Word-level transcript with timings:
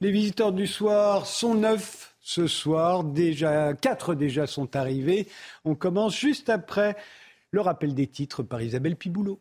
Les 0.00 0.12
visiteurs 0.12 0.52
du 0.52 0.68
soir 0.68 1.26
sont 1.26 1.54
neufs 1.54 2.14
ce 2.20 2.46
soir. 2.46 3.02
Déjà, 3.02 3.74
quatre 3.74 4.14
déjà 4.14 4.46
sont 4.46 4.76
arrivés. 4.76 5.26
On 5.64 5.74
commence 5.74 6.16
juste 6.16 6.48
après 6.50 6.96
le 7.50 7.60
rappel 7.60 7.94
des 7.94 8.06
titres 8.06 8.44
par 8.44 8.62
Isabelle 8.62 8.94
Piboulot. 8.94 9.40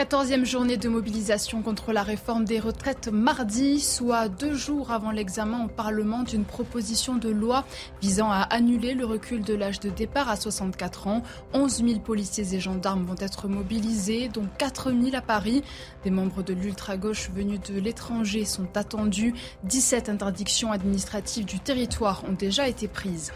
Quatorzième 0.00 0.46
journée 0.46 0.78
de 0.78 0.88
mobilisation 0.88 1.60
contre 1.60 1.92
la 1.92 2.02
réforme 2.02 2.46
des 2.46 2.58
retraites 2.58 3.08
mardi, 3.08 3.80
soit 3.80 4.30
deux 4.30 4.54
jours 4.54 4.92
avant 4.92 5.10
l'examen 5.10 5.66
au 5.66 5.68
Parlement 5.68 6.22
d'une 6.22 6.46
proposition 6.46 7.16
de 7.16 7.28
loi 7.28 7.66
visant 8.00 8.30
à 8.32 8.40
annuler 8.40 8.94
le 8.94 9.04
recul 9.04 9.42
de 9.42 9.52
l'âge 9.52 9.78
de 9.78 9.90
départ 9.90 10.30
à 10.30 10.36
64 10.36 11.06
ans. 11.06 11.22
11 11.52 11.84
000 11.86 12.00
policiers 12.00 12.54
et 12.54 12.60
gendarmes 12.60 13.04
vont 13.04 13.14
être 13.18 13.46
mobilisés, 13.46 14.30
dont 14.32 14.46
4 14.56 14.90
000 14.90 15.14
à 15.14 15.20
Paris. 15.20 15.62
Des 16.02 16.10
membres 16.10 16.42
de 16.42 16.54
l'ultra-gauche 16.54 17.28
venus 17.34 17.60
de 17.60 17.78
l'étranger 17.78 18.46
sont 18.46 18.74
attendus. 18.78 19.34
17 19.64 20.08
interdictions 20.08 20.72
administratives 20.72 21.44
du 21.44 21.60
territoire 21.60 22.22
ont 22.26 22.32
déjà 22.32 22.68
été 22.68 22.88
prises. 22.88 23.32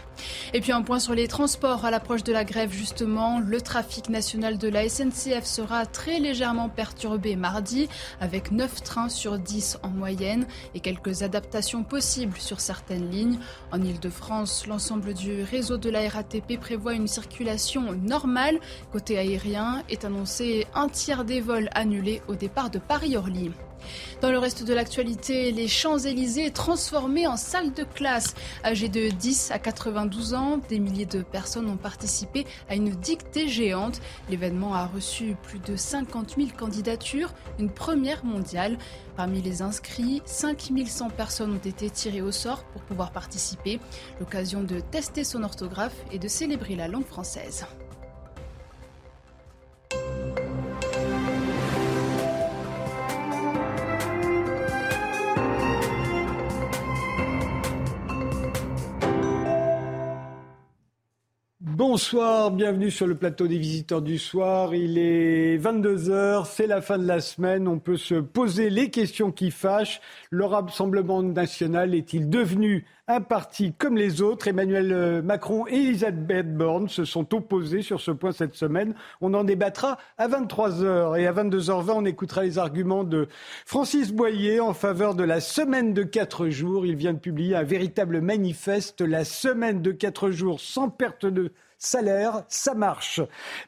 Et 0.55 0.61
puis 0.61 0.71
un 0.71 0.81
point 0.81 0.97
sur 0.97 1.13
les 1.13 1.27
transports 1.27 1.85
à 1.85 1.91
l'approche 1.91 2.23
de 2.23 2.33
la 2.33 2.43
grève 2.43 2.71
justement. 2.71 3.39
Le 3.39 3.61
trafic 3.61 4.09
national 4.09 4.57
de 4.57 4.67
la 4.67 4.89
SNCF 4.89 5.45
sera 5.45 5.85
très 5.85 6.19
légèrement 6.19 6.54
perturbé 6.69 7.35
mardi, 7.35 7.89
avec 8.19 8.51
9 8.51 8.83
trains 8.83 9.09
sur 9.09 9.37
10 9.37 9.79
en 9.83 9.89
moyenne 9.89 10.47
et 10.73 10.79
quelques 10.79 11.23
adaptations 11.23 11.83
possibles 11.83 12.37
sur 12.37 12.59
certaines 12.59 13.09
lignes. 13.09 13.39
En 13.71 13.81
Ile-de-France, 13.81 14.67
l'ensemble 14.67 15.13
du 15.13 15.43
réseau 15.43 15.77
de 15.77 15.89
la 15.89 16.07
RATP 16.09 16.59
prévoit 16.59 16.93
une 16.93 17.07
circulation 17.07 17.93
normale. 17.93 18.59
Côté 18.91 19.17
aérien, 19.17 19.83
est 19.89 20.05
annoncé 20.05 20.67
un 20.73 20.89
tiers 20.89 21.25
des 21.25 21.41
vols 21.41 21.69
annulés 21.73 22.21
au 22.27 22.35
départ 22.35 22.69
de 22.69 22.79
Paris-Orly. 22.79 23.51
Dans 24.21 24.31
le 24.31 24.37
reste 24.37 24.63
de 24.63 24.73
l'actualité, 24.73 25.51
les 25.51 25.67
Champs-Élysées 25.67 26.51
transformés 26.51 27.27
en 27.27 27.37
salle 27.37 27.73
de 27.73 27.83
classe. 27.83 28.33
Âgés 28.63 28.89
de 28.89 29.09
10 29.09 29.51
à 29.51 29.59
92 29.59 30.33
ans, 30.33 30.59
des 30.69 30.79
milliers 30.79 31.05
de 31.05 31.21
personnes 31.21 31.69
ont 31.69 31.77
participé 31.77 32.45
à 32.69 32.75
une 32.75 32.89
dictée 32.89 33.47
géante. 33.47 34.01
L'événement 34.29 34.73
a 34.73 34.85
reçu 34.85 35.35
plus 35.43 35.59
de 35.59 35.75
50 35.75 36.35
000 36.37 36.49
candidatures, 36.57 37.33
une 37.59 37.69
première 37.69 38.25
mondiale. 38.25 38.77
Parmi 39.15 39.41
les 39.41 39.61
inscrits, 39.61 40.21
5100 40.25 41.09
personnes 41.11 41.53
ont 41.53 41.67
été 41.67 41.89
tirées 41.89 42.21
au 42.21 42.31
sort 42.31 42.63
pour 42.65 42.81
pouvoir 42.81 43.11
participer. 43.11 43.79
L'occasion 44.19 44.61
de 44.61 44.79
tester 44.79 45.23
son 45.23 45.43
orthographe 45.43 45.95
et 46.11 46.19
de 46.19 46.27
célébrer 46.27 46.75
la 46.75 46.87
langue 46.87 47.05
française. 47.05 47.65
Bonsoir, 61.67 62.51
bienvenue 62.51 62.91
sur 62.91 63.07
le 63.07 63.15
plateau 63.15 63.47
des 63.47 63.57
visiteurs 63.57 64.03
du 64.03 64.19
soir. 64.19 64.75
Il 64.75 64.99
est 64.99 65.57
22h, 65.57 66.45
c'est 66.45 66.67
la 66.67 66.79
fin 66.79 66.99
de 66.99 67.07
la 67.07 67.21
semaine. 67.21 67.67
On 67.67 67.79
peut 67.79 67.97
se 67.97 68.13
poser 68.13 68.69
les 68.69 68.91
questions 68.91 69.31
qui 69.31 69.49
fâchent. 69.49 69.99
Le 70.29 70.45
Rassemblement 70.45 71.23
national 71.23 71.95
est-il 71.95 72.29
devenu 72.29 72.85
un 73.07 73.21
parti 73.21 73.73
comme 73.73 73.97
les 73.97 74.21
autres 74.21 74.47
Emmanuel 74.47 74.91
euh, 74.91 75.21
Macron 75.21 75.67
et 75.67 75.75
Elisabeth 75.75 76.55
Borne 76.55 76.89
se 76.89 77.05
sont 77.05 77.35
opposés 77.35 77.83
sur 77.83 78.01
ce 78.01 78.11
point 78.11 78.31
cette 78.31 78.55
semaine. 78.55 78.95
On 79.21 79.33
en 79.35 79.43
débattra 79.43 79.97
à 80.17 80.27
23h 80.27 81.19
et 81.19 81.27
à 81.27 81.33
22h20, 81.33 81.91
on 81.91 82.05
écoutera 82.05 82.43
les 82.43 82.57
arguments 82.57 83.03
de 83.03 83.27
Francis 83.65 84.11
Boyer 84.11 84.59
en 84.59 84.73
faveur 84.73 85.13
de 85.13 85.23
la 85.23 85.39
semaine 85.39 85.93
de 85.93 86.01
quatre 86.03 86.49
jours. 86.49 86.85
Il 86.85 86.95
vient 86.95 87.13
de 87.13 87.19
publier 87.19 87.55
un 87.55 87.63
véritable 87.63 88.21
manifeste, 88.21 89.01
la 89.01 89.23
semaine 89.23 89.81
de 89.83 89.91
quatre 89.91 90.31
jours 90.31 90.59
sans 90.59 90.89
perte 90.89 91.27
de 91.27 91.51
salaire, 91.77 92.43
ça 92.47 92.73
marche. 92.73 93.21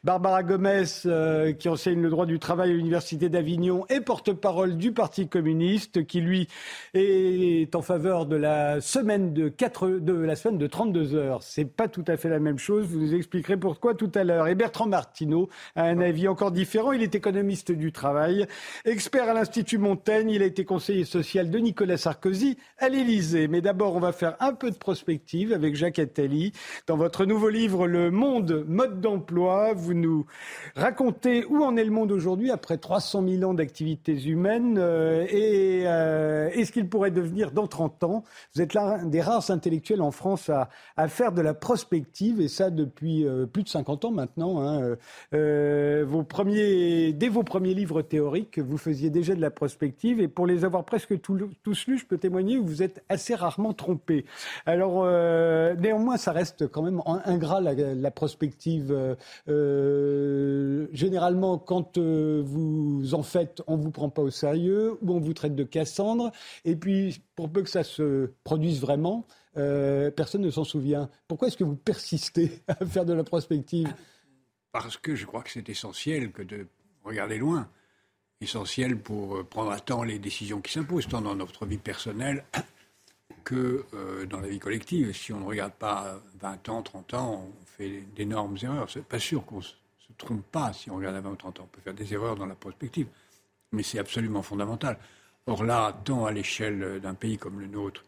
Barbara 0.04 0.42
Gomez, 0.42 0.84
euh, 1.06 1.52
qui 1.52 1.68
enseigne 1.68 2.00
le 2.02 2.10
droit 2.10 2.26
du 2.26 2.38
travail 2.38 2.70
à 2.70 2.74
l'Université 2.74 3.28
d'Avignon, 3.28 3.84
est 3.88 4.00
porte-parole 4.00 4.76
du 4.76 4.92
Parti 4.92 5.28
communiste, 5.28 6.06
qui 6.06 6.20
lui 6.20 6.48
est 6.94 7.74
en 7.74 7.82
faveur 7.82 8.26
de 8.26 8.36
la 8.36 8.80
semaine 8.80 9.32
de, 9.32 9.48
4, 9.48 9.88
de 10.00 10.12
la 10.12 10.36
semaine 10.36 10.58
de 10.58 10.66
32 10.66 11.14
heures. 11.14 11.42
C'est 11.42 11.64
pas 11.64 11.88
tout 11.88 12.04
à 12.06 12.16
fait 12.16 12.28
la 12.28 12.40
même 12.40 12.58
chose. 12.58 12.86
Vous 12.86 12.98
nous 12.98 13.14
expliquerez 13.14 13.56
pourquoi 13.56 13.94
tout 13.94 14.10
à 14.14 14.24
l'heure. 14.24 14.48
Et 14.48 14.54
Bertrand 14.54 14.86
Martineau 14.86 15.48
a 15.76 15.84
un 15.84 16.00
avis 16.00 16.28
encore 16.28 16.52
différent. 16.52 16.92
Il 16.92 17.02
est 17.02 17.14
économiste 17.14 17.72
du 17.72 17.92
travail, 17.92 18.46
expert 18.84 19.28
à 19.28 19.34
l'Institut 19.34 19.78
Montaigne. 19.78 20.30
Il 20.30 20.42
a 20.42 20.46
été 20.46 20.64
conseiller 20.64 21.04
social 21.04 21.50
de 21.50 21.58
Nicolas 21.58 21.96
Sarkozy 21.96 22.56
à 22.78 22.88
l'Élysée. 22.88 23.48
Mais 23.48 23.60
d'abord, 23.60 23.94
on 23.94 24.00
va 24.00 24.12
faire 24.12 24.36
un 24.40 24.54
peu 24.54 24.70
de 24.70 24.76
prospective 24.76 25.52
avec 25.52 25.76
Jacques 25.76 25.98
Attali. 25.98 26.52
Dans 26.86 26.96
votre 26.96 27.24
nouveau 27.24 27.48
livre, 27.48 27.86
Le 27.86 27.97
monde 28.10 28.64
mode 28.66 29.00
d'emploi. 29.00 29.72
Vous 29.74 29.94
nous 29.94 30.26
racontez 30.74 31.44
où 31.46 31.62
en 31.62 31.76
est 31.76 31.84
le 31.84 31.90
monde 31.90 32.12
aujourd'hui 32.12 32.50
après 32.50 32.78
300 32.78 33.24
000 33.26 33.50
ans 33.50 33.54
d'activités 33.54 34.20
humaines 34.26 34.76
euh, 34.78 35.26
et 35.28 35.82
euh, 35.86 36.50
est-ce 36.50 36.72
qu'il 36.72 36.88
pourrait 36.88 37.10
devenir 37.10 37.52
dans 37.52 37.66
30 37.66 38.04
ans 38.04 38.24
Vous 38.54 38.62
êtes 38.62 38.74
l'un 38.74 39.04
des 39.04 39.20
rares 39.20 39.50
intellectuels 39.50 40.02
en 40.02 40.10
France 40.10 40.50
à, 40.50 41.08
faire 41.08 41.32
de 41.32 41.40
la 41.40 41.54
prospective 41.54 42.40
et 42.40 42.48
ça 42.48 42.70
depuis 42.70 43.26
euh, 43.26 43.46
plus 43.46 43.62
de 43.62 43.68
50 43.68 44.04
ans 44.06 44.10
maintenant. 44.10 44.60
Hein. 44.60 44.96
vos 45.32 46.22
premiers, 46.22 47.12
dès 47.12 47.28
vos 47.28 47.42
premiers 47.42 47.74
livres 47.74 48.02
théoriques, 48.02 48.58
vous 48.58 48.78
faisiez 48.78 49.10
déjà 49.10 49.34
de 49.34 49.40
la 49.40 49.50
prospective 49.50 50.20
et 50.20 50.28
pour 50.28 50.46
les 50.46 50.64
avoir 50.64 50.84
presque 50.84 51.20
tous 51.20 51.86
lus, 51.86 51.98
je 51.98 52.06
peux 52.06 52.18
témoigner 52.18 52.56
que 52.56 52.64
vous 52.64 52.82
êtes 52.82 53.02
assez 53.08 53.34
rarement 53.34 53.72
trompé. 53.72 54.24
Alors 54.66 55.04
néanmoins, 55.76 56.16
ça 56.16 56.32
reste 56.32 56.66
quand 56.68 56.82
même 56.82 57.00
ingrat 57.24 57.60
la, 57.60 57.74
la 57.94 58.10
prospective, 58.10 58.92
euh, 58.92 59.14
euh, 59.48 60.86
généralement, 60.92 61.58
quand 61.58 61.98
euh, 61.98 62.42
vous 62.44 63.14
en 63.14 63.22
faites, 63.22 63.62
on 63.66 63.76
ne 63.76 63.82
vous 63.82 63.90
prend 63.90 64.10
pas 64.10 64.22
au 64.22 64.30
sérieux 64.30 64.98
ou 65.02 65.12
on 65.12 65.20
vous 65.20 65.34
traite 65.34 65.54
de 65.54 65.64
Cassandre. 65.64 66.30
Et 66.64 66.76
puis, 66.76 67.22
pour 67.34 67.50
peu 67.50 67.62
que 67.62 67.70
ça 67.70 67.84
se 67.84 68.32
produise 68.44 68.80
vraiment, 68.80 69.26
personne 69.54 70.42
ne 70.42 70.50
s'en 70.50 70.62
souvient. 70.62 71.10
Pourquoi 71.26 71.48
est-ce 71.48 71.56
que 71.56 71.64
vous 71.64 71.74
persistez 71.74 72.62
à 72.68 72.86
faire 72.86 73.04
de 73.04 73.12
la 73.12 73.24
prospective? 73.24 73.92
Parce 74.70 74.96
que 74.96 75.16
je 75.16 75.26
crois 75.26 75.42
que 75.42 75.50
c'est 75.50 75.68
essentiel 75.68 76.30
que 76.30 76.42
de 76.42 76.68
regarder 77.04 77.38
loin. 77.38 77.68
Essentiel 78.40 78.96
pour 78.96 79.44
prendre 79.46 79.72
à 79.72 79.80
temps 79.80 80.04
les 80.04 80.20
décisions 80.20 80.60
qui 80.60 80.72
s'imposent, 80.72 81.08
tant 81.08 81.20
dans 81.20 81.34
notre 81.34 81.66
vie 81.66 81.78
personnelle 81.78 82.44
que 83.44 83.84
dans 84.28 84.40
la 84.40 84.48
vie 84.48 84.58
collective. 84.58 85.12
Si 85.12 85.32
on 85.32 85.40
ne 85.40 85.44
regarde 85.44 85.72
pas 85.72 86.20
20 86.40 86.68
ans, 86.68 86.82
30 86.82 87.14
ans, 87.14 87.44
on 87.48 87.66
fait 87.66 88.02
d'énormes 88.14 88.56
erreurs. 88.62 88.90
C'est 88.90 89.04
pas 89.04 89.18
sûr 89.18 89.44
qu'on 89.44 89.60
se, 89.60 89.72
trompe 90.16 90.44
pas 90.50 90.72
si 90.72 90.90
on 90.90 90.96
regarde 90.96 91.16
à 91.16 91.20
20 91.20 91.30
ou 91.30 91.36
30 91.36 91.60
ans. 91.60 91.62
On 91.64 91.76
peut 91.76 91.80
faire 91.80 91.94
des 91.94 92.12
erreurs 92.12 92.36
dans 92.36 92.46
la 92.46 92.54
prospective, 92.54 93.06
mais 93.72 93.82
c'est 93.82 93.98
absolument 93.98 94.42
fondamental. 94.42 94.98
Or 95.46 95.64
là, 95.64 95.98
tant 96.04 96.26
à 96.26 96.32
l'échelle 96.32 97.00
d'un 97.00 97.14
pays 97.14 97.38
comme 97.38 97.60
le 97.60 97.66
nôtre, 97.66 98.04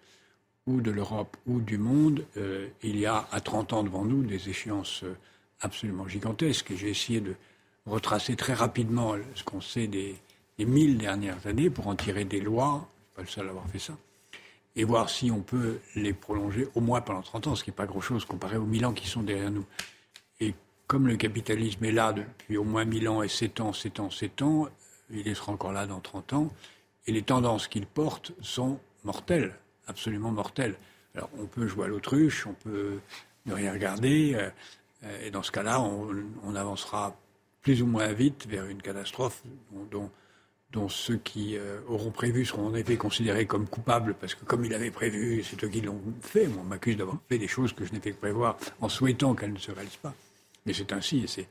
ou 0.67 0.81
de 0.81 0.91
l'Europe, 0.91 1.37
ou 1.47 1.61
du 1.61 1.79
monde, 1.79 2.25
euh, 2.37 2.69
il 2.83 2.99
y 2.99 3.07
a 3.07 3.27
à 3.33 3.41
30 3.41 3.73
ans 3.73 3.83
devant 3.83 4.05
nous 4.05 4.23
des 4.23 4.49
échéances 4.49 5.05
euh, 5.05 5.17
absolument 5.61 6.07
gigantesques. 6.07 6.71
Et 6.73 6.77
j'ai 6.77 6.91
essayé 6.91 7.21
de 7.21 7.35
retracer 7.87 8.37
très 8.37 8.55
rapidement 8.55 9.15
ce 9.35 9.43
qu'on 9.43 9.61
sait 9.61 9.87
des, 9.87 10.17
des 10.59 10.67
mille 10.67 10.99
dernières 10.99 11.47
années 11.47 11.71
pour 11.71 11.89
en 11.89 11.97
tirer 11.97 12.25
des 12.25 12.41
lois. 12.41 12.89
Je 12.99 13.05
suis 13.05 13.17
pas 13.17 13.23
le 13.23 13.29
seul 13.29 13.47
à 13.47 13.51
avoir 13.51 13.69
fait 13.69 13.79
ça 13.79 13.97
et 14.81 14.85
voir 14.85 15.11
si 15.11 15.31
on 15.31 15.43
peut 15.43 15.79
les 15.95 16.15
prolonger 16.15 16.67
au 16.75 16.81
moins 16.81 17.03
pendant 17.03 17.21
30 17.21 17.49
ans, 17.49 17.55
ce 17.55 17.65
qui 17.65 17.69
n'est 17.69 17.77
pas 17.77 17.85
grand-chose 17.85 18.25
comparé 18.25 18.57
aux 18.57 18.65
1000 18.65 18.87
ans 18.87 18.93
qui 18.95 19.07
sont 19.07 19.23
derrière 19.23 19.51
nous. 19.51 19.67
Et 20.41 20.55
comme 20.87 21.07
le 21.07 21.17
capitalisme 21.17 21.85
est 21.85 21.93
là 21.93 22.15
depuis 22.15 22.57
au 22.57 22.65
moins 22.65 22.87
1000 22.87 23.09
ans 23.11 23.23
et 23.23 23.29
7 23.29 23.61
ans, 23.61 23.75
7 23.75 24.01
ans, 24.01 24.11
7 24.11 24.41
ans, 24.41 24.69
il 25.11 25.37
sera 25.37 25.53
encore 25.53 25.73
là 25.73 25.87
dans 25.87 26.01
30 26.01 26.33
ans, 26.33 26.51
et 27.07 27.13
les 27.13 27.21
tendances 27.21 27.69
qu'il 27.69 27.85
porte 27.85 28.33
sont 28.41 28.81
mortelles, 29.05 29.55
absolument 29.87 30.31
mortelles. 30.31 30.77
Alors 31.15 31.29
on 31.39 31.45
peut 31.45 31.67
jouer 31.67 31.85
à 31.85 31.89
l'autruche, 31.89 32.47
on 32.47 32.55
peut 32.55 33.01
ne 33.45 33.53
rien 33.53 33.75
regarder, 33.75 34.33
euh, 34.35 35.27
et 35.27 35.31
dans 35.31 35.43
ce 35.43 35.53
cas-là, 35.53 35.83
on, 35.83 36.55
avancera 36.55 37.15
plus 37.61 37.83
ou 37.83 37.87
moins 37.87 38.15
vite 38.15 38.47
vers 38.47 38.65
une 38.65 38.81
catastrophe 38.81 39.43
dont 39.91 40.11
ceux 40.89 41.17
qui 41.17 41.57
euh, 41.57 41.81
auront 41.89 42.11
prévu 42.11 42.45
seront 42.45 42.69
en 42.69 42.75
effet 42.75 42.97
considérés 42.97 43.47
comme 43.47 43.67
coupables, 43.67 44.15
parce 44.21 44.35
que 44.35 44.45
comme 44.45 44.65
ils 44.65 44.75
avaient 44.75 44.91
prévu, 44.91 45.43
c'est 45.43 45.63
eux 45.65 45.69
qui 45.69 45.81
l'ont 45.81 46.01
fait. 46.21 46.47
Moi, 46.47 46.63
on 46.65 46.69
m'accuse 46.69 46.97
d'avoir 46.97 47.19
fait 47.29 47.39
des 47.39 47.49
choses 47.49 47.73
que 47.73 47.85
je 47.85 47.93
n'ai 47.93 48.01
fait 48.01 48.13
que 48.13 48.21
prévoir 48.21 48.57
en 48.81 48.89
souhaitant 48.89 49.35
qu'elles 49.35 49.53
ne 49.53 49.59
se 49.59 49.73
réalisent 49.73 49.97
pas. 49.97 50.15
Mais 50.67 50.73
c'est 50.73 50.93
ainsi, 50.93 51.25
et 51.25 51.27
c'est, 51.27 51.47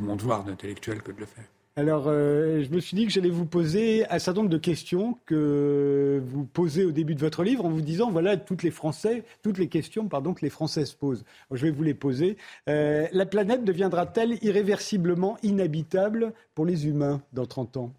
mon 0.00 0.16
devoir 0.16 0.44
d'intellectuel 0.44 1.02
que 1.02 1.12
de 1.12 1.20
le 1.20 1.26
faire. 1.26 1.44
Alors, 1.76 2.04
euh, 2.06 2.62
je 2.62 2.70
me 2.70 2.80
suis 2.80 2.96
dit 2.96 3.04
que 3.04 3.12
j'allais 3.12 3.30
vous 3.30 3.46
poser 3.46 4.08
un 4.08 4.18
certain 4.18 4.40
nombre 4.40 4.50
de 4.50 4.58
questions 4.58 5.18
que 5.26 6.22
vous 6.24 6.44
posez 6.44 6.84
au 6.84 6.92
début 6.92 7.16
de 7.16 7.20
votre 7.20 7.42
livre 7.42 7.64
en 7.64 7.68
vous 7.68 7.80
disant 7.80 8.10
voilà 8.10 8.36
toutes 8.36 8.62
les 8.62 8.70
Français, 8.70 9.24
toutes 9.42 9.58
les 9.58 9.68
questions 9.68 10.08
que 10.08 10.40
les 10.42 10.50
Français 10.50 10.84
se 10.84 10.94
posent. 10.94 11.24
je 11.50 11.66
vais 11.66 11.72
vous 11.72 11.82
les 11.82 11.94
poser. 11.94 12.36
Euh, 12.68 13.06
la 13.12 13.26
planète 13.26 13.64
deviendra-t-elle 13.64 14.38
irréversiblement 14.42 15.36
inhabitable 15.42 16.32
pour 16.54 16.64
les 16.64 16.86
humains 16.86 17.20
dans 17.32 17.46
30 17.46 17.76
ans? 17.76 17.94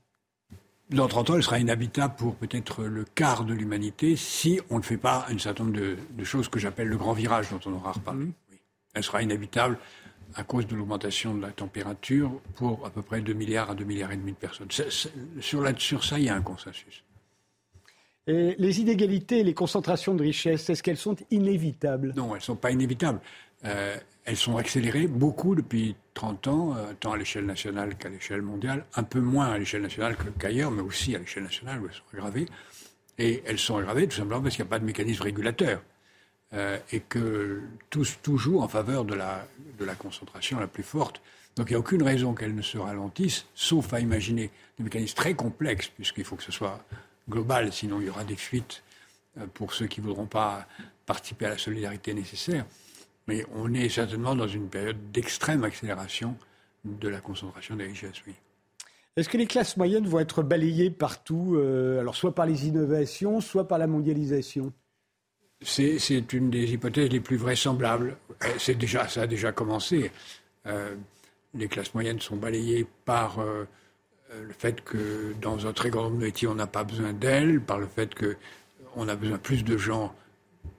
Dans 0.90 1.08
30 1.08 1.30
ans, 1.32 1.36
elle 1.36 1.44
sera 1.44 1.60
inhabitable 1.60 2.16
pour 2.16 2.36
peut-être 2.36 2.84
le 2.84 3.06
quart 3.06 3.44
de 3.44 3.54
l'humanité 3.54 4.16
si 4.16 4.60
on 4.70 4.78
ne 4.78 4.84
fait 4.84 4.98
pas 4.98 5.26
un 5.30 5.38
certain 5.38 5.64
nombre 5.64 5.78
de, 5.78 6.24
choses 6.24 6.48
que 6.48 6.60
j'appelle 6.60 6.88
le 6.88 6.98
grand 6.98 7.14
virage 7.14 7.50
dont 7.50 7.60
on 7.66 7.74
aura 7.74 7.94
reparlé. 7.94 8.26
Mmh. 8.26 8.34
Elle 8.94 9.04
sera 9.04 9.22
inhabitable 9.22 9.78
à 10.36 10.44
cause 10.44 10.68
de 10.68 10.76
l'augmentation 10.76 11.34
de 11.34 11.42
la 11.42 11.52
température 11.52 12.32
pour 12.56 12.86
à 12.86 12.90
peu 12.90 13.02
près 13.02 13.22
2 13.22 13.34
milliards 13.34 13.72
à 13.72 13.76
2 13.76 13.84
milliards 13.84 14.12
et 14.12 14.18
demi 14.18 14.32
de 14.32 14.38
personnes. 14.38 14.68
sur, 14.70 15.80
sur 15.80 16.04
ça, 16.04 16.20
il 16.20 16.26
y 16.26 16.30
a 16.30 16.36
un 16.36 16.42
consensus. 16.42 17.04
Et 18.28 18.56
les 18.58 18.82
inégalités 18.82 19.40
et 19.40 19.44
les 19.44 19.54
concentrations 19.54 20.16
de 20.16 20.24
richesses, 20.24 20.70
est-ce 20.70 20.82
qu'elles 20.82 20.98
sont 20.98 21.16
inévitables? 21.30 22.14
Non, 22.16 22.30
elles 22.30 22.40
ne 22.40 22.44
sont 22.44 22.56
pas 22.56 22.72
inévitables. 22.72 23.22
Euh, 23.66 23.98
elles 24.26 24.38
sont 24.38 24.58
accélérées 24.58 25.08
beaucoup 25.08 25.56
depuis 25.56 25.96
30 26.16 26.48
ans, 26.48 26.76
euh, 26.76 26.94
tant 27.00 27.14
à 27.14 27.18
l'échelle 27.18 27.46
nationale 27.46 27.96
qu'à 27.96 28.10
l'échelle 28.10 28.42
mondiale, 28.42 28.86
un 28.96 29.04
peu 29.04 29.20
moins 29.20 29.52
à 29.52 29.58
l'échelle 29.58 29.84
nationale 29.84 30.18
qu'ailleurs, 30.40 30.72
mais 30.72 30.82
aussi 30.82 31.16
à 31.16 31.20
l'échelle 31.20 31.44
nationale 31.44 31.80
où 31.82 31.88
elles 31.88 31.94
sont 31.94 32.04
aggravées. 32.14 32.48
Et 33.18 33.44
elles 33.46 33.60
sont 33.60 33.78
aggravées 33.78 34.08
tout 34.08 34.18
simplement 34.18 34.42
parce 34.42 34.56
qu'il 34.56 34.66
n'y 34.66 34.70
a 34.70 34.72
pas 34.72 34.80
de 34.80 34.86
mécanisme 34.86 35.24
régulateur. 35.24 35.82
Euh, 36.54 36.78
et 36.92 37.00
que 37.00 37.62
tout, 37.90 38.38
joue 38.38 38.62
en 38.62 38.68
faveur 38.68 39.04
de 39.04 39.14
la, 39.16 39.48
de 39.78 39.84
la 39.84 39.96
concentration 39.96 40.60
la 40.60 40.68
plus 40.68 40.84
forte. 40.84 41.22
Donc 41.56 41.70
il 41.70 41.74
n'y 41.74 41.76
a 41.76 41.80
aucune 41.80 42.04
raison 42.04 42.34
qu'elles 42.34 42.56
ne 42.56 42.62
se 42.62 42.78
ralentissent, 42.78 43.46
sauf 43.56 43.94
à 43.94 44.00
imaginer 44.00 44.52
des 44.78 44.84
mécanismes 44.84 45.16
très 45.16 45.34
complexes, 45.34 45.88
puisqu'il 45.88 46.24
faut 46.24 46.36
que 46.36 46.44
ce 46.44 46.52
soit 46.52 46.84
global, 47.30 47.74
sinon 47.74 48.00
il 48.00 48.08
y 48.08 48.10
aura 48.10 48.24
des 48.24 48.36
fuites 48.36 48.84
euh, 49.38 49.48
pour 49.54 49.74
ceux 49.74 49.88
qui 49.88 50.02
ne 50.02 50.06
voudront 50.06 50.28
pas 50.28 50.68
participer 51.06 51.46
à 51.46 51.50
la 51.50 51.58
solidarité 51.58 52.14
nécessaire. 52.14 52.66
Mais 53.28 53.46
on 53.54 53.74
est 53.74 53.90
certainement 53.90 54.36
dans 54.36 54.48
une 54.48 54.70
période 54.70 55.12
d'extrême 55.12 55.64
accélération 55.64 56.38
de 56.84 57.10
la 57.10 57.20
concentration 57.20 57.76
des 57.76 57.86
richesses, 57.86 58.22
oui. 58.28 58.34
Est-ce 59.16 59.30
que 59.30 59.38
les 59.38 59.48
classes 59.48 59.78
moyennes 59.78 60.08
vont 60.08 60.20
être 60.20 60.44
balayées 60.44 60.92
partout, 60.92 61.56
euh, 61.56 62.02
alors 62.02 62.16
soit 62.16 62.36
par 62.36 62.46
les 62.46 62.68
innovations, 62.68 63.40
soit 63.40 63.66
par 63.66 63.78
la 63.78 63.88
mondialisation? 63.88 64.74
C'est 65.62 66.34
une 66.34 66.50
des 66.50 66.74
hypothèses 66.74 67.10
les 67.10 67.22
plus 67.22 67.38
vraisemblables. 67.38 68.18
Euh, 68.44 68.74
déjà, 68.74 69.08
ça 69.08 69.22
a 69.22 69.28
déjà 69.28 69.54
commencé. 69.54 70.12
Euh, 70.68 70.96
les 71.54 71.70
classes 71.70 71.94
moyennes 71.94 72.20
sont 72.20 72.36
balayées 72.36 72.86
par 73.06 73.38
le 73.40 74.52
fait 74.52 74.84
que 74.84 75.34
dans 75.42 75.66
un 75.66 75.72
très 75.72 75.90
grand 75.90 76.10
métier, 76.10 76.50
on 76.50 76.56
n'a 76.56 76.68
pas 76.68 76.84
besoin 76.84 77.14
d'elles, 77.14 77.62
par 77.62 77.80
le 77.80 77.88
fait 77.88 78.14
qu'on 78.14 79.08
a 79.08 79.16
besoin 79.16 79.38
plus 79.38 79.64
de 79.64 79.78
gens 79.78 80.14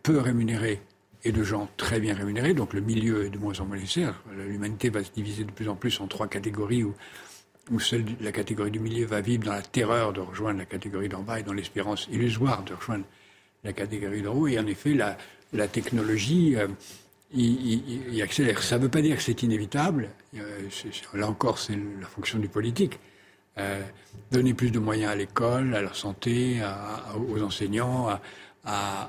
peu 0.02 0.18
rémunérés 0.18 0.82
et 1.26 1.32
de 1.32 1.42
gens 1.42 1.68
très 1.76 1.98
bien 1.98 2.14
rémunérés, 2.14 2.54
donc 2.54 2.72
le 2.72 2.80
milieu 2.80 3.26
est 3.26 3.30
de 3.30 3.38
moins 3.38 3.58
en 3.58 3.64
moins 3.66 3.76
nécessaire. 3.76 4.22
L'humanité 4.32 4.90
va 4.90 5.02
se 5.02 5.10
diviser 5.10 5.42
de 5.42 5.50
plus 5.50 5.68
en 5.68 5.74
plus 5.74 6.00
en 6.00 6.06
trois 6.06 6.28
catégories 6.28 6.84
où, 6.84 6.94
où 7.72 7.78
la 8.20 8.30
catégorie 8.30 8.70
du 8.70 8.78
milieu 8.78 9.06
va 9.06 9.20
vivre 9.20 9.44
dans 9.44 9.52
la 9.52 9.62
terreur 9.62 10.12
de 10.12 10.20
rejoindre 10.20 10.60
la 10.60 10.66
catégorie 10.66 11.08
d'en 11.08 11.22
bas 11.22 11.40
et 11.40 11.42
dans 11.42 11.52
l'espérance 11.52 12.06
illusoire 12.12 12.62
de 12.62 12.74
rejoindre 12.74 13.04
la 13.64 13.72
catégorie 13.72 14.22
d'en 14.22 14.34
haut. 14.34 14.46
Et 14.46 14.56
en 14.56 14.66
effet, 14.68 14.94
la, 14.94 15.18
la 15.52 15.66
technologie 15.66 16.54
euh, 16.54 16.68
y, 17.34 18.22
accélère. 18.22 18.62
Ça 18.62 18.78
ne 18.78 18.84
veut 18.84 18.88
pas 18.88 19.02
dire 19.02 19.16
que 19.16 19.22
c'est 19.22 19.42
inévitable. 19.42 20.10
Euh, 20.36 20.68
là 21.12 21.28
encore, 21.28 21.58
c'est 21.58 21.76
la 22.00 22.06
fonction 22.06 22.38
du 22.38 22.48
politique. 22.48 23.00
Euh, 23.58 23.82
donner 24.30 24.54
plus 24.54 24.70
de 24.70 24.78
moyens 24.78 25.10
à 25.10 25.16
l'école, 25.16 25.74
à 25.74 25.82
la 25.82 25.92
santé, 25.92 26.60
aux 27.28 27.42
enseignants, 27.42 28.06
à, 28.06 28.20
à, 28.66 29.08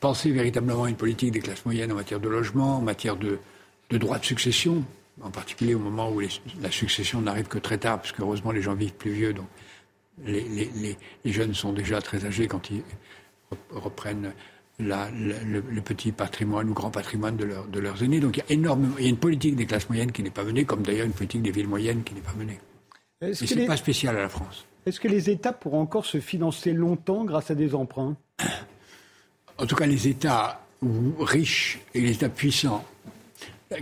penser 0.00 0.30
véritablement 0.30 0.84
à 0.84 0.88
une 0.88 0.96
politique 0.96 1.30
des 1.30 1.40
classes 1.40 1.64
moyennes 1.64 1.92
en 1.92 1.96
matière 1.96 2.20
de 2.20 2.28
logement, 2.28 2.78
en 2.78 2.82
matière 2.82 3.16
de, 3.16 3.38
de 3.90 3.98
droits 3.98 4.18
de 4.18 4.24
succession, 4.24 4.84
en 5.22 5.30
particulier 5.30 5.74
au 5.74 5.78
moment 5.78 6.10
où 6.10 6.20
la 6.20 6.70
succession 6.70 7.20
n'arrive 7.20 7.46
que 7.46 7.58
très 7.58 7.78
tard, 7.78 7.98
parce 7.98 8.12
qu'heureusement 8.12 8.50
les 8.50 8.62
gens 8.62 8.74
vivent 8.74 8.94
plus 8.94 9.12
vieux, 9.12 9.32
donc 9.32 9.46
les, 10.24 10.42
les, 10.42 10.96
les, 11.24 11.32
jeunes 11.32 11.54
sont 11.54 11.72
déjà 11.72 12.00
très 12.02 12.24
âgés 12.24 12.48
quand 12.48 12.70
ils 12.70 12.82
reprennent 13.70 14.32
la, 14.80 15.08
le, 15.10 15.80
petit 15.80 16.12
patrimoine 16.12 16.68
ou 16.70 16.74
grand 16.74 16.90
patrimoine 16.90 17.36
de, 17.36 17.44
leur, 17.44 17.66
de 17.66 17.78
leurs 17.78 18.02
aînés. 18.02 18.20
Donc 18.20 18.36
il 18.36 18.40
y 18.40 18.42
a 18.42 18.52
énormément, 18.52 18.94
il 18.98 19.04
y 19.04 19.06
a 19.06 19.10
une 19.10 19.16
politique 19.16 19.54
des 19.54 19.66
classes 19.66 19.88
moyennes 19.88 20.12
qui 20.12 20.22
n'est 20.22 20.30
pas 20.30 20.44
menée, 20.44 20.64
comme 20.64 20.82
d'ailleurs 20.82 21.06
une 21.06 21.12
politique 21.12 21.42
des 21.42 21.52
villes 21.52 21.68
moyennes 21.68 22.02
qui 22.02 22.14
n'est 22.14 22.20
pas 22.20 22.34
menée. 22.36 22.58
Et 23.20 23.34
ce 23.34 23.54
n'est 23.54 23.66
pas 23.66 23.76
spécial 23.76 24.16
à 24.16 24.22
la 24.22 24.28
France. 24.28 24.67
Est-ce 24.88 25.00
que 25.00 25.08
les 25.08 25.28
États 25.28 25.52
pourront 25.52 25.82
encore 25.82 26.06
se 26.06 26.18
financer 26.18 26.72
longtemps 26.72 27.26
grâce 27.26 27.50
à 27.50 27.54
des 27.54 27.74
emprunts 27.74 28.16
En 29.58 29.66
tout 29.66 29.76
cas, 29.76 29.84
les 29.84 30.08
États 30.08 30.62
riches 31.20 31.80
et 31.92 32.00
les 32.00 32.12
États 32.12 32.30
puissants. 32.30 32.82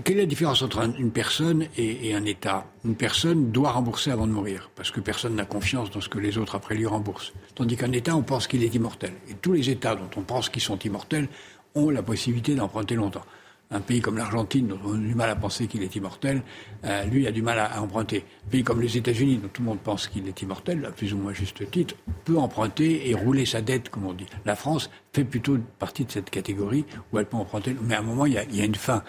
Quelle 0.03 0.17
est 0.17 0.23
la 0.23 0.27
différence 0.27 0.63
entre 0.63 0.81
une 0.99 1.13
personne 1.13 1.69
et, 1.79 2.13
un 2.13 2.25
État? 2.25 2.67
Une 2.85 2.97
personne 2.97 3.53
doit 3.53 3.71
rembourser 3.71 4.11
avant 4.11 4.27
de 4.27 4.33
mourir, 4.33 4.69
parce 4.75 4.91
que 4.91 4.99
personne 4.99 5.37
n'a 5.37 5.45
confiance 5.45 5.93
dans 5.93 6.01
ce 6.01 6.09
que 6.09 6.19
les 6.19 6.39
autres 6.39 6.57
après 6.57 6.75
lui 6.75 6.87
remboursent. 6.87 7.33
Tandis 7.55 7.77
qu'un 7.77 7.93
État, 7.93 8.17
on 8.17 8.23
pense 8.23 8.49
qu'il 8.49 8.65
est 8.65 8.75
immortel. 8.75 9.13
Et 9.31 9.35
tous 9.35 9.53
les 9.53 9.71
États 9.71 9.95
dont 9.95 10.11
on 10.17 10.23
pense 10.23 10.49
qu'ils 10.49 10.63
sont 10.63 10.81
immortels 10.81 11.29
ont 11.77 11.89
la 11.89 12.03
possibilité 12.03 12.57
d'emprunter 12.57 12.97
longtemps 12.97 13.25
un 13.71 13.81
pays 13.81 14.01
comme 14.01 14.17
l'Argentine, 14.17 14.69
dont 14.69 14.79
on 14.85 14.95
a 14.95 14.99
du 14.99 15.15
mal 15.15 15.31
à 15.31 15.37
penser 15.37 15.67
qu'il 15.67 15.83
est 15.83 15.95
immortel, 15.97 16.43
euh, 16.85 17.05
lui 17.05 17.27
a 17.27 17.33
du 17.33 17.43
mal 17.43 17.59
à, 17.59 17.83
emprunter. 17.83 18.25
Un 18.47 18.51
pays 18.51 18.63
comme 18.63 18.81
les 18.81 18.97
États-Unis, 18.97 19.39
dont 19.39 19.49
tout 19.49 19.63
le 19.63 19.69
monde 19.69 19.81
pense 19.81 20.07
qu'il 20.09 20.27
est 20.29 20.41
immortel, 20.43 20.85
à 20.85 20.91
plus 20.91 21.13
ou 21.13 21.19
moins 21.19 21.33
juste 21.33 21.69
titre, 21.71 21.95
peut 22.25 22.39
emprunter 22.39 23.09
et 23.09 23.15
rouler 23.15 23.45
sa 23.45 23.61
dette, 23.61 23.89
comme 23.89 24.07
on 24.07 24.13
dit. 24.13 24.27
La 24.45 24.55
France 24.55 24.91
fait 25.13 25.25
plutôt 25.25 25.59
partie 25.79 26.05
de 26.05 26.13
cette 26.13 26.31
catégorie 26.31 26.85
où 27.13 27.19
elle 27.19 27.27
peut 27.27 27.37
emprunter, 27.37 27.77
mais 27.83 27.95
à 27.95 28.01
un 28.01 28.03
moment, 28.03 28.27
il 28.27 28.35
y 28.35 28.39
a, 28.39 28.45
il 28.45 28.57
y 28.57 28.61
a 28.61 28.65
une 28.65 28.75
fin. 28.75 29.03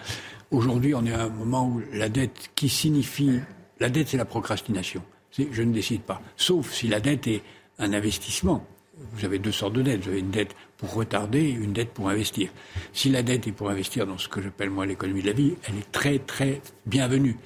Aujourd'hui, 0.50 0.94
on 0.94 1.04
est 1.04 1.12
à 1.12 1.24
un 1.24 1.28
moment 1.28 1.68
où 1.68 1.82
la 1.92 2.08
dette, 2.08 2.50
qui 2.54 2.68
signifie. 2.68 3.40
La 3.80 3.90
dette, 3.90 4.08
c'est 4.08 4.16
la 4.16 4.24
procrastination. 4.24 5.02
Je 5.30 5.62
ne 5.62 5.72
décide 5.72 6.02
pas. 6.02 6.20
Sauf 6.36 6.72
si 6.72 6.88
la 6.88 7.00
dette 7.00 7.28
est 7.28 7.42
un 7.78 7.92
investissement 7.92 8.66
vous 9.12 9.24
avez 9.24 9.38
deux 9.38 9.52
sortes 9.52 9.74
de 9.74 9.82
dettes. 9.82 10.02
Vous 10.02 10.10
avez 10.10 10.20
une 10.20 10.30
dette 10.30 10.54
pour 10.76 10.92
retarder 10.92 11.40
et 11.40 11.50
une 11.50 11.72
dette 11.72 11.90
pour 11.90 12.08
investir. 12.08 12.50
Si 12.92 13.08
la 13.08 13.22
dette 13.22 13.46
est 13.46 13.52
pour 13.52 13.70
investir 13.70 14.06
dans 14.06 14.18
ce 14.18 14.28
que 14.28 14.40
j'appelle 14.40 14.70
moi 14.70 14.86
l'économie 14.86 15.22
de 15.22 15.26
la 15.26 15.32
vie, 15.32 15.54
elle 15.68 15.76
est 15.76 15.92
très 15.92 16.18
très 16.18 16.60
bienvenue. 16.86 17.36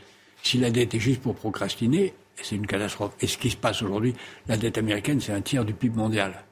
Si 0.42 0.58
la 0.58 0.70
dette 0.70 0.94
est 0.94 1.00
juste 1.00 1.20
pour 1.20 1.34
procrastiner, 1.34 2.14
c'est 2.42 2.56
une 2.56 2.66
catastrophe. 2.66 3.12
Et 3.20 3.26
ce 3.26 3.38
qui 3.38 3.50
se 3.50 3.56
passe 3.56 3.82
aujourd'hui, 3.82 4.14
la 4.48 4.56
dette 4.56 4.78
américaine, 4.78 5.20
c'est 5.20 5.32
un 5.32 5.40
tiers 5.40 5.64
du 5.64 5.74
PIB 5.74 5.96
mondial. 5.96 6.44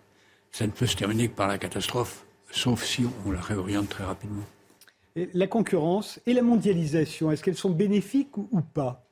Ça 0.52 0.67
ne 0.67 0.73
peut 0.73 0.87
se 0.87 0.97
terminer 0.97 1.29
que 1.29 1.35
par 1.35 1.49
la 1.49 1.58
catastrophe, 1.58 2.25
sauf 2.50 2.85
si 2.85 3.05
on 3.26 3.31
la 3.31 3.41
réoriente 3.41 3.88
très 3.88 4.05
rapidement. 4.05 4.44
la 5.17 5.46
concurrence 5.46 6.20
et 6.26 6.32
la 6.32 6.43
mondialisation, 6.43 7.31
est-ce 7.31 7.43
qu'elles 7.43 7.56
sont 7.56 7.70
bénéfiques 7.70 8.37
ou 8.37 8.61
pas? 8.61 9.10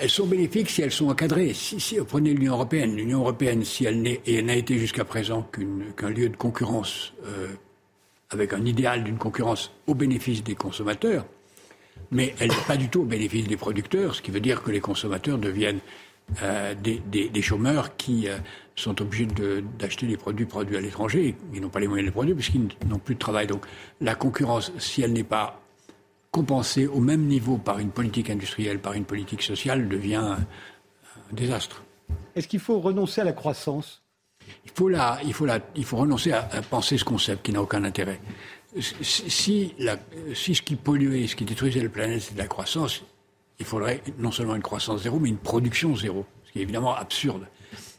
Elles 0.00 0.10
sont 0.10 0.26
bénéfiques 0.26 0.70
si 0.70 0.82
elles 0.82 0.92
sont 0.92 1.08
encadrées. 1.08 1.52
Si, 1.54 1.98
vous 1.98 2.04
prenez 2.04 2.34
l'Union 2.34 2.54
européenne, 2.54 2.94
l'Union 2.96 3.20
européenne, 3.20 3.64
si 3.64 3.84
elle 3.84 4.02
n'a 4.02 4.56
été 4.56 4.78
jusqu'à 4.78 5.04
présent 5.04 5.48
qu'un 5.96 6.10
lieu 6.10 6.28
de 6.28 6.36
concurrence, 6.36 7.12
euh, 7.24 7.48
avec 8.30 8.52
un 8.52 8.64
idéal 8.64 9.04
d'une 9.04 9.18
concurrence 9.18 9.72
au 9.86 9.94
bénéfice 9.94 10.42
des 10.42 10.54
consommateurs, 10.54 11.26
mais 12.10 12.34
elle 12.40 12.50
n'est 12.50 12.66
pas 12.66 12.76
du 12.76 12.88
tout 12.88 13.02
au 13.02 13.04
bénéfice 13.04 13.46
des 13.46 13.56
producteurs, 13.56 14.14
ce 14.14 14.22
qui 14.22 14.30
veut 14.30 14.40
dire 14.40 14.62
que 14.62 14.70
les 14.70 14.80
consommateurs 14.80 15.38
deviennent 15.38 15.80
euh, 16.42 16.74
des, 16.74 17.42
chômeurs 17.42 17.96
qui 17.96 18.28
euh, 18.28 18.38
sont 18.74 19.00
obligés 19.00 19.28
d'acheter 19.78 20.06
des 20.06 20.16
produits 20.16 20.44
produits 20.44 20.76
à 20.76 20.80
l'étranger. 20.80 21.36
Ils 21.54 21.60
n'ont 21.60 21.68
pas 21.68 21.78
les 21.78 21.86
moyens 21.86 22.04
de 22.04 22.08
les 22.08 22.12
produire 22.12 22.34
puisqu'ils 22.36 22.68
n'ont 22.88 22.98
plus 22.98 23.14
de 23.14 23.20
travail. 23.20 23.46
Donc 23.46 23.64
la 24.00 24.16
concurrence, 24.16 24.72
si 24.78 25.02
elle 25.02 25.12
n'est 25.12 25.24
pas 25.24 25.62
compensé 26.36 26.86
au 26.86 27.00
même 27.00 27.22
niveau 27.22 27.56
par 27.56 27.78
une 27.78 27.88
politique 27.88 28.28
industrielle, 28.28 28.78
par 28.78 28.92
une 28.92 29.06
politique 29.06 29.40
sociale, 29.40 29.88
devient 29.88 30.16
un, 30.16 30.46
désastre. 31.32 31.82
Est-ce 32.34 32.46
qu'il 32.46 32.60
faut 32.60 32.78
renoncer 32.78 33.22
à 33.22 33.24
la 33.24 33.32
croissance? 33.32 34.02
Il 34.66 34.70
faut, 34.70 34.90
la, 34.90 35.18
il, 35.24 35.32
faut 35.32 35.46
la, 35.46 35.60
il 35.74 35.86
faut 35.86 35.96
renoncer 35.96 36.32
à, 36.32 36.42
penser 36.68 36.98
ce 36.98 37.04
concept 37.04 37.42
qui 37.42 37.52
n'a 37.52 37.62
aucun 37.62 37.82
intérêt. 37.84 38.20
Si, 38.78 39.74
la, 39.78 39.96
si 40.34 40.54
ce 40.54 40.60
qui 40.60 40.76
polluait, 40.76 41.26
ce 41.26 41.36
qui 41.36 41.46
détruisait 41.46 41.82
la 41.82 41.88
planète, 41.88 42.20
c'est 42.20 42.34
de 42.34 42.38
la 42.38 42.48
croissance, 42.48 43.02
il 43.58 43.64
faudrait 43.64 44.02
non 44.18 44.30
seulement 44.30 44.56
une 44.56 44.62
croissance 44.70 45.04
zéro, 45.04 45.18
mais 45.18 45.30
une 45.30 45.38
production 45.38 45.96
zéro, 45.96 46.26
ce 46.44 46.52
qui 46.52 46.58
est 46.58 46.62
évidemment 46.62 46.94
absurde. 46.94 47.46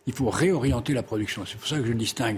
Il 0.06 0.14
faut 0.14 0.30
réorienter 0.30 0.94
la 0.94 1.02
production. 1.02 1.44
C'est 1.48 1.58
pour 1.58 1.68
ça 1.68 1.80
que 1.80 1.88
je 1.88 1.94
distingue 1.94 2.38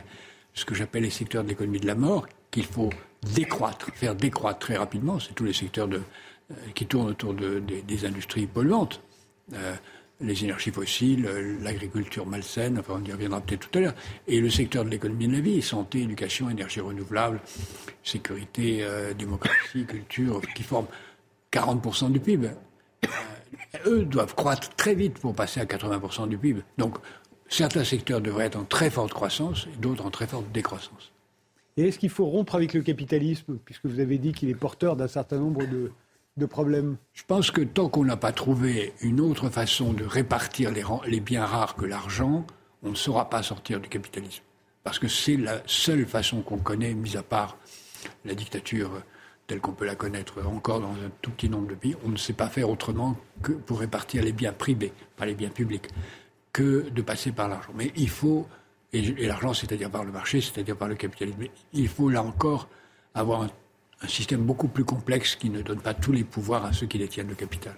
ce 0.53 0.63
que 0.63 0.75
j'appelle 0.75 1.03
les 1.03 1.09
secteurs 1.09 1.43
de 1.43 1.49
l'économie 1.49 1.81
de 1.81 1.87
la 1.87 1.95
mort, 1.95 2.25
qu'il 2.51 2.65
faut 2.65 2.89
décroître, 3.23 3.91
faire 3.93 4.15
décroître 4.15 4.59
très 4.59 4.77
rapidement. 4.77 5.19
C'est 5.19 5.33
tous 5.33 5.43
les 5.43 5.53
secteurs 5.53 5.89
euh, 5.91 6.55
qui 6.73 6.85
tournent 6.85 7.09
autour 7.09 7.33
de, 7.33 7.59
des 7.59 8.05
industries 8.05 8.47
polluantes. 8.47 9.01
Euh, 9.53 9.75
les 10.21 10.43
énergies 10.43 10.71
fossiles, 10.71 11.25
euh, 11.25 11.57
l'agriculture 11.61 12.25
malsaine, 12.25 12.79
enfin 12.79 12.99
on 13.01 13.05
y 13.05 13.11
reviendra 13.11 13.39
peut-être 13.39 13.69
tout 13.69 13.77
à 13.77 13.81
l'heure, 13.81 13.95
et 14.27 14.41
le 14.41 14.49
secteur 14.49 14.83
de 14.83 14.89
l'économie 14.89 15.27
de 15.27 15.33
la 15.33 15.39
vie, 15.39 15.61
santé, 15.61 16.01
éducation, 16.01 16.49
énergie 16.49 16.81
renouvelable, 16.81 17.39
sécurité, 18.03 18.85
démocratie, 19.17 19.85
culture, 19.85 20.41
qui 20.55 20.63
forment 20.63 20.87
40% 21.53 22.11
du 22.11 22.19
PIB. 22.19 22.49
eux 23.85 24.03
doivent 24.03 24.35
croître 24.35 24.69
très 24.75 24.93
vite 24.93 25.19
pour 25.19 25.33
passer 25.33 25.61
à 25.61 25.65
80% 25.65 26.27
du 26.27 26.37
PIB. 26.37 26.63
Donc 26.77 26.97
certains 27.47 27.85
secteurs 27.85 28.19
devraient 28.19 28.47
être 28.47 28.57
en 28.57 28.65
très 28.65 28.89
forte 28.89 29.13
croissance 29.13 29.67
et 29.73 29.77
d'autres 29.77 30.05
en 30.05 30.11
très 30.11 30.27
forte 30.27 30.51
décroissance. 30.51 31.13
Et 31.79 31.87
est-ce 31.87 31.97
qu'il 31.97 32.09
faut 32.09 32.25
rompre 32.25 32.55
avec 32.55 32.73
le 32.73 32.81
capitalisme, 32.81 33.57
puisque 33.63 33.85
vous 33.85 34.01
avez 34.01 34.17
dit 34.17 34.33
qu'il 34.33 34.49
est 34.49 34.53
porteur 34.53 34.97
d'un 34.97 35.07
certain 35.07 35.37
nombre 35.37 35.61
de, 35.65 36.45
problèmes? 36.45 36.97
Je 37.13 37.23
pense 37.25 37.51
que 37.51 37.61
tant 37.61 37.87
qu'on 37.87 38.03
n'a 38.03 38.17
pas 38.17 38.33
trouvé 38.33 38.93
une 38.99 39.21
autre 39.21 39.47
façon 39.47 39.93
de 39.93 40.03
répartir 40.03 40.71
les, 40.71 40.83
les 41.07 41.21
biens 41.21 41.45
rares 41.45 41.75
que 41.75 41.85
l'argent, 41.85 42.45
on 42.83 42.89
ne 42.89 42.95
saura 42.95 43.29
pas 43.29 43.43
sortir 43.43 43.79
du 43.79 43.87
capitalisme. 43.87 44.43
Parce 44.83 44.99
que 44.99 45.07
c'est 45.07 45.37
la 45.37 45.61
seule 45.67 46.05
façon 46.05 46.41
qu'on 46.41 46.57
connaît, 46.57 46.93
mis 46.93 47.15
à 47.15 47.23
part 47.23 47.57
la 48.25 48.35
dictature 48.35 49.01
telle 49.47 49.61
qu'on 49.61 49.71
peut 49.71 49.85
la 49.85 49.95
connaître 49.95 50.45
encore 50.45 50.81
dans 50.81 50.91
un 50.91 51.11
tout 51.21 51.31
petit 51.31 51.47
nombre 51.47 51.69
de 51.69 51.75
pays. 51.75 51.95
On 52.05 52.09
ne 52.09 52.17
sait 52.17 52.33
pas 52.33 52.49
faire 52.49 52.69
autrement 52.69 53.15
que 53.41 53.53
pour 53.53 53.79
répartir 53.79 54.21
les 54.21 54.33
biens 54.33 54.51
privés, 54.51 54.91
pas 55.15 55.25
les 55.25 55.33
biens 55.33 55.49
publics, 55.49 55.87
que 56.51 56.89
de 56.89 57.01
passer 57.01 57.31
par 57.31 57.47
l'argent. 57.47 57.71
Mais 57.73 57.93
il 57.95 58.09
faut, 58.09 58.47
et, 58.93 59.01
l'argent 59.27 59.53
c'est-à-dire 59.53 59.89
par 59.89 60.03
le 60.03 60.11
marché, 60.11 60.41
c'est-à-dire 60.41 60.75
par 60.75 60.87
le 60.87 60.95
capitalisme, 60.95 61.43
il 61.73 61.87
faut 61.87 62.09
là 62.09 62.23
encore 62.23 62.67
avoir 63.13 63.43
un, 63.43 63.49
un 64.01 64.07
système 64.07 64.41
beaucoup 64.41 64.67
plus 64.67 64.85
complexe 64.85 65.35
qui 65.35 65.49
ne 65.49 65.61
donne 65.61 65.81
pas 65.81 65.93
tous 65.93 66.11
les 66.11 66.23
pouvoirs 66.23 66.65
à 66.65 66.73
ceux 66.73 66.87
qui 66.87 66.97
détiennent 66.97 67.29
le 67.29 67.35
capital. 67.35 67.75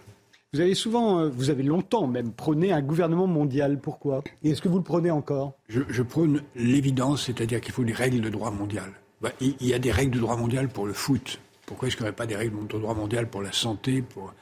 Vous 0.53 0.60
avez 0.60 0.75
souvent, 0.75 1.20
euh, 1.20 1.30
vous 1.30 1.50
avez 1.50 1.63
longtemps 1.63 2.08
même 2.08 2.34
prôné 2.34 2.74
un 2.74 2.82
gouvernement 2.82 3.25
mondial. 3.25 3.80
Pourquoi? 3.80 4.22
Et 4.44 4.50
est-ce 4.50 4.62
que 4.62 4.68
vous 4.68 4.80
le 4.80 4.84
prenez 4.84 5.10
encore? 5.10 5.53
Je, 5.70 6.01
prône 6.01 6.44
l'évidence, 6.56 7.24
c'est-à-dire 7.24 7.62
qu'il 7.62 7.74
faut 7.74 7.86
des 7.86 7.94
règles 7.94 8.20
de 8.20 8.27
droit 8.27 8.51
mondial. 8.51 8.91
Bah, 9.22 9.32
il 9.39 9.56
y 9.62 9.74
a 9.74 9.80
des 9.80 9.91
règles 9.91 10.12
de 10.12 10.20
droit 10.20 10.36
mondial 10.36 10.68
pour 10.68 10.86
le 10.86 10.91
foot. 10.91 11.39
Pourquoi 11.65 11.88
est-ce 11.88 11.96
qu'il 11.96 12.03
n'y 12.03 12.10
aurait 12.10 12.15
pas 12.18 12.25
des 12.25 12.36
règles 12.36 12.68
de 12.68 12.77
droit 12.77 12.94
mondial 12.94 13.30
pour 13.30 13.41
la 13.41 13.53
santé, 13.53 14.01
pour 14.01 14.34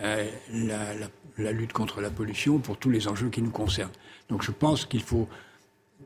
euh, 0.00 0.28
la, 1.38 1.52
lutte 1.52 1.72
contre 1.72 2.02
la 2.02 2.10
pollution, 2.10 2.58
pour 2.58 2.76
tous 2.76 2.90
les 2.90 3.08
enjeux 3.08 3.30
qui 3.30 3.40
nous 3.40 3.50
concernent? 3.50 3.92
Donc 4.28 4.42
je 4.42 4.50
pense 4.50 4.84
qu'il 4.84 5.02
faut 5.02 5.28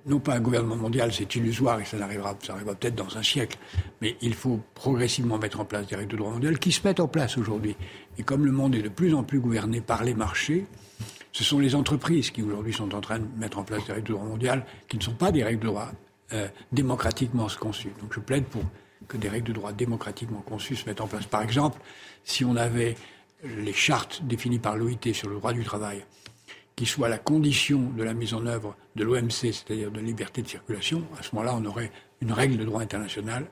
non 0.07 0.21
pas 0.21 0.35
un 0.35 0.40
gouvernement 0.40 0.76
mondial, 0.76 1.12
c'est 1.12 1.35
illusoire 1.35 1.81
et 1.81 1.85
ça 1.85 1.99
n'arrivera, 1.99 2.37
ça 2.43 2.55
arrivera 2.55 2.75
peut-être 2.75 2.95
dans 2.95 3.17
un 3.17 3.23
siècle, 3.23 3.59
mais 4.00 4.17
il 4.21 4.35
faut 4.35 4.61
progressivement 4.75 5.38
mettre 5.38 5.61
en 5.61 5.64
place 5.64 5.87
des 5.87 5.97
règles 5.97 6.12
de 6.12 6.17
droit 6.17 6.33
mondial 6.33 6.59
qui 6.59 6.73
se 6.73 6.87
mettent 6.87 7.00
en 7.00 7.09
place 7.09 7.38
aujourd'hui. 7.38 7.76
Et 8.19 8.23
comme 8.23 8.45
le 8.45 8.52
monde 8.52 8.75
est 8.75 8.83
de 8.83 8.88
plus 8.88 9.14
en 9.14 9.23
plus 9.23 9.40
gouverné 9.40 9.81
par 9.81 10.05
les 10.05 10.14
marchés, 10.14 10.67
ce 11.33 11.45
sont 11.45 11.59
les 11.59 11.75
entreprises 11.75 12.31
qui 12.31 12.43
aujourd'hui 12.43 12.73
sont 12.73 12.95
en 12.95 13.00
train 13.00 13.19
de 13.19 13.26
mettre 13.37 13.59
en 13.59 13.64
place 13.64 13.85
des 13.87 13.93
règles 13.93 14.09
de 14.09 14.12
droit 14.12 14.26
mondial 14.26 14.64
qui 14.88 14.97
ne 14.97 15.02
sont 15.02 15.14
pas 15.14 15.31
des 15.31 15.45
règles 15.45 15.61
de 15.61 15.67
droit 15.67 15.93
euh, 16.33 16.49
démocratiquement 16.73 17.47
conçues. 17.59 17.93
Donc 18.00 18.12
je 18.12 18.21
plaide 18.21 18.45
pour 18.45 18.62
que 19.07 19.17
des 19.17 19.28
règles 19.28 19.49
de 19.49 19.52
droit 19.52 19.73
démocratiquement 19.73 20.40
conçues 20.40 20.76
se 20.76 20.87
mettent 20.87 21.00
en 21.00 21.07
place. 21.07 21.26
Par 21.26 21.43
exemple, 21.43 21.81
si 22.25 22.45
on 22.45 22.57
avait 22.57 22.97
les 23.45 23.73
chartes 23.73 24.23
définies 24.25 24.59
par 24.59 24.76
l'OIT 24.76 25.12
sur 25.12 25.28
le 25.28 25.37
droit 25.37 25.52
du 25.52 25.64
travail, 25.64 26.05
qui 26.79 26.87
soit 26.87 27.09
la 27.09 27.19
condition 27.19 27.91
de 27.97 28.05
la 28.05 28.15
mise 28.15 28.35
en 28.35 28.47
œuvre 28.47 28.77
de 28.95 29.03
l'OMC, 29.03 29.53
c'est-à-dire 29.53 29.91
de 29.91 29.99
liberté 29.99 30.43
de 30.43 30.47
circulation, 30.47 31.03
à 31.19 31.25
ce 31.25 31.35
moment-là, 31.35 31.57
on 31.61 31.65
aurait 31.65 31.91
une 32.21 32.31
règle 32.31 32.57
de 32.57 32.65
droit 32.65 32.81
international 32.81 33.47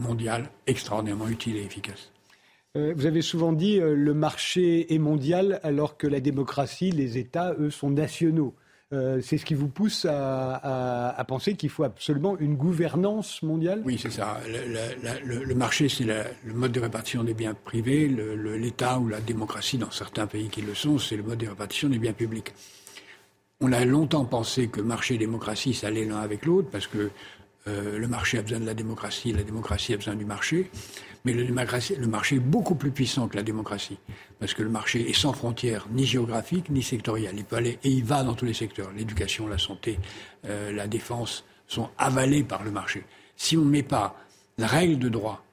mondiale 0.00 0.50
extraordinairement 0.66 1.28
utile 1.28 1.58
et 1.58 1.62
efficace. 1.62 2.10
Euh, 2.76 2.92
vous 2.96 3.06
avez 3.06 3.22
souvent 3.22 3.52
dit 3.52 3.78
euh, 3.78 3.94
le 3.94 4.14
marché 4.14 4.92
est 4.92 4.98
mondial 4.98 5.60
alors 5.62 5.96
que 5.96 6.08
la 6.08 6.18
démocratie, 6.18 6.90
les 6.90 7.18
États, 7.18 7.54
eux, 7.60 7.70
sont 7.70 7.90
nationaux. 7.90 8.52
Euh, 8.92 9.20
c'est 9.22 9.38
ce 9.38 9.44
qui 9.46 9.54
vous 9.54 9.68
pousse 9.68 10.06
à, 10.08 11.24
penser 11.26 11.54
qu'il 11.54 11.70
faut 11.70 11.84
absolument 11.84 12.36
une 12.38 12.56
gouvernance 12.56 13.42
mondiale? 13.42 13.82
Oui, 13.84 13.98
c'est 14.00 14.10
ça. 14.10 14.38
Le, 14.46 15.54
marché, 15.54 15.88
c'est 15.88 16.04
le 16.04 16.52
mode 16.52 16.72
de 16.72 16.80
répartition 16.80 17.24
des 17.24 17.34
biens 17.34 17.54
privés. 17.54 18.08
L'État 18.08 18.98
ou 18.98 19.08
la 19.08 19.20
démocratie, 19.20 19.78
dans 19.78 19.90
certains 19.90 20.26
pays 20.26 20.48
qui 20.48 20.60
le 20.60 20.74
sont, 20.74 20.98
c'est 20.98 21.16
le 21.16 21.22
mode 21.22 21.38
de 21.38 21.48
répartition 21.48 21.88
des 21.88 21.98
biens 21.98 22.12
publics. 22.12 22.52
On 23.60 23.72
a 23.72 23.84
longtemps 23.84 24.24
pensé 24.24 24.68
que 24.68 24.80
marché 24.80 25.14
et 25.14 25.18
démocratie, 25.18 25.72
ça 25.72 25.86
allait 25.86 26.04
l'un 26.04 26.18
avec 26.18 26.44
l'autre, 26.44 26.68
parce 26.70 26.86
que 26.86 27.10
euh, 27.68 27.98
le 27.98 28.08
marché 28.08 28.38
a 28.38 28.42
besoin 28.42 28.58
de 28.58 28.66
la 28.66 28.74
démocratie, 28.74 29.32
la 29.32 29.44
démocratie 29.44 29.94
a 29.94 29.96
besoin 29.96 30.16
du 30.16 30.24
marché. 30.24 30.68
Mais 31.24 31.32
le, 31.32 31.52
marché 31.52 32.36
est 32.36 32.40
beaucoup 32.40 32.74
plus 32.74 32.90
puissant 32.90 33.28
que 33.28 33.36
la 33.36 33.44
démocratie, 33.44 33.98
parce 34.40 34.54
que 34.54 34.62
le 34.62 34.70
marché 34.70 35.08
est 35.08 35.12
sans 35.12 35.32
frontières, 35.32 35.86
ni 35.92 36.04
géographiques, 36.04 36.68
ni 36.68 36.82
sectorielles. 36.82 37.34
Il 37.36 37.44
peut 37.44 37.56
aller 37.56 37.78
et 37.84 37.90
il 37.90 38.04
va 38.04 38.24
dans 38.24 38.34
tous 38.34 38.44
les 38.44 38.54
secteurs. 38.54 38.90
L'éducation, 38.92 39.46
la 39.46 39.58
santé, 39.58 39.98
euh, 40.46 40.72
la 40.72 40.88
défense 40.88 41.44
sont 41.68 41.90
avalés 41.96 42.42
par 42.42 42.64
le 42.64 42.72
marché. 42.72 43.04
Si 43.36 43.56
on 43.56 43.64
ne 43.64 43.70
met 43.70 43.84
pas 43.84 44.16
la 44.58 44.66
règle 44.66 44.98
de 44.98 45.08
droit 45.08 45.44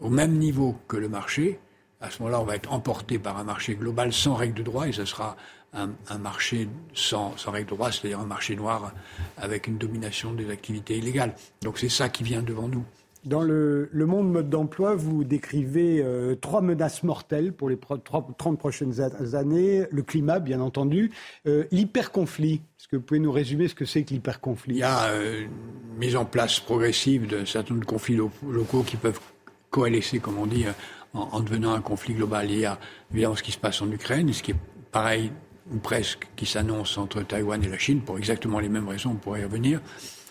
au 0.00 0.10
même 0.10 0.36
niveau 0.36 0.76
que 0.86 0.96
le 0.96 1.08
marché, 1.08 1.58
à 2.00 2.10
ce 2.10 2.22
moment-là, 2.22 2.40
on 2.40 2.44
va 2.44 2.56
être 2.56 2.72
emporté 2.72 3.18
par 3.18 3.38
un 3.38 3.44
marché 3.44 3.74
global 3.74 4.12
sans 4.12 4.34
règle 4.34 4.54
de 4.54 4.62
droit, 4.62 4.88
et 4.88 4.92
ce 4.92 5.04
sera 5.04 5.36
un, 5.72 6.18
marché 6.18 6.68
sans, 6.94 7.36
sans 7.36 7.50
règle 7.50 7.70
de 7.70 7.74
droit, 7.74 7.92
c'est-à-dire 7.92 8.20
un 8.20 8.26
marché 8.26 8.56
noir 8.56 8.92
avec 9.36 9.66
une 9.66 9.78
domination 9.78 10.32
des 10.32 10.50
activités 10.50 10.98
illégales. 10.98 11.34
Donc 11.62 11.78
c'est 11.78 11.88
ça 11.88 12.08
qui 12.08 12.22
vient 12.22 12.42
devant 12.42 12.68
nous. 12.68 12.84
Dans 13.28 13.42
le, 13.42 13.90
monde 13.92 14.32
mode 14.32 14.48
d'emploi, 14.48 14.94
vous 14.94 15.22
décrivez 15.22 16.00
euh, 16.02 16.34
trois 16.34 16.62
menaces 16.62 17.02
mortelles 17.02 17.52
pour 17.52 17.68
les 17.68 17.76
30 17.76 18.58
prochaines 18.58 19.02
années. 19.34 19.84
Le 19.90 20.02
climat, 20.02 20.38
bien 20.38 20.62
entendu. 20.62 21.10
Euh, 21.46 21.64
l'hyperconflit. 21.70 22.62
Est-ce 22.80 22.88
que 22.88 22.96
vous 22.96 23.02
pouvez 23.02 23.20
nous 23.20 23.30
résumer 23.30 23.68
ce 23.68 23.74
que 23.74 23.84
c'est 23.84 24.02
que 24.02 24.14
l'hyperconflit? 24.14 24.76
Il 24.76 24.78
y 24.78 24.82
a 24.82 25.10
euh, 25.10 25.42
une 25.42 25.98
mise 25.98 26.16
en 26.16 26.24
place 26.24 26.58
progressive 26.58 27.26
d'un 27.26 27.44
certain 27.44 27.74
nombre 27.74 27.84
de 27.84 27.90
conflits 27.90 28.16
locaux 28.16 28.82
qui 28.82 28.96
peuvent 28.96 29.20
coalescer, 29.68 30.20
comme 30.20 30.38
on 30.38 30.46
dit, 30.46 30.64
en, 31.12 31.40
devenant 31.40 31.74
un 31.74 31.82
conflit 31.82 32.14
global. 32.14 32.50
Il 32.50 32.60
y 32.60 32.64
a 32.64 32.78
évidemment 33.12 33.36
ce 33.36 33.42
qui 33.42 33.52
se 33.52 33.58
passe 33.58 33.82
en 33.82 33.90
Ukraine, 33.90 34.32
ce 34.32 34.42
qui 34.42 34.52
est 34.52 34.60
pareil 34.90 35.30
ou 35.70 35.76
presque, 35.76 36.28
qui 36.34 36.46
s'annonce 36.46 36.96
entre 36.96 37.22
Taïwan 37.22 37.62
et 37.62 37.68
la 37.68 37.76
Chine, 37.76 38.00
pour 38.00 38.16
exactement 38.16 38.58
les 38.58 38.70
mêmes 38.70 38.88
raisons, 38.88 39.10
on 39.10 39.16
pourrait 39.16 39.42
y 39.42 39.44
revenir. 39.44 39.82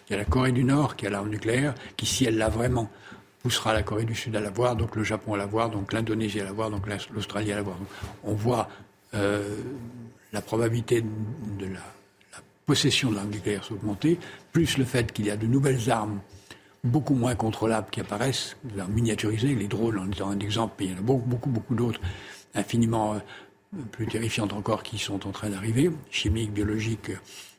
Il 0.08 0.14
y 0.14 0.16
a 0.16 0.20
la 0.20 0.26
Corée 0.26 0.52
du 0.52 0.64
Nord 0.64 0.96
qui 0.96 1.06
a 1.06 1.10
l'arme 1.10 1.30
nucléaire, 1.30 1.76
qui, 1.98 2.06
si 2.06 2.26
elle 2.26 2.38
l'a 2.38 2.50
vraiment, 2.50 2.90
poussera 3.44 3.74
la 3.74 3.84
Corée 3.84 4.06
du 4.06 4.16
Sud 4.16 4.36
à 4.36 4.40
l'avoir, 4.40 4.76
donc 4.76 4.96
le 4.96 5.04
Japon 5.04 5.34
à 5.34 5.38
l'avoir, 5.38 5.70
donc 5.70 5.94
l'Indonésie 5.94 6.40
à 6.40 6.46
l'avoir, 6.46 6.70
donc 6.70 6.86
l'Australie 7.14 7.52
à 7.52 7.56
l'avoir. 7.56 7.78
On 8.24 8.34
voit 8.34 8.70
euh, 9.14 9.58
la 10.32 10.42
probabilité 10.42 11.02
de 11.02 11.66
la, 11.66 11.82
possession 12.66 13.10
de 13.10 13.16
l'arme 13.16 13.30
nucléaire 13.30 13.64
s'augmenter, 13.64 14.20
plus 14.52 14.78
le 14.78 14.84
fait 14.84 15.14
qu'il 15.14 15.26
y 15.26 15.32
a 15.32 15.38
de 15.38 15.48
nouvelles 15.48 15.90
armes 15.90 16.20
beaucoup 16.84 17.16
moins 17.16 17.34
contrôlables 17.34 17.90
qui 17.90 18.02
apparaissent, 18.02 18.58
des 18.66 18.80
armes 18.82 18.92
miniaturisées, 18.92 19.56
les 19.56 19.68
drones 19.68 19.98
en 19.98 20.12
étant 20.12 20.30
un 20.30 20.40
exemple, 20.40 20.76
mais 20.80 20.86
il 20.88 20.92
y 20.92 20.96
en 20.96 20.98
a 20.98 21.02
beaucoup, 21.02 21.28
beaucoup, 21.28 21.50
beaucoup 21.50 21.76
d'autres 21.76 22.02
infiniment 22.56 23.14
euh, 23.14 23.20
plus 23.92 24.06
terrifiantes 24.08 24.52
encore 24.52 24.84
qui 24.84 24.98
sont 24.98 25.26
en 25.28 25.32
train 25.32 25.50
d'arriver, 25.50 25.92
chimiques, 26.12 26.52
biologiques, 26.52 27.12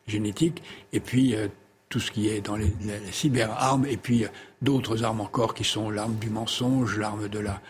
génétiques, 0.06 0.62
et 0.92 1.00
puis 1.00 1.34
euh, 1.34 1.48
tout 1.88 2.00
ce 2.00 2.10
qui 2.10 2.28
est 2.28 2.40
dans 2.40 2.56
les, 2.56 2.72
cyberarmes, 3.10 3.86
et 3.86 3.96
puis 3.96 4.24
euh, 4.24 4.28
d'autres 4.62 5.04
armes 5.04 5.20
encore 5.20 5.54
qui 5.54 5.64
sont 5.64 5.90
l'arme 5.90 6.16
du 6.16 6.30
mensonge, 6.30 6.98
l'arme 6.98 7.28
de 7.28 7.38
la, 7.38 7.60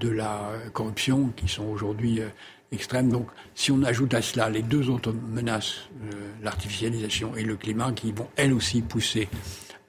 la 0.00 0.52
corruption, 0.72 1.32
qui 1.36 1.48
sont 1.48 1.64
aujourd'hui 1.64 2.20
euh, 2.20 2.28
extrêmes. 2.70 3.10
Donc 3.10 3.28
si 3.54 3.72
on 3.72 3.82
ajoute 3.82 4.14
à 4.14 4.22
cela 4.22 4.50
les 4.50 4.62
deux 4.62 4.90
autres 4.90 5.12
menaces, 5.12 5.88
l'artificialisation 6.42 7.36
et 7.36 7.44
le 7.44 7.56
climat, 7.56 7.92
qui 7.92 8.12
vont 8.12 8.28
elles 8.36 8.52
aussi 8.52 8.80
pousser 8.82 9.28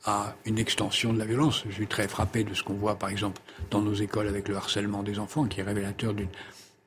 à 0.06 0.36
une 0.46 0.60
extension 0.60 1.14
de 1.14 1.20
la 1.20 1.26
violence. 1.26 1.64
Je 1.70 1.76
suis 1.76 1.88
très 1.88 2.08
frappé 2.08 2.44
de 2.44 2.54
ce 2.54 2.64
qu'on 2.64 2.74
voit 2.74 2.96
par 2.96 3.10
exemple 3.10 3.42
dans 3.72 3.82
nos 3.82 3.94
écoles 3.94 4.28
avec 4.28 4.48
le 4.50 4.56
harcèlement 4.58 5.02
des 5.02 5.18
enfants, 5.20 5.46
qui 5.46 5.62
est 5.62 5.64
révélateur 5.64 6.14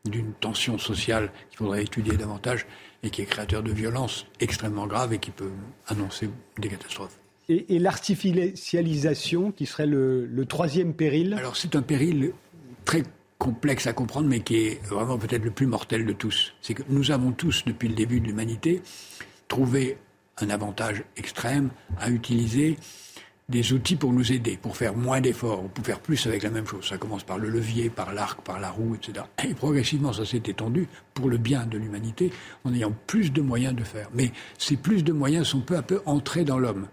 d'une 0.05 0.33
tension 0.35 0.79
sociale 0.79 1.33
qu'il 1.49 1.59
faudrait 1.59 1.83
étudier 1.83 2.17
davantage 2.17 2.67
et 3.07 3.11
qui 3.11 3.23
est 3.23 3.27
créateur 3.27 3.63
de 3.63 3.73
violences 3.73 4.27
extrêmement 4.41 4.87
graves 4.87 5.13
et 5.13 5.19
qui 5.19 5.31
peut 5.31 5.53
annoncer 5.87 6.29
des 6.59 6.69
catastrophes. 6.69 7.19
Et, 7.49 7.79
l'artificialisation, 7.79 9.53
qui 9.53 9.67
serait 9.67 9.87
le, 9.87 10.45
troisième 10.49 10.95
péril? 10.95 11.35
Alors 11.35 11.57
c'est 11.57 11.77
un 11.77 11.83
péril 11.83 12.33
très 12.85 13.05
complexe 13.39 13.87
à 13.87 13.93
comprendre, 13.93 14.29
mais 14.29 14.41
qui 14.41 14.57
est 14.57 14.85
vraiment 14.85 15.17
peut-être 15.17 15.45
le 15.45 15.53
plus 15.53 15.67
mortel 15.67 16.05
de 16.05 16.13
tous. 16.13 16.55
C'est 16.61 16.75
que 16.75 16.83
nous 16.89 17.13
avons 17.13 17.31
tous, 17.31 17.65
depuis 17.65 17.89
le 17.89 17.95
début 17.95 18.19
de 18.19 18.27
l'humanité, 18.27 18.83
trouvé 19.47 19.99
un 20.39 20.51
avantage 20.51 21.05
extrême 21.17 21.71
à 22.01 22.11
utiliser 22.11 22.77
des 23.49 23.73
outils 23.73 23.97
pour 23.97 24.13
nous 24.13 24.33
aider, 24.33 24.59
pour 24.61 24.77
faire 24.77 24.97
moins 24.97 25.21
d'efforts, 25.21 25.65
ou 25.65 25.69
pour 25.69 25.85
faire 25.85 26.01
plus 26.01 26.27
avec 26.27 26.43
la 26.43 26.51
même 26.51 26.67
chose. 26.67 26.89
Ça 26.89 26.99
commence 26.99 27.23
par 27.23 27.39
le 27.39 27.49
levier, 27.49 27.91
par 27.91 28.13
l'arc, 28.13 28.41
par 28.43 28.59
la 28.59 28.71
roue, 28.71 28.97
etc. 28.97 29.25
Et 29.45 29.55
progressivement, 29.55 30.13
ça 30.13 30.27
s'est 30.27 30.43
étendu 30.47 30.89
pour 31.15 31.29
le 31.29 31.39
bien 31.39 31.65
de 31.65 31.79
l'humanité, 31.79 32.33
en 32.65 32.75
ayant 32.75 32.93
plus 33.07 33.33
de 33.33 33.41
moyens 33.41 33.75
de 33.75 33.85
faire. 33.85 34.09
Mais 34.15 34.33
ces 34.59 34.77
plus 34.77 35.05
de 35.05 35.13
moyens 35.13 35.47
sont 35.47 35.61
peu 35.61 35.77
à 35.77 35.83
peu 35.83 36.03
entrés 36.07 36.45
dans 36.45 36.59
l'homme. 36.59 36.89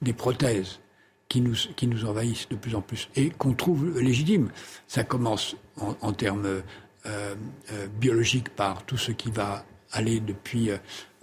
Des 0.00 0.12
prothèses 0.12 0.80
qui 1.28 1.40
nous, 1.40 1.54
qui 1.76 1.86
nous 1.86 2.04
envahissent 2.04 2.48
de 2.48 2.56
plus 2.56 2.74
en 2.74 2.80
plus 2.80 3.08
et 3.16 3.30
qu'on 3.30 3.52
trouve 3.52 3.98
légitimes. 3.98 4.50
Ça 4.86 5.04
commence 5.04 5.56
en, 5.76 6.12
termes 6.12 6.46
euh, 6.46 6.60
euh, 7.06 7.86
biologiques 8.00 8.48
par 8.48 8.84
tout 8.84 8.96
ce 8.96 9.12
qui 9.12 9.30
va 9.30 9.64
aller 9.92 10.20
depuis, 10.20 10.70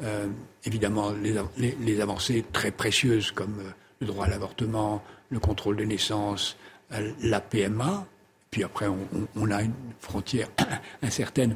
euh, 0.01 0.27
évidemment, 0.63 1.11
les, 1.11 1.75
les, 1.79 2.01
avancées 2.01 2.45
très 2.51 2.71
précieuses 2.71 3.31
comme 3.31 3.61
le 4.05 4.11
droit 4.11 4.25
à 4.25 4.29
l'avortement, 4.29 5.03
le 5.29 5.39
contrôle 5.39 5.77
des 5.77 5.85
naissances, 5.85 6.57
euh, 6.93 7.11
la 7.21 7.41
PMA. 7.41 8.05
Puis 8.51 8.63
après, 8.63 8.87
on, 8.87 9.51
a 9.51 9.63
une 9.63 9.73
frontière 9.99 10.47
incertaine 11.01 11.55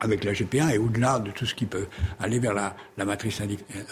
avec 0.00 0.24
la 0.24 0.32
GPA 0.32 0.74
et 0.74 0.78
au-delà 0.78 1.18
de 1.18 1.30
tout 1.30 1.44
ce 1.44 1.54
qui 1.54 1.66
peut 1.66 1.88
aller 2.18 2.38
vers 2.38 2.54
la, 2.54 2.74
matrice 3.04 3.42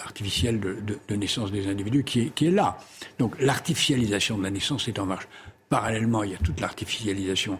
artificielle 0.04 0.58
de, 0.60 1.16
naissance 1.16 1.50
des 1.52 1.68
individus 1.68 2.04
qui 2.04 2.32
est, 2.46 2.50
là. 2.50 2.78
Donc 3.18 3.34
l'artificialisation 3.40 4.38
de 4.38 4.42
la 4.42 4.50
naissance 4.50 4.88
est 4.88 4.98
en 4.98 5.06
marche. 5.06 5.28
Parallèlement, 5.68 6.22
il 6.22 6.32
y 6.32 6.34
a 6.34 6.38
toute 6.38 6.60
l'artificialisation 6.60 7.58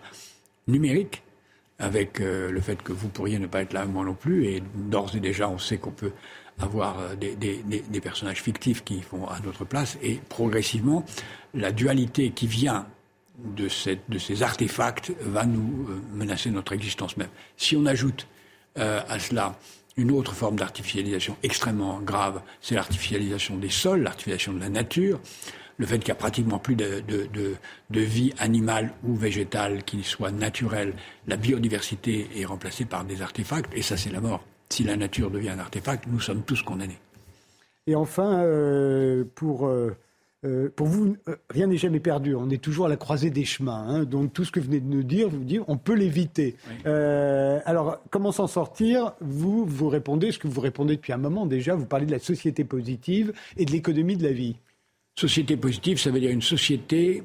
numérique 0.66 1.22
avec 1.78 2.20
euh, 2.20 2.50
le 2.50 2.60
fait 2.60 2.82
que 2.82 2.92
vous 2.92 3.08
pourriez 3.08 3.38
ne 3.38 3.46
pas 3.46 3.60
être 3.60 3.72
là, 3.72 3.84
moi 3.84 4.04
non 4.04 4.14
plus, 4.14 4.46
et 4.46 4.62
d'ores 4.74 5.14
et 5.16 5.20
déjà, 5.20 5.48
on 5.48 5.58
sait 5.58 5.78
qu'on 5.78 5.90
peut 5.90 6.12
avoir 6.58 6.98
euh, 7.00 7.14
des, 7.16 8.00
personnages 8.00 8.42
fictifs 8.42 8.84
qui 8.84 9.02
font 9.02 9.26
à 9.26 9.38
notre 9.44 9.64
place. 9.64 9.98
Et 10.02 10.20
progressivement, 10.28 11.04
la 11.54 11.72
dualité 11.72 12.30
qui 12.30 12.46
vient 12.46 12.86
de, 13.38 13.68
de 14.08 14.18
ces 14.18 14.42
artefacts 14.42 15.12
va 15.20 15.44
nous 15.46 15.88
euh, 15.88 16.00
menacer 16.12 16.50
notre 16.50 16.72
existence 16.72 17.16
même. 17.16 17.30
Si 17.56 17.76
on 17.76 17.86
ajoute 17.86 18.26
à 18.76 19.20
cela 19.20 19.56
une 19.96 20.10
autre 20.10 20.34
forme 20.34 20.56
d'artificialisation 20.56 21.36
extrêmement 21.44 22.00
grave, 22.00 22.42
c'est 22.60 22.74
l'artificialisation 22.74 23.56
des 23.56 23.70
sols, 23.70 24.02
l'artificialisation 24.02 24.52
de 24.52 24.58
la 24.58 24.68
nature, 24.68 25.20
le 25.76 25.86
fait 25.86 25.98
qu'il 25.98 26.06
n'y 26.06 26.12
a 26.12 26.16
pratiquement 26.16 26.58
plus 26.58 26.76
de, 26.76 27.04
vie 27.90 28.32
animale 28.38 28.92
ou 29.04 29.14
végétale 29.14 29.84
qui 29.84 30.02
soit 30.02 30.30
naturelle. 30.30 30.94
La 31.26 31.36
biodiversité 31.36 32.28
est 32.36 32.44
remplacée 32.44 32.84
par 32.84 33.04
des 33.04 33.22
artefacts, 33.22 33.72
et 33.74 33.82
ça 33.82 33.96
c'est 33.96 34.10
la 34.10 34.20
mort. 34.20 34.44
Si 34.68 34.84
la 34.84 34.96
nature 34.96 35.30
devient 35.30 35.50
un 35.50 35.58
artefact, 35.58 36.06
nous 36.08 36.20
sommes 36.20 36.42
tous 36.42 36.62
condamnés. 36.62 36.98
Et 37.86 37.94
enfin, 37.94 38.40
euh, 38.40 39.24
pour... 39.34 39.66
Euh, 39.66 39.96
euh, 40.46 40.68
pour 40.76 40.88
vous, 40.88 41.16
rien 41.48 41.68
n'est 41.68 41.78
jamais 41.78 42.00
perdu. 42.00 42.34
On 42.34 42.50
est 42.50 42.62
toujours 42.62 42.84
à 42.84 42.90
la 42.90 42.98
croisée 42.98 43.30
des 43.30 43.46
chemins. 43.46 43.86
Hein. 43.88 44.04
Donc 44.04 44.34
tout 44.34 44.44
ce 44.44 44.52
que 44.52 44.60
vous 44.60 44.66
venez 44.66 44.80
de 44.80 44.86
nous 44.86 45.02
dire, 45.02 45.30
vous 45.30 45.42
dire, 45.42 45.64
on 45.68 45.78
peut 45.78 45.94
l'éviter. 45.94 46.56
alors, 46.84 47.98
comment 48.10 48.30
s'en 48.30 48.46
sortir? 48.46 49.14
Vous, 49.22 49.64
vous 49.64 49.88
répondez 49.88 50.32
ce 50.32 50.38
que 50.38 50.46
vous 50.46 50.60
répondez 50.60 50.96
depuis 50.96 51.14
un 51.14 51.18
moment 51.18 51.46
déjà. 51.46 51.74
Vous 51.74 51.86
parlez 51.86 52.04
de 52.04 52.10
la 52.10 52.18
société 52.18 52.62
positive 52.62 53.32
et 53.56 53.64
de 53.64 53.72
l'économie 53.72 54.18
de 54.18 54.22
la 54.22 54.32
vie. 54.32 54.56
Société 55.18 55.56
positive, 55.56 55.98
ça 55.98 56.10
veut 56.10 56.20
dire 56.20 56.30
une 56.30 56.42
société 56.42 57.22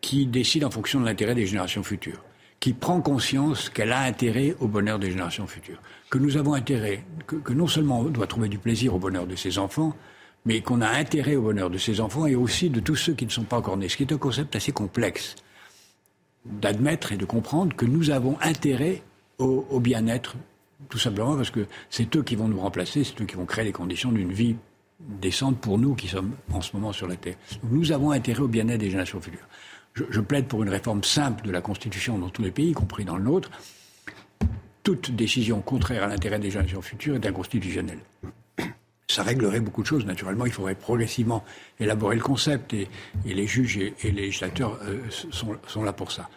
qui 0.00 0.26
décide 0.26 0.64
en 0.64 0.70
fonction 0.70 1.00
de 1.00 1.06
l'intérêt 1.06 1.34
des 1.34 1.46
générations 1.46 1.82
futures, 1.82 2.22
qui 2.60 2.72
prend 2.74 3.00
conscience 3.00 3.70
qu'elle 3.70 3.90
a 3.90 4.02
intérêt 4.02 4.54
au 4.60 4.68
bonheur 4.68 4.98
des 4.98 5.10
générations 5.10 5.46
futures, 5.46 5.80
que 6.14 6.18
nous 6.20 6.36
avons 6.36 6.54
intérêt, 6.54 7.02
que, 7.26 7.52
non 7.52 7.66
seulement 7.66 7.98
on 7.98 8.04
doit 8.04 8.28
trouver 8.28 8.48
du 8.48 8.58
plaisir 8.58 8.94
au 8.94 9.00
bonheur 9.00 9.26
de 9.26 9.34
ses 9.34 9.58
enfants, 9.58 9.96
mais 10.44 10.60
qu'on 10.60 10.80
a 10.80 10.88
intérêt 10.88 11.34
au 11.34 11.42
bonheur 11.42 11.70
de 11.70 11.76
ses 11.76 12.00
enfants 12.00 12.26
et 12.26 12.36
aussi 12.36 12.70
de 12.70 12.78
tous 12.78 12.94
ceux 12.94 13.14
qui 13.14 13.26
ne 13.26 13.32
sont 13.32 13.42
pas 13.42 13.56
encore 13.56 13.76
nés, 13.76 13.88
ce 13.88 13.96
qui 13.96 14.04
est 14.04 14.12
un 14.12 14.16
concept 14.16 14.54
assez 14.54 14.70
complexe 14.70 15.34
d'admettre 16.44 17.10
et 17.10 17.16
de 17.16 17.24
comprendre 17.24 17.74
que 17.74 17.84
nous 17.84 18.10
avons 18.10 18.38
intérêt 18.42 19.02
au, 19.38 19.66
au 19.70 19.80
bien-être, 19.80 20.36
tout 20.88 20.98
simplement 20.98 21.34
parce 21.34 21.50
que 21.50 21.66
c'est 21.90 22.14
eux 22.14 22.22
qui 22.22 22.36
vont 22.36 22.46
nous 22.46 22.60
remplacer, 22.60 23.02
c'est 23.02 23.20
eux 23.20 23.26
qui 23.26 23.34
vont 23.34 23.46
créer 23.46 23.64
les 23.64 23.72
conditions 23.72 24.12
d'une 24.12 24.32
vie 24.32 24.54
décente 25.00 25.58
pour 25.58 25.78
nous 25.78 25.96
qui 25.96 26.06
sommes 26.06 26.36
en 26.52 26.60
ce 26.60 26.76
moment 26.76 26.92
sur 26.92 27.08
la 27.08 27.16
Terre. 27.16 27.34
nous 27.72 27.90
avons 27.90 28.12
intérêt 28.12 28.42
au 28.42 28.46
bien-être 28.46 28.78
des 28.78 28.90
générations 28.90 29.20
futures. 29.20 29.48
Je, 29.94 30.20
plaide 30.20 30.46
pour 30.46 30.62
une 30.62 30.68
réforme 30.68 31.02
simple 31.02 31.44
de 31.44 31.50
la 31.50 31.60
Constitution 31.60 32.18
dans 32.18 32.28
tous 32.28 32.42
les 32.42 32.52
pays, 32.52 32.70
y 32.70 32.72
compris 32.72 33.04
dans 33.04 33.16
le 33.16 33.24
nôtre. 33.24 33.50
Toute 34.84 35.12
décision 35.12 35.62
contraire 35.62 36.04
à 36.04 36.06
l'intérêt 36.08 36.38
des 36.38 36.50
générations 36.50 36.82
futures 36.82 37.14
est 37.14 37.26
inconstitutionnelle. 37.26 38.00
Ça 39.08 39.22
réglerait 39.22 39.60
beaucoup 39.60 39.80
de 39.80 39.86
choses. 39.86 40.04
Naturellement, 40.04 40.44
il 40.44 40.52
faudrait 40.52 40.74
progressivement 40.74 41.42
élaborer 41.80 42.16
le 42.16 42.22
concept 42.22 42.74
et, 42.74 42.88
les 43.24 43.46
juges 43.46 43.78
et, 43.78 43.94
les 44.02 44.10
législateurs 44.10 44.78
euh, 44.82 44.98
sont, 45.30 45.82
là 45.82 45.94
pour 45.94 46.12
ça. 46.12 46.28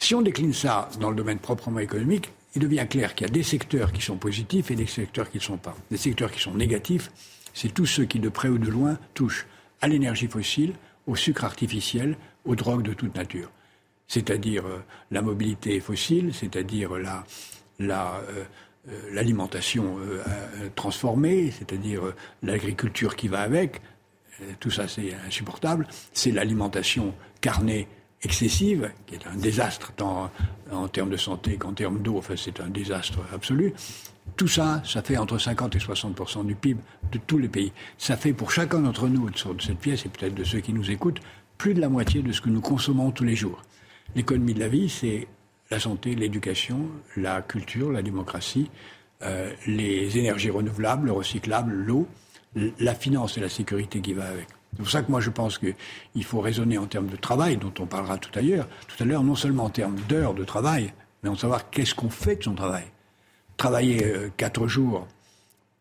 Si 0.00 0.16
on 0.16 0.22
décline 0.22 0.52
ça 0.52 0.88
dans 0.98 1.10
le 1.10 1.16
domaine 1.16 1.38
proprement 1.38 1.78
économique, 1.78 2.32
il 2.56 2.62
devient 2.62 2.86
clair 2.90 3.14
qu'il 3.14 3.28
y 3.28 3.30
a 3.30 3.32
des 3.32 3.44
secteurs 3.44 3.92
qui 3.92 4.02
sont 4.02 4.16
positifs 4.16 4.72
et 4.72 4.74
des 4.74 4.86
secteurs 4.86 5.30
qui 5.30 5.36
ne 5.38 5.42
sont 5.42 5.58
pas. 5.58 5.76
Des 5.92 5.96
secteurs 5.96 6.32
qui 6.32 6.40
sont 6.40 6.54
négatifs, 6.54 7.12
c'est 7.54 7.72
tous 7.72 7.86
ceux 7.86 8.04
qui, 8.04 8.18
de 8.18 8.30
près 8.30 8.48
ou 8.48 8.58
de 8.58 8.68
loin, 8.68 8.98
touchent 9.14 9.46
à 9.80 9.86
l'énergie 9.86 10.26
fossile, 10.26 10.72
au 11.06 11.14
sucre 11.14 11.44
artificiel, 11.44 12.16
aux 12.44 12.56
drogues 12.56 12.82
de 12.82 12.94
toute 12.94 13.14
nature. 13.14 13.48
C'est-à-dire 14.08 14.66
euh, 14.66 14.82
la 15.12 15.22
mobilité 15.22 15.78
fossile, 15.78 16.34
c'est-à-dire 16.34 16.94
la, 16.98 17.24
euh, 17.80 18.44
euh, 18.88 19.10
l'alimentation 19.12 19.98
transformée, 20.74 21.50
c'est-à-dire 21.50 22.02
l'agriculture 22.42 23.16
qui 23.16 23.28
va 23.28 23.40
avec, 23.40 23.80
tout 24.58 24.70
ça 24.70 24.88
c'est 24.88 25.14
insupportable, 25.26 25.86
c'est 26.12 26.30
l'alimentation 26.30 27.14
carnée 27.42 27.88
excessive, 28.22 28.90
qui 29.06 29.14
est 29.14 29.26
un 29.26 29.36
désastre 29.36 29.92
tant 29.92 30.30
en 30.72 30.88
termes 30.88 31.10
de 31.10 31.16
santé 31.16 31.56
qu'en 31.56 31.72
termes 31.72 32.00
d'eau, 32.00 32.18
enfin 32.18 32.34
c'est 32.36 32.60
un 32.60 32.68
désastre 32.68 33.18
absolu. 33.34 33.74
Tout 34.36 34.48
ça, 34.48 34.82
ça 34.84 35.02
fait 35.02 35.16
entre 35.16 35.38
50 35.38 35.76
et 35.76 35.78
60% 35.78 36.46
du 36.46 36.54
PIB 36.54 36.80
de 37.12 37.18
tous 37.18 37.38
les 37.38 37.48
pays. 37.48 37.72
Ça 37.98 38.16
fait 38.16 38.32
pour 38.32 38.50
chacun 38.50 38.80
d'entre 38.80 39.08
nous, 39.08 39.28
de 39.28 39.36
cette 39.60 39.78
pièce, 39.78 40.06
et 40.06 40.08
peut-être 40.08 40.34
de 40.34 40.44
ceux 40.44 40.60
qui 40.60 40.72
nous 40.72 40.90
écoutent, 40.90 41.20
plus 41.58 41.74
de 41.74 41.80
la 41.80 41.88
moitié 41.88 42.22
de 42.22 42.32
ce 42.32 42.40
que 42.40 42.48
nous 42.48 42.60
consommons 42.60 43.10
tous 43.10 43.24
les 43.24 43.36
jours. 43.36 43.62
L'économie 44.14 44.54
de 44.54 44.60
la 44.60 44.68
vie, 44.68 44.88
c'est 44.88 45.28
la 45.70 45.78
santé, 45.78 46.14
l'éducation, 46.14 46.88
la 47.16 47.42
culture, 47.42 47.92
la 47.92 48.02
démocratie, 48.02 48.70
euh, 49.22 49.52
les 49.66 50.18
énergies 50.18 50.50
renouvelables, 50.50 51.06
le 51.06 51.12
recyclable, 51.12 51.72
l'eau, 51.72 52.08
la 52.78 52.94
finance 52.94 53.38
et 53.38 53.40
la 53.40 53.48
sécurité 53.48 54.00
qui 54.00 54.12
va 54.12 54.26
avec. 54.26 54.48
C'est 54.72 54.78
pour 54.78 54.90
ça 54.90 55.02
que 55.02 55.10
moi 55.10 55.20
je 55.20 55.30
pense 55.30 55.58
qu'il 55.58 56.24
faut 56.24 56.40
raisonner 56.40 56.78
en 56.78 56.86
termes 56.86 57.08
de 57.08 57.16
travail, 57.16 57.56
dont 57.56 57.72
on 57.78 57.86
parlera 57.86 58.18
tout 58.18 58.36
à 58.36 58.42
l'heure, 58.42 58.68
tout 58.88 59.00
à 59.02 59.06
l'heure, 59.06 59.22
non 59.22 59.36
seulement 59.36 59.64
en 59.64 59.70
termes 59.70 59.96
d'heures 60.08 60.34
de 60.34 60.44
travail, 60.44 60.92
mais 61.22 61.28
en 61.28 61.36
savoir 61.36 61.70
qu'est-ce 61.70 61.94
qu'on 61.94 62.10
fait 62.10 62.36
de 62.36 62.42
son 62.44 62.54
travail 62.54 62.84
travailler 63.56 64.06
euh, 64.06 64.30
quatre 64.38 64.66
jours 64.66 65.06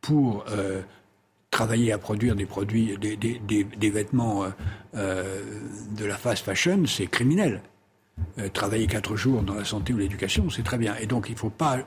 pour 0.02 0.43
euh, 0.49 0.82
travailler 1.49 1.93
à 1.93 1.97
produire 1.97 2.36
des 2.36 2.45
produits, 2.45 2.97
des, 2.97 3.89
vêtements 3.89 4.45
de 4.93 6.06
la 6.06 6.15
fast 6.15 6.43
fashion, 6.45 6.86
c'est 6.86 7.08
criminel. 7.08 7.62
Travailler 8.53 8.88
quatre 8.88 9.15
jours 9.15 9.41
dans 9.41 9.55
la 9.55 9.65
santé 9.65 9.93
ou 9.93 9.97
l'éducation, 9.97 10.49
c'est 10.49 10.63
très 10.63 10.77
bien. 10.77 10.95
Et 10.97 11.05
donc, 11.05 11.27
il 11.29 11.34
ne 11.34 11.38
faut 11.38 11.49
pas 11.49 11.79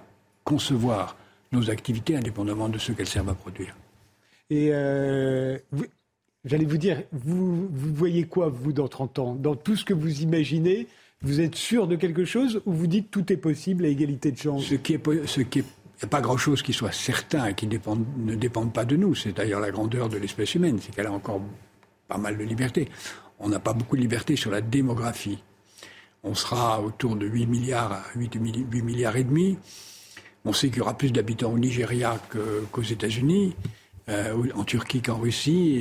concevoir 0.44 1.16
nos 1.52 1.70
activités 1.70 2.16
indépendamment 2.16 2.68
de 2.68 2.78
ce 2.78 2.92
qu'elles 2.92 3.06
servent 3.06 3.30
à 3.30 3.34
produire. 3.34 3.76
Et 4.50 4.68
j'allais 6.44 6.64
vous 6.64 6.78
dire, 6.78 7.02
vous, 7.12 7.68
vous, 7.68 7.94
voyez 7.94 8.24
quoi, 8.24 8.48
vous, 8.48 8.72
dans 8.72 8.88
30 8.88 9.18
ans? 9.18 9.34
Dans 9.34 9.56
tout 9.56 9.76
ce 9.76 9.84
que 9.84 9.94
vous 9.94 10.22
imaginez, 10.22 10.86
vous 11.22 11.40
êtes 11.40 11.54
sûr 11.54 11.86
de 11.86 11.96
quelque 11.96 12.24
chose 12.24 12.62
ou 12.66 12.72
vous 12.72 12.86
dites 12.86 13.10
tout 13.10 13.32
est 13.32 13.36
possible 13.36 13.84
à 13.84 13.88
égalité 13.88 14.32
de 14.32 14.38
chance? 14.38 14.64
Ce 14.64 14.74
qui 14.74 14.94
est, 14.94 15.26
ce 15.26 15.40
qui 15.40 15.60
est 15.60 15.64
n'y 16.02 16.08
a 16.08 16.10
pas 16.10 16.20
grand-chose 16.20 16.62
qui 16.62 16.72
soit 16.72 16.92
certain 16.92 17.46
et 17.46 17.54
qui 17.54 17.66
ne 17.66 18.34
dépende 18.34 18.72
pas 18.72 18.84
de 18.84 18.96
nous. 18.96 19.14
C'est 19.14 19.32
d'ailleurs 19.32 19.60
la 19.60 19.70
grandeur 19.70 20.08
de 20.08 20.16
l'espèce 20.18 20.54
humaine, 20.54 20.78
c'est 20.80 20.94
qu'elle 20.94 21.06
a 21.06 21.12
encore 21.12 21.40
pas 22.08 22.18
mal 22.18 22.36
de 22.36 22.44
liberté. 22.44 22.88
On 23.38 23.48
n'a 23.48 23.60
pas 23.60 23.72
beaucoup 23.72 23.96
de 23.96 24.02
liberté 24.02 24.36
sur 24.36 24.50
la 24.50 24.60
démographie. 24.60 25.38
On 26.24 26.34
sera 26.34 26.80
autour 26.80 27.16
de 27.16 27.26
8 27.26 27.46
milliards 27.46 27.92
à 27.92 28.04
8, 28.14 28.36
milliards 28.36 29.16
et 29.16 29.24
demi. 29.24 29.58
On 30.44 30.52
sait 30.52 30.68
qu'il 30.68 30.78
y 30.78 30.80
aura 30.80 30.96
plus 30.96 31.12
d'habitants 31.12 31.52
au 31.52 31.58
Nigeria 31.58 32.20
qu'aux 32.70 32.82
États-Unis, 32.82 33.54
euh, 34.08 34.48
en 34.54 34.64
Turquie 34.64 35.02
qu'en 35.02 35.18
Russie, 35.18 35.76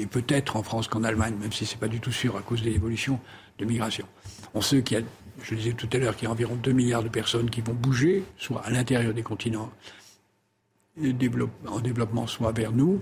et, 0.00 0.06
peut-être 0.06 0.56
en 0.56 0.62
France 0.62 0.88
qu'en 0.88 1.04
Allemagne, 1.04 1.34
même 1.40 1.52
si 1.52 1.66
ce 1.66 1.74
n'est 1.74 1.80
pas 1.80 1.88
du 1.88 2.00
tout 2.00 2.12
sûr 2.12 2.36
à 2.36 2.42
cause 2.42 2.62
de 2.62 2.70
l'évolution 2.70 3.18
de 3.58 3.64
migration. 3.64 4.06
On 4.54 4.60
sait 4.60 4.82
qu'il 4.82 4.98
y 4.98 5.00
a 5.00 5.04
je 5.42 5.54
disais 5.54 5.72
tout 5.72 5.88
à 5.92 5.98
l'heure 5.98 6.16
qu'il 6.16 6.26
y 6.26 6.28
a 6.28 6.30
environ 6.30 6.56
2 6.56 6.72
milliards 6.72 7.02
de 7.02 7.08
personnes 7.08 7.50
qui 7.50 7.60
vont 7.60 7.74
bouger, 7.74 8.24
soit 8.36 8.60
à 8.64 8.70
l'intérieur 8.70 9.14
des 9.14 9.22
continents 9.22 9.72
en 11.66 11.80
développement, 11.80 12.26
soit 12.26 12.52
vers 12.52 12.72
nous. 12.72 13.00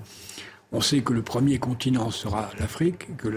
On 0.73 0.81
sait 0.81 1.01
que 1.01 1.13
le 1.13 1.23
premier 1.23 1.59
continent 1.59 2.11
sera 2.11 2.51
l'Afrique, 2.59 3.17
que 3.17 3.29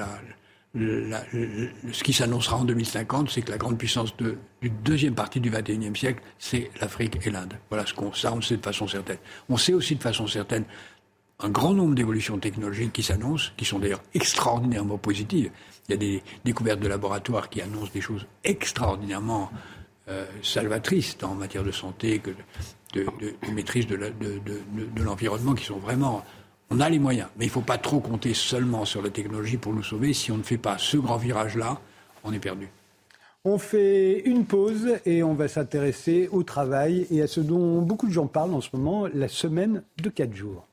ce 0.76 2.04
qui 2.04 2.14
s'annoncera 2.14 2.58
en 2.58 2.64
2050, 2.64 3.30
c'est 3.30 3.44
que 3.44 3.52
la 3.52 3.58
grande 3.58 3.78
puissance 3.78 4.16
du 4.18 4.70
deuxième 4.70 5.14
partie 5.14 5.40
du 5.40 5.52
XXIe 5.52 5.96
siècle, 5.96 6.24
c'est 6.40 6.72
l'Afrique 6.82 7.20
et 7.26 7.30
l'Inde. 7.30 7.54
Voilà 7.70 7.86
ce 7.86 7.94
qu'on, 7.94 8.12
ça, 8.12 8.34
on 8.34 8.42
sait 8.42 8.58
de 8.58 8.64
façon 8.64 8.88
certaine. 8.88 9.20
On 9.50 9.58
sait 9.58 9.74
aussi 9.74 9.96
de 9.96 10.02
façon 10.02 10.26
certaine 10.26 10.66
un 11.40 11.50
grand 11.50 11.74
nombre 11.74 11.94
d'évolutions 11.94 12.38
technologiques 12.38 12.94
qui 12.94 13.04
s'annoncent, 13.04 13.52
qui 13.58 13.66
sont 13.66 13.80
d'ailleurs 13.80 14.04
extraordinairement 14.14 14.98
positives. 14.98 15.52
Il 15.88 15.92
y 15.92 15.94
a 15.96 15.98
des 15.98 16.24
découvertes 16.46 16.80
de 16.80 16.88
laboratoires 16.88 17.50
qui 17.50 17.62
annoncent 17.62 17.92
des 17.94 18.02
choses 18.02 18.26
extraordinairement 18.44 19.52
euh, 20.08 20.26
salvatrices 20.42 21.18
en 21.22 21.36
matière 21.36 21.64
de 21.64 21.72
santé, 21.72 22.20
que 22.20 22.32
de, 22.94 23.06
maîtrise 23.52 23.88
de, 23.88 24.00
l'environnement, 24.98 25.54
qui 25.54 25.66
sont 25.66 25.80
vraiment... 25.80 26.24
On 26.69 26.80
a 26.80 26.89
les 26.89 26.99
moyens, 26.99 27.30
mais 27.38 27.45
il 27.45 27.49
ne 27.49 27.54
faut 27.54 27.62
pas 27.62 27.78
trop 27.78 27.99
compter 27.99 28.34
seulement 28.34 28.86
sur 28.86 29.02
la 29.02 29.10
technologie 29.10 29.58
pour 29.58 29.73
nous 29.73 29.84
sauver. 29.84 30.13
Si 30.13 30.32
on 30.32 30.38
ne 30.38 30.43
fait 30.43 30.58
pas 30.58 30.78
ce 30.78 30.97
grand 30.97 31.17
virage-là, 31.17 31.80
on 32.23 32.34
est 32.34 32.39
perdu. 32.39 32.69
On 33.45 33.58
fait 33.58 34.21
une 34.21 34.45
pause 34.45 34.99
et 35.06 35.21
on 35.21 35.34
va 35.34 35.47
s'intéresser 35.47 36.30
au 36.32 36.43
travail 36.43 37.06
et 37.12 37.21
à 37.21 37.28
ce 37.28 37.41
dont 37.41 37.82
beaucoup 37.82 38.08
de 38.08 38.13
gens 38.13 38.28
parlent 38.28 38.54
en 38.54 38.62
ce 38.62 38.69
moment, 38.73 39.08
la 39.13 39.28
semaine 39.28 39.84
de 40.02 40.10
quatre 40.10 40.34
jours. 40.34 40.65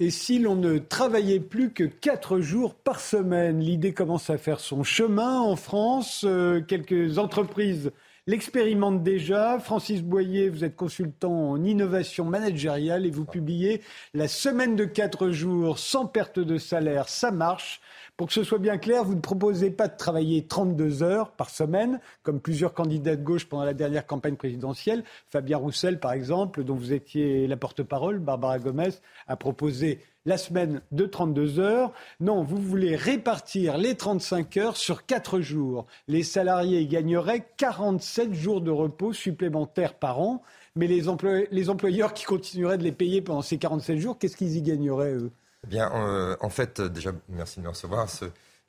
Et 0.00 0.10
si 0.10 0.38
l'on 0.38 0.54
ne 0.54 0.78
travaillait 0.78 1.40
plus 1.40 1.72
que 1.72 1.82
quatre 1.82 2.38
jours 2.38 2.74
par 2.74 3.00
semaine 3.00 3.58
L'idée 3.58 3.92
commence 3.92 4.30
à 4.30 4.38
faire 4.38 4.60
son 4.60 4.84
chemin 4.84 5.40
en 5.40 5.56
France. 5.56 6.24
Euh, 6.24 6.60
quelques 6.60 7.18
entreprises 7.18 7.90
l'expérimente 8.28 9.02
déjà. 9.02 9.58
Francis 9.58 10.02
Boyer, 10.02 10.50
vous 10.50 10.62
êtes 10.62 10.76
consultant 10.76 11.50
en 11.50 11.64
innovation 11.64 12.26
managériale 12.26 13.06
et 13.06 13.10
vous 13.10 13.24
publiez 13.24 13.80
La 14.12 14.28
semaine 14.28 14.76
de 14.76 14.84
4 14.84 15.30
jours 15.30 15.78
sans 15.78 16.04
perte 16.04 16.38
de 16.38 16.58
salaire, 16.58 17.08
ça 17.08 17.30
marche. 17.30 17.80
Pour 18.18 18.26
que 18.26 18.34
ce 18.34 18.44
soit 18.44 18.58
bien 18.58 18.76
clair, 18.76 19.02
vous 19.02 19.14
ne 19.14 19.20
proposez 19.20 19.70
pas 19.70 19.88
de 19.88 19.96
travailler 19.96 20.46
32 20.46 21.02
heures 21.02 21.30
par 21.30 21.48
semaine, 21.48 22.00
comme 22.22 22.40
plusieurs 22.40 22.74
candidats 22.74 23.16
de 23.16 23.22
gauche 23.22 23.48
pendant 23.48 23.64
la 23.64 23.74
dernière 23.74 24.06
campagne 24.06 24.36
présidentielle. 24.36 25.04
Fabien 25.30 25.56
Roussel, 25.56 25.98
par 25.98 26.12
exemple, 26.12 26.64
dont 26.64 26.74
vous 26.74 26.92
étiez 26.92 27.46
la 27.46 27.56
porte-parole, 27.56 28.18
Barbara 28.18 28.58
Gomez, 28.58 28.90
a 29.26 29.36
proposé 29.36 30.00
la 30.28 30.36
semaine 30.36 30.82
de 30.92 31.06
32 31.06 31.58
heures. 31.58 31.92
Non, 32.20 32.42
vous 32.42 32.58
voulez 32.58 32.94
répartir 32.94 33.78
les 33.78 33.96
35 33.96 34.56
heures 34.58 34.76
sur 34.76 35.06
4 35.06 35.40
jours. 35.40 35.86
Les 36.06 36.22
salariés 36.22 36.86
gagneraient 36.86 37.48
47 37.56 38.34
jours 38.34 38.60
de 38.60 38.70
repos 38.70 39.14
supplémentaires 39.14 39.94
par 39.94 40.20
an. 40.20 40.42
Mais 40.76 40.86
les, 40.86 41.08
employeurs 41.08 42.12
qui 42.12 42.24
continueraient 42.24 42.78
de 42.78 42.84
les 42.84 42.92
payer 42.92 43.22
pendant 43.22 43.42
ces 43.42 43.58
47 43.58 43.98
jours, 43.98 44.18
qu'est-ce 44.18 44.36
qu'ils 44.36 44.56
y 44.56 44.62
gagneraient, 44.62 45.14
eux? 45.14 45.32
Bien, 45.66 45.90
euh, 45.94 46.36
en 46.40 46.50
fait, 46.50 46.80
déjà, 46.80 47.10
merci 47.30 47.58
de 47.58 47.64
me 47.64 47.70
recevoir. 47.70 48.06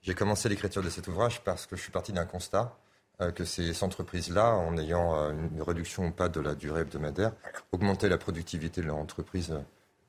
J'ai 0.02 0.14
commencé 0.16 0.48
l'écriture 0.48 0.82
de 0.82 0.90
cet 0.90 1.08
ouvrage 1.08 1.42
parce 1.44 1.68
que 1.68 1.76
je 1.76 1.82
suis 1.82 1.92
parti 1.92 2.14
d'un 2.14 2.26
constat 2.26 2.74
euh, 3.22 3.32
que 3.32 3.44
ces 3.44 3.84
entreprises-là, 3.84 4.56
en 4.56 4.78
ayant 4.78 5.14
euh, 5.14 5.34
une 5.52 5.62
réduction 5.62 6.08
ou 6.08 6.12
pas 6.12 6.30
de 6.30 6.40
la 6.40 6.56
durée 6.56 6.82
hebdomadaire, 6.82 7.34
augmentaient 7.74 8.10
la 8.10 8.18
productivité 8.18 8.82
de 8.82 8.88
leur 8.88 8.96
entreprise 8.96 9.54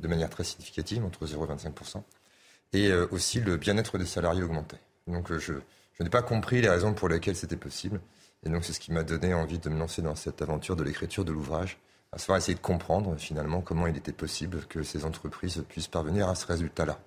de 0.00 0.08
manière 0.08 0.30
très 0.30 0.44
significative, 0.44 1.04
entre 1.04 1.26
0 1.26 1.44
et 1.44 1.48
25 1.48 1.74
et 2.72 2.92
aussi 2.92 3.40
le 3.40 3.56
bien-être 3.56 3.98
des 3.98 4.06
salariés 4.06 4.44
augmentait. 4.44 4.78
Donc 5.08 5.32
je, 5.32 5.54
je 5.94 6.02
n'ai 6.02 6.08
pas 6.10 6.22
compris 6.22 6.62
les 6.62 6.68
raisons 6.68 6.94
pour 6.94 7.08
lesquelles 7.08 7.34
c'était 7.34 7.56
possible. 7.56 8.00
Et 8.44 8.48
donc 8.48 8.64
c'est 8.64 8.72
ce 8.72 8.78
qui 8.80 8.92
m'a 8.92 9.02
donné 9.02 9.34
envie 9.34 9.58
de 9.58 9.68
me 9.68 9.78
lancer 9.78 10.02
dans 10.02 10.14
cette 10.14 10.40
aventure 10.40 10.76
de 10.76 10.84
l'écriture 10.84 11.24
de 11.24 11.32
l'ouvrage 11.32 11.78
à 12.12 12.18
savoir 12.18 12.38
essayer 12.38 12.54
de 12.54 12.60
comprendre 12.60 13.16
finalement 13.16 13.60
comment 13.60 13.86
il 13.86 13.96
était 13.96 14.12
possible 14.12 14.64
que 14.68 14.82
ces 14.82 15.04
entreprises 15.04 15.64
puissent 15.68 15.88
parvenir 15.88 16.28
à 16.28 16.34
ce 16.34 16.46
résultat-là. 16.46 16.98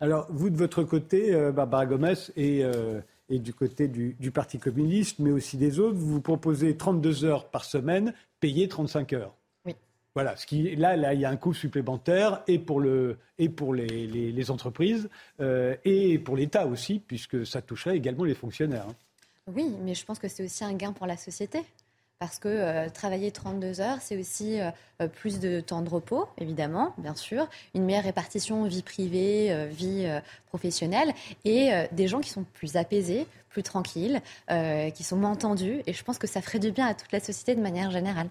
Alors, 0.00 0.26
vous, 0.30 0.50
de 0.50 0.56
votre 0.56 0.84
côté, 0.84 1.34
euh, 1.34 1.52
Barbara 1.52 1.86
Gomez, 1.86 2.14
et, 2.36 2.64
euh, 2.64 3.00
et 3.28 3.38
du 3.38 3.52
côté 3.52 3.88
du, 3.88 4.30
Parti 4.30 4.58
communiste, 4.58 5.18
mais 5.18 5.30
aussi 5.30 5.56
des 5.56 5.78
autres, 5.80 5.96
vous 5.96 6.14
vous 6.14 6.20
proposez 6.20 6.76
32 6.76 7.24
heures 7.24 7.48
par 7.48 7.64
semaine, 7.64 8.12
payées 8.40 8.68
35 8.68 9.12
heures. 9.12 9.34
Voilà, 10.18 10.34
ce 10.34 10.46
qui, 10.46 10.74
là, 10.74 10.96
là, 10.96 11.14
il 11.14 11.20
y 11.20 11.24
a 11.24 11.30
un 11.30 11.36
coût 11.36 11.54
supplémentaire 11.54 12.42
et 12.48 12.58
pour, 12.58 12.80
le, 12.80 13.18
et 13.38 13.48
pour 13.48 13.72
les, 13.72 13.86
les, 13.86 14.50
entreprises 14.50 15.08
euh, 15.38 15.76
et 15.84 16.18
pour 16.18 16.36
l'État 16.36 16.66
aussi, 16.66 16.98
puisque 16.98 17.46
ça 17.46 17.62
toucherait 17.62 17.96
également 17.96 18.24
les 18.24 18.34
fonctionnaires. 18.34 18.86
Hein. 18.90 18.94
Oui, 19.46 19.76
mais 19.84 19.94
je 19.94 20.04
pense 20.04 20.18
que 20.18 20.26
c'est 20.26 20.42
aussi 20.44 20.64
un 20.64 20.72
gain 20.72 20.92
pour 20.92 21.06
la 21.06 21.16
société 21.16 21.60
parce 22.18 22.40
que 22.40 22.48
euh, 22.48 22.88
travailler 22.88 23.30
32 23.30 23.80
heures, 23.80 23.98
c'est 24.00 24.18
aussi 24.18 24.58
euh, 24.60 25.06
plus 25.06 25.38
de 25.38 25.60
temps 25.60 25.82
de 25.82 25.88
repos, 25.88 26.26
évidemment, 26.36 26.94
bien 26.98 27.14
sûr, 27.14 27.46
une 27.76 27.84
meilleure 27.84 28.02
répartition 28.02 28.64
vie 28.64 28.82
privée, 28.82 29.68
vie 29.70 30.04
professionnelle, 30.48 31.14
et 31.44 31.70
des 31.92 32.08
gens 32.08 32.18
qui 32.18 32.30
sont 32.30 32.42
plus 32.54 32.74
apaisés, 32.74 33.28
plus 33.50 33.62
tranquilles, 33.62 34.20
qui 34.48 35.04
sont 35.04 35.16
moins 35.16 35.36
tendus, 35.36 35.80
et 35.86 35.92
je 35.92 36.02
pense 36.02 36.18
que 36.18 36.26
ça 36.26 36.42
ferait 36.42 36.58
du 36.58 36.72
bien 36.72 36.88
à 36.88 36.94
toute 36.94 37.12
la 37.12 37.20
société 37.20 37.54
de 37.54 37.60
manière 37.60 37.92
générale. 37.92 38.28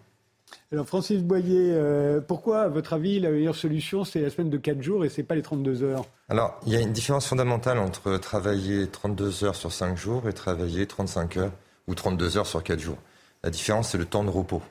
Alors 0.71 0.85
Francis 0.85 1.21
Boyer, 1.23 2.19
pourquoi, 2.27 2.63
à 2.63 2.67
votre 2.67 2.93
avis, 2.93 3.19
la 3.19 3.29
meilleure 3.29 3.55
solution, 3.55 4.03
c'est 4.03 4.21
la 4.21 4.29
semaine 4.29 4.49
de 4.49 4.57
4 4.57 4.81
jours 4.81 5.05
et 5.05 5.09
ce 5.09 5.21
n'est 5.21 5.27
pas 5.27 5.35
les 5.35 5.41
32 5.41 5.83
heures? 5.83 6.05
Alors, 6.29 6.59
il 6.65 6.73
y 6.73 6.75
a 6.75 6.81
une 6.81 6.91
différence 6.91 7.27
fondamentale 7.27 7.79
entre 7.79 8.17
travailler 8.17 8.87
32 8.87 9.45
heures 9.45 9.55
sur 9.55 9.71
5 9.71 9.97
jours 9.97 10.27
et 10.27 10.33
travailler 10.33 10.85
35 10.85 11.37
heures 11.37 11.51
ou 11.87 11.95
32 11.95 12.37
heures 12.37 12.47
sur 12.47 12.63
4 12.63 12.79
jours. 12.79 12.97
La 13.43 13.49
différence, 13.49 13.89
c'est 13.89 13.97
le 13.97 14.05
temps 14.05 14.25
de 14.25 14.29
repos. 14.29 14.61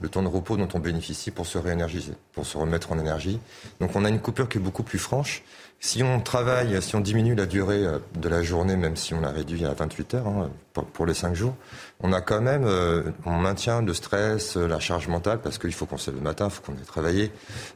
Le 0.00 0.08
temps 0.08 0.22
de 0.22 0.28
repos 0.28 0.56
dont 0.56 0.68
on 0.74 0.78
bénéficie 0.78 1.30
pour 1.30 1.46
se 1.46 1.58
réénergiser, 1.58 2.12
pour 2.32 2.46
se 2.46 2.56
remettre 2.56 2.92
en 2.92 2.98
énergie. 2.98 3.40
Donc 3.80 3.96
on 3.96 4.04
a 4.04 4.08
une 4.08 4.20
coupure 4.20 4.48
qui 4.48 4.58
est 4.58 4.60
beaucoup 4.60 4.82
plus 4.82 4.98
franche. 4.98 5.42
Si 5.82 6.02
on 6.02 6.20
travaille, 6.20 6.80
si 6.82 6.94
on 6.94 7.00
diminue 7.00 7.34
la 7.34 7.46
durée 7.46 7.86
euh, 7.86 7.98
de 8.14 8.28
la 8.28 8.42
journée, 8.42 8.76
même 8.76 8.96
si 8.96 9.14
on 9.14 9.20
la 9.22 9.30
réduit 9.30 9.64
à 9.64 9.72
28 9.72 10.14
heures 10.14 10.26
hein, 10.26 10.50
pour, 10.92 11.06
les 11.06 11.14
5 11.14 11.34
jours, 11.34 11.56
on 12.00 12.12
a 12.12 12.20
quand 12.20 12.42
même, 12.42 12.64
euh, 12.66 13.02
on 13.24 13.38
maintient 13.38 13.80
le 13.80 13.94
stress, 13.94 14.58
euh, 14.58 14.68
la 14.68 14.78
charge 14.78 15.08
mentale, 15.08 15.40
parce 15.42 15.56
qu'il 15.56 15.72
faut 15.72 15.86
qu'on 15.86 15.96
se 15.96 16.10
lève 16.10 16.18
le 16.18 16.24
matin, 16.24 16.48
il 16.48 16.50
faut 16.50 16.60
qu'on 16.60 16.74
ait 16.74 16.84
travaillé. 16.86 17.32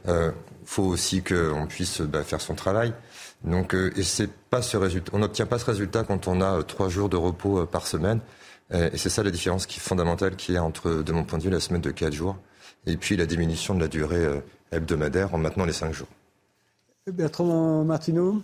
Il 0.07 0.33
faut 0.65 0.83
aussi 0.83 1.23
qu'on 1.23 1.65
puisse 1.67 2.01
bah, 2.01 2.21
faire 2.21 2.41
son 2.41 2.53
travail. 2.53 2.93
Donc, 3.43 3.73
et 3.73 4.03
c'est 4.03 4.31
pas 4.31 4.61
ce 4.61 4.77
résultat. 4.77 5.11
On 5.13 5.19
n'obtient 5.19 5.45
pas 5.47 5.57
ce 5.57 5.65
résultat 5.65 6.03
quand 6.03 6.27
on 6.27 6.41
a 6.41 6.61
3 6.61 6.89
jours 6.89 7.09
de 7.09 7.17
repos 7.17 7.65
par 7.65 7.87
semaine. 7.87 8.19
Euh, 8.73 8.89
et 8.91 8.97
c'est 8.97 9.09
ça 9.09 9.23
la 9.23 9.31
différence 9.31 9.65
qui 9.65 9.79
est 9.79 9.83
fondamentale 9.83 10.35
qui 10.35 10.53
est 10.53 10.59
entre, 10.59 11.03
de 11.03 11.11
mon 11.11 11.23
point 11.23 11.37
de 11.37 11.43
vue, 11.43 11.49
la 11.49 11.59
semaine 11.59 11.81
de 11.81 11.91
4 11.91 12.13
jours 12.13 12.37
et 12.85 12.97
puis 12.97 13.15
la 13.15 13.25
diminution 13.25 13.75
de 13.75 13.79
la 13.79 13.87
durée 13.87 14.25
euh, 14.25 14.39
hebdomadaire 14.71 15.33
en 15.33 15.37
maintenant 15.37 15.65
les 15.65 15.73
5 15.73 15.93
jours. 15.93 16.07
Bertrand 17.11 17.83
Martineau 17.83 18.41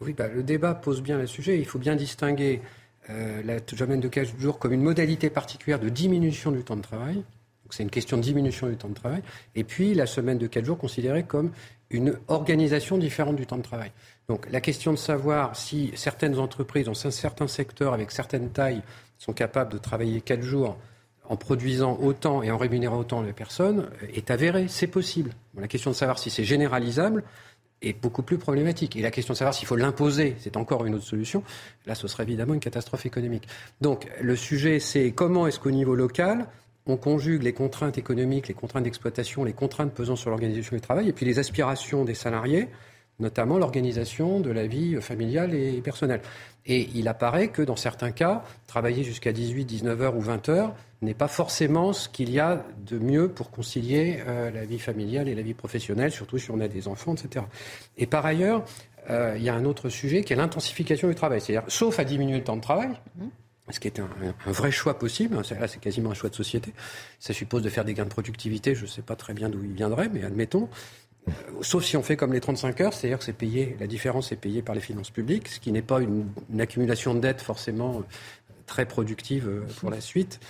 Oui, 0.00 0.12
bah, 0.12 0.28
le 0.28 0.42
débat 0.42 0.74
pose 0.74 1.02
bien 1.02 1.18
le 1.18 1.26
sujet. 1.26 1.58
Il 1.58 1.64
faut 1.64 1.78
bien 1.78 1.96
distinguer 1.96 2.60
euh, 3.08 3.42
la 3.42 3.58
semaine 3.66 4.00
de 4.00 4.08
4 4.08 4.38
jours 4.38 4.58
comme 4.58 4.72
une 4.72 4.82
modalité 4.82 5.30
particulière 5.30 5.80
de 5.80 5.88
diminution 5.88 6.50
du 6.52 6.62
temps 6.62 6.76
de 6.76 6.82
travail. 6.82 7.22
C'est 7.70 7.84
une 7.84 7.90
question 7.90 8.16
de 8.16 8.22
diminution 8.22 8.66
du 8.66 8.76
temps 8.76 8.88
de 8.88 8.94
travail. 8.94 9.22
Et 9.54 9.64
puis 9.64 9.94
la 9.94 10.06
semaine 10.06 10.38
de 10.38 10.46
4 10.46 10.64
jours 10.64 10.78
considérée 10.78 11.22
comme 11.22 11.52
une 11.88 12.16
organisation 12.28 12.98
différente 12.98 13.36
du 13.36 13.46
temps 13.46 13.56
de 13.56 13.62
travail. 13.62 13.92
Donc 14.28 14.50
la 14.50 14.60
question 14.60 14.92
de 14.92 14.98
savoir 14.98 15.56
si 15.56 15.92
certaines 15.94 16.38
entreprises 16.38 16.86
dans 16.86 16.94
certains 16.94 17.48
secteurs 17.48 17.94
avec 17.94 18.10
certaines 18.10 18.50
tailles 18.50 18.82
sont 19.20 19.32
capables 19.32 19.72
de 19.72 19.78
travailler 19.78 20.20
quatre 20.20 20.42
jours 20.42 20.76
en 21.28 21.36
produisant 21.36 21.96
autant 22.02 22.42
et 22.42 22.50
en 22.50 22.56
rémunérant 22.56 22.98
autant 22.98 23.22
les 23.22 23.32
personnes 23.32 23.88
est 24.12 24.32
avérée, 24.32 24.66
c'est 24.66 24.88
possible. 24.88 25.30
la 25.56 25.68
question 25.68 25.92
de 25.92 25.96
savoir 25.96 26.18
si 26.18 26.28
c'est 26.28 26.42
généralisable 26.42 27.22
est 27.82 27.92
beaucoup 27.92 28.22
plus 28.22 28.38
problématique. 28.38 28.96
Et 28.96 29.02
la 29.02 29.12
question 29.12 29.32
de 29.32 29.38
savoir 29.38 29.54
s'il 29.54 29.68
faut 29.68 29.76
l'imposer, 29.76 30.36
c'est 30.40 30.56
encore 30.56 30.84
une 30.86 30.94
autre 30.94 31.04
solution. 31.04 31.44
Là, 31.86 31.94
ce 31.94 32.08
serait 32.08 32.24
évidemment 32.24 32.54
une 32.54 32.60
catastrophe 32.60 33.06
économique. 33.06 33.46
Donc, 33.80 34.08
le 34.20 34.36
sujet, 34.36 34.80
c'est 34.80 35.12
comment 35.12 35.46
est-ce 35.46 35.60
qu'au 35.60 35.70
niveau 35.70 35.94
local, 35.94 36.46
on 36.86 36.96
conjugue 36.96 37.42
les 37.42 37.52
contraintes 37.52 37.96
économiques, 37.96 38.48
les 38.48 38.54
contraintes 38.54 38.84
d'exploitation, 38.84 39.44
les 39.44 39.52
contraintes 39.52 39.92
pesant 39.92 40.16
sur 40.16 40.30
l'organisation 40.30 40.76
du 40.76 40.82
travail, 40.82 41.08
et 41.08 41.12
puis 41.12 41.24
les 41.24 41.38
aspirations 41.38 42.04
des 42.04 42.14
salariés, 42.14 42.68
notamment 43.20 43.58
l'organisation 43.58 44.40
de 44.40 44.50
la 44.50 44.66
vie 44.66 45.00
familiale 45.00 45.54
et 45.54 45.80
personnelle. 45.80 46.22
Et 46.66 46.88
il 46.94 47.08
apparaît 47.08 47.48
que 47.48 47.62
dans 47.62 47.76
certains 47.76 48.10
cas, 48.10 48.44
travailler 48.66 49.02
jusqu'à 49.02 49.32
18, 49.32 49.64
19 49.64 50.02
heures 50.02 50.16
ou 50.16 50.20
20 50.20 50.48
heures 50.48 50.74
n'est 51.02 51.14
pas 51.14 51.28
forcément 51.28 51.92
ce 51.92 52.08
qu'il 52.08 52.30
y 52.30 52.38
a 52.38 52.64
de 52.86 52.98
mieux 52.98 53.28
pour 53.28 53.50
concilier 53.50 54.18
euh, 54.26 54.50
la 54.50 54.64
vie 54.64 54.78
familiale 54.78 55.28
et 55.28 55.34
la 55.34 55.42
vie 55.42 55.54
professionnelle, 55.54 56.12
surtout 56.12 56.38
si 56.38 56.50
on 56.50 56.60
a 56.60 56.68
des 56.68 56.88
enfants, 56.88 57.14
etc. 57.14 57.46
Et 57.96 58.06
par 58.06 58.26
ailleurs, 58.26 58.64
euh, 59.08 59.34
il 59.36 59.42
y 59.42 59.48
a 59.48 59.54
un 59.54 59.64
autre 59.64 59.88
sujet 59.88 60.22
qui 60.22 60.34
est 60.34 60.36
l'intensification 60.36 61.08
du 61.08 61.14
travail. 61.14 61.40
C'est-à-dire, 61.40 61.70
sauf 61.70 61.98
à 61.98 62.04
diminuer 62.04 62.36
le 62.38 62.44
temps 62.44 62.56
de 62.56 62.62
travail, 62.62 62.90
ce 63.70 63.80
qui 63.80 63.88
est 63.88 64.00
un, 64.00 64.08
un 64.46 64.52
vrai 64.52 64.70
choix 64.70 64.98
possible, 64.98 65.36
hein, 65.36 65.42
là 65.58 65.68
c'est 65.68 65.80
quasiment 65.80 66.10
un 66.10 66.14
choix 66.14 66.28
de 66.28 66.34
société, 66.34 66.72
ça 67.18 67.32
suppose 67.32 67.62
de 67.62 67.68
faire 67.68 67.84
des 67.84 67.94
gains 67.94 68.04
de 68.04 68.10
productivité, 68.10 68.74
je 68.74 68.82
ne 68.82 68.86
sais 68.86 69.02
pas 69.02 69.16
très 69.16 69.32
bien 69.32 69.48
d'où 69.48 69.62
ils 69.62 69.72
viendraient, 69.72 70.08
mais 70.12 70.24
admettons, 70.24 70.68
sauf 71.60 71.84
si 71.84 71.96
on 71.96 72.02
fait 72.02 72.16
comme 72.16 72.32
les 72.32 72.40
35 72.40 72.80
heures, 72.80 72.92
c'est-à-dire 72.92 73.18
que 73.18 73.24
c'est 73.24 73.32
payé, 73.32 73.76
la 73.80 73.86
différence 73.86 74.32
est 74.32 74.36
payée 74.36 74.62
par 74.62 74.74
les 74.74 74.80
finances 74.80 75.10
publiques, 75.10 75.48
ce 75.48 75.60
qui 75.60 75.72
n'est 75.72 75.82
pas 75.82 76.00
une, 76.00 76.26
accumulation 76.58 77.14
de 77.14 77.20
dettes 77.20 77.40
forcément 77.40 77.98
euh, 77.98 78.02
très 78.66 78.86
productive 78.86 79.48
euh, 79.48 79.62
pour 79.78 79.90
la 79.90 80.00
suite. 80.00 80.40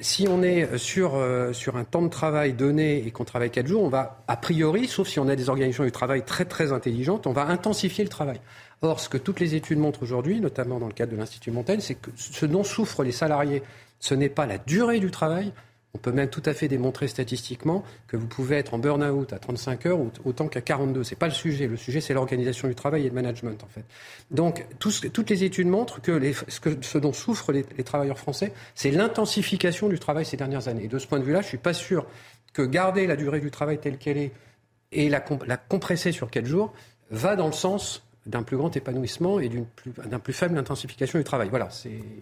si 0.00 0.26
on 0.28 0.42
est 0.42 0.78
sur, 0.78 1.22
sur 1.52 1.76
un 1.76 1.84
temps 1.84 2.02
de 2.02 2.08
travail 2.08 2.54
donné 2.54 3.06
et 3.06 3.10
qu'on 3.10 3.24
travaille 3.24 3.50
4 3.50 3.66
jours, 3.66 3.82
on 3.82 3.90
va, 3.90 4.24
a 4.28 4.36
priori, 4.36 4.88
sauf 4.88 5.08
si 5.08 5.18
on 5.20 5.28
a 5.28 5.36
des 5.36 5.50
organisations 5.50 5.84
du 5.84 5.92
travail 5.92 6.24
très 6.24 6.46
très 6.46 6.72
intelligentes, 6.72 7.26
on 7.26 7.32
va 7.32 7.46
intensifier 7.46 8.02
le 8.02 8.10
travail. 8.10 8.40
Or, 8.84 9.00
ce 9.00 9.08
que 9.08 9.18
toutes 9.18 9.40
les 9.40 9.54
études 9.54 9.78
montrent 9.78 10.02
aujourd'hui, 10.02 10.40
notamment 10.40 10.78
dans 10.78 10.86
le 10.86 10.92
cadre 10.92 11.12
de 11.12 11.16
l'Institut 11.16 11.50
Montaigne, 11.50 11.80
c'est 11.80 11.94
que 11.94 12.10
ce 12.16 12.44
dont 12.46 12.64
souffrent 12.64 13.02
les 13.02 13.12
salariés, 13.12 13.62
ce 13.98 14.14
n'est 14.14 14.28
pas 14.28 14.46
la 14.46 14.58
durée 14.58 15.00
du 15.00 15.10
travail, 15.10 15.52
on 15.94 15.98
peut 15.98 16.12
même 16.12 16.28
tout 16.28 16.42
à 16.44 16.52
fait 16.52 16.68
démontrer 16.68 17.08
statistiquement 17.08 17.84
que 18.08 18.16
vous 18.16 18.26
pouvez 18.26 18.56
être 18.56 18.74
en 18.74 18.78
burn-out 18.78 19.32
à 19.32 19.38
35 19.38 19.86
heures 19.86 19.98
autant 20.24 20.48
qu'à 20.48 20.60
42. 20.60 21.04
Ce 21.04 21.10
n'est 21.10 21.16
pas 21.16 21.28
le 21.28 21.32
sujet. 21.32 21.66
Le 21.66 21.76
sujet, 21.76 22.00
c'est 22.00 22.14
l'organisation 22.14 22.66
du 22.68 22.74
travail 22.74 23.06
et 23.06 23.08
le 23.08 23.14
management, 23.14 23.62
en 23.62 23.68
fait. 23.68 23.84
Donc, 24.30 24.66
toutes 24.78 25.30
les 25.30 25.44
études 25.44 25.68
montrent 25.68 26.02
que, 26.02 26.20
ce, 26.82 26.98
dont 26.98 27.12
souffrent 27.12 27.52
les, 27.52 27.64
travailleurs 27.84 28.18
français, 28.18 28.52
c'est 28.74 28.90
l'intensification 28.90 29.88
du 29.88 29.98
travail 29.98 30.24
ces 30.24 30.36
dernières 30.36 30.68
années. 30.68 30.84
Et 30.84 30.88
de 30.88 30.98
ce 30.98 31.06
point 31.06 31.20
de 31.20 31.24
vue-là, 31.24 31.40
je 31.40 31.46
ne 31.46 31.50
suis 31.50 31.58
pas 31.58 31.74
sûr 31.74 32.06
que 32.52 32.62
garder 32.62 33.06
la 33.06 33.16
durée 33.16 33.40
du 33.40 33.50
travail 33.50 33.78
telle 33.78 33.98
qu'elle 33.98 34.18
est 34.18 34.32
et 34.92 35.08
la, 35.08 35.24
la 35.46 35.56
compresser 35.56 36.12
sur 36.12 36.30
quatre 36.30 36.46
jours 36.46 36.72
va 37.10 37.36
dans 37.36 37.46
le 37.46 37.52
sens 37.52 38.03
d'un 38.26 38.42
plus 38.42 38.56
grand 38.56 38.74
épanouissement 38.76 39.38
et 39.38 39.48
d'une 39.48 39.66
d'un 40.06 40.18
plus 40.18 40.32
faible 40.32 40.56
intensification 40.56 41.18
du 41.18 41.24
travail. 41.24 41.48
Voilà. 41.50 41.68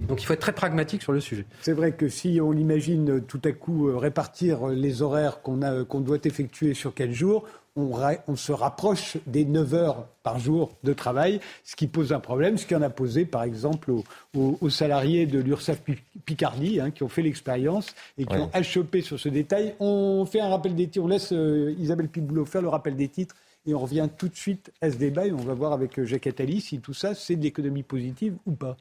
Donc 0.09 0.23
il 0.23 0.27
faut 0.27 0.33
être 0.33 0.41
très 0.41 0.53
pragmatique 0.53 1.03
sur 1.03 1.13
le 1.13 1.21
sujet. 1.21 1.47
C'est 1.61 1.73
vrai 1.73 1.93
que 1.93 2.09
si 2.09 2.41
on 2.43 2.53
imagine 2.53 3.23
tout 3.23 3.41
à 3.45 3.53
coup 3.53 3.89
euh, 3.89 3.97
répartir 3.97 4.67
les 4.69 5.03
horaires 5.03 5.43
qu'on 5.43 5.61
qu'on 5.85 6.01
doit 6.01 6.19
effectuer 6.25 6.75
sur 6.75 6.95
quel 6.95 7.13
jours, 7.13 7.45
on, 7.77 8.37
se 8.37 8.53
rapproche 8.53 9.17
des 9.27 9.45
9 9.45 9.75
heures 9.75 10.07
par 10.23 10.39
jour 10.39 10.73
de 10.85 10.93
travail, 10.93 11.41
ce 11.65 11.75
qui 11.75 11.87
pose 11.87 12.13
un 12.13 12.21
problème, 12.21 12.59
ce 12.59 12.67
qui 12.67 12.75
en 12.75 12.83
a 12.83 12.91
posé 12.91 13.25
par 13.25 13.45
exemple 13.45 13.93
aux, 14.37 14.71
salariés 14.71 15.27
de 15.27 15.39
l'URSSAF 15.39 15.81
Picardie, 16.27 16.81
hein, 16.81 16.91
qui 16.91 17.03
ont 17.03 17.09
fait 17.09 17.23
l'expérience 17.23 17.95
et 18.19 18.27
qui 18.27 18.37
ont 18.37 18.51
achoppé 18.53 19.01
sur 19.01 19.19
ce 19.19 19.29
détail. 19.29 19.75
On 19.81 20.27
fait 20.27 20.41
un 20.41 20.49
rappel 20.49 20.75
des 20.75 20.89
titres, 20.89 21.05
on 21.05 21.09
laisse 21.09 21.33
euh, 21.33 21.75
Isabelle 21.79 22.09
Piboulot 22.09 22.45
faire 22.45 22.63
le 22.63 22.69
rappel 22.69 22.95
des 22.95 23.09
titres 23.09 23.35
et 23.67 23.75
on 23.75 23.79
revient 23.79 24.09
tout 24.17 24.29
de 24.29 24.37
suite 24.37 24.73
à 24.81 24.91
ce 24.91 24.97
débat 24.97 25.27
et 25.27 25.33
on 25.33 25.37
va 25.37 25.55
voir 25.55 25.73
avec 25.73 25.99
euh, 25.99 26.05
Jacques 26.05 26.27
Attali 26.27 26.61
si 26.61 26.81
tout 26.81 26.95
ça 26.95 27.15
c'est 27.15 27.37
de 27.37 27.43
l'économie 27.43 27.83
positive 27.83 28.37
ou 28.47 28.53
pas. 28.53 28.77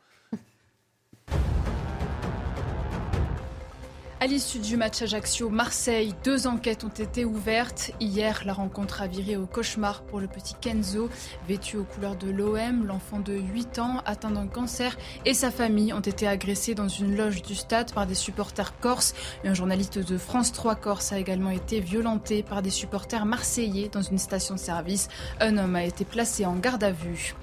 À 4.23 4.27
l'issue 4.27 4.59
du 4.59 4.77
match 4.77 5.01
Ajaccio-Marseille, 5.01 6.13
deux 6.23 6.45
enquêtes 6.45 6.83
ont 6.83 6.89
été 6.89 7.25
ouvertes. 7.25 7.89
Hier, 7.99 8.43
la 8.45 8.53
rencontre 8.53 9.01
a 9.01 9.07
viré 9.07 9.35
au 9.35 9.47
cauchemar 9.47 10.03
pour 10.03 10.19
le 10.19 10.27
petit 10.27 10.53
Kenzo, 10.61 11.09
vêtu 11.47 11.77
aux 11.77 11.85
couleurs 11.85 12.15
de 12.15 12.29
l'OM. 12.29 12.85
L'enfant 12.85 13.19
de 13.19 13.33
8 13.33 13.79
ans, 13.79 14.03
atteint 14.05 14.29
d'un 14.29 14.45
cancer, 14.45 14.95
et 15.25 15.33
sa 15.33 15.49
famille 15.49 15.91
ont 15.91 16.01
été 16.01 16.27
agressés 16.27 16.75
dans 16.75 16.87
une 16.87 17.17
loge 17.17 17.41
du 17.41 17.55
stade 17.55 17.93
par 17.93 18.05
des 18.05 18.13
supporters 18.13 18.77
corses. 18.79 19.15
un 19.43 19.55
journaliste 19.55 19.97
de 19.97 20.17
France 20.19 20.51
3 20.51 20.75
Corse 20.75 21.11
a 21.11 21.17
également 21.17 21.49
été 21.49 21.79
violenté 21.79 22.43
par 22.43 22.61
des 22.61 22.69
supporters 22.69 23.25
marseillais 23.25 23.89
dans 23.91 24.03
une 24.03 24.19
station-service. 24.19 25.07
Un 25.39 25.57
homme 25.57 25.75
a 25.75 25.83
été 25.83 26.05
placé 26.05 26.45
en 26.45 26.57
garde 26.57 26.83
à 26.83 26.91
vue. 26.91 27.33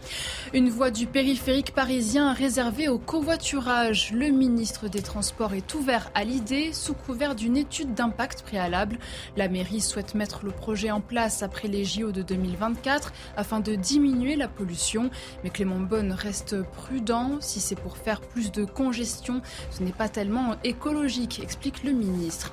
Une 0.54 0.70
voie 0.70 0.92
du 0.92 1.08
périphérique 1.08 1.74
parisien 1.74 2.32
réservée 2.32 2.86
au 2.86 3.00
covoiturage. 3.00 4.12
Le 4.12 4.28
ministre 4.28 4.86
des 4.86 5.02
Transports 5.02 5.54
est 5.54 5.74
ouvert 5.74 6.12
à 6.14 6.22
l'idée 6.22 6.67
sous 6.72 6.94
couvert 6.94 7.34
d'une 7.34 7.56
étude 7.56 7.94
d'impact 7.94 8.42
préalable. 8.42 8.98
La 9.36 9.48
mairie 9.48 9.80
souhaite 9.80 10.14
mettre 10.14 10.44
le 10.44 10.50
projet 10.50 10.90
en 10.90 11.00
place 11.00 11.42
après 11.42 11.68
les 11.68 11.84
JO 11.84 12.12
de 12.12 12.22
2024 12.22 13.12
afin 13.36 13.60
de 13.60 13.74
diminuer 13.74 14.36
la 14.36 14.48
pollution. 14.48 15.10
Mais 15.44 15.50
Clément 15.50 15.80
Bonne 15.80 16.12
reste 16.12 16.62
prudent. 16.62 17.38
Si 17.40 17.60
c'est 17.60 17.76
pour 17.76 17.96
faire 17.96 18.20
plus 18.20 18.52
de 18.52 18.64
congestion, 18.64 19.42
ce 19.70 19.82
n'est 19.82 19.92
pas 19.92 20.08
tellement 20.08 20.56
écologique, 20.64 21.40
explique 21.42 21.84
le 21.84 21.92
ministre. 21.92 22.52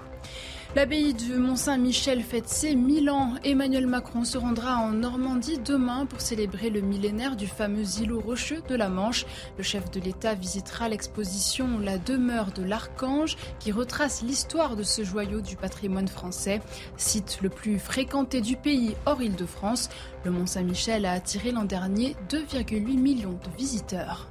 L'abbaye 0.76 1.14
du 1.14 1.36
Mont-Saint-Michel 1.36 2.22
fête 2.22 2.50
ses 2.50 2.76
1000 2.76 3.10
ans. 3.10 3.36
Emmanuel 3.46 3.88
Macron 3.88 4.26
se 4.26 4.38
rendra 4.38 4.76
en 4.76 4.92
Normandie 4.92 5.58
demain 5.58 6.06
pour 6.06 6.20
célébrer 6.20 6.70
le 6.70 6.82
millénaire 6.82 7.38
du 7.38 7.48
fameux 7.48 7.86
îlot 8.02 8.20
rocheux 8.20 8.62
de 8.68 8.76
la 8.76 8.90
Manche. 8.90 9.26
Le 9.58 9.64
chef 9.64 9.90
de 9.92 10.02
l'État 10.02 10.34
visitera 10.34 10.90
l'exposition 10.90 11.80
La 11.80 11.98
demeure 11.98 12.52
de 12.52 12.62
l'Archange 12.62 13.38
qui 13.58 13.72
retrace 13.72 14.22
l'histoire 14.22 14.76
de 14.76 14.84
ce 14.84 15.06
joyau 15.06 15.40
du 15.40 15.56
patrimoine 15.56 16.10
français. 16.10 16.60
Site 16.98 17.40
le 17.42 17.48
plus 17.48 17.80
fréquenté 17.80 18.42
du 18.42 18.58
pays 18.58 18.98
hors 19.06 19.22
Île-de-France, 19.22 19.88
le 20.26 20.32
Mont-Saint-Michel 20.32 21.06
a 21.06 21.14
attiré 21.14 21.54
l'an 21.54 21.64
dernier 21.64 22.18
2,8 22.30 22.82
millions 23.00 23.40
de 23.46 23.58
visiteurs. 23.58 24.28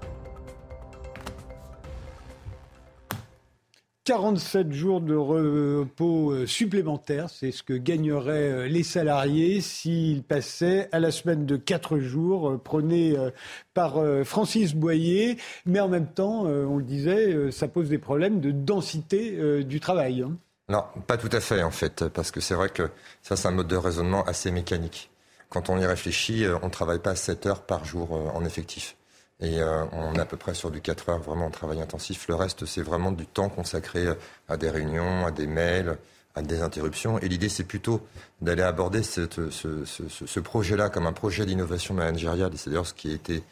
47 4.04 4.70
jours 4.70 5.00
de 5.00 5.14
repos 5.14 6.30
euh, 6.30 6.46
supplémentaires, 6.46 7.30
c'est 7.30 7.52
ce 7.52 7.62
que 7.62 7.72
gagneraient 7.72 8.52
euh, 8.52 8.68
les 8.68 8.82
salariés 8.82 9.62
s'ils 9.62 10.22
passaient 10.22 10.90
à 10.92 11.00
la 11.00 11.10
semaine 11.10 11.46
de 11.46 11.56
4 11.56 11.98
jours, 12.00 12.50
euh, 12.50 12.58
prônée 12.58 13.16
par 13.72 13.94
Francis 14.24 14.74
Boyer. 14.74 15.38
Mais 15.64 15.80
en 15.80 15.88
même 15.88 16.06
temps, 16.06 16.42
on 16.42 16.76
le 16.76 16.84
disait, 16.84 17.50
ça 17.50 17.66
pose 17.68 17.88
des 17.88 17.98
problèmes 17.98 18.40
de 18.40 18.50
densité 18.50 19.64
du 19.64 19.80
travail. 19.80 20.22
Hein. 20.22 20.36
Non, 20.68 20.84
pas 21.06 21.16
tout 21.16 21.28
à 21.32 21.40
fait 21.40 21.62
en 21.62 21.70
fait, 21.70 22.08
parce 22.08 22.30
que 22.30 22.40
c'est 22.40 22.54
vrai 22.54 22.68
que 22.68 22.90
ça 23.22 23.36
c'est 23.36 23.48
un 23.48 23.52
mode 23.52 23.68
de 23.68 23.76
raisonnement 23.76 24.24
assez 24.24 24.50
mécanique. 24.50 25.10
Quand 25.48 25.70
on 25.70 25.78
y 25.78 25.86
réfléchit, 25.86 26.44
on 26.62 26.66
ne 26.66 26.70
travaille 26.70 27.00
pas 27.00 27.14
7 27.14 27.46
heures 27.46 27.62
par 27.62 27.84
jour 27.84 28.12
en 28.12 28.44
effectif. 28.44 28.96
Et 29.44 29.61
euh, 29.61 29.85
on 29.92 30.14
est 30.14 30.20
à 30.20 30.24
peu 30.24 30.37
près 30.37 30.54
sur 30.54 30.70
du 30.70 30.80
4 30.80 31.11
heures 31.11 31.18
vraiment 31.18 31.46
en 31.46 31.50
travail 31.50 31.80
intensif. 31.83 32.26
Le 32.28 32.35
reste, 32.35 32.64
c'est 32.64 32.83
vraiment 32.83 33.12
du 33.12 33.26
temps 33.26 33.50
consacré 33.50 34.07
à 34.48 34.57
des 34.57 34.70
réunions, 34.70 35.26
à 35.26 35.30
des 35.30 35.46
mails, 35.46 35.98
à 36.35 36.42
des 36.42 36.62
interruptions. 36.62 37.18
Et 37.18 37.28
l'idée, 37.28 37.48
c'est 37.48 37.64
plutôt 37.64 38.00
d'aller 38.40 38.62
aborder 38.62 39.02
ce, 39.02 40.40
projet-là 40.40 40.88
comme 40.88 41.07
un 41.07 41.12
projet 41.12 41.46
d'innovation 41.46 41.94
managériale. 41.94 42.52
C'est 42.57 42.70
d'ailleurs 42.70 42.87
ce 42.87 42.94
qui 42.94 43.11
a 43.11 43.14
été 43.14 43.42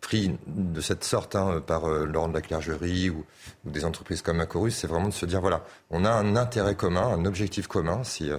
pris 0.00 0.38
de 0.46 0.80
cette 0.80 1.04
sorte 1.04 1.36
hein, 1.36 1.62
par 1.66 1.84
euh, 1.84 2.06
l'ordre 2.06 2.30
de 2.30 2.38
la 2.38 2.42
clergerie 2.42 3.10
ou, 3.10 3.24
des 3.64 3.84
entreprises 3.84 4.22
comme 4.22 4.40
Acorus. 4.40 4.76
C'est 4.76 4.86
vraiment 4.86 5.08
de 5.08 5.14
se 5.14 5.26
dire, 5.26 5.40
voilà, 5.40 5.64
on 5.90 6.04
a 6.04 6.10
un 6.10 6.36
intérêt 6.36 6.74
commun, 6.74 7.02
un 7.02 7.24
objectif 7.24 7.66
commun. 7.66 8.02
C'est 8.04 8.30
euh, 8.30 8.38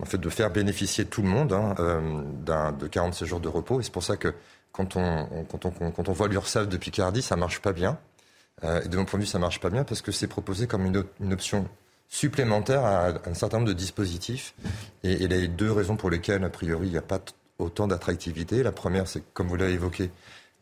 en 0.00 0.04
fait 0.04 0.18
de 0.18 0.28
faire 0.28 0.50
bénéficier 0.50 1.04
tout 1.04 1.22
le 1.22 1.28
monde 1.28 1.52
hein, 1.52 1.74
euh, 1.78 2.72
de 2.72 2.86
46 2.86 3.26
jours 3.26 3.40
de 3.40 3.48
repos. 3.48 3.80
Et 3.80 3.82
c'est 3.82 3.92
pour 3.92 4.04
ça 4.04 4.16
que 4.16 4.34
quand 4.72 4.96
on, 4.96 5.44
quand 5.50 5.64
on, 5.64 5.90
quand 5.90 6.08
on 6.08 6.12
voit 6.12 6.28
l'URSSAF 6.28 6.68
de 6.68 6.76
Picardie, 6.76 7.22
ça 7.22 7.36
marche 7.36 7.60
pas 7.60 7.72
bien. 7.72 7.98
Euh, 8.64 8.82
et 8.82 8.88
de 8.88 8.96
mon 8.96 9.04
point 9.04 9.18
de 9.18 9.24
vue, 9.24 9.30
ça 9.30 9.38
marche 9.38 9.60
pas 9.60 9.70
bien 9.70 9.84
parce 9.84 10.02
que 10.02 10.12
c'est 10.12 10.26
proposé 10.26 10.66
comme 10.66 10.84
une, 10.86 11.32
option 11.32 11.66
supplémentaire 12.08 12.84
à 12.84 13.12
un 13.26 13.34
certain 13.34 13.58
nombre 13.58 13.68
de 13.68 13.74
dispositifs. 13.74 14.54
Et, 15.02 15.24
et 15.24 15.28
les 15.28 15.48
deux 15.48 15.70
raisons 15.70 15.96
pour 15.96 16.10
lesquelles, 16.10 16.44
a 16.44 16.50
priori, 16.50 16.88
il 16.88 16.92
n'y 16.92 16.98
a 16.98 17.02
pas 17.02 17.20
autant 17.58 17.86
d'attractivité. 17.86 18.62
La 18.62 18.72
première, 18.72 19.06
c'est 19.06 19.22
comme 19.32 19.48
vous 19.48 19.56
l'avez 19.56 19.74
évoqué, 19.74 20.10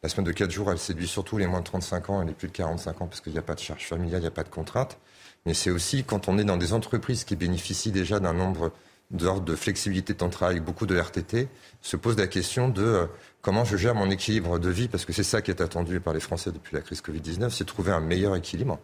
la 0.02 0.08
semaine 0.08 0.26
de 0.26 0.32
4 0.32 0.50
jours, 0.50 0.70
elle 0.70 0.78
séduit 0.78 1.08
surtout 1.08 1.38
les 1.38 1.46
moins 1.46 1.60
de 1.60 1.64
35 1.64 2.10
ans 2.10 2.22
et 2.22 2.26
les 2.26 2.32
plus 2.32 2.48
de 2.48 2.52
45 2.52 3.02
ans 3.02 3.06
parce 3.06 3.20
qu'il 3.20 3.32
n'y 3.32 3.38
a 3.38 3.42
pas 3.42 3.54
de 3.54 3.60
charge 3.60 3.86
familiale, 3.86 4.20
il 4.20 4.22
n'y 4.22 4.28
a 4.28 4.32
pas 4.32 4.44
de 4.44 4.48
contrainte. 4.48 4.98
Mais 5.44 5.54
c'est 5.54 5.70
aussi 5.70 6.04
quand 6.04 6.28
on 6.28 6.38
est 6.38 6.44
dans 6.44 6.56
des 6.56 6.72
entreprises 6.72 7.24
qui 7.24 7.34
bénéficient 7.34 7.90
déjà 7.90 8.20
d'un 8.20 8.32
nombre 8.32 8.72
d'ordre 9.10 9.42
de 9.42 9.56
flexibilité 9.56 10.12
de 10.12 10.18
temps 10.18 10.26
de 10.26 10.32
travail, 10.32 10.60
beaucoup 10.60 10.86
de 10.86 10.98
RTT, 10.98 11.48
se 11.80 11.96
pose 11.96 12.16
la 12.18 12.26
question 12.26 12.68
de 12.68 12.82
euh, 12.82 13.06
comment 13.40 13.64
je 13.64 13.76
gère 13.76 13.94
mon 13.94 14.10
équilibre 14.10 14.58
de 14.58 14.68
vie, 14.68 14.88
parce 14.88 15.04
que 15.04 15.12
c'est 15.12 15.22
ça 15.22 15.40
qui 15.40 15.50
est 15.50 15.60
attendu 15.60 16.00
par 16.00 16.12
les 16.12 16.20
Français 16.20 16.52
depuis 16.52 16.74
la 16.74 16.82
crise 16.82 17.00
Covid-19, 17.00 17.50
c'est 17.50 17.64
trouver 17.64 17.92
un 17.92 18.00
meilleur 18.00 18.36
équilibre. 18.36 18.78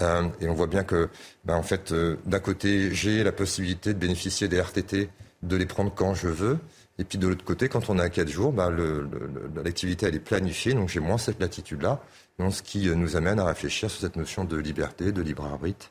Euh, 0.00 0.24
et 0.40 0.48
on 0.48 0.54
voit 0.54 0.66
bien 0.66 0.84
que, 0.84 1.10
ben, 1.44 1.54
en 1.54 1.62
fait, 1.62 1.92
euh, 1.92 2.16
d'un 2.24 2.40
côté, 2.40 2.92
j'ai 2.92 3.22
la 3.22 3.32
possibilité 3.32 3.94
de 3.94 3.98
bénéficier 3.98 4.48
des 4.48 4.60
RTT, 4.60 5.10
de 5.42 5.56
les 5.56 5.66
prendre 5.66 5.92
quand 5.94 6.14
je 6.14 6.28
veux. 6.28 6.58
Et 6.98 7.04
puis 7.04 7.18
de 7.18 7.26
l'autre 7.26 7.44
côté, 7.44 7.68
quand 7.68 7.88
on 7.88 7.98
a 7.98 8.08
quatre 8.08 8.28
jours, 8.28 8.52
ben, 8.52 8.70
l'activité 9.64 10.06
elle 10.06 10.14
est 10.14 10.20
planifiée, 10.20 10.74
donc 10.74 10.88
j'ai 10.88 11.00
moins 11.00 11.18
cette 11.18 11.40
latitude-là. 11.40 12.00
Ce 12.50 12.62
qui 12.62 12.88
nous 12.94 13.16
amène 13.16 13.38
à 13.38 13.44
réfléchir 13.44 13.90
sur 13.90 14.00
cette 14.00 14.16
notion 14.16 14.44
de 14.44 14.56
liberté, 14.56 15.10
de 15.10 15.22
libre 15.22 15.44
arbitre, 15.44 15.90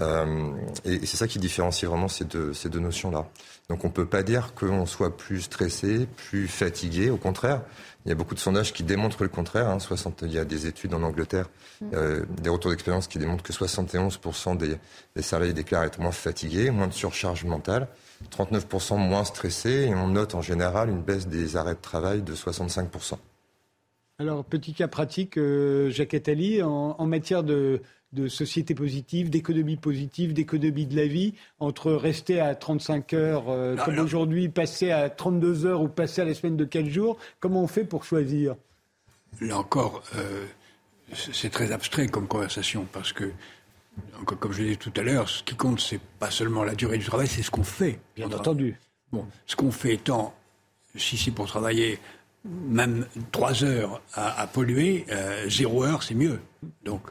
euh, 0.00 0.52
et, 0.84 1.04
c'est 1.06 1.16
ça 1.16 1.26
qui 1.26 1.38
différencie 1.38 1.88
vraiment 1.88 2.08
ces 2.08 2.24
deux, 2.24 2.52
ces 2.52 2.68
deux 2.68 2.80
notions-là. 2.80 3.26
Donc 3.68 3.84
on 3.84 3.88
ne 3.88 3.92
peut 3.92 4.06
pas 4.06 4.22
dire 4.22 4.54
qu'on 4.54 4.86
soit 4.86 5.16
plus 5.16 5.42
stressé, 5.42 6.06
plus 6.28 6.46
fatigué. 6.46 7.10
Au 7.10 7.16
contraire, 7.16 7.62
il 8.04 8.10
y 8.10 8.12
a 8.12 8.14
beaucoup 8.14 8.34
de 8.34 8.40
sondages 8.40 8.72
qui 8.72 8.84
démontrent 8.84 9.24
le 9.24 9.28
contraire. 9.28 9.68
Hein. 9.68 9.80
60, 9.80 10.22
il 10.22 10.32
y 10.32 10.38
a 10.38 10.44
des 10.44 10.66
études 10.66 10.94
en 10.94 11.02
Angleterre, 11.02 11.48
mm. 11.80 11.86
euh, 11.94 12.24
des 12.40 12.50
retours 12.50 12.70
d'expérience 12.70 13.08
qui 13.08 13.18
démontrent 13.18 13.42
que 13.42 13.52
71% 13.52 14.56
des, 14.56 14.76
des 15.16 15.22
salariés 15.22 15.52
déclarent 15.52 15.84
être 15.84 16.00
moins 16.00 16.12
fatigués, 16.12 16.70
moins 16.70 16.86
de 16.86 16.92
surcharge 16.92 17.44
mentale, 17.44 17.88
39% 18.30 18.96
moins 18.96 19.24
stressés, 19.24 19.88
et 19.90 19.94
on 19.94 20.08
note 20.08 20.34
en 20.34 20.42
général 20.42 20.88
une 20.88 21.02
baisse 21.02 21.26
des 21.26 21.56
arrêts 21.56 21.74
de 21.74 21.80
travail 21.80 22.22
de 22.22 22.34
65%. 22.34 23.14
Alors, 24.18 24.44
petit 24.44 24.72
cas 24.72 24.88
pratique, 24.88 25.36
euh, 25.36 25.90
Jacques 25.90 26.14
Attali, 26.14 26.62
en, 26.62 26.96
en 26.98 27.06
matière 27.06 27.42
de, 27.42 27.82
de 28.12 28.28
société 28.28 28.74
positive, 28.74 29.30
d'économie 29.30 29.76
positive, 29.76 30.32
d'économie 30.32 30.86
de 30.86 30.96
la 30.96 31.06
vie, 31.06 31.34
entre 31.58 31.92
rester 31.92 32.40
à 32.40 32.54
35 32.54 33.12
heures 33.14 33.44
euh, 33.48 33.76
comme 33.76 33.98
aujourd'hui, 33.98 34.48
passer 34.48 34.90
à 34.90 35.10
32 35.10 35.66
heures 35.66 35.82
ou 35.82 35.88
passer 35.88 36.22
à 36.22 36.24
la 36.24 36.34
semaine 36.34 36.56
de 36.56 36.64
4 36.64 36.86
jours 36.86 37.18
Comment 37.40 37.62
on 37.62 37.66
fait 37.66 37.84
pour 37.84 38.04
choisir? 38.04 38.54
Là 39.40 39.58
encore, 39.58 40.02
euh, 40.16 40.46
c'est 41.12 41.50
très 41.50 41.72
abstrait 41.72 42.06
comme 42.06 42.26
conversation 42.26 42.86
parce 42.92 43.12
que, 43.12 43.32
comme 44.24 44.52
je 44.52 44.62
l'ai 44.62 44.70
dit 44.70 44.78
tout 44.78 44.92
à 44.96 45.02
l'heure, 45.02 45.28
ce 45.28 45.42
qui 45.42 45.54
compte, 45.54 45.80
c'est 45.80 46.00
pas 46.18 46.30
seulement 46.30 46.64
la 46.64 46.74
durée 46.74 46.98
du 46.98 47.04
travail, 47.04 47.26
c'est 47.26 47.42
ce 47.42 47.50
qu'on 47.50 47.64
fait. 47.64 47.98
Bien 48.14 48.30
entendu. 48.30 48.78
Bon, 49.12 49.26
ce 49.46 49.56
qu'on 49.56 49.70
fait 49.70 49.94
étant, 49.94 50.34
si 50.96 51.16
c'est 51.16 51.30
pour 51.30 51.46
travailler 51.46 51.98
même 52.44 53.06
trois 53.32 53.64
heures 53.64 54.00
à, 54.14 54.46
polluer, 54.46 55.04
euh, 55.10 55.48
zéro 55.48 55.84
heure, 55.84 56.02
c'est 56.02 56.14
mieux. 56.14 56.40
Donc, 56.84 57.02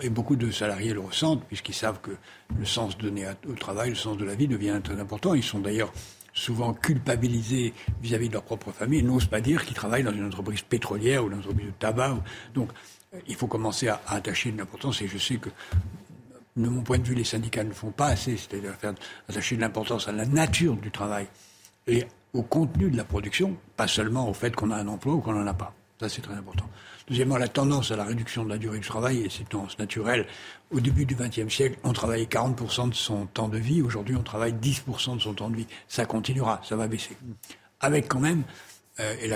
et, 0.00 0.08
beaucoup 0.10 0.36
de 0.36 0.50
salariés 0.50 0.92
le 0.92 1.00
ressentent, 1.00 1.44
puisqu'ils 1.44 1.74
savent 1.74 2.00
que 2.00 2.12
le 2.58 2.64
sens 2.64 2.96
donné 2.98 3.26
au 3.48 3.54
travail, 3.54 3.90
le 3.90 3.96
sens 3.96 4.16
de 4.16 4.24
la 4.24 4.34
vie 4.34 4.48
devient 4.48 4.80
très 4.82 4.98
important. 5.00 5.34
Ils 5.34 5.42
sont 5.42 5.60
d'ailleurs 5.60 5.92
souvent 6.32 6.74
culpabilisés 6.74 7.72
vis-à-vis 8.02 8.28
de 8.28 8.34
leur 8.34 8.42
propre 8.42 8.70
famille 8.70 9.00
et 9.00 9.02
n'osent 9.02 9.26
pas 9.26 9.40
dire 9.40 9.64
qu'ils 9.64 9.74
travaillent 9.74 10.02
dans 10.02 10.12
une 10.12 10.26
entreprise 10.26 10.62
pétrolière 10.62 11.24
ou 11.24 11.28
dans 11.28 11.36
une 11.36 11.42
entreprise 11.42 11.66
de 11.66 11.72
tabac. 11.78 12.18
Donc, 12.54 12.70
euh, 13.14 13.18
il 13.26 13.34
faut 13.34 13.46
commencer 13.46 13.88
à, 13.88 14.00
attacher 14.06 14.52
de 14.52 14.58
l'importance, 14.58 15.00
et 15.02 15.08
je 15.08 15.18
sais 15.18 15.36
que 15.36 15.48
de 16.56 16.68
mon 16.68 16.82
point 16.82 16.98
de 16.98 17.04
vue, 17.04 17.14
les 17.14 17.24
syndicats 17.24 17.64
ne 17.64 17.72
font 17.72 17.90
pas 17.90 18.06
assez, 18.06 18.36
c'est-à-dire 18.36 18.74
attacher 19.28 19.56
de 19.56 19.60
l'importance 19.60 20.08
à 20.08 20.12
la 20.12 20.24
nature 20.24 20.76
du 20.76 20.90
travail 20.90 21.26
et 21.86 22.06
au 22.32 22.42
contenu 22.42 22.90
de 22.90 22.96
la 22.96 23.04
production, 23.04 23.56
pas 23.76 23.86
seulement 23.86 24.28
au 24.28 24.34
fait 24.34 24.54
qu'on 24.54 24.70
a 24.70 24.76
un 24.76 24.88
emploi 24.88 25.14
ou 25.14 25.20
qu'on 25.20 25.32
n'en 25.32 25.46
a 25.46 25.54
pas. 25.54 25.74
Ça, 26.00 26.08
c'est 26.08 26.22
très 26.22 26.34
important. 26.34 26.68
Deuxièmement, 27.08 27.36
la 27.36 27.48
tendance 27.48 27.92
à 27.92 27.96
la 27.96 28.04
réduction 28.04 28.44
de 28.44 28.48
la 28.48 28.58
durée 28.58 28.80
du 28.80 28.86
travail, 28.86 29.22
et 29.22 29.28
c'est 29.30 29.48
tendance 29.48 29.78
naturelle. 29.78 30.26
Au 30.72 30.80
début 30.80 31.06
du 31.06 31.14
XXe 31.14 31.52
siècle, 31.52 31.78
on 31.84 31.92
travaillait 31.92 32.26
40% 32.26 32.88
de 32.88 32.94
son 32.94 33.26
temps 33.26 33.48
de 33.48 33.58
vie. 33.58 33.80
Aujourd'hui, 33.80 34.16
on 34.16 34.22
travaille 34.22 34.54
10% 34.54 35.16
de 35.16 35.20
son 35.20 35.34
temps 35.34 35.48
de 35.48 35.56
vie. 35.56 35.66
Ça 35.86 36.04
continuera, 36.04 36.60
ça 36.64 36.74
va 36.74 36.88
baisser. 36.88 37.16
Avec 37.80 38.08
quand 38.08 38.18
même, 38.18 38.42
euh, 38.98 39.14
et 39.22 39.30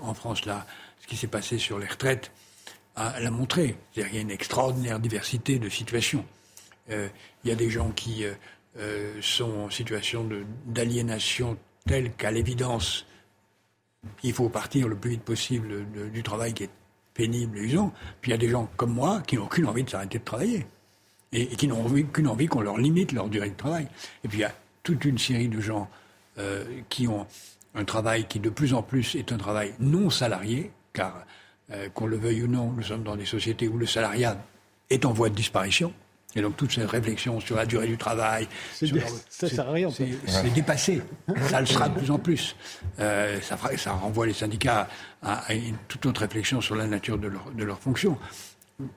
en 0.00 0.14
France, 0.14 0.42
ce 0.42 1.06
qui 1.06 1.16
s'est 1.16 1.28
passé 1.28 1.58
sur 1.58 1.78
les 1.78 1.86
retraites 1.86 2.32
l'a 2.96 3.30
montré. 3.30 3.76
Il 3.96 4.02
y 4.02 4.18
a 4.18 4.20
une 4.20 4.30
extraordinaire 4.30 4.98
diversité 4.98 5.58
de 5.58 5.68
situations. 5.68 6.24
Euh, 6.90 7.08
il 7.44 7.50
y 7.50 7.52
a 7.52 7.56
des 7.56 7.70
gens 7.70 7.90
qui 7.90 8.24
euh, 8.76 9.20
sont 9.20 9.50
en 9.60 9.70
situation 9.70 10.28
d'aliénation 10.66 11.56
telle 11.86 12.12
qu'à 12.12 12.30
l'évidence, 12.30 13.06
il 14.22 14.32
faut 14.32 14.48
partir 14.48 14.88
le 14.88 14.96
plus 14.96 15.10
vite 15.12 15.22
possible 15.22 15.86
du 16.12 16.22
travail 16.22 16.54
qui 16.54 16.64
est 16.64 16.70
pénible 17.14 17.58
et 17.58 17.62
usant. 17.62 17.92
Puis 18.20 18.30
il 18.30 18.32
y 18.32 18.34
a 18.34 18.38
des 18.38 18.48
gens 18.48 18.68
comme 18.76 18.92
moi 18.92 19.22
qui 19.26 19.36
n'ont 19.36 19.44
aucune 19.44 19.66
envie 19.66 19.84
de 19.84 19.90
s'arrêter 19.90 20.18
de 20.18 20.24
travailler 20.24 20.66
et, 21.32 21.46
qui 21.46 21.66
n'ont 21.66 21.84
qu'une 22.04 22.28
envie 22.28 22.46
qu'on 22.46 22.60
leur 22.60 22.78
limite 22.78 23.12
leur 23.12 23.28
durée 23.28 23.50
de 23.50 23.56
travail. 23.56 23.88
Et 24.24 24.28
puis 24.28 24.38
il 24.38 24.42
y 24.42 24.44
a 24.44 24.54
toute 24.82 25.04
une 25.04 25.18
série 25.18 25.48
de 25.48 25.60
gens 25.60 25.88
euh, 26.38 26.64
qui 26.88 27.08
ont 27.08 27.26
un 27.74 27.84
travail 27.84 28.26
qui 28.26 28.40
de 28.40 28.50
plus 28.50 28.74
en 28.74 28.82
plus 28.82 29.14
est 29.14 29.32
un 29.32 29.38
travail 29.38 29.74
non 29.78 30.10
salarié, 30.10 30.70
car 30.92 31.24
euh, 31.70 31.88
qu'on 31.90 32.06
le 32.06 32.16
veuille 32.16 32.42
ou 32.42 32.48
non, 32.48 32.72
nous 32.72 32.82
sommes 32.82 33.02
dans 33.02 33.16
des 33.16 33.24
sociétés 33.24 33.68
où 33.68 33.78
le 33.78 33.86
salariat 33.86 34.42
est 34.90 35.04
en 35.04 35.12
voie 35.12 35.30
de 35.30 35.34
disparition. 35.34 35.92
Et 36.34 36.40
donc 36.40 36.56
toute 36.56 36.72
cette 36.72 36.90
réflexion 36.90 37.40
sur 37.40 37.56
la 37.56 37.66
durée 37.66 37.86
du 37.86 37.96
travail, 37.96 38.48
ça 38.72 39.48
sert 39.48 39.68
à 39.68 39.72
rien. 39.72 39.88
C'est 39.90 40.52
dépassé. 40.54 41.02
Ça 41.48 41.60
le 41.60 41.66
sera 41.66 41.88
de 41.88 41.98
plus 41.98 42.10
en 42.10 42.18
plus. 42.18 42.56
Euh, 43.00 43.40
ça, 43.40 43.58
ça, 43.76 43.92
renvoie 43.92 44.26
les 44.26 44.32
syndicats 44.32 44.88
à, 45.22 45.52
une 45.54 45.76
toute 45.88 46.06
autre 46.06 46.22
réflexion 46.22 46.60
sur 46.60 46.74
la 46.74 46.86
nature 46.86 47.18
de 47.18 47.28
leur, 47.28 47.50
de 47.50 47.64
leur 47.64 47.78
fonction. 47.78 48.18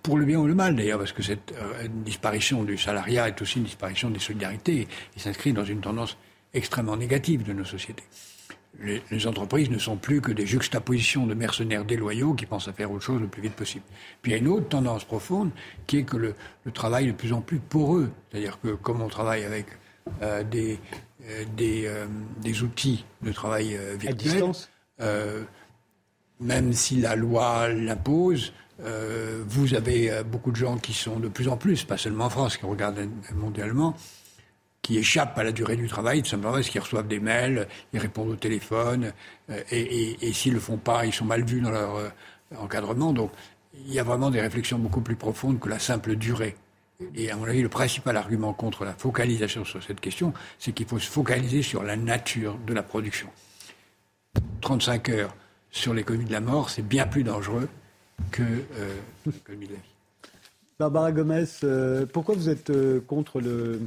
Pour 0.01 0.17
le 0.17 0.25
bien 0.25 0.39
ou 0.39 0.47
le 0.47 0.55
mal 0.55 0.75
d'ailleurs, 0.75 0.99
parce 0.99 1.11
que 1.11 1.21
cette 1.21 1.51
euh, 1.51 1.87
disparition 1.87 2.63
du 2.63 2.77
salariat 2.77 3.27
est 3.27 3.41
aussi 3.41 3.59
une 3.59 3.65
disparition 3.65 4.09
des 4.09 4.19
solidarités 4.19 4.87
et 5.15 5.19
s'inscrit 5.19 5.53
dans 5.53 5.65
une 5.65 5.81
tendance 5.81 6.17
extrêmement 6.53 6.97
négative 6.97 7.43
de 7.43 7.53
nos 7.53 7.65
sociétés 7.65 8.03
les, 8.81 9.27
entreprises 9.27 9.69
ne 9.69 9.77
sont 9.77 9.97
plus 9.97 10.21
que 10.21 10.31
des 10.31 10.45
juxtapositions 10.45 11.25
de 11.25 11.33
mercenaires 11.33 11.85
déloyaux 11.85 12.33
qui 12.33 12.45
pensent 12.45 12.67
à 12.67 12.73
faire 12.73 12.91
autre 12.91 13.03
chose 13.03 13.21
le 13.21 13.27
plus 13.27 13.41
vite 13.41 13.53
possible. 13.53 13.85
Puis 14.21 14.31
il 14.31 14.35
y 14.35 14.37
a 14.37 14.41
une 14.41 14.47
autre 14.47 14.67
tendance 14.67 15.03
profonde 15.05 15.51
qui 15.87 15.97
est 15.97 16.03
que 16.03 16.17
le, 16.17 16.35
travail 16.73 17.05
est 17.05 17.11
de 17.11 17.17
plus 17.17 17.33
en 17.33 17.41
plus 17.41 17.59
poreux. 17.59 18.11
C'est-à-dire 18.29 18.59
que 18.61 18.69
comme 18.69 19.01
on 19.01 19.07
travaille 19.07 19.43
avec 19.43 19.67
euh, 20.21 20.43
des, 20.43 20.79
euh, 21.29 21.45
euh, 21.59 22.05
des, 22.41 22.63
outils 22.63 23.05
de 23.21 23.31
travail 23.31 23.79
virtuel, 23.97 24.51
même 26.41 26.73
si 26.73 26.97
la 26.97 27.15
loi 27.15 27.69
l'impose, 27.69 28.53
vous 28.77 29.73
avez 29.73 30.21
beaucoup 30.25 30.51
de 30.51 30.57
gens 30.57 30.77
qui 30.77 30.93
sont 30.93 31.19
de 31.19 31.29
plus 31.29 31.47
en 31.47 31.55
plus, 31.55 31.85
pas 31.85 31.97
seulement 31.97 32.25
en 32.25 32.29
France, 32.29 32.57
qui 32.57 32.65
regardent 32.65 33.07
mondialement, 33.33 33.95
qui 34.85 34.99
échappent 34.99 35.35
à 35.39 35.43
la 35.43 35.51
durée 35.51 35.77
du 35.77 35.87
travail, 35.87 36.21
tout 36.21 36.29
simplement 36.29 36.53
parce 36.53 36.69
qu'ils 36.69 36.79
reçoivent 36.79 37.07
des 37.07 37.19
mails, 37.19 37.67
ils 37.91 37.99
répondent 37.99 38.29
au 38.29 38.35
téléphone, 38.35 39.13
euh, 39.49 39.59
et, 39.71 40.31
s'ils 40.31 40.51
ne 40.51 40.57
le 40.57 40.61
font 40.61 40.77
pas, 40.77 41.07
ils 41.07 41.11
sont 41.11 41.25
mal 41.25 41.43
vus 41.43 41.59
dans 41.59 41.71
leur 41.71 41.95
euh, 41.95 42.09
encadrement. 42.59 43.11
Donc 43.11 43.31
il 43.73 43.91
y 43.91 43.97
a 43.97 44.03
vraiment 44.03 44.29
des 44.29 44.39
réflexions 44.39 44.77
beaucoup 44.77 45.01
plus 45.01 45.15
profondes 45.15 45.59
que 45.59 45.69
la 45.69 45.79
simple 45.79 46.15
durée. 46.15 46.55
Et 47.15 47.31
à 47.31 47.35
mon 47.35 47.45
avis, 47.45 47.63
le 47.63 47.69
principal 47.69 48.15
argument 48.15 48.53
contre 48.53 48.85
la 48.85 48.93
focalisation 48.93 49.65
sur 49.65 49.81
cette 49.81 49.99
question, 49.99 50.33
c'est 50.59 50.71
qu'il 50.71 50.85
faut 50.85 50.99
se 50.99 51.09
focaliser 51.09 51.63
sur 51.63 51.81
la 51.81 51.95
nature 51.95 52.55
de 52.67 52.73
la 52.75 52.83
production. 52.83 53.29
35 54.61 55.09
heures 55.09 55.35
sur 55.71 55.95
l'économie 55.95 56.25
de 56.25 56.31
la 56.31 56.41
mort, 56.41 56.69
c'est 56.69 56.87
bien 56.87 57.07
plus 57.07 57.23
dangereux 57.23 57.69
que 58.29 58.43
euh, 58.43 58.95
l'économie 59.25 59.65
de 59.65 59.73
la 59.73 59.79
vie. 59.79 60.31
Barbara 60.77 61.11
Gomez, 61.11 61.45
pourquoi 62.13 62.35
vous 62.35 62.49
êtes 62.49 62.71
contre 63.07 63.41
le, 63.41 63.79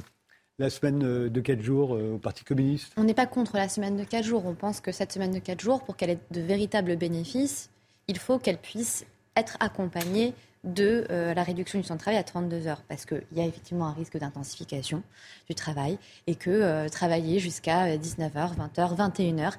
la 0.58 0.70
semaine 0.70 1.02
euh, 1.04 1.30
de 1.30 1.40
4 1.40 1.62
jours 1.62 1.94
euh, 1.94 2.14
au 2.14 2.18
Parti 2.18 2.44
communiste 2.44 2.92
On 2.96 3.04
n'est 3.04 3.14
pas 3.14 3.26
contre 3.26 3.56
la 3.56 3.68
semaine 3.68 3.96
de 3.96 4.04
4 4.04 4.24
jours. 4.24 4.44
On 4.46 4.54
pense 4.54 4.80
que 4.80 4.92
cette 4.92 5.12
semaine 5.12 5.30
de 5.30 5.38
4 5.38 5.60
jours, 5.60 5.84
pour 5.84 5.96
qu'elle 5.96 6.10
ait 6.10 6.18
de 6.30 6.40
véritables 6.40 6.96
bénéfices, 6.96 7.70
il 8.08 8.18
faut 8.18 8.38
qu'elle 8.38 8.58
puisse 8.58 9.06
être 9.36 9.56
accompagnée 9.60 10.34
de 10.64 11.06
euh, 11.10 11.34
la 11.34 11.44
réduction 11.44 11.78
du 11.78 11.86
temps 11.86 11.94
de 11.94 12.00
travail 12.00 12.18
à 12.18 12.24
32 12.24 12.66
heures, 12.66 12.82
parce 12.88 13.06
qu'il 13.06 13.22
y 13.32 13.40
a 13.40 13.46
effectivement 13.46 13.86
un 13.86 13.92
risque 13.92 14.18
d'intensification 14.18 15.02
du 15.48 15.54
travail, 15.54 15.98
et 16.26 16.34
que 16.34 16.88
travailler 16.88 17.38
jusqu'à 17.38 17.96
19h, 17.96 18.56
20h, 18.56 18.96
21h, 18.96 19.52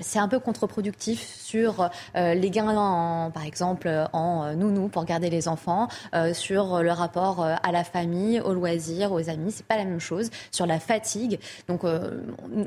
c'est 0.00 0.18
un 0.18 0.28
peu 0.28 0.38
contre-productif 0.38 1.20
sur 1.20 1.90
euh, 2.16 2.34
les 2.34 2.50
gains, 2.50 3.30
par 3.32 3.44
exemple, 3.44 3.88
en 4.12 4.44
euh, 4.44 4.54
nounou 4.54 4.88
pour 4.88 5.04
garder 5.04 5.30
les 5.30 5.48
enfants, 5.48 5.88
euh, 6.14 6.34
sur 6.34 6.82
le 6.82 6.90
rapport 6.92 7.44
à 7.44 7.72
la 7.72 7.84
famille, 7.84 8.40
aux 8.40 8.54
loisirs, 8.54 9.12
aux 9.12 9.28
amis. 9.28 9.52
C'est 9.52 9.66
pas 9.66 9.76
la 9.76 9.84
même 9.84 10.00
chose. 10.00 10.30
Sur 10.50 10.66
la 10.66 10.78
fatigue. 10.78 11.38
Donc, 11.68 11.82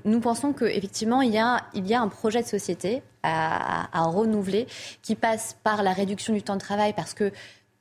nous 0.05 0.19
pensons 0.19 0.53
qu'effectivement, 0.53 1.21
il 1.21 1.31
y, 1.31 1.37
a, 1.37 1.61
il 1.73 1.87
y 1.87 1.93
a 1.93 2.01
un 2.01 2.07
projet 2.07 2.41
de 2.41 2.47
société 2.47 3.01
à 3.23 3.87
renouveler 3.93 4.67
qui 5.01 5.15
passe 5.15 5.57
par 5.63 5.83
la 5.83 5.93
réduction 5.93 6.33
du 6.33 6.43
temps 6.43 6.55
de 6.55 6.59
travail 6.59 6.93
parce 6.93 7.13
que 7.13 7.31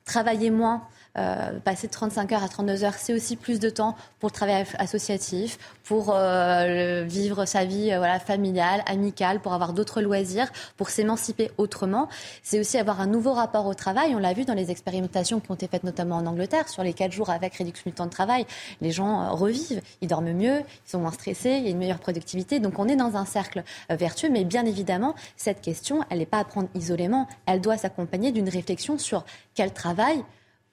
travailler 0.04 0.50
moins, 0.50 0.83
euh, 1.16 1.61
passer 1.61 1.87
de 1.87 1.92
35 1.92 2.33
heures 2.33 2.42
à 2.42 2.48
32 2.48 2.83
heures, 2.83 2.94
c'est 2.94 3.12
aussi 3.12 3.37
plus 3.37 3.61
de 3.61 3.70
temps 3.70 3.94
pour 4.18 4.31
le 4.31 4.35
travail 4.35 4.64
associatif, 4.79 5.59
pour 5.85 6.12
euh, 6.12 7.05
vivre 7.07 7.44
sa 7.44 7.64
vie 7.64 7.92
euh, 7.92 7.98
voilà, 7.98 8.18
familiale, 8.18 8.83
amicale, 8.87 9.38
pour 9.38 9.55
avoir 9.55 9.74
d'autres 9.74 10.03
loisirs, 10.03 10.50
pour 10.77 10.90
s'émanciper 10.90 11.53
autrement. 11.57 12.09
C'est 12.42 12.59
aussi 12.59 12.79
avoir 12.79 13.00
un 13.00 13.07
nouveau 13.07 13.33
rapport 13.33 13.66
au 13.66 13.74
travail. 13.74 14.14
On 14.16 14.18
l'a 14.18 14.33
vu 14.33 14.44
dans 14.44 14.55
les 14.55 14.72
expérimentations 14.72 15.38
qui 15.38 15.50
ont 15.53 15.55
été 15.55 15.68
faites 15.68 15.85
notamment 15.85 16.16
en 16.16 16.27
Angleterre 16.27 16.68
sur 16.68 16.83
les 16.83 16.92
4 16.92 17.12
jours 17.12 17.31
avec 17.31 17.55
réduction 17.55 17.90
du 17.90 17.94
temps 17.94 18.07
de 18.07 18.11
travail. 18.11 18.44
Les 18.81 18.90
gens 18.90 19.37
revivent, 19.37 19.83
ils 20.00 20.09
dorment 20.09 20.33
mieux, 20.33 20.61
ils 20.61 20.90
sont 20.90 20.98
moins 20.98 21.12
stressés, 21.12 21.59
il 21.59 21.64
y 21.64 21.68
a 21.68 21.70
une 21.70 21.79
meilleure 21.79 22.00
productivité. 22.00 22.59
Donc 22.59 22.81
on 22.81 22.88
est 22.88 22.96
dans 22.96 23.16
un 23.16 23.24
cercle 23.24 23.62
vertueux, 23.88 24.31
mais 24.31 24.44
bien 24.44 24.66
évidemment, 24.66 25.14
cette 25.37 25.61
question, 25.61 26.00
elle 26.11 26.18
n'est 26.18 26.27
pas 26.27 26.38
à 26.38 26.44
prendre 26.44 26.68
isolément. 26.74 27.29
Elle 27.46 27.61
doit 27.61 27.77
s'accompagner 27.77 28.33
d'une 28.33 28.48
réflexion 28.48 28.98
sur 28.98 29.24
quel 29.55 29.72
travail 29.72 30.24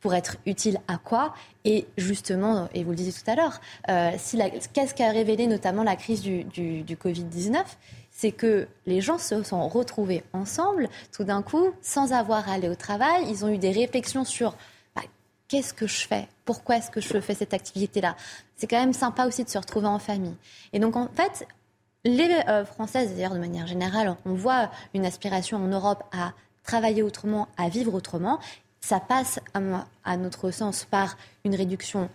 pour 0.02 0.14
être 0.16 0.38
utile 0.46 0.80
à 0.88 0.98
quoi 0.98 1.34
Et 1.64 1.88
justement, 1.98 2.68
et 2.74 2.84
vous 2.84 2.90
le 2.90 2.96
disiez 2.96 3.14
tout 3.14 3.30
à 3.30 3.36
l'heure, 3.36 3.62
euh, 3.90 4.12
qu'est-ce 4.74 4.94
qu'a 4.94 5.12
révélé 5.12 5.48
notamment 5.48 5.84
la 5.84 5.96
crise 5.96 6.22
du, 6.22 6.44
du, 6.44 6.96
Covid-19 6.96 7.64
c'est 8.14 8.34
que 8.34 8.68
les 8.86 9.00
gens 9.00 9.18
se 9.18 9.42
sont 9.42 9.68
retrouvés 9.70 10.24
ensemble, 10.34 10.90
tout 11.14 11.24
d'un 11.24 11.42
coup, 11.42 11.72
sans 11.82 12.12
avoir 12.12 12.50
à 12.50 12.54
aller 12.54 12.68
au 12.68 12.76
travail. 12.76 13.26
Ils 13.30 13.46
ont 13.46 13.50
eu 13.50 13.58
des 13.58 13.72
réflexions 13.72 14.26
sur 14.26 14.52
bah, 14.96 15.02
qu'est-ce 15.48 15.74
que 15.74 15.88
je 15.88 16.06
fais? 16.06 16.28
Pourquoi 16.44 16.78
est-ce 16.78 16.92
que 16.92 17.00
je 17.00 17.20
fais 17.20 17.34
cette 17.34 17.54
activité-là? 17.54 18.18
C'est 18.58 18.68
quand 18.68 18.80
même 18.80 18.94
sympa 18.94 19.26
aussi 19.26 19.46
de 19.46 19.50
se 19.50 19.58
retrouver 19.58 19.88
en 19.88 19.98
famille. 19.98 20.36
Et 20.74 20.80
donc, 20.80 20.98
en 20.98 21.08
fait, 21.08 21.48
les 22.04 22.30
euh, 22.48 22.66
Françaises, 22.66 23.14
d'ailleurs, 23.14 23.34
de 23.34 23.40
manière 23.40 23.66
générale, 23.66 24.16
on 24.26 24.34
voit 24.34 24.70
une 24.94 25.06
aspiration 25.06 25.58
en 25.58 25.68
Europe 25.68 26.04
à 26.12 26.34
travailler 26.64 27.04
autrement, 27.04 27.48
à 27.58 27.70
vivre 27.70 27.94
autrement. 27.94 28.40
Ça 28.82 29.00
passe, 29.00 29.40
à, 30.04 30.18
notre 30.18 30.52
sens, 30.52 30.86
par 30.90 31.16
une 31.46 31.56
réduction 31.56 32.10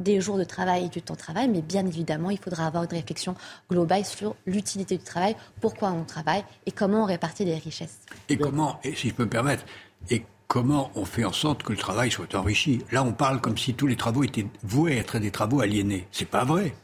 des 0.00 0.20
jours 0.20 0.38
de 0.38 0.44
travail 0.44 0.86
et 0.86 0.88
du 0.88 1.02
temps 1.02 1.14
de 1.14 1.18
travail, 1.18 1.48
mais 1.48 1.62
bien 1.62 1.86
évidemment, 1.86 2.30
il 2.30 2.38
faudra 2.38 2.66
avoir 2.66 2.84
une 2.84 2.90
réflexion 2.90 3.34
globale 3.70 4.04
sur 4.04 4.36
l'utilité 4.46 4.98
du 4.98 5.04
travail, 5.04 5.34
pourquoi 5.60 5.90
on 5.92 6.04
travaille 6.04 6.44
et 6.66 6.72
comment 6.72 7.04
on 7.04 7.06
répartit 7.06 7.44
les 7.44 7.56
richesses. 7.56 8.00
Et 8.28 8.36
comment, 8.36 8.78
et 8.84 8.94
si 8.94 9.08
je 9.08 9.14
peux 9.14 9.24
me 9.24 9.30
permettre, 9.30 9.64
et 10.10 10.24
comment 10.46 10.90
on 10.94 11.04
fait 11.04 11.24
en 11.24 11.32
sorte 11.32 11.62
que 11.62 11.72
le 11.72 11.78
travail 11.78 12.10
soit 12.10 12.34
enrichi. 12.34 12.82
Là, 12.92 13.02
on 13.02 13.12
parle 13.12 13.40
comme 13.40 13.56
si 13.56 13.74
tous 13.74 13.86
les 13.86 13.96
travaux 13.96 14.24
étaient 14.24 14.46
voués 14.62 14.98
à 14.98 15.00
être 15.00 15.18
des 15.18 15.30
travaux 15.30 15.60
aliénés. 15.60 16.06
C'est 16.12 16.28
pas 16.28 16.44
vrai. 16.44 16.74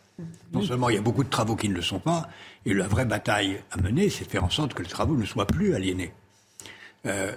Non 0.52 0.62
seulement 0.62 0.90
il 0.90 0.96
y 0.96 0.98
a 0.98 1.02
beaucoup 1.02 1.24
de 1.24 1.30
travaux 1.30 1.56
qui 1.56 1.68
ne 1.68 1.74
le 1.74 1.82
sont 1.82 2.00
pas, 2.00 2.28
et 2.66 2.74
la 2.74 2.88
vraie 2.88 3.04
bataille 3.04 3.60
à 3.70 3.76
mener, 3.76 4.10
c'est 4.10 4.24
de 4.24 4.30
faire 4.30 4.44
en 4.44 4.50
sorte 4.50 4.74
que 4.74 4.82
les 4.82 4.88
travaux 4.88 5.16
ne 5.16 5.24
soient 5.24 5.46
plus 5.46 5.74
aliénés. 5.74 6.12
Euh, 7.06 7.32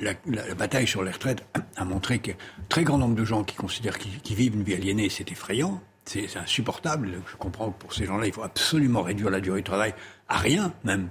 la, 0.00 0.54
bataille 0.54 0.86
sur 0.86 1.04
les 1.04 1.12
retraites 1.12 1.44
a 1.76 1.84
montré 1.84 2.18
que 2.18 2.32
très 2.68 2.82
grand 2.82 2.98
nombre 2.98 3.14
de 3.14 3.24
gens 3.24 3.44
qui 3.44 3.54
considèrent 3.54 3.98
qu'ils 3.98 4.36
vivent 4.36 4.54
une 4.54 4.64
vie 4.64 4.74
aliénée, 4.74 5.08
c'est 5.08 5.30
effrayant, 5.30 5.80
c'est 6.04 6.36
insupportable. 6.36 7.20
Je 7.30 7.36
comprends 7.36 7.70
que 7.70 7.78
pour 7.78 7.94
ces 7.94 8.04
gens-là, 8.04 8.26
il 8.26 8.32
faut 8.32 8.42
absolument 8.42 9.02
réduire 9.02 9.30
la 9.30 9.40
durée 9.40 9.60
du 9.60 9.64
travail 9.64 9.94
à 10.28 10.38
rien, 10.38 10.72
même 10.82 11.08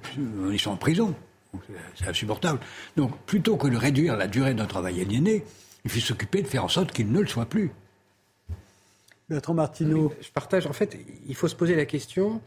ils 0.51 0.59
sont 0.59 0.71
en 0.71 0.77
prison. 0.77 1.15
C'est 1.95 2.07
insupportable. 2.07 2.59
Donc, 2.97 3.17
plutôt 3.25 3.57
que 3.57 3.67
de 3.67 3.77
réduire 3.77 4.17
la 4.17 4.27
durée 4.27 4.53
d'un 4.53 4.65
travail 4.65 4.99
aliéné, 5.01 5.43
il 5.85 5.91
faut 5.91 5.99
s'occuper 5.99 6.41
de 6.41 6.47
faire 6.47 6.65
en 6.65 6.69
sorte 6.69 6.91
qu'il 6.91 7.11
ne 7.11 7.19
le 7.19 7.27
soit 7.27 7.45
plus. 7.45 7.71
Bertrand 9.29 9.53
Martineau. 9.53 10.13
Je 10.21 10.29
partage. 10.31 10.67
En 10.67 10.73
fait, 10.73 10.97
il 11.27 11.35
faut 11.35 11.47
se 11.47 11.55
poser 11.55 11.75
la 11.75 11.85
question 11.85 12.41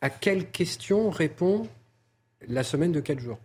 à 0.00 0.10
quelle 0.10 0.50
question 0.50 1.10
répond 1.10 1.68
la 2.46 2.62
semaine 2.62 2.92
de 2.92 3.00
4 3.00 3.18
jours? 3.18 3.38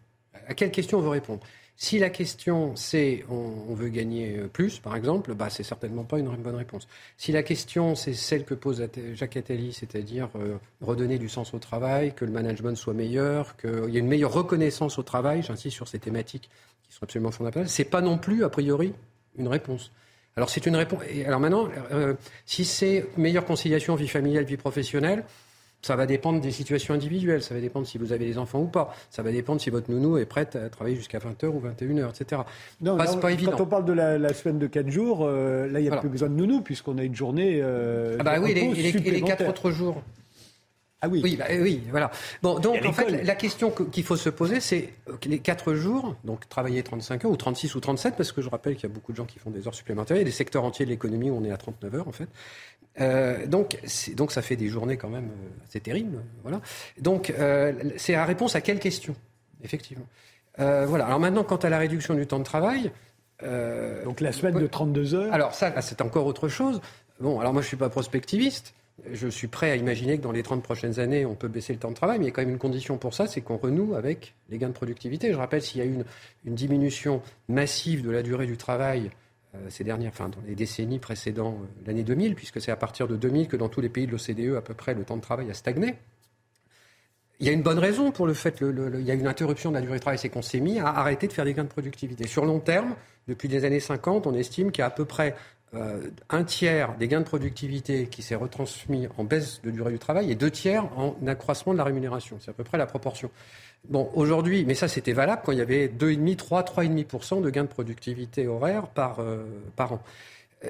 À 0.47 0.53
quelle 0.53 0.71
question 0.71 0.99
on 0.99 1.01
veut 1.01 1.09
répondre? 1.09 1.41
Si 1.75 1.97
la 1.97 2.09
question 2.11 2.75
c'est 2.75 3.25
on, 3.29 3.73
veut 3.73 3.89
gagner 3.89 4.37
plus, 4.53 4.79
par 4.79 4.95
exemple, 4.95 5.33
bah, 5.33 5.49
c'est 5.49 5.63
certainement 5.63 6.03
pas 6.03 6.19
une 6.19 6.29
bonne 6.29 6.55
réponse. 6.55 6.87
Si 7.17 7.31
la 7.31 7.41
question 7.41 7.95
c'est 7.95 8.13
celle 8.13 8.45
que 8.45 8.53
pose 8.53 8.87
Jacques 9.15 9.37
Attali, 9.37 9.73
c'est-à-dire 9.73 10.29
euh, 10.35 10.57
redonner 10.81 11.17
du 11.17 11.29
sens 11.29 11.53
au 11.53 11.59
travail, 11.59 12.13
que 12.13 12.25
le 12.25 12.31
management 12.31 12.77
soit 12.77 12.93
meilleur, 12.93 13.57
qu'il 13.57 13.89
y 13.89 13.97
ait 13.97 14.01
une 14.01 14.07
meilleure 14.07 14.33
reconnaissance 14.33 14.99
au 14.99 15.03
travail, 15.03 15.41
j'insiste 15.41 15.75
sur 15.75 15.87
ces 15.87 15.99
thématiques 15.99 16.49
qui 16.87 16.95
sont 16.95 17.03
absolument 17.03 17.31
fondamentales, 17.31 17.67
c'est 17.67 17.85
pas 17.85 18.01
non 18.01 18.19
plus 18.19 18.43
a 18.43 18.49
priori 18.49 18.93
une 19.37 19.47
réponse. 19.47 19.91
Alors 20.35 20.49
c'est 20.49 20.65
une 20.65 20.75
réponse. 20.75 21.01
Alors 21.25 21.39
maintenant, 21.39 21.69
euh, 21.91 22.13
si 22.45 22.65
c'est 22.65 23.05
meilleure 23.17 23.45
conciliation 23.45 23.95
vie 23.95 24.07
familiale 24.07 24.45
vie 24.45 24.57
professionnelle, 24.57 25.23
ça 25.83 25.97
va 25.97 26.05
dépendre 26.05 26.39
des 26.39 26.51
situations 26.51 26.93
individuelles, 26.93 27.43
ça 27.43 27.53
va 27.53 27.59
dépendre 27.59 27.85
si 27.85 27.97
vous 27.97 28.13
avez 28.13 28.25
des 28.25 28.37
enfants 28.37 28.61
ou 28.61 28.67
pas, 28.67 28.95
ça 29.11 29.21
va 29.21 29.31
dépendre 29.31 29.61
si 29.61 29.69
votre 29.69 29.91
nounou 29.91 30.17
est 30.17 30.25
prête 30.25 30.55
à 30.55 30.69
travailler 30.69 30.95
jusqu'à 30.95 31.19
20h 31.19 31.47
ou 31.47 31.61
21h, 31.61 32.09
etc. 32.09 32.41
Non, 32.81 32.97
pas, 32.97 33.15
pas 33.17 33.31
évident. 33.31 33.51
Quand 33.51 33.63
on 33.63 33.67
parle 33.67 33.85
de 33.85 33.93
la, 33.93 34.33
semaine 34.33 34.59
de 34.59 34.67
4 34.67 34.89
jours, 34.89 35.19
euh, 35.21 35.67
là, 35.67 35.79
il 35.81 35.83
n'y 35.83 35.89
a 35.89 35.97
plus 35.97 36.09
besoin 36.09 36.29
de 36.29 36.35
nounou 36.35 36.61
puisqu'on 36.61 36.97
a 36.97 37.03
une 37.03 37.15
journée. 37.15 37.59
Euh, 37.61 38.15
ah 38.19 38.23
bah 38.23 38.35
oui, 38.39 38.51
et 38.51 39.11
les, 39.11 39.21
4 39.21 39.47
autres 39.47 39.71
jours. 39.71 40.01
Ah 41.01 41.09
oui. 41.09 41.19
Oui, 41.21 41.35
bah, 41.35 41.45
oui, 41.59 41.81
voilà. 41.91 42.11
Bon, 42.41 42.59
donc 42.59 42.77
en 42.85 42.93
fait, 42.93 43.09
la 43.23 43.35
question 43.35 43.71
qu'il 43.71 44.05
faut 44.05 44.15
se 44.15 44.29
poser, 44.29 44.61
c'est 44.61 44.93
les 45.25 45.39
4 45.39 45.73
jours, 45.73 46.15
donc 46.23 46.47
travailler 46.47 46.81
35 46.81 47.25
heures 47.25 47.31
ou 47.31 47.35
36 47.35 47.75
ou 47.75 47.81
37, 47.81 48.15
parce 48.15 48.31
que 48.31 48.41
je 48.41 48.49
rappelle 48.49 48.75
qu'il 48.75 48.83
y 48.87 48.91
a 48.91 48.95
beaucoup 48.95 49.11
de 49.11 49.17
gens 49.17 49.25
qui 49.25 49.37
font 49.37 49.49
des 49.49 49.67
heures 49.67 49.75
supplémentaires. 49.75 50.15
Il 50.15 50.21
y 50.21 50.23
a 50.23 50.25
des 50.25 50.31
secteurs 50.31 50.63
entiers 50.63 50.85
de 50.85 50.91
l'économie 50.91 51.29
où 51.29 51.35
on 51.35 51.43
est 51.43 51.51
à 51.51 51.57
39 51.57 51.95
heures, 51.95 52.07
en 52.07 52.13
fait. 52.13 52.29
Euh, 53.01 53.47
donc, 53.47 53.79
donc 54.15 54.31
ça 54.31 54.41
fait 54.41 54.55
des 54.55 54.67
journées 54.67 54.97
quand 54.97 55.09
même 55.09 55.25
euh, 55.25 55.63
assez 55.67 55.79
terribles. 55.79 56.19
Voilà. 56.43 56.61
Donc 56.99 57.31
euh, 57.31 57.73
c'est 57.97 58.13
la 58.13 58.25
réponse 58.25 58.55
à 58.55 58.61
quelle 58.61 58.79
question, 58.79 59.15
effectivement. 59.63 60.05
voilà. 60.57 61.05
Alors 61.05 61.19
maintenant, 61.19 61.43
quant 61.43 61.57
à 61.57 61.69
la 61.69 61.77
réduction 61.77 62.13
du 62.13 62.27
temps 62.27 62.39
de 62.39 62.43
travail. 62.43 62.91
donc 64.05 64.21
la 64.21 64.31
semaine 64.31 64.59
de 64.59 64.67
32 64.67 65.15
heures. 65.15 65.33
Alors 65.33 65.53
ça, 65.53 65.81
c'est 65.81 66.01
encore 66.01 66.25
autre 66.25 66.47
chose. 66.47 66.81
Bon, 67.19 67.39
alors 67.39 67.53
moi 67.53 67.61
je 67.61 67.67
suis 67.67 67.77
pas 67.77 67.89
prospectiviste. 67.89 68.73
Je 69.11 69.27
suis 69.27 69.47
prêt 69.47 69.71
à 69.71 69.75
imaginer 69.75 70.19
que 70.19 70.23
dans 70.23 70.31
les 70.31 70.43
30 70.43 70.61
prochaines 70.61 70.99
années, 70.99 71.25
on 71.25 71.33
peut 71.33 71.47
baisser 71.47 71.73
le 71.73 71.79
temps 71.79 71.89
de 71.89 71.95
travail, 71.95 72.19
mais 72.19 72.25
il 72.25 72.27
y 72.27 72.31
a 72.31 72.31
quand 72.31 72.43
même 72.43 72.51
une 72.51 72.59
condition 72.59 72.99
pour 72.99 73.15
ça, 73.15 73.25
c'est 73.25 73.41
qu'on 73.41 73.57
renoue 73.57 73.95
avec 73.95 74.35
les 74.49 74.59
gains 74.59 74.67
de 74.67 74.73
productivité. 74.73 75.31
Je 75.31 75.37
rappelle, 75.37 75.63
s'il 75.63 75.79
y 75.79 75.81
a 75.81 75.85
eu 75.85 75.93
une, 75.93 76.05
une 76.45 76.53
diminution 76.53 77.23
massive 77.49 78.03
de 78.03 78.11
la 78.11 78.21
durée 78.21 78.45
du 78.45 78.55
travail 78.55 79.09
ces 79.69 79.83
dernières, 79.83 80.11
enfin 80.11 80.29
dans 80.29 80.41
les 80.45 80.55
décennies 80.55 80.99
précédant 80.99 81.59
euh, 81.61 81.85
l'année 81.85 82.03
2000, 82.03 82.35
puisque 82.35 82.61
c'est 82.61 82.71
à 82.71 82.75
partir 82.75 83.07
de 83.07 83.15
2000 83.15 83.47
que 83.47 83.57
dans 83.57 83.69
tous 83.69 83.81
les 83.81 83.89
pays 83.89 84.07
de 84.07 84.11
l'OCDE, 84.11 84.55
à 84.57 84.61
peu 84.61 84.73
près, 84.73 84.93
le 84.93 85.03
temps 85.03 85.17
de 85.17 85.21
travail 85.21 85.49
a 85.49 85.53
stagné. 85.53 85.95
Il 87.39 87.47
y 87.47 87.49
a 87.49 87.51
une 87.51 87.63
bonne 87.63 87.79
raison 87.79 88.11
pour 88.11 88.27
le 88.27 88.33
fait 88.33 88.55
qu'il 88.55 89.03
y 89.05 89.11
a 89.11 89.13
une 89.13 89.27
interruption 89.27 89.69
de 89.69 89.75
la 89.75 89.81
durée 89.81 89.97
de 89.97 90.01
travail, 90.01 90.17
c'est 90.17 90.29
qu'on 90.29 90.41
s'est 90.41 90.59
mis 90.59 90.79
à 90.79 90.87
arrêter 90.87 91.27
de 91.27 91.33
faire 91.33 91.45
des 91.45 91.53
gains 91.53 91.63
de 91.63 91.69
productivité. 91.69 92.27
Sur 92.27 92.45
long 92.45 92.59
terme, 92.59 92.95
depuis 93.27 93.47
les 93.47 93.65
années 93.65 93.79
50, 93.79 94.27
on 94.27 94.33
estime 94.33 94.71
qu'il 94.71 94.81
y 94.81 94.83
a 94.83 94.87
à 94.87 94.91
peu 94.91 95.05
près 95.05 95.35
euh, 95.75 96.09
un 96.29 96.43
tiers 96.43 96.95
des 96.97 97.07
gains 97.07 97.21
de 97.21 97.25
productivité 97.25 98.05
qui 98.05 98.21
s'est 98.21 98.35
retransmis 98.35 99.07
en 99.17 99.23
baisse 99.23 99.61
de 99.63 99.71
durée 99.71 99.91
du 99.91 99.97
travail 99.97 100.31
et 100.31 100.35
deux 100.35 100.51
tiers 100.51 100.85
en 100.97 101.15
accroissement 101.25 101.73
de 101.73 101.79
la 101.79 101.83
rémunération. 101.83 102.37
C'est 102.39 102.51
à 102.51 102.53
peu 102.53 102.63
près 102.63 102.77
la 102.77 102.85
proportion. 102.85 103.31
Bon, 103.89 104.09
aujourd'hui, 104.13 104.63
mais 104.65 104.75
ça 104.75 104.87
c'était 104.87 105.11
valable 105.11 105.41
quand 105.45 105.51
il 105.51 105.57
y 105.57 105.61
avait 105.61 105.87
2,5, 105.87 106.35
3, 106.37 106.63
3,5% 106.63 107.41
de 107.41 107.49
gains 107.49 107.63
de 107.63 107.67
productivité 107.67 108.47
horaire 108.47 108.87
par, 108.87 109.19
euh, 109.19 109.43
par 109.75 109.93
an. 109.93 110.01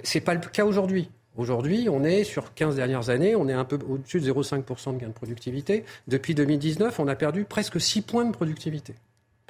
C'est 0.04 0.22
pas 0.22 0.34
le 0.34 0.40
cas 0.40 0.66
aujourd'hui. 0.66 1.10
Aujourd'hui, 1.38 1.88
on 1.90 2.04
est 2.04 2.24
sur 2.24 2.54
15 2.54 2.76
dernières 2.76 3.10
années, 3.10 3.36
on 3.36 3.48
est 3.48 3.54
un 3.54 3.66
peu 3.66 3.80
au-dessus 3.88 4.20
de 4.20 4.26
0,5% 4.26 4.94
de 4.94 5.00
gains 5.00 5.08
de 5.08 5.14
productivité. 5.14 5.84
Depuis 6.08 6.36
2019, 6.36 7.00
on 7.00 7.08
a 7.08 7.16
perdu 7.16 7.44
presque 7.44 7.80
6 7.80 8.02
points 8.02 8.26
de 8.26 8.32
productivité 8.32 8.96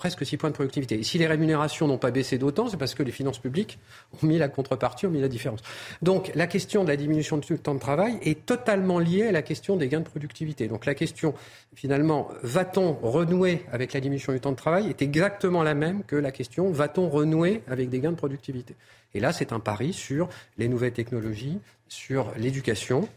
presque 0.04 0.26
6 0.26 0.36
points 0.36 0.50
de 0.50 0.56
productivité. 0.56 1.02
Si 1.02 1.18
les 1.18 1.28
rémunérations 1.28 1.88
n'ont 1.88 1.98
pas 1.98 2.12
baissé 2.12 2.38
d'autant, 2.38 2.68
c'est 2.68 2.76
parce 2.76 2.94
que 2.94 3.04
les 3.04 3.14
finances 3.14 3.40
publiques 3.40 3.80
ont 4.22 4.28
mis 4.28 4.38
la 4.38 4.50
contrepartie, 4.50 5.08
ont 5.08 5.10
mis 5.10 5.22
la 5.22 5.30
différence. 5.30 5.62
Donc 6.02 6.30
la 6.36 6.46
question 6.46 6.84
de 6.84 6.90
la 6.90 6.98
diminution 6.98 7.38
du 7.38 7.58
temps 7.58 7.74
de 7.74 7.80
travail 7.80 8.18
est 8.22 8.46
totalement 8.46 9.00
liée 9.00 9.28
à 9.28 9.32
la 9.32 9.42
question 9.42 9.78
des 9.78 9.88
gains 9.88 10.02
de 10.02 10.10
productivité. 10.10 10.68
Donc 10.68 10.86
la 10.86 10.94
question, 10.94 11.34
finalement, 11.74 12.28
va-t-on 12.42 12.92
renouer 13.02 13.62
avec 13.72 13.94
la 13.94 14.02
diminution 14.02 14.34
du 14.34 14.42
temps 14.42 14.52
de 14.52 14.58
travail 14.58 14.90
est 14.90 15.02
exactement 15.02 15.64
la 15.64 15.74
même 15.74 16.04
que 16.04 16.18
la 16.18 16.34
question, 16.34 16.70
va-t-on 16.70 17.08
renouer 17.08 17.64
avec 17.68 17.88
des 17.88 18.02
gains 18.02 18.12
de 18.12 18.18
productivité? 18.18 18.76
Et 19.14 19.22
là, 19.22 19.32
c'est 19.32 19.54
un 19.54 19.62
pari 19.62 19.94
sur 19.94 20.28
les 20.58 20.68
nouvelles 20.68 20.92
technologies, 20.92 21.60
sur 21.88 22.34
l'éducation, 22.36 23.08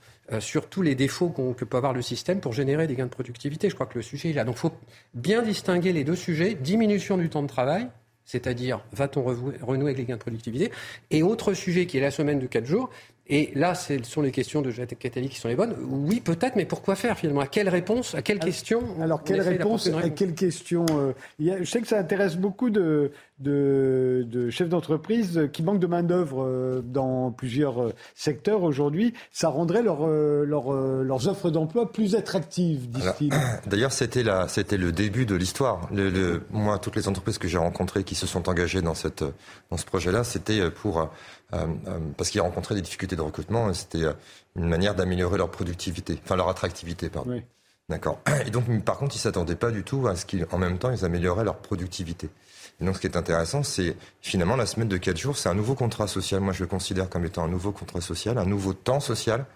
sur 0.40 0.68
tous 0.68 0.82
les 0.82 0.94
défauts 0.94 1.28
que 1.28 1.64
peut 1.64 1.76
avoir 1.76 1.92
le 1.92 2.02
système 2.02 2.40
pour 2.40 2.52
générer 2.52 2.86
des 2.86 2.94
gains 2.94 3.06
de 3.06 3.10
productivité. 3.10 3.70
Je 3.70 3.74
crois 3.74 3.86
que 3.86 3.98
le 3.98 4.02
sujet 4.02 4.30
est 4.30 4.32
là. 4.32 4.44
Donc 4.44 4.56
il 4.56 4.60
faut 4.60 4.72
bien 5.14 5.42
distinguer 5.42 5.92
les 5.92 6.04
deux 6.04 6.16
sujets. 6.16 6.54
Diminution 6.54 7.16
du 7.16 7.28
temps 7.28 7.42
de 7.42 7.48
travail, 7.48 7.88
c'est-à-dire 8.24 8.80
va-t-on 8.92 9.22
renouer 9.22 9.86
avec 9.86 9.98
les 9.98 10.04
gains 10.04 10.16
de 10.16 10.20
productivité, 10.20 10.70
et 11.10 11.22
autre 11.22 11.54
sujet 11.54 11.86
qui 11.86 11.98
est 11.98 12.00
la 12.00 12.10
semaine 12.10 12.38
de 12.38 12.46
4 12.46 12.66
jours, 12.66 12.90
et 13.28 13.50
là, 13.56 13.74
ce 13.74 14.00
sont 14.04 14.22
les 14.22 14.30
questions 14.30 14.62
de 14.62 14.70
Jacques 14.70 14.96
Catali 14.98 15.28
qui 15.28 15.40
sont 15.40 15.48
les 15.48 15.56
bonnes. 15.56 15.74
Oui, 15.80 16.20
peut-être, 16.20 16.54
mais 16.54 16.64
pourquoi 16.64 16.94
faire 16.94 17.18
finalement? 17.18 17.40
À 17.40 17.48
quelle 17.48 17.68
réponse 17.68 18.14
À 18.14 18.22
quelle 18.22 18.38
question 18.38 18.82
Alors, 19.00 19.24
quelle 19.24 19.40
réponse 19.40 19.88
À 19.88 20.10
quelle 20.10 20.34
question 20.34 20.86
euh, 20.92 21.12
Je 21.40 21.64
sais 21.64 21.80
que 21.80 21.88
ça 21.88 21.98
intéresse 21.98 22.36
beaucoup 22.36 22.70
de, 22.70 23.10
de, 23.38 24.48
chefs 24.50 24.68
d'entreprise 24.68 25.48
qui 25.52 25.62
manquent 25.62 25.78
de 25.78 25.86
main-d'œuvre 25.86 26.42
euh, 26.42 26.82
dans 26.82 27.30
plusieurs 27.30 27.82
euh, 27.82 27.92
secteurs 28.14 28.62
aujourd'hui. 28.62 29.14
Ça 29.32 29.48
rendrait 29.48 29.82
leur, 29.82 30.06
leurs 30.06 31.28
offres 31.28 31.50
d'emploi 31.50 31.92
plus 31.92 32.14
attractives, 32.14 32.88
disent-ils. 32.90 33.32
D'ailleurs, 33.66 33.92
c'était, 33.92 34.24
c'était 34.48 34.76
le 34.76 34.92
début 34.92 35.26
de 35.26 35.34
l'histoire. 35.34 35.88
Le, 35.92 36.42
moi, 36.50 36.78
toutes 36.78 36.96
les 36.96 37.08
entreprises 37.08 37.38
que 37.38 37.48
j'ai 37.48 37.58
rencontrées 37.58 38.04
qui 38.04 38.14
se 38.14 38.26
sont 38.26 38.48
engagées 38.48 38.82
dans, 38.82 38.94
cette, 38.94 39.24
dans 39.70 39.76
ce 39.76 39.84
projet-là, 39.84 40.24
c'était 40.24 40.70
pour 40.70 41.10
euh, 41.54 41.66
euh, 41.86 41.98
parce 42.16 42.30
qu'ils 42.30 42.40
rencontraient 42.40 42.74
des 42.74 42.82
difficultés 42.82 43.14
de 43.14 43.22
recrutement. 43.22 43.72
C'était 43.72 44.04
euh, 44.04 44.12
une 44.56 44.68
manière 44.68 44.94
d'améliorer 44.94 45.38
leur 45.38 45.50
productivité, 45.50 46.18
enfin 46.24 46.36
leur 46.36 46.48
attractivité, 46.48 47.08
pardon. 47.08 47.30
Oui. 47.32 47.42
D'accord. 47.88 48.20
Et 48.46 48.50
donc, 48.50 48.64
par 48.84 48.98
contre, 48.98 49.14
ils 49.14 49.20
s'attendaient 49.20 49.56
pas 49.56 49.70
du 49.70 49.84
tout 49.84 50.08
à 50.08 50.16
ce 50.16 50.26
qu'en 50.26 50.58
même 50.58 50.78
temps, 50.78 50.90
ils 50.90 51.04
amélioreraient 51.04 51.44
leur 51.44 51.58
productivité. 51.58 52.30
Et 52.80 52.84
donc, 52.84 52.96
ce 52.96 53.00
qui 53.00 53.06
est 53.06 53.16
intéressant, 53.16 53.62
c'est 53.62 53.96
finalement 54.20 54.56
la 54.56 54.66
semaine 54.66 54.88
de 54.88 54.96
4 54.96 55.16
jours, 55.16 55.38
c'est 55.38 55.48
un 55.48 55.54
nouveau 55.54 55.74
contrat 55.74 56.06
social. 56.06 56.40
Moi, 56.40 56.52
je 56.52 56.62
le 56.62 56.66
considère 56.66 57.08
comme 57.08 57.24
étant 57.24 57.44
un 57.44 57.48
nouveau 57.48 57.72
contrat 57.72 58.00
social, 58.00 58.36
un 58.38 58.44
nouveau 58.44 58.74
temps 58.74 59.00
social, 59.00 59.46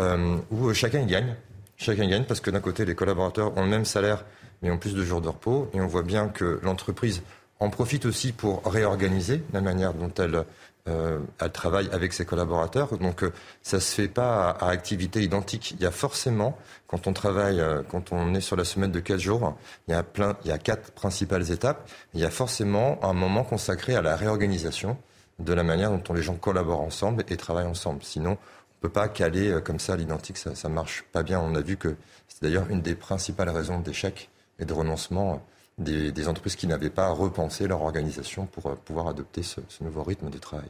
euh, 0.00 0.36
où 0.50 0.72
chacun 0.74 1.00
y 1.00 1.06
gagne. 1.06 1.36
Chacun 1.76 2.08
gagne 2.08 2.24
parce 2.24 2.40
que 2.40 2.50
d'un 2.50 2.60
côté, 2.60 2.84
les 2.84 2.94
collaborateurs 2.94 3.56
ont 3.56 3.62
le 3.62 3.68
même 3.68 3.84
salaire, 3.84 4.24
mais 4.62 4.70
ont 4.70 4.78
plus 4.78 4.94
de 4.94 5.04
jours 5.04 5.20
de 5.20 5.28
repos. 5.28 5.70
Et 5.74 5.80
on 5.80 5.86
voit 5.86 6.02
bien 6.02 6.28
que 6.28 6.58
l'entreprise 6.62 7.22
en 7.60 7.70
profite 7.70 8.04
aussi 8.04 8.32
pour 8.32 8.62
réorganiser 8.64 9.42
la 9.52 9.60
manière 9.60 9.94
dont 9.94 10.12
elle 10.18 10.44
euh, 10.88 11.18
elle 11.40 11.52
travaille 11.52 11.88
avec 11.90 12.12
ses 12.12 12.24
collaborateurs. 12.24 12.96
Donc 12.98 13.22
euh, 13.22 13.32
ça 13.62 13.80
se 13.80 13.94
fait 13.94 14.08
pas 14.08 14.50
à, 14.50 14.68
activité 14.68 15.22
identique. 15.22 15.72
Il 15.72 15.82
y 15.82 15.86
a 15.86 15.90
forcément, 15.90 16.56
quand 16.86 17.06
on 17.06 17.12
travaille, 17.12 17.60
euh, 17.60 17.82
quand 17.88 18.12
on 18.12 18.34
est 18.34 18.40
sur 18.40 18.56
la 18.56 18.64
semaine 18.64 18.92
de 18.92 19.00
quatre 19.00 19.20
jours, 19.20 19.56
il 19.88 19.92
y 19.92 19.94
a 19.94 20.02
plein, 20.02 20.36
il 20.44 20.48
y 20.48 20.52
a 20.52 20.58
quatre 20.58 20.92
principales 20.92 21.50
étapes. 21.50 21.88
Il 22.14 22.20
y 22.20 22.24
a 22.24 22.30
forcément 22.30 22.98
un 23.04 23.12
moment 23.12 23.44
consacré 23.44 23.94
à 23.94 24.02
la 24.02 24.16
réorganisation 24.16 24.96
de 25.38 25.52
la 25.52 25.62
manière 25.62 25.90
dont 25.90 26.14
les 26.14 26.22
gens 26.22 26.36
collaborent 26.36 26.80
ensemble 26.80 27.24
et 27.28 27.36
travaillent 27.36 27.66
ensemble. 27.66 28.02
Sinon, 28.02 28.32
on 28.32 28.80
peut 28.80 28.88
pas 28.88 29.08
caler 29.08 29.50
euh, 29.50 29.60
comme 29.60 29.78
ça 29.78 29.94
à 29.94 29.96
l'identique. 29.96 30.38
Ça, 30.38 30.54
ça 30.54 30.68
marche 30.68 31.04
pas 31.12 31.22
bien. 31.22 31.40
On 31.40 31.54
a 31.54 31.60
vu 31.60 31.76
que 31.76 31.96
c'est 32.28 32.42
d'ailleurs 32.42 32.68
une 32.70 32.82
des 32.82 32.94
principales 32.94 33.50
raisons 33.50 33.80
d'échec 33.80 34.30
et 34.58 34.64
de 34.64 34.72
renoncement 34.72 35.42
des, 35.78 36.28
entreprises 36.28 36.56
qui 36.56 36.66
n'avaient 36.66 36.90
pas 36.90 37.10
repensé 37.10 37.66
leur 37.66 37.82
organisation 37.82 38.46
pour 38.46 38.66
euh, 38.66 38.74
pouvoir 38.76 39.08
adopter 39.08 39.42
ce, 39.42 39.60
nouveau 39.82 40.02
rythme 40.02 40.30
de 40.30 40.38
travail. 40.38 40.68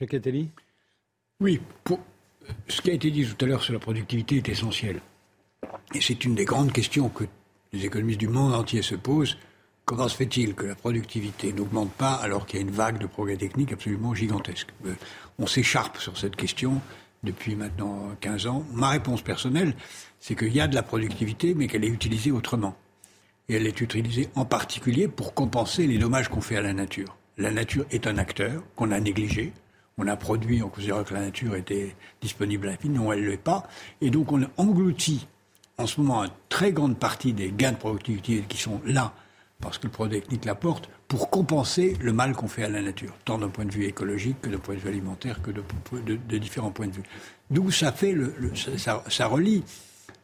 Jacques 0.00 0.14
Attali 0.14 0.50
Oui, 1.40 1.60
pour, 1.84 2.00
ce 2.68 2.80
qui 2.82 2.90
a 2.90 2.94
été 2.94 3.10
dit 3.10 3.26
tout 3.26 3.44
à 3.44 3.48
l'heure 3.48 3.62
sur 3.62 3.72
la 3.72 3.78
productivité 3.78 4.36
est 4.36 4.48
essentiel. 4.48 5.00
Et 5.94 6.00
c'est 6.00 6.24
une 6.24 6.34
des 6.34 6.44
grandes 6.44 6.72
questions 6.72 7.08
que 7.08 7.24
les 7.72 7.86
économistes 7.86 8.20
du 8.20 8.28
monde 8.28 8.54
entier 8.54 8.82
se 8.82 8.94
posent. 8.94 9.38
Comment 9.84 10.08
se 10.08 10.16
fait-il 10.16 10.54
que 10.54 10.66
la 10.66 10.74
productivité 10.74 11.52
n'augmente 11.52 11.92
pas 11.92 12.14
alors 12.14 12.46
qu'il 12.46 12.60
y 12.60 12.62
a 12.62 12.66
une 12.66 12.72
vague 12.72 12.98
de 12.98 13.06
progrès 13.06 13.36
techniques 13.36 13.72
absolument 13.72 14.14
gigantesque? 14.14 14.68
Euh, 14.86 14.94
On 15.38 15.46
s'écharpe 15.46 15.98
sur 15.98 16.18
cette 16.18 16.36
question 16.36 16.80
depuis 17.22 17.56
maintenant 17.56 18.10
15 18.20 18.46
ans. 18.48 18.66
Ma 18.72 18.90
réponse 18.90 19.22
personnelle, 19.22 19.74
c'est 20.20 20.34
qu'il 20.34 20.54
y 20.54 20.60
a 20.60 20.68
de 20.68 20.74
la 20.74 20.82
productivité, 20.82 21.54
mais 21.54 21.68
qu'elle 21.68 21.84
est 21.84 21.88
utilisée 21.88 22.32
autrement 22.32 22.76
et 23.52 23.56
elle 23.56 23.66
est 23.66 23.80
utilisée 23.80 24.28
en 24.34 24.44
particulier 24.44 25.08
pour 25.08 25.34
compenser 25.34 25.86
les 25.86 25.98
dommages 25.98 26.28
qu'on 26.28 26.40
fait 26.40 26.56
à 26.56 26.62
la 26.62 26.72
nature. 26.72 27.16
La 27.36 27.50
nature 27.50 27.84
est 27.90 28.06
un 28.06 28.16
acteur 28.16 28.62
qu'on 28.76 28.90
a 28.90 29.00
négligé. 29.00 29.52
On 29.98 30.06
a 30.06 30.16
produit, 30.16 30.62
on 30.62 30.70
considère 30.70 31.04
que 31.04 31.12
la 31.12 31.20
nature 31.20 31.54
était 31.54 31.94
disponible 32.22 32.68
à 32.68 32.70
l'infini, 32.72 32.96
non, 32.96 33.12
elle 33.12 33.22
ne 33.22 33.28
l'est 33.28 33.36
pas. 33.36 33.64
Et 34.00 34.10
donc 34.10 34.32
on 34.32 34.42
engloutit 34.56 35.26
en 35.76 35.86
ce 35.86 36.00
moment 36.00 36.24
une 36.24 36.30
très 36.48 36.72
grande 36.72 36.98
partie 36.98 37.32
des 37.34 37.52
gains 37.52 37.72
de 37.72 37.76
productivité 37.76 38.42
qui 38.48 38.56
sont 38.56 38.80
là, 38.86 39.12
parce 39.60 39.78
que 39.78 39.86
le 39.86 39.92
produit 39.92 40.20
technique 40.20 40.46
l'apporte, 40.46 40.88
pour 41.08 41.28
compenser 41.28 41.96
le 42.00 42.12
mal 42.14 42.32
qu'on 42.32 42.48
fait 42.48 42.64
à 42.64 42.70
la 42.70 42.80
nature, 42.80 43.12
tant 43.26 43.36
d'un 43.36 43.48
point 43.48 43.66
de 43.66 43.70
vue 43.70 43.84
écologique 43.84 44.40
que 44.40 44.48
d'un 44.48 44.58
point 44.58 44.74
de 44.74 44.80
vue 44.80 44.88
alimentaire, 44.88 45.42
que 45.42 45.50
de, 45.50 46.38
différents 46.38 46.70
points 46.70 46.86
de 46.86 46.92
vue. 46.92 47.02
D'où 47.50 47.70
ça 47.70 47.92
fait, 47.92 48.12
le, 48.12 48.34
ça 48.54 49.26
relie 49.26 49.62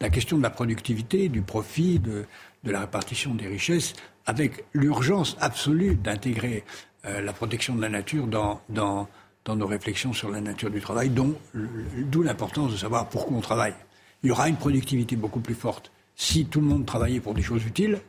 la 0.00 0.10
question 0.10 0.38
de 0.38 0.42
la 0.42 0.50
productivité, 0.50 1.28
du 1.28 1.42
profit, 1.42 1.98
de, 1.98 2.24
la 2.64 2.80
répartition 2.80 3.34
des 3.34 3.46
richesses, 3.46 3.94
avec 4.26 4.64
l'urgence 4.72 5.36
absolue 5.40 5.94
d'intégrer 5.94 6.64
euh, 7.04 7.20
la 7.20 7.32
protection 7.32 7.74
de 7.74 7.82
la 7.82 7.88
nature 7.88 8.26
dans, 8.26 8.60
dans, 8.68 9.08
dans, 9.44 9.56
nos 9.56 9.66
réflexions 9.66 10.12
sur 10.12 10.30
la 10.30 10.40
nature 10.40 10.70
du 10.70 10.80
travail, 10.80 11.10
d'où 11.10 12.22
l'importance 12.22 12.72
de 12.72 12.76
savoir 12.76 13.08
pourquoi 13.08 13.36
on 13.36 13.40
travaille. 13.40 13.74
Il 14.22 14.28
y 14.28 14.32
aura 14.32 14.48
une 14.48 14.56
productivité 14.56 15.16
beaucoup 15.16 15.40
plus 15.40 15.54
forte 15.54 15.90
si 16.16 16.46
tout 16.46 16.60
le 16.60 16.66
monde 16.66 16.84
travaillait 16.84 17.20
pour 17.20 17.34
des 17.34 17.42
choses 17.42 17.64
utiles, 17.64 18.00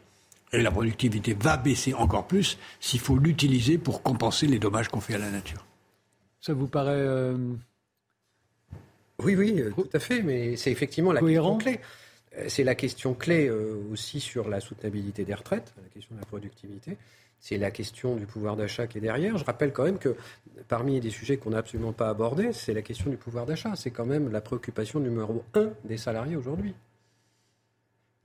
et 0.52 0.62
la 0.64 0.72
productivité 0.72 1.38
va 1.40 1.58
baisser 1.58 1.94
encore 1.94 2.26
plus 2.26 2.58
s'il 2.80 3.00
faut 3.00 3.18
l'utiliser 3.18 3.78
pour 3.78 4.02
compenser 4.02 4.48
les 4.48 4.58
dommages 4.58 4.88
qu'on 4.88 5.00
fait 5.00 5.14
à 5.14 5.20
la 5.20 5.30
nature. 5.30 5.64
Ça 6.42 6.54
vous 6.54 6.68
paraît 6.68 6.94
euh, 6.96 7.38
oui, 9.24 9.36
oui, 9.36 9.62
euh, 9.62 9.72
tout 9.76 9.90
à 9.94 10.00
fait, 10.00 10.22
mais 10.22 10.56
c'est 10.56 10.72
effectivement 10.72 11.12
la 11.12 11.22
question 11.22 11.58
clé. 11.58 11.80
Euh, 12.38 12.46
c'est 12.48 12.64
la 12.64 12.76
question 12.76 13.14
clé 13.14 13.48
euh, 13.48 13.76
aussi 13.92 14.20
sur 14.20 14.50
la 14.50 14.60
soutenabilité 14.60 15.26
des 15.26 15.34
retraites, 15.34 15.74
la 15.82 15.90
question 15.90 16.16
de 16.16 16.20
la 16.20 16.26
productivité. 16.26 16.98
C'est 17.40 17.58
la 17.58 17.72
question 17.72 18.16
du 18.16 18.26
pouvoir 18.26 18.58
d'achat 18.58 18.86
qui 18.86 18.98
est 18.98 19.02
derrière. 19.02 19.38
Je 19.38 19.46
rappelle 19.46 19.72
quand 19.72 19.86
même 19.86 19.98
que 19.98 20.16
parmi 20.68 21.00
des 21.00 21.10
sujets 21.10 21.38
qu'on 21.38 21.52
n'a 21.52 21.60
absolument 21.60 21.94
pas 21.94 22.10
abordés, 22.10 22.52
c'est 22.52 22.74
la 22.74 22.82
question 22.82 23.10
du 23.10 23.16
pouvoir 23.16 23.46
d'achat. 23.46 23.76
C'est 23.78 23.92
quand 23.92 24.06
même 24.06 24.30
la 24.30 24.42
préoccupation 24.42 25.00
numéro 25.00 25.44
un 25.54 25.70
des 25.86 25.96
salariés 25.96 26.36
aujourd'hui. 26.36 26.76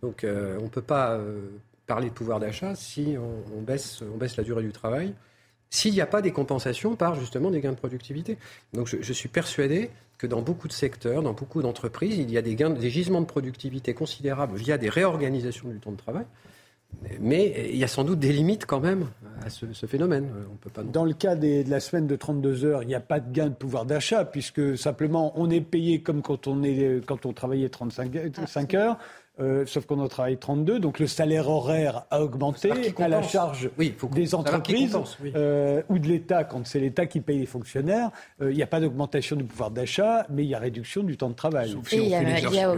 Donc 0.03 0.27
on 0.27 0.63
ne 0.63 0.69
peut 0.69 0.83
pas 0.83 1.17
parler 1.87 2.09
de 2.09 2.13
pouvoir 2.15 2.41
d'achat 2.41 2.75
si 2.75 3.17
on, 3.57 3.63
baisse, 3.63 4.03
on 4.03 4.17
baisse 4.17 4.37
la 4.37 4.43
durée 4.43 4.65
du 4.65 4.73
travail, 4.73 5.15
s'il 5.71 5.95
n'y 5.95 6.01
a 6.01 6.07
pas 6.07 6.21
des 6.21 6.33
compensations 6.33 6.97
par 6.97 7.15
justement 7.15 7.53
des 7.53 7.61
gains 7.61 7.71
de 7.71 7.77
productivité. 7.77 8.37
Donc 8.73 8.89
je 8.89 9.13
suis 9.13 9.29
persuadé 9.29 9.91
que 10.19 10.27
dans 10.27 10.43
beaucoup 10.43 10.69
de 10.69 10.73
secteurs, 10.73 11.23
dans 11.23 11.33
beaucoup 11.33 11.63
d'entreprises, 11.63 12.19
il 12.19 12.31
y 12.31 12.39
a 12.39 12.43
des, 12.43 12.55
gains, 12.55 12.71
des 12.71 12.91
gisements 12.91 13.21
de 13.21 13.27
productivité 13.27 13.95
considérables 13.95 14.57
via 14.57 14.79
des 14.79 14.89
réorganisations 14.89 15.69
du 15.69 15.79
temps 15.81 15.93
de 15.93 15.97
travail. 15.97 16.27
Mais 17.21 17.71
il 17.71 17.77
y 17.77 17.85
a 17.85 17.89
sans 17.89 18.05
doute 18.05 18.21
des 18.21 18.33
limites 18.33 18.67
quand 18.67 18.81
même 18.81 19.09
à 19.45 19.51
ce, 19.51 19.67
phénomène. 19.87 20.31
On 20.53 20.57
peut 20.57 20.71
pas... 20.71 20.83
Dans 20.83 21.05
le 21.05 21.13
cas 21.13 21.35
de 21.35 21.69
la 21.69 21.81
semaine 21.81 22.07
de 22.07 22.17
32 22.17 22.65
heures, 22.65 22.83
il 22.83 22.87
n'y 22.87 22.95
a 22.95 23.01
pas 23.01 23.21
de 23.21 23.33
gain 23.33 23.49
de 23.49 23.55
pouvoir 23.55 23.85
d'achat 23.85 24.25
puisque 24.25 24.79
simplement 24.79 25.33
on 25.37 25.51
est 25.51 25.61
payé 25.61 26.03
comme 26.03 26.23
quand 26.23 26.47
on, 26.47 26.63
est, 26.63 27.05
quand 27.05 27.27
on 27.27 27.33
travaillait 27.33 27.69
35 27.69 28.75
heures. 28.75 28.99
Euh, 29.41 29.67
sauf 29.67 29.85
qu'on 29.87 29.99
en 29.99 30.07
travaille 30.07 30.37
32, 30.37 30.79
donc 30.79 31.01
le 31.01 31.09
salaire 31.09 31.49
horaire 31.49 32.05
a 32.13 32.23
augmenté 32.23 32.71
à 32.99 33.09
la 33.09 33.21
charge 33.21 33.69
des 34.13 34.35
entreprises 34.37 34.97
euh, 35.35 35.83
ou 35.89 35.99
de 35.99 36.07
l'État, 36.07 36.45
quand 36.45 36.65
c'est 36.65 36.79
l'État 36.79 37.07
qui 37.07 37.21
paye 37.21 37.41
les 37.41 37.47
fonctionnaires. 37.47 38.13
Euh, 38.41 38.53
il 38.53 38.57
n'y 38.57 38.63
a 38.63 38.69
pas 38.69 38.79
d'augmentation 38.79 39.35
du 39.35 39.43
pouvoir 39.43 39.73
d'achat, 39.73 40.25
mais 40.31 40.45
il 40.45 40.49
y 40.51 40.55
a 40.55 40.61
réduction 40.61 41.03
du 41.03 41.17
temps 41.17 41.31
de 41.31 41.35
travail. 41.35 41.77
Et 41.91 41.97
il 41.97 42.09
y 42.09 42.15
a, 42.15 42.75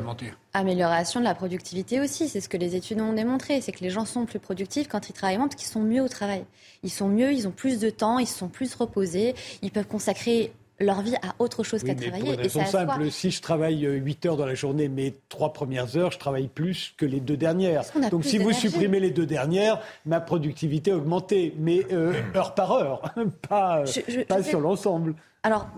amélioration 0.54 1.20
de 1.20 1.26
la 1.26 1.34
productivité 1.34 2.00
aussi. 2.00 2.26
C'est 2.26 2.40
ce 2.40 2.48
que 2.48 2.56
les 2.56 2.74
études 2.74 3.02
ont 3.02 3.12
démontré. 3.12 3.60
C'est 3.60 3.72
que 3.72 3.84
les 3.84 3.90
gens 3.90 4.06
sont 4.06 4.24
plus 4.24 4.38
productifs 4.38 4.88
quand 4.88 5.10
ils 5.10 5.12
travaillent 5.12 5.36
moins 5.36 5.48
parce 5.48 5.60
qu'ils 5.60 5.70
sont 5.70 5.82
mieux 5.82 6.02
au 6.02 6.08
travail. 6.08 6.46
Ils 6.82 6.90
sont 6.90 7.08
mieux, 7.08 7.32
ils 7.32 7.46
ont 7.46 7.50
plus 7.50 7.78
de 7.80 7.90
temps, 7.90 8.18
ils 8.18 8.26
sont 8.26 8.48
plus 8.48 8.74
reposés, 8.74 9.34
ils 9.60 9.70
peuvent 9.70 9.86
consacrer 9.86 10.52
leur 10.78 11.02
vie 11.02 11.16
à 11.16 11.34
autre 11.38 11.62
chose 11.62 11.82
qu'à 11.82 11.94
travailler. 11.94 12.36
Pour 12.36 12.60
une 12.60 12.66
simple, 12.66 13.10
si 13.10 13.30
je 13.30 13.40
travaille 13.40 13.82
8 13.82 14.26
heures 14.26 14.36
dans 14.36 14.46
la 14.46 14.54
journée, 14.54 14.88
mes 14.88 15.14
trois 15.28 15.52
premières 15.52 15.96
heures, 15.96 16.12
je 16.12 16.18
travaille 16.18 16.48
plus 16.48 16.94
que 16.96 17.06
les 17.06 17.20
deux 17.20 17.36
dernières. 17.36 17.84
Donc 18.10 18.24
si 18.24 18.38
vous 18.38 18.52
supprimez 18.52 19.00
les 19.00 19.10
deux 19.10 19.26
dernières, 19.26 19.80
ma 20.04 20.20
productivité 20.20 20.92
a 20.92 20.96
augmenté, 20.96 21.54
mais 21.58 21.86
euh, 21.92 22.14
heure 22.34 22.54
par 22.54 22.72
heure, 22.72 23.14
pas, 23.48 23.84
pas 24.28 24.42
sur 24.42 24.60
l'ensemble. 24.60 25.14
Alors, 25.42 25.68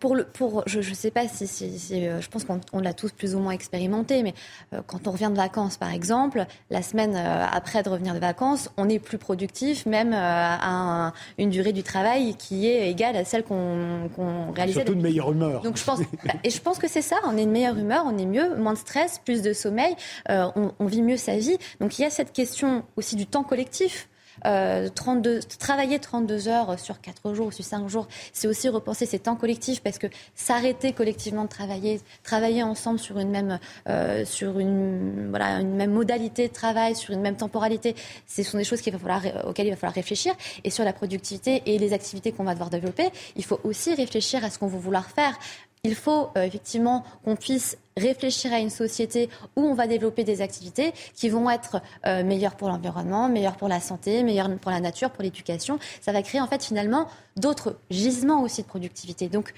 pour 0.00 0.16
le, 0.16 0.24
pour, 0.24 0.62
je 0.66 0.78
ne 0.78 0.94
sais 0.94 1.10
pas 1.10 1.28
si, 1.28 1.46
si, 1.46 2.06
euh, 2.06 2.20
je 2.20 2.28
pense 2.28 2.44
qu'on 2.44 2.80
l'a 2.80 2.94
tous 2.94 3.12
plus 3.12 3.34
ou 3.34 3.38
moins 3.38 3.52
expérimenté, 3.52 4.22
mais 4.22 4.34
euh, 4.72 4.80
quand 4.86 5.06
on 5.06 5.10
revient 5.10 5.28
de 5.30 5.36
vacances, 5.36 5.76
par 5.76 5.92
exemple, 5.92 6.46
la 6.70 6.82
semaine 6.82 7.14
euh, 7.14 7.46
après 7.50 7.82
de 7.82 7.90
revenir 7.90 8.14
de 8.14 8.18
vacances, 8.18 8.70
on 8.76 8.88
est 8.88 8.98
plus 8.98 9.18
productif, 9.18 9.84
même 9.86 10.12
à 10.14 11.12
une 11.38 11.50
durée 11.50 11.72
du 11.72 11.82
travail 11.82 12.34
qui 12.36 12.66
est 12.66 12.90
égale 12.90 13.16
à 13.16 13.24
celle 13.24 13.44
qu'on 13.44 14.08
qu 14.14 14.22
réalisait. 14.54 14.80
Surtout 14.80 14.94
de 14.94 15.02
meilleure 15.02 15.32
humeur. 15.32 15.62
Donc 15.62 15.76
je 15.76 15.84
pense, 15.84 16.00
et 16.42 16.50
je 16.50 16.60
pense 16.60 16.78
que 16.78 16.88
c'est 16.88 17.02
ça. 17.02 17.16
On 17.26 17.36
est 17.36 17.44
de 17.44 17.50
meilleure 17.50 17.76
humeur, 17.76 18.04
on 18.06 18.16
est 18.16 18.26
mieux, 18.26 18.56
moins 18.56 18.72
de 18.72 18.78
stress, 18.78 19.20
plus 19.24 19.42
de 19.42 19.52
sommeil, 19.52 19.94
on, 20.28 20.72
on 20.78 20.86
vit 20.86 21.02
mieux 21.02 21.16
sa 21.16 21.36
vie. 21.36 21.58
Donc 21.80 21.98
il 21.98 22.02
y 22.02 22.04
a 22.04 22.10
cette 22.10 22.32
question 22.32 22.82
aussi 22.96 23.16
du 23.16 23.26
temps 23.26 23.44
collectif. 23.44 24.08
32, 24.42 25.30
euh, 25.30 25.40
travailler 25.58 25.98
32 25.98 26.48
heures 26.48 26.78
sur 26.78 27.00
4 27.00 27.34
jours 27.34 27.46
ou 27.48 27.52
sur 27.52 27.64
5 27.64 27.88
jours, 27.88 28.08
c'est 28.32 28.48
aussi 28.48 28.68
repenser 28.68 29.06
ces 29.06 29.18
temps 29.18 29.36
collectifs 29.36 29.82
parce 29.82 29.98
que 29.98 30.06
s'arrêter 30.34 30.92
collectivement 30.92 31.44
de 31.44 31.48
travailler, 31.48 32.00
travailler 32.22 32.62
ensemble 32.62 32.98
sur 32.98 33.18
une 33.18 33.30
même, 33.30 33.58
euh, 33.88 34.24
sur 34.24 34.58
une, 34.58 35.30
voilà, 35.30 35.60
une 35.60 35.74
même 35.74 35.92
modalité 35.92 36.48
de 36.48 36.52
travail, 36.52 36.94
sur 36.96 37.14
une 37.14 37.20
même 37.20 37.36
temporalité, 37.36 37.94
ce 38.26 38.42
sont 38.42 38.58
des 38.58 38.64
choses 38.64 38.82
va 38.90 38.98
falloir, 38.98 39.46
auxquelles 39.46 39.66
il 39.66 39.70
va 39.70 39.76
falloir 39.76 39.94
réfléchir. 39.94 40.34
Et 40.64 40.70
sur 40.70 40.84
la 40.84 40.92
productivité 40.92 41.62
et 41.66 41.78
les 41.78 41.92
activités 41.92 42.32
qu'on 42.32 42.44
va 42.44 42.52
devoir 42.52 42.70
développer, 42.70 43.10
il 43.36 43.44
faut 43.44 43.60
aussi 43.64 43.94
réfléchir 43.94 44.44
à 44.44 44.50
ce 44.50 44.58
qu'on 44.58 44.66
va 44.66 44.78
vouloir 44.78 45.10
faire. 45.10 45.38
Il 45.84 45.96
faut 45.96 46.30
euh, 46.36 46.42
effectivement 46.42 47.04
qu'on 47.24 47.34
puisse 47.34 47.76
réfléchir 47.96 48.52
à 48.52 48.60
une 48.60 48.70
société 48.70 49.28
où 49.56 49.62
on 49.62 49.74
va 49.74 49.88
développer 49.88 50.22
des 50.22 50.40
activités 50.40 50.92
qui 51.12 51.28
vont 51.28 51.50
être 51.50 51.82
euh, 52.06 52.22
meilleures 52.22 52.54
pour 52.54 52.68
l'environnement, 52.68 53.28
meilleures 53.28 53.56
pour 53.56 53.66
la 53.66 53.80
santé, 53.80 54.22
meilleures 54.22 54.48
pour 54.58 54.70
la 54.70 54.78
nature, 54.78 55.10
pour 55.10 55.24
l'éducation. 55.24 55.80
Ça 56.00 56.12
va 56.12 56.22
créer 56.22 56.40
en 56.40 56.46
fait 56.46 56.62
finalement 56.62 57.08
d'autres 57.34 57.76
gisements 57.90 58.44
aussi 58.44 58.62
de 58.62 58.68
productivité. 58.68 59.28
Donc 59.28 59.54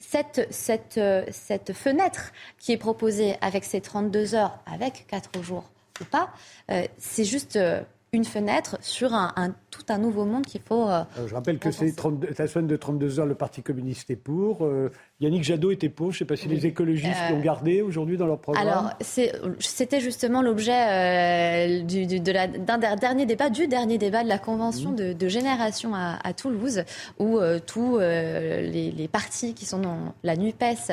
cette, 0.00 0.48
cette, 0.50 0.98
euh, 0.98 1.24
cette 1.30 1.72
fenêtre 1.72 2.32
qui 2.58 2.72
est 2.72 2.76
proposée 2.76 3.36
avec 3.40 3.62
ces 3.62 3.80
32 3.80 4.34
heures, 4.34 4.58
avec 4.66 5.06
4 5.06 5.44
jours 5.44 5.70
ou 6.00 6.04
pas, 6.06 6.30
c'est 6.96 7.24
juste 7.24 7.58
une 8.12 8.24
fenêtre 8.24 8.78
sur 8.80 9.14
un, 9.14 9.54
tout 9.70 9.82
un 9.88 9.98
nouveau 9.98 10.24
monde 10.24 10.46
qu'il 10.46 10.60
faut. 10.60 10.88
je 11.26 11.34
rappelle 11.34 11.58
que 11.58 11.72
c'est 11.72 11.92
la 12.38 12.46
semaine 12.46 12.68
de 12.68 12.76
32 12.76 13.18
heures, 13.18 13.26
le 13.26 13.34
Parti 13.34 13.62
communiste 13.62 14.08
est 14.10 14.16
pour. 14.16 14.68
Yannick 15.20 15.42
Jadot 15.42 15.72
était 15.72 15.88
pour. 15.88 16.12
Je 16.12 16.16
ne 16.16 16.18
sais 16.20 16.24
pas 16.26 16.36
si 16.36 16.46
les 16.46 16.64
écologistes 16.64 17.18
euh, 17.28 17.34
l'ont 17.34 17.40
gardé 17.40 17.82
aujourd'hui 17.82 18.16
dans 18.16 18.26
leur 18.26 18.38
programme. 18.38 18.68
Alors, 18.68 18.92
c'était 19.00 20.00
justement 20.00 20.42
l'objet 20.42 21.82
euh, 21.82 21.82
d'un 21.82 22.96
dernier 22.96 23.26
débat, 23.26 23.50
du 23.50 23.66
dernier 23.66 23.98
débat 23.98 24.22
de 24.22 24.28
la 24.28 24.38
convention 24.38 24.92
mmh. 24.92 25.14
de, 25.14 25.28
génération 25.28 25.92
à, 25.94 26.32
Toulouse, 26.34 26.84
où 27.18 27.38
euh, 27.38 27.58
tous 27.58 27.98
les, 27.98 29.08
partis 29.10 29.54
qui 29.54 29.66
sont 29.66 29.80
dans 29.80 30.14
la 30.22 30.36
NUPES 30.36 30.92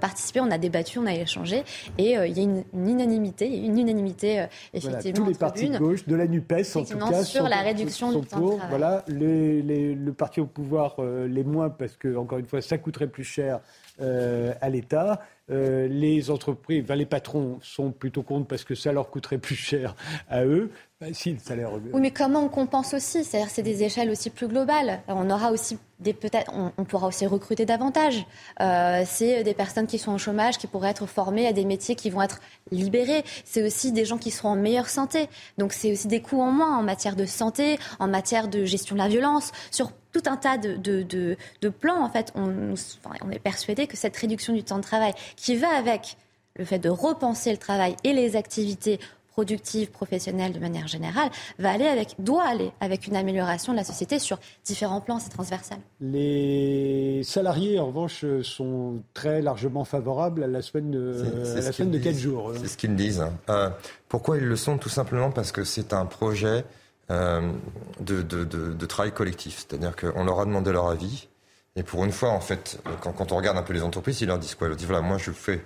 participaient. 0.00 0.40
On 0.40 0.50
a 0.50 0.58
débattu, 0.58 0.98
on 0.98 1.06
a 1.06 1.12
échangé. 1.12 1.62
Et 1.98 2.12
il 2.12 2.32
y 2.32 2.40
a 2.40 2.42
une, 2.42 2.64
unanimité, 2.74 3.46
une 3.46 3.78
unanimité 3.78 4.46
effectivement. 4.72 5.26
tous 5.26 5.30
les 5.30 5.36
partis 5.36 5.68
de 5.68 5.78
gauche, 5.78 6.06
de 6.06 6.16
la 6.16 6.26
NUPES 6.26 6.76
en 6.76 6.84
tout 6.84 6.98
cas, 6.98 7.24
sur 7.24 7.46
la 7.46 7.60
réduction 7.60 8.18
du 8.18 8.26
temps 8.26 8.40
de 8.40 8.56
travail. 8.56 8.68
Voilà, 8.70 9.04
le 9.08 10.10
parti 10.12 10.40
au 10.40 10.46
pouvoir, 10.46 10.96
les 11.02 11.44
moins, 11.44 11.68
parce 11.68 11.96
que, 11.96 12.16
encore 12.16 12.38
une 12.38 12.46
fois, 12.46 12.62
ça 12.62 12.78
coûterait 12.78 13.08
plus 13.08 13.24
cher 13.24 13.60
euh, 14.00 14.52
à 14.60 14.68
l'État. 14.68 15.20
Euh, 15.50 15.86
les 15.86 16.30
entreprises, 16.30 16.84
les 16.88 17.06
patrons 17.06 17.58
sont 17.62 17.92
plutôt 17.92 18.22
contre 18.22 18.48
parce 18.48 18.64
que 18.64 18.74
ça 18.74 18.92
leur 18.92 19.10
coûterait 19.10 19.38
plus 19.38 19.54
cher 19.54 19.94
à 20.28 20.44
eux. 20.44 20.70
Ben, 20.98 21.12
si, 21.12 21.32
le 21.32 21.38
salaire. 21.38 21.72
Oui, 21.92 22.00
mais 22.00 22.10
comment 22.10 22.40
on 22.40 22.48
compense 22.48 22.94
aussi? 22.94 23.22
C'est-à-dire, 23.22 23.50
c'est 23.50 23.62
des 23.62 23.82
échelles 23.82 24.08
aussi 24.08 24.30
plus 24.30 24.48
globales. 24.48 25.02
On 25.08 25.28
aura 25.28 25.52
aussi 25.52 25.76
des 26.00 26.14
peut-être, 26.14 26.50
on, 26.54 26.84
pourra 26.84 27.08
aussi 27.08 27.26
recruter 27.26 27.66
davantage. 27.66 28.24
Euh, 28.62 29.02
c'est 29.04 29.44
des 29.44 29.52
personnes 29.52 29.86
qui 29.86 29.98
sont 29.98 30.14
au 30.14 30.18
chômage 30.18 30.56
qui 30.56 30.66
pourraient 30.66 30.88
être 30.88 31.04
formées 31.04 31.46
à 31.46 31.52
des 31.52 31.66
métiers 31.66 31.96
qui 31.96 32.08
vont 32.08 32.22
être 32.22 32.40
libérés. 32.70 33.24
C'est 33.44 33.62
aussi 33.62 33.92
des 33.92 34.06
gens 34.06 34.16
qui 34.16 34.30
seront 34.30 34.48
en 34.48 34.56
meilleure 34.56 34.88
santé. 34.88 35.28
Donc, 35.58 35.74
c'est 35.74 35.92
aussi 35.92 36.08
des 36.08 36.22
coûts 36.22 36.40
en 36.40 36.50
moins 36.50 36.78
en 36.78 36.82
matière 36.82 37.14
de 37.14 37.26
santé, 37.26 37.78
en 37.98 38.08
matière 38.08 38.48
de 38.48 38.64
gestion 38.64 38.94
de 38.94 39.00
la 39.02 39.08
violence, 39.08 39.52
sur 39.70 39.92
tout 40.12 40.22
un 40.24 40.38
tas 40.38 40.56
de, 40.56 41.36
plans. 41.78 42.02
En 42.02 42.08
fait, 42.08 42.32
on 42.34 43.30
est 43.30 43.38
persuadé 43.38 43.86
que 43.86 43.98
cette 43.98 44.16
réduction 44.16 44.54
du 44.54 44.64
temps 44.64 44.78
de 44.78 44.82
travail, 44.82 45.12
qui 45.36 45.56
va 45.56 45.68
avec 45.76 46.16
le 46.58 46.64
fait 46.64 46.78
de 46.78 46.88
repenser 46.88 47.50
le 47.50 47.58
travail 47.58 47.96
et 48.04 48.12
les 48.12 48.36
activités 48.36 48.98
productives, 49.36 49.90
professionnelles 49.90 50.54
de 50.54 50.58
manière 50.58 50.86
générale, 50.86 51.28
va 51.58 51.70
aller 51.70 51.84
avec, 51.84 52.14
doit 52.18 52.44
aller 52.44 52.72
avec 52.80 53.06
une 53.06 53.16
amélioration 53.16 53.72
de 53.72 53.76
la 53.76 53.84
société 53.84 54.18
sur 54.18 54.38
différents 54.64 55.02
plans, 55.02 55.18
c'est 55.18 55.28
transversal. 55.28 55.76
Les 56.00 57.20
salariés, 57.22 57.78
en 57.78 57.88
revanche, 57.88 58.24
sont 58.42 59.02
très 59.12 59.42
largement 59.42 59.84
favorables 59.84 60.42
à 60.42 60.46
la 60.46 60.62
semaine 60.62 60.90
de, 60.90 61.22
la 61.54 61.70
semaine 61.70 61.90
de 61.90 61.98
4 61.98 62.16
jours. 62.16 62.52
C'est 62.58 62.66
ce 62.66 62.78
qu'ils 62.78 62.96
disent. 62.96 63.20
Hein. 63.20 63.34
Euh, 63.50 63.68
pourquoi 64.08 64.38
ils 64.38 64.44
le 64.44 64.56
sont? 64.56 64.78
Tout 64.78 64.88
simplement 64.88 65.30
parce 65.30 65.52
que 65.52 65.64
c'est 65.64 65.92
un 65.92 66.06
projet 66.06 66.64
euh, 67.10 67.52
de, 68.00 68.22
de, 68.22 68.44
de, 68.44 68.86
travail 68.86 69.12
collectif. 69.12 69.66
C'est-à-dire 69.68 69.94
qu'on 69.96 70.24
leur 70.24 70.40
a 70.40 70.46
demandé 70.46 70.72
leur 70.72 70.88
avis. 70.88 71.28
Et 71.76 71.82
pour 71.82 72.06
une 72.06 72.12
fois, 72.12 72.30
en 72.30 72.40
fait, 72.40 72.80
quand, 73.02 73.12
quand 73.12 73.32
on 73.32 73.36
regarde 73.36 73.58
un 73.58 73.62
peu 73.62 73.74
les 73.74 73.82
entreprises, 73.82 74.22
ils 74.22 74.28
leur 74.28 74.38
disent 74.38 74.54
quoi? 74.54 74.66
Ils 74.66 74.70
leur 74.70 74.78
disent 74.78 74.86
voilà, 74.86 75.02
moi 75.02 75.18
je 75.18 75.30
fais, 75.30 75.62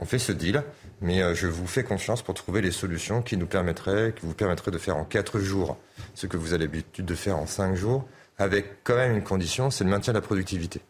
on, 0.00 0.04
fait 0.04 0.18
ce 0.18 0.32
deal, 0.32 0.62
mais 1.00 1.22
euh, 1.22 1.34
je 1.34 1.46
vous 1.46 1.66
fais 1.66 1.84
confiance 1.84 2.22
pour 2.22 2.34
trouver 2.34 2.60
les 2.60 2.70
solutions 2.70 3.22
qui 3.22 3.36
nous 3.36 3.46
permettraient, 3.46 4.14
qui 4.14 4.26
vous 4.26 4.34
permettraient 4.34 4.70
de 4.70 4.78
faire 4.78 4.96
en 4.96 5.04
quatre 5.04 5.38
jours 5.38 5.76
ce 6.14 6.26
que 6.26 6.36
vous 6.36 6.52
avez 6.52 6.64
l'habitude 6.64 7.04
de 7.04 7.14
faire 7.14 7.38
en 7.38 7.46
cinq 7.46 7.74
jours, 7.74 8.06
avec 8.38 8.82
quand 8.84 8.96
même 8.96 9.16
une 9.16 9.24
condition, 9.24 9.70
c'est 9.70 9.84
le 9.84 9.90
maintien 9.90 10.12
de 10.12 10.18
la 10.18 10.22
productivité. 10.22 10.80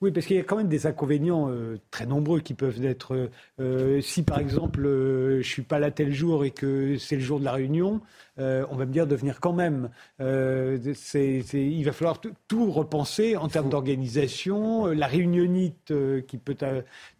Oui, 0.00 0.12
parce 0.12 0.24
qu'il 0.24 0.36
y 0.36 0.40
a 0.40 0.44
quand 0.44 0.56
même 0.56 0.68
des 0.68 0.86
inconvénients 0.86 1.50
euh, 1.50 1.78
très 1.90 2.06
nombreux 2.06 2.40
qui 2.40 2.54
peuvent 2.54 2.82
être. 2.82 3.28
Euh, 3.60 4.00
si 4.00 4.22
par 4.22 4.38
exemple, 4.38 4.86
euh, 4.86 5.42
je 5.42 5.46
suis 5.46 5.62
pas 5.62 5.78
là 5.78 5.90
tel 5.90 6.10
jour 6.14 6.42
et 6.46 6.52
que 6.52 6.96
c'est 6.96 7.16
le 7.16 7.20
jour 7.20 7.38
de 7.38 7.44
la 7.44 7.52
réunion, 7.52 8.00
on 8.38 8.76
va 8.76 8.86
me 8.86 8.92
dire 8.92 9.06
de 9.06 9.14
venir 9.14 9.40
quand 9.40 9.52
même. 9.52 9.90
il 10.18 11.82
va 11.84 11.92
falloir 11.92 12.20
tout 12.48 12.70
repenser 12.70 13.36
en 13.36 13.48
termes 13.48 13.68
d'organisation, 13.68 14.86
la 14.86 15.06
réunionnite 15.06 15.92
qui 16.26 16.38
peut. 16.38 16.56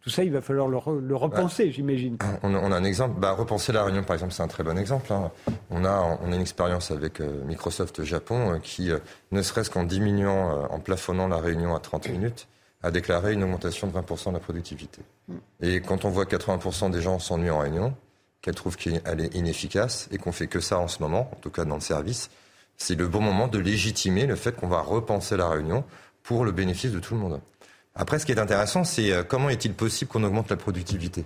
tout 0.00 0.10
ça, 0.10 0.24
il 0.24 0.32
va 0.32 0.40
falloir 0.40 0.68
le, 0.68 1.16
repenser, 1.16 1.72
j'imagine. 1.72 2.16
On, 2.42 2.54
a 2.54 2.76
un 2.76 2.84
exemple. 2.84 3.20
Bah, 3.20 3.32
repenser 3.32 3.72
la 3.72 3.84
réunion, 3.84 4.02
par 4.02 4.14
exemple, 4.14 4.32
c'est 4.32 4.42
un 4.42 4.48
très 4.48 4.64
bon 4.64 4.78
exemple. 4.78 5.12
Hein. 5.12 5.30
On, 5.70 5.84
a, 5.84 6.18
on 6.22 6.32
a 6.32 6.34
une 6.34 6.40
expérience 6.40 6.90
avec 6.90 7.20
Microsoft 7.20 8.02
Japon 8.04 8.60
qui, 8.62 8.90
ne 9.32 9.42
serait-ce 9.42 9.70
qu'en 9.70 9.84
diminuant, 9.84 10.66
en 10.70 10.80
plafonnant 10.80 11.28
la 11.28 11.38
réunion 11.38 11.74
à 11.74 11.80
30 11.80 12.08
minutes, 12.08 12.48
a 12.82 12.90
déclaré 12.90 13.34
une 13.34 13.42
augmentation 13.42 13.86
de 13.86 13.92
20% 13.92 14.28
de 14.28 14.34
la 14.34 14.40
productivité. 14.40 15.02
Mm. 15.28 15.34
Et 15.60 15.80
quand 15.80 16.04
on 16.04 16.10
voit 16.10 16.26
que 16.26 16.36
80% 16.36 16.90
des 16.90 17.00
gens 17.00 17.18
s'ennuient 17.18 17.50
en 17.50 17.58
réunion, 17.58 17.94
qu'elles 18.42 18.54
trouvent 18.54 18.76
qu'elle 18.76 19.20
est 19.20 19.34
inefficace 19.34 20.08
et 20.10 20.18
qu'on 20.18 20.32
fait 20.32 20.46
que 20.46 20.60
ça 20.60 20.78
en 20.78 20.88
ce 20.88 21.02
moment, 21.02 21.30
en 21.32 21.36
tout 21.36 21.50
cas 21.50 21.64
dans 21.64 21.74
le 21.74 21.80
service, 21.80 22.30
c'est 22.76 22.94
le 22.94 23.08
bon 23.08 23.20
moment 23.20 23.48
de 23.48 23.58
légitimer 23.58 24.26
le 24.26 24.36
fait 24.36 24.56
qu'on 24.56 24.68
va 24.68 24.80
repenser 24.80 25.36
la 25.36 25.48
réunion 25.48 25.84
pour 26.22 26.44
le 26.44 26.52
bénéfice 26.52 26.92
de 26.92 26.98
tout 26.98 27.14
le 27.14 27.20
monde. 27.20 27.40
Après, 27.94 28.18
ce 28.18 28.26
qui 28.26 28.32
est 28.32 28.38
intéressant, 28.38 28.84
c'est 28.84 29.12
euh, 29.12 29.22
comment 29.22 29.50
est-il 29.50 29.74
possible 29.74 30.10
qu'on 30.10 30.24
augmente 30.24 30.48
la 30.48 30.56
productivité? 30.56 31.24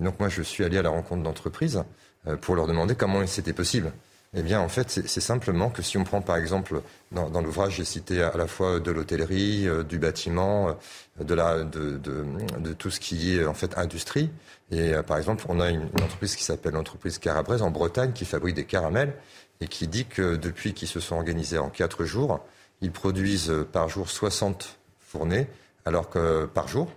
Et 0.00 0.02
Donc 0.02 0.18
moi, 0.18 0.28
je 0.28 0.42
suis 0.42 0.64
allé 0.64 0.78
à 0.78 0.82
la 0.82 0.90
rencontre 0.90 1.22
d'entreprises 1.22 1.84
euh, 2.26 2.36
pour 2.36 2.56
leur 2.56 2.66
demander 2.66 2.94
comment 2.94 3.24
c'était 3.26 3.52
possible. 3.52 3.92
Eh 4.34 4.42
bien, 4.42 4.60
en 4.60 4.68
fait, 4.68 4.90
c'est 4.90 5.20
simplement 5.20 5.70
que 5.70 5.82
si 5.82 5.96
on 5.96 6.04
prend, 6.04 6.20
par 6.20 6.36
exemple, 6.36 6.82
dans, 7.12 7.40
l'ouvrage, 7.40 7.76
j'ai 7.76 7.84
cité 7.84 8.22
à 8.22 8.36
la 8.36 8.46
fois 8.46 8.80
de 8.80 8.90
l'hôtellerie, 8.90 9.66
euh, 9.66 9.82
du 9.82 9.98
bâtiment, 9.98 10.76
euh, 11.20 11.24
de, 11.24 12.72
tout 12.74 12.90
ce 12.90 13.00
qui 13.00 13.36
est 13.36 13.46
en 13.46 13.54
fait 13.54 13.78
industrie. 13.78 14.30
Et 14.70 14.92
euh, 14.92 15.02
par 15.02 15.16
exemple, 15.16 15.44
on 15.48 15.60
a 15.60 15.70
une, 15.70 15.88
entreprise 16.02 16.36
qui 16.36 16.44
s'appelle 16.44 16.74
l'entreprise 16.74 17.18
Carabrese 17.18 17.62
en 17.62 17.70
Bretagne 17.70 18.12
qui 18.12 18.24
fabrique 18.24 18.56
des 18.56 18.64
caramels 18.64 19.14
et 19.60 19.68
qui 19.68 19.86
dit 19.86 20.04
que 20.04 20.36
depuis 20.36 20.74
qu'ils 20.74 20.88
se 20.88 21.00
sont 21.00 21.16
organisés 21.16 21.58
en 21.58 21.70
quatre 21.70 22.04
jours, 22.04 22.44
ils 22.82 22.92
produisent 22.92 23.52
par 23.72 23.88
jour 23.88 24.10
60 24.10 24.78
fournées 25.00 25.46
alors 25.86 26.10
que, 26.10 26.46
par 26.46 26.68
jour, 26.68 26.90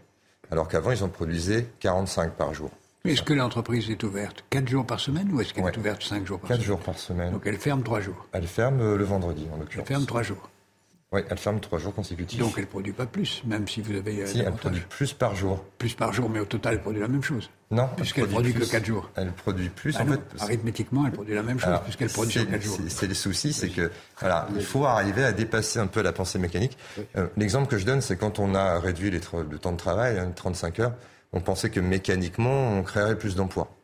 alors 0.51 0.67
qu'avant, 0.67 0.91
ils 0.91 1.03
en 1.03 1.09
produisaient 1.09 1.67
45 1.79 2.33
par 2.33 2.53
jour. 2.53 2.71
Est-ce 3.05 3.21
que 3.21 3.33
l'entreprise 3.33 3.89
est 3.89 4.03
ouverte 4.03 4.43
4 4.49 4.67
jours 4.67 4.85
par 4.85 4.99
semaine 4.99 5.31
ou 5.31 5.39
est-ce 5.39 5.53
qu'elle 5.53 5.65
est 5.65 5.77
ouverte 5.77 6.03
5 6.03 6.25
jours 6.25 6.39
par 6.39 6.49
4 6.49 6.57
semaine 6.57 6.59
4 6.59 6.67
jours 6.67 6.79
par 6.79 6.99
semaine. 6.99 7.31
Donc 7.31 7.43
elle 7.45 7.57
ferme 7.57 7.81
3 7.81 8.01
jours. 8.01 8.27
Elle 8.33 8.47
ferme 8.47 8.81
euh, 8.81 8.97
le 8.97 9.05
vendredi 9.05 9.47
en 9.53 9.57
l'occurrence. 9.57 9.87
Elle 9.89 9.95
ferme 9.95 10.05
3 10.05 10.23
jours. 10.23 10.49
Oui, 11.11 11.21
elle 11.27 11.37
ferme 11.37 11.59
3 11.59 11.79
jours 11.79 11.95
consécutifs. 11.95 12.39
Donc 12.39 12.53
elle 12.57 12.65
ne 12.65 12.69
produit 12.69 12.91
pas 12.91 13.07
plus, 13.07 13.41
même 13.45 13.67
si 13.67 13.81
vous 13.81 13.95
avez. 13.95 14.21
Euh, 14.21 14.27
si, 14.27 14.39
elle 14.39 14.53
produit 14.53 14.81
plus 14.89 15.13
par 15.13 15.33
jour. 15.33 15.63
Plus 15.79 15.95
par 15.95 16.13
jour, 16.13 16.29
mais 16.29 16.39
au 16.39 16.45
total, 16.45 16.73
elle 16.75 16.81
produit 16.81 17.01
la 17.01 17.07
même 17.07 17.23
chose. 17.23 17.49
Non, 17.71 17.89
puisqu'elle 17.95 18.27
produit, 18.27 18.51
produit 18.51 18.67
que 18.67 18.71
4 18.73 18.85
jours. 18.85 19.09
Elle 19.15 19.31
produit 19.31 19.69
plus, 19.69 19.95
ah 19.97 20.03
en 20.03 20.05
fait. 20.07 20.19
Arithmétiquement, 20.39 21.05
elle 21.05 21.13
produit 21.13 21.33
la 21.33 21.43
même 21.43 21.59
chose, 21.59 21.79
puisqu'elle 21.83 22.09
produit 22.09 22.33
sur 22.33 22.49
4 22.49 22.61
jours. 22.61 22.77
C'est 22.89 23.07
le 23.07 23.13
souci, 23.15 23.53
c'est 23.53 23.69
que, 23.69 23.89
voilà, 24.19 24.47
il 24.55 24.61
faut 24.61 24.85
arriver 24.85 25.23
à 25.23 25.31
dépasser 25.31 25.79
un 25.79 25.87
peu 25.87 26.01
la 26.01 26.11
pensée 26.11 26.37
mécanique. 26.37 26.77
Euh, 27.15 27.27
l'exemple 27.37 27.67
que 27.67 27.77
je 27.77 27.85
donne, 27.85 28.01
c'est 28.01 28.17
quand 28.17 28.37
on 28.37 28.53
a 28.53 28.77
réduit 28.79 29.09
les, 29.09 29.21
le 29.49 29.57
temps 29.57 29.71
de 29.71 29.77
travail, 29.77 30.19
35 30.35 30.79
hein, 30.79 30.83
heures, 30.83 30.93
on 31.33 31.41
pensait 31.41 31.69
que 31.69 31.79
mécaniquement, 31.79 32.73
on 32.73 32.83
créerait 32.83 33.17
plus 33.17 33.35
d'emplois. 33.35 33.75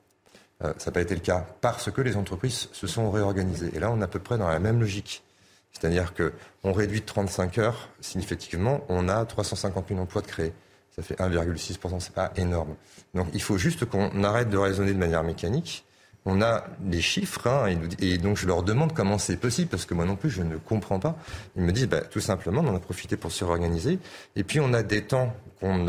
Euh, 0.63 0.73
ça 0.77 0.89
n'a 0.89 0.93
pas 0.93 1.01
été 1.01 1.13
le 1.13 1.21
cas 1.21 1.45
parce 1.61 1.91
que 1.91 2.01
les 2.01 2.15
entreprises 2.15 2.69
se 2.71 2.87
sont 2.87 3.11
réorganisées. 3.11 3.71
Et 3.73 3.79
là, 3.79 3.91
on 3.91 3.99
est 3.99 4.03
à 4.03 4.07
peu 4.07 4.19
près 4.19 4.37
dans 4.37 4.47
la 4.47 4.59
même 4.59 4.79
logique. 4.79 5.23
C'est-à-dire 5.71 6.13
qu'on 6.13 6.71
réduit 6.71 7.01
de 7.01 7.05
35 7.05 7.57
heures, 7.57 7.89
significativement, 7.99 8.85
on 8.87 9.09
a 9.09 9.25
350 9.25 9.89
000 9.89 9.99
emplois 9.99 10.21
de 10.21 10.27
créés. 10.27 10.53
Ça 10.95 11.01
fait 11.01 11.15
1,6%, 11.15 11.99
c'est 11.99 12.13
pas 12.13 12.31
énorme. 12.37 12.75
Donc 13.13 13.27
il 13.33 13.41
faut 13.41 13.57
juste 13.57 13.83
qu'on 13.83 14.23
arrête 14.23 14.49
de 14.49 14.57
raisonner 14.57 14.93
de 14.93 14.97
manière 14.97 15.23
mécanique. 15.23 15.85
On 16.28 16.41
a 16.41 16.65
les 16.89 17.01
chiffres, 17.01 17.45
hein, 17.47 17.67
et, 17.99 18.17
donc 18.17 18.38
je 18.38 18.47
leur 18.47 18.63
demande 18.63 18.93
comment 18.93 19.19
c'est 19.19 19.38
possible, 19.38 19.69
parce 19.69 19.86
que 19.86 19.93
moi 19.93 20.05
non 20.05 20.15
plus, 20.15 20.32
je 20.32 20.41
ne 20.41 20.57
comprends 20.57 20.99
pas. 20.99 21.15
Ils 21.55 21.61
me 21.61 21.71
disent, 21.71 21.88
bah, 21.88 22.01
tout 22.01 22.19
simplement, 22.19 22.61
on 22.61 22.69
en 22.69 22.76
a 22.76 22.80
profité 22.80 23.15
pour 23.15 23.32
se 23.32 23.43
réorganiser. 23.43 23.99
Et 24.36 24.43
puis 24.43 24.59
on 24.59 24.73
a 24.73 24.82
des 24.82 25.03
temps 25.03 25.36
qu'on 25.59 25.86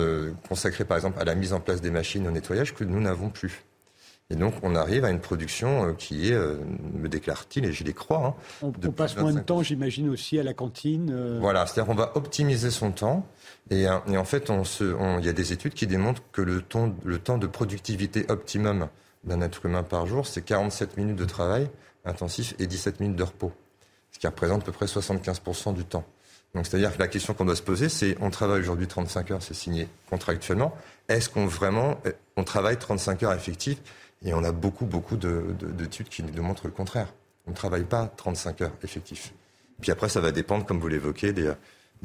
consacrait, 0.49 0.85
par 0.85 0.99
exemple, 0.99 1.19
à 1.19 1.25
la 1.25 1.35
mise 1.35 1.55
en 1.55 1.61
place 1.61 1.81
des 1.81 1.91
machines 1.91 2.27
au 2.29 2.31
nettoyage 2.31 2.75
que 2.75 2.85
nous 2.85 3.01
n'avons 3.01 3.31
plus. 3.31 3.65
Et 4.29 4.35
donc, 4.35 4.55
on 4.63 4.75
arrive 4.75 5.05
à 5.05 5.11
une 5.11 5.21
production 5.21 5.89
euh, 5.89 5.93
qui 5.93 6.31
est, 6.31 6.35
euh, 6.35 6.57
me 6.95 7.09
déclare-t-il, 7.09 7.65
et 7.65 7.73
je 7.73 7.85
les 7.85 7.93
crois. 7.93 8.37
Hein, 8.63 8.73
on, 8.83 8.91
passe 8.91 9.17
moins 9.17 9.33
de 9.33 9.39
temps, 9.39 9.63
j'imagine, 9.63 10.09
aussi 10.09 10.39
à 10.41 10.43
la 10.43 10.53
cantine. 10.53 11.11
Euh. 11.13 11.39
Voilà, 11.41 11.65
c'est-à-dire 11.67 11.87
qu'on 11.87 11.99
va 11.99 12.11
optimiser 12.17 12.73
son 12.73 12.91
temps. 12.91 13.25
Et, 13.71 13.89
en 13.89 14.25
fait, 14.25 14.51
il 14.81 15.25
y 15.25 15.29
a 15.29 15.33
des 15.33 15.53
études 15.53 15.75
qui 15.75 15.87
démontrent 15.87 16.23
que 16.33 16.43
le 16.43 16.61
temps, 16.61 16.93
le 17.05 17.19
temps 17.19 17.39
de 17.39 17.47
productivité 17.47 18.27
optimum 18.29 18.89
d'un 19.27 19.41
être 19.41 19.67
humain 19.67 19.83
par 19.83 20.07
jour, 20.07 20.27
c'est 20.27 20.43
47 20.43 20.97
minutes 20.97 21.17
de 21.17 21.25
travail 21.25 21.69
intensif 22.05 22.55
et 22.59 22.67
17 22.67 23.01
minutes 23.01 23.17
de 23.17 23.25
repos. 23.25 23.53
Ce 24.13 24.19
qui 24.19 24.27
représente 24.27 24.63
à 24.63 24.65
peu 24.65 24.73
près 24.73 24.87
75% 24.87 25.75
du 25.75 25.85
temps. 25.85 26.05
Donc, 26.55 26.67
c'est-à-dire 26.67 26.95
que 26.95 26.99
la 26.99 27.09
question 27.09 27.35
qu'on 27.35 27.45
doit 27.45 27.57
se 27.57 27.63
poser, 27.63 27.89
c'est 27.89 28.17
on 28.21 28.31
travaille 28.31 28.61
aujourd'hui 28.61 28.87
35 28.87 29.31
heures, 29.33 29.43
c'est 29.43 29.55
signé 29.55 29.89
contractuellement. 30.09 30.75
Est-ce 31.09 31.29
qu'on 31.29 31.47
vraiment, 31.47 32.01
on 32.37 32.45
travaille 32.45 32.79
35 32.79 33.25
heures 33.25 33.35
effectives 33.35 33.79
et 34.25 34.33
on 34.33 34.43
a 34.43 34.53
beaucoup, 34.53 34.87
beaucoup 34.87 35.17
d'études 35.17 36.09
qui 36.09 36.23
nous 36.23 36.43
montrent 36.43 36.67
le 36.67 36.73
contraire. 36.73 37.13
On 37.47 37.51
ne 37.51 37.57
travaille 37.57 37.85
pas 37.85 38.07
35 38.07 38.63
heures 38.63 38.73
effectifs. 38.83 39.35
Puis 39.81 39.93
après, 39.93 40.09
ça 40.09 40.21
va 40.21 40.33
dépendre, 40.33 40.65
comme 40.65 40.81
vous 40.81 40.89
l'évoquez, 40.89 41.33
des, 41.33 41.53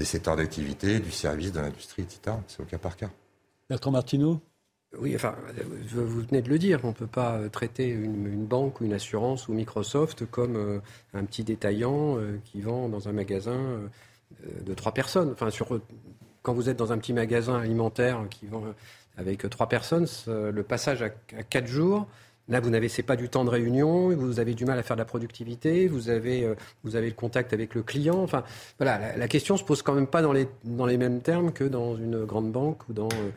secteurs 0.04 0.36
d'activité, 0.36 1.00
du 1.00 1.12
service, 1.12 1.52
de 1.52 1.62
l'industrie, 1.62 2.04
etc. 2.04 2.36
C'est 2.48 2.62
au 2.62 2.66
cas 2.66 2.78
par 2.78 2.98
cas. 2.98 3.10
Bertrand 3.70 3.92
Martineau? 3.92 4.42
Oui, 5.00 5.16
enfin, 5.16 5.36
vous 5.94 6.22
venez 6.22 6.42
de 6.42 6.50
le 6.50 6.60
dire, 6.60 6.82
on 6.84 6.90
ne 6.90 6.94
peut 6.94 7.08
pas 7.08 7.40
traiter 7.50 7.88
une, 7.88 8.46
banque 8.46 8.82
ou 8.82 8.86
une 8.86 8.94
assurance 8.94 9.48
ou 9.48 9.54
Microsoft 9.54 10.26
comme 10.30 10.58
euh, 10.58 10.80
un 11.14 11.24
petit 11.24 11.46
détaillant 11.46 12.18
euh, 12.18 12.38
qui 12.44 12.62
vend 12.62 12.90
dans 12.90 13.08
un 13.08 13.14
magasin 13.14 13.54
euh, 13.54 13.88
de 14.66 14.74
trois 14.74 14.94
personnes. 14.94 15.32
Enfin, 15.32 15.50
sur, 15.50 15.80
quand 16.42 16.54
vous 16.54 16.68
êtes 16.70 16.76
dans 16.76 16.92
un 16.92 16.98
petit 16.98 17.14
magasin 17.14 17.56
alimentaire 17.56 18.26
qui 18.30 18.48
vend 18.48 18.64
avec 19.18 19.50
trois 19.50 19.70
personnes, 19.70 20.08
le 20.28 20.64
passage 20.64 21.02
à, 21.04 21.10
quatre 21.10 21.68
jours, 21.68 22.08
Là, 22.52 22.60
vous 22.60 22.70
n'avez, 22.70 22.90
pas 23.02 23.16
du 23.16 23.30
temps 23.30 23.46
de 23.46 23.50
réunion, 23.50 24.10
vous 24.10 24.42
avez 24.42 24.54
du 24.54 24.66
mal 24.66 24.78
à 24.78 24.84
faire 24.84 24.98
de 24.98 25.02
la 25.02 25.06
productivité, 25.06 25.88
vous 25.88 26.10
avez, 26.10 26.44
euh, 26.44 26.56
vous 26.84 26.98
avez 26.98 27.08
le 27.08 27.16
contact 27.16 27.54
avec 27.54 27.74
le 27.76 27.82
client. 27.82 28.22
Enfin, 28.22 28.44
voilà, 28.78 29.16
la, 29.16 29.28
question 29.30 29.56
se 29.56 29.64
pose 29.64 29.82
quand 29.82 29.94
même 29.94 30.06
pas 30.06 30.22
dans 30.22 30.34
les, 30.34 30.50
dans 30.66 30.86
les 30.86 30.98
mêmes 30.98 31.22
termes 31.22 31.54
que 31.54 31.64
dans 31.64 31.96
une 31.96 32.26
grande 32.26 32.52
banque 32.52 32.90
ou 32.90 32.94
dans, 32.94 33.08
euh, 33.08 33.30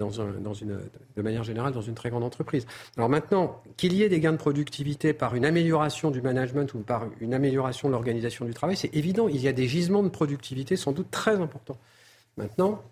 dans, 0.00 0.20
un, 0.20 0.32
dans 0.40 0.54
une, 0.54 0.76
de 1.16 1.22
manière 1.22 1.44
générale, 1.44 1.72
dans 1.72 1.82
une 1.82 1.94
très 1.94 2.10
grande 2.10 2.24
entreprise. 2.24 2.66
Alors 2.96 3.08
maintenant, 3.08 3.62
qu'il 3.76 3.92
y 3.92 4.02
ait 4.02 4.08
des 4.08 4.18
gains 4.18 4.32
de 4.32 4.38
productivité 4.38 5.12
par 5.12 5.36
une 5.36 5.44
amélioration 5.44 6.10
du 6.10 6.20
management 6.20 6.74
ou 6.74 6.80
par 6.80 7.04
une 7.20 7.34
amélioration 7.34 7.86
de 7.86 7.92
l'organisation 7.92 8.44
du 8.44 8.54
travail, 8.54 8.76
c'est 8.76 8.92
évident. 8.92 9.28
Il 9.28 9.40
y 9.40 9.46
a 9.46 9.52
des 9.52 9.68
gisements 9.68 10.02
de 10.02 10.08
productivité 10.08 10.74
sans 10.74 10.90
doute 10.90 11.12
très 11.12 11.36
importants. 11.36 11.78
Maintenant, 12.36 12.82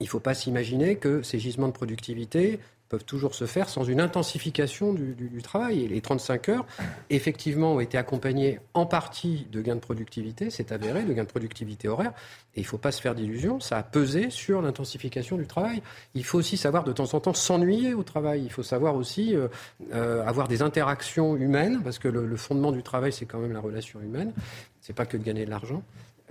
il 0.00 0.04
ne 0.04 0.08
faut 0.08 0.18
pas 0.18 0.32
s'imaginer 0.32 0.96
que 0.96 1.20
ces 1.20 1.38
gisements 1.38 1.68
de 1.68 1.74
productivité 1.74 2.58
peuvent 2.90 3.04
toujours 3.04 3.36
se 3.36 3.46
faire 3.46 3.68
sans 3.68 3.84
une 3.84 4.00
intensification 4.00 4.92
du, 4.92 5.42
travail. 5.42 5.84
Et 5.84 5.88
les 5.88 6.00
35 6.00 6.48
heures, 6.48 6.66
effectivement, 7.08 7.74
ont 7.74 7.80
été 7.80 7.96
accompagnés 7.96 8.58
en 8.74 8.84
partie 8.84 9.46
de 9.50 9.62
gains 9.62 9.76
de 9.76 9.80
productivité, 9.80 10.50
c'est 10.50 10.72
avéré, 10.72 11.04
de 11.04 11.12
gains 11.12 11.22
de 11.22 11.28
productivité 11.28 11.88
horaire. 11.88 12.12
Et 12.56 12.60
il 12.60 12.64
ne 12.64 12.66
faut 12.66 12.78
pas 12.78 12.90
se 12.90 13.00
faire 13.00 13.14
d'illusions, 13.14 13.60
ça 13.60 13.78
a 13.78 13.82
pesé 13.84 14.28
sur 14.28 14.60
l'intensification 14.60 15.36
du 15.36 15.46
travail. 15.46 15.82
Il 16.14 16.24
faut 16.24 16.38
aussi 16.38 16.56
savoir 16.56 16.82
de 16.82 16.92
temps 16.92 17.14
en 17.14 17.20
temps 17.20 17.32
s'ennuyer 17.32 17.94
au 17.94 18.02
travail. 18.02 18.42
Il 18.44 18.50
faut 18.50 18.64
savoir 18.64 18.96
aussi 18.96 19.36
euh, 19.36 19.46
euh, 19.94 20.26
avoir 20.26 20.48
des 20.48 20.60
interactions 20.60 21.36
humaines, 21.36 21.80
parce 21.84 22.00
que 22.00 22.08
le, 22.08 22.26
le 22.26 22.36
fondement 22.36 22.72
du 22.72 22.82
travail, 22.82 23.12
c'est 23.12 23.24
quand 23.24 23.38
même 23.38 23.52
la 23.52 23.60
relation 23.60 24.00
humaine. 24.00 24.32
C'est 24.80 24.96
pas 24.96 25.06
que 25.06 25.16
de 25.16 25.22
gagner 25.22 25.44
de 25.44 25.50
l'argent. 25.50 25.82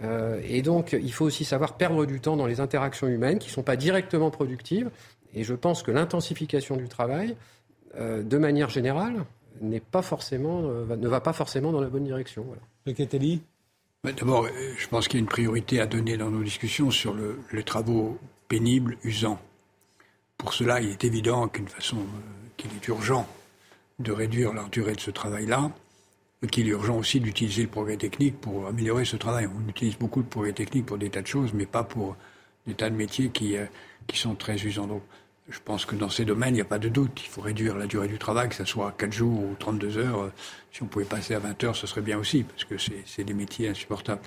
Euh, 0.04 0.40
et 0.44 0.62
donc, 0.62 0.94
il 0.94 1.12
faut 1.12 1.26
aussi 1.26 1.46
savoir 1.46 1.76
perdre 1.76 2.06
du 2.06 2.20
temps 2.20 2.38
dans 2.38 2.46
les 2.46 2.60
interactions 2.60 3.08
humaines 3.08 3.40
qui 3.40 3.50
ne 3.50 3.54
sont 3.54 3.64
pas 3.64 3.76
directement 3.76 4.32
productives. 4.32 4.90
Et 5.34 5.44
je 5.44 5.54
pense 5.54 5.84
que 5.84 5.92
l'intensification 5.92 6.76
du 6.76 6.88
travail, 6.88 7.36
euh, 7.96 8.24
de 8.24 8.38
manière 8.38 8.70
générale, 8.70 9.26
n'est 9.62 9.80
pas 9.80 10.02
forcément, 10.02 10.62
euh, 10.64 10.96
ne 10.96 11.08
va 11.08 11.22
pas 11.22 11.34
forcément 11.34 11.72
dans 11.72 11.82
la 11.82 11.90
bonne 11.90 12.04
direction. 12.04 12.44
Voilà. 12.44 12.62
Le 12.86 14.14
D'abord, 14.14 14.48
je 14.78 14.88
pense 14.88 15.08
qu'il 15.08 15.20
y 15.20 15.22
a 15.22 15.24
une 15.24 15.30
priorité 15.30 15.82
à 15.82 15.86
donner 15.86 16.16
dans 16.16 16.30
nos 16.30 16.42
discussions 16.42 16.90
sur 16.90 17.14
le, 17.14 17.40
les 17.52 17.64
travaux 17.64 18.18
pénibles, 18.48 18.98
usants. 19.04 19.40
Pour 20.38 20.54
cela, 20.54 20.80
il 20.80 20.90
est 20.90 21.04
évident 21.04 21.50
qu'une 21.50 21.68
façon, 21.68 21.98
qu'il 22.56 22.72
est 22.72 22.88
urgent 22.88 23.28
de 24.00 24.14
réduire 24.14 24.54
la 24.54 24.64
durée 24.72 24.96
de 24.96 25.02
ce 25.02 25.12
travail-là 25.12 25.70
qu'il 26.48 26.68
est 26.68 26.72
urgent 26.72 26.98
aussi 26.98 27.20
d'utiliser 27.20 27.64
le 27.64 27.68
progrès 27.68 27.98
technique 27.98 28.40
pour 28.40 28.68
améliorer 28.68 29.06
ce 29.06 29.18
travail. 29.18 29.48
On 29.48 29.70
utilise 29.70 29.98
beaucoup 29.98 30.22
de 30.22 30.28
progrès 30.28 30.54
technique 30.54 30.86
pour 30.86 30.98
des 30.98 31.10
tas 31.10 31.22
de 31.22 31.28
choses, 31.28 31.54
mais 31.54 31.66
pas 31.66 31.84
pour 31.84 32.16
des 32.66 32.74
tas 32.74 32.90
de 32.90 32.96
métiers 32.96 33.30
qui, 33.30 33.58
euh, 33.58 33.66
qui 34.10 34.20
sont 34.20 34.36
très 34.36 34.56
usants. 34.56 34.88
Donc, 34.88 35.04
je 35.50 35.60
pense 35.64 35.86
que 35.86 35.96
dans 35.96 36.10
ces 36.10 36.26
domaines, 36.26 36.52
il 36.52 36.58
n'y 36.58 36.62
a 36.62 36.66
pas 36.66 36.80
de 36.80 36.90
doute. 36.90 37.22
Il 37.24 37.30
faut 37.30 37.42
réduire 37.42 37.76
la 37.78 37.88
durée 37.88 38.08
du 38.08 38.20
travail, 38.20 38.50
que 38.50 38.56
ce 38.56 38.66
soit 38.66 38.94
4 38.98 39.12
jours 39.12 39.40
ou 39.40 39.56
32 39.58 39.98
heures. 39.98 40.32
Si 40.72 40.84
on 40.84 40.86
pouvait 40.86 41.06
passer 41.06 41.34
à 41.34 41.40
20 41.40 41.64
heures, 41.64 41.76
ce 41.76 41.88
serait 41.88 42.02
bien 42.02 42.18
aussi, 42.18 42.44
parce 42.44 42.66
que 42.66 42.76
c'est 42.78 43.24
des 43.24 43.34
métiers 43.34 43.70
insupportables. 43.70 44.22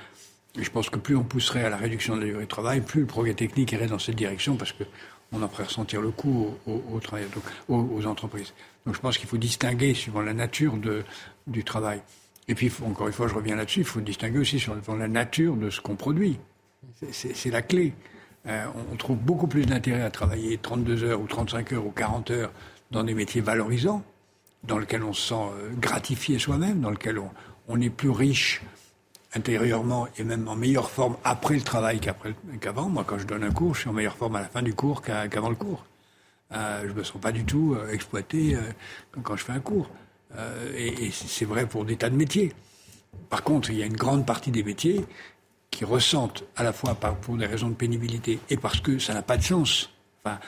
Et 0.59 0.65
je 0.65 0.71
pense 0.71 0.91
que 0.91 0.99
plus 0.99 1.17
on 1.17 1.23
pousserait 1.23 1.65
à 1.65 1.71
la 1.71 1.77
réduction 1.77 2.17
de 2.17 2.21
la 2.21 2.27
durée 2.27 2.45
de 2.45 2.49
travail, 2.49 2.81
plus 2.81 3.01
le 3.03 3.07
progrès 3.07 3.35
technique 3.35 3.73
irait 3.73 3.87
dans 3.87 3.99
cette 3.99 4.17
direction 4.17 4.57
parce 4.57 4.73
qu'on 4.73 5.43
en 5.43 5.49
ferait 5.49 5.65
ressentir 5.65 6.03
le 6.03 6.11
coût 6.11 6.55
aux, 6.67 8.07
entreprises. 8.07 8.53
Donc 8.85 8.95
je 8.95 9.01
pense 9.01 9.17
qu'il 9.17 9.29
faut 9.29 9.39
distinguer 9.39 9.95
suivant 9.95 10.21
la 10.21 10.35
nature 10.35 10.77
du 11.47 11.65
travail. 11.65 12.03
Et 12.49 12.55
puis, 12.55 12.71
encore 12.85 13.07
une 13.07 13.13
fois, 13.13 13.29
je 13.29 13.35
reviens 13.35 13.57
là-dessus, 13.57 13.81
il 13.81 13.87
faut 13.87 14.01
distinguer 14.01 14.41
aussi 14.41 14.59
sur 14.59 14.75
la 14.75 15.09
nature 15.09 15.57
de 15.57 15.71
ce 15.71 15.81
qu'on 15.81 15.97
produit. 15.97 16.39
C'est 17.13 17.51
la 17.51 17.63
clé. 17.63 17.95
Euh, 18.47 18.65
on 18.93 18.97
trouve 18.97 19.19
beaucoup 19.19 19.47
plus 19.47 19.67
d'intérêt 19.67 20.03
à 20.03 20.11
travailler 20.11 20.59
32 20.59 21.05
heures 21.05 21.21
ou 21.21 21.27
35 21.27 21.73
heures 21.73 21.87
ou 21.87 21.91
40 21.91 22.31
heures 22.33 22.53
dans 22.91 23.05
des 23.05 23.15
métiers 23.15 23.41
valorisants, 23.41 24.03
dans 24.65 24.79
lesquels 24.79 25.05
on 25.05 25.13
se 25.13 25.29
sent 25.29 25.35
euh, 25.35 25.71
gratifié 25.79 26.39
soi-même, 26.39 26.81
dans 26.81 26.91
lesquels 26.91 27.21
on, 27.69 27.81
est 27.81 27.91
plus 27.91 28.11
riche 28.11 28.63
intérieurement 29.35 30.09
et 30.19 30.25
même 30.25 30.49
en 30.49 30.57
meilleure 30.57 30.91
forme 30.91 31.17
après 31.25 31.55
le 31.55 31.63
travail 31.63 32.01
qu'avant. 32.61 32.89
Moi, 32.89 33.05
quand 33.07 33.19
je 33.19 33.27
donne 33.27 33.45
un 33.45 33.53
cours, 33.53 33.75
je 33.75 33.83
suis 33.83 33.89
en 33.89 33.93
meilleure 33.93 34.17
forme 34.17 34.37
à 34.37 34.41
la 34.41 34.49
fin 34.49 34.61
du 34.61 34.75
cours 34.75 35.03
qu'avant 35.03 35.49
le 35.49 35.55
cours. 35.55 35.87
Euh, 36.53 36.83
je 36.83 36.89
ne 36.89 36.95
me 36.95 37.05
sens 37.05 37.21
pas 37.21 37.33
du 37.33 37.45
tout 37.45 37.77
exploité 37.91 38.59
quand 39.23 39.37
je 39.37 39.45
fais 39.45 39.53
un 39.53 39.61
cours. 39.61 39.89
et 40.77 41.11
c'est 41.13 41.47
vrai 41.47 41.67
pour 41.67 41.87
des 41.87 41.97
tas 41.97 42.11
de 42.11 42.17
métiers. 42.17 42.53
Par 43.31 43.43
contre, 43.43 43.71
il 43.71 43.79
y 43.79 43.83
a 43.83 43.87
une 43.87 43.97
grande 43.97 44.27
partie 44.27 44.51
des 44.51 44.63
métiers 44.63 45.07
qui 45.73 45.85
ressentent 45.85 46.45
à 46.55 46.63
la 46.63 46.73
fois 46.73 46.95
pour 46.95 47.37
des 47.37 47.47
raisons 47.47 47.71
de 47.71 47.75
pénibilité 47.75 48.39
et 48.49 48.57
parce 48.57 48.79
que 48.79 49.01
ça 49.01 49.15
n'a 49.15 49.23
pas 49.23 49.37
de 49.37 49.43
sens. 49.43 49.91
Enfin, 50.25 50.39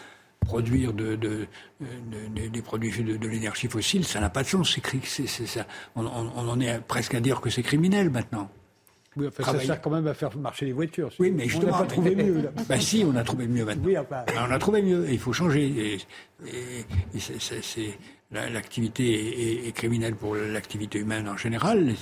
produire 0.45 0.93
de, 0.93 1.17
des 1.17 2.63
produits 2.63 3.03
de, 3.03 3.17
de 3.17 3.29
l'énergie 3.29 3.67
fossile, 3.67 4.05
ça 4.05 4.21
n'a 4.21 4.31
pas 4.31 4.43
de 4.43 4.49
sens. 4.49 4.79
C'est, 5.05 5.27
ça. 5.27 5.67
On, 5.97 6.05
en 6.07 6.61
est 6.61 6.79
presque 6.81 7.15
à 7.15 7.21
dire 7.21 7.41
que 7.41 7.51
c'est 7.51 7.63
criminel 7.63 8.11
maintenant. 8.11 8.51
Oui, 9.17 9.29
ça 9.39 9.59
sert 9.61 9.81
quand 9.81 9.91
même 9.91 10.07
à 10.07 10.15
faire 10.15 10.37
marcher 10.37 10.67
les 10.67 10.73
voitures. 10.73 11.11
Oui, 11.19 11.31
mais 11.31 11.49
justement, 11.49 11.69
on 11.69 11.77
n'a 11.77 11.79
pas 11.79 11.87
trouvé 11.87 12.17
mieux. 12.17 12.43
Là. 12.43 12.51
Bah 12.69 12.81
si, 12.81 13.05
on 13.09 13.15
a 13.17 13.23
trouvé 13.23 13.47
mieux 13.47 13.65
maintenant. 13.65 13.85
Oui, 13.87 13.97
enfin... 13.97 14.25
on 14.37 14.51
a 14.51 14.59
trouvé 14.59 14.83
mieux. 14.83 15.09
Et 15.09 15.13
il 15.13 15.19
faut 15.21 15.33
changer. 15.33 15.99
Et, 16.45 17.19
c'est, 17.19 17.99
l'activité 18.31 19.69
est, 19.69 19.73
criminelle 19.73 20.17
pour 20.17 20.35
l'activité 20.35 20.99
humaine 20.99 21.29
en 21.29 21.37
général. 21.37 21.95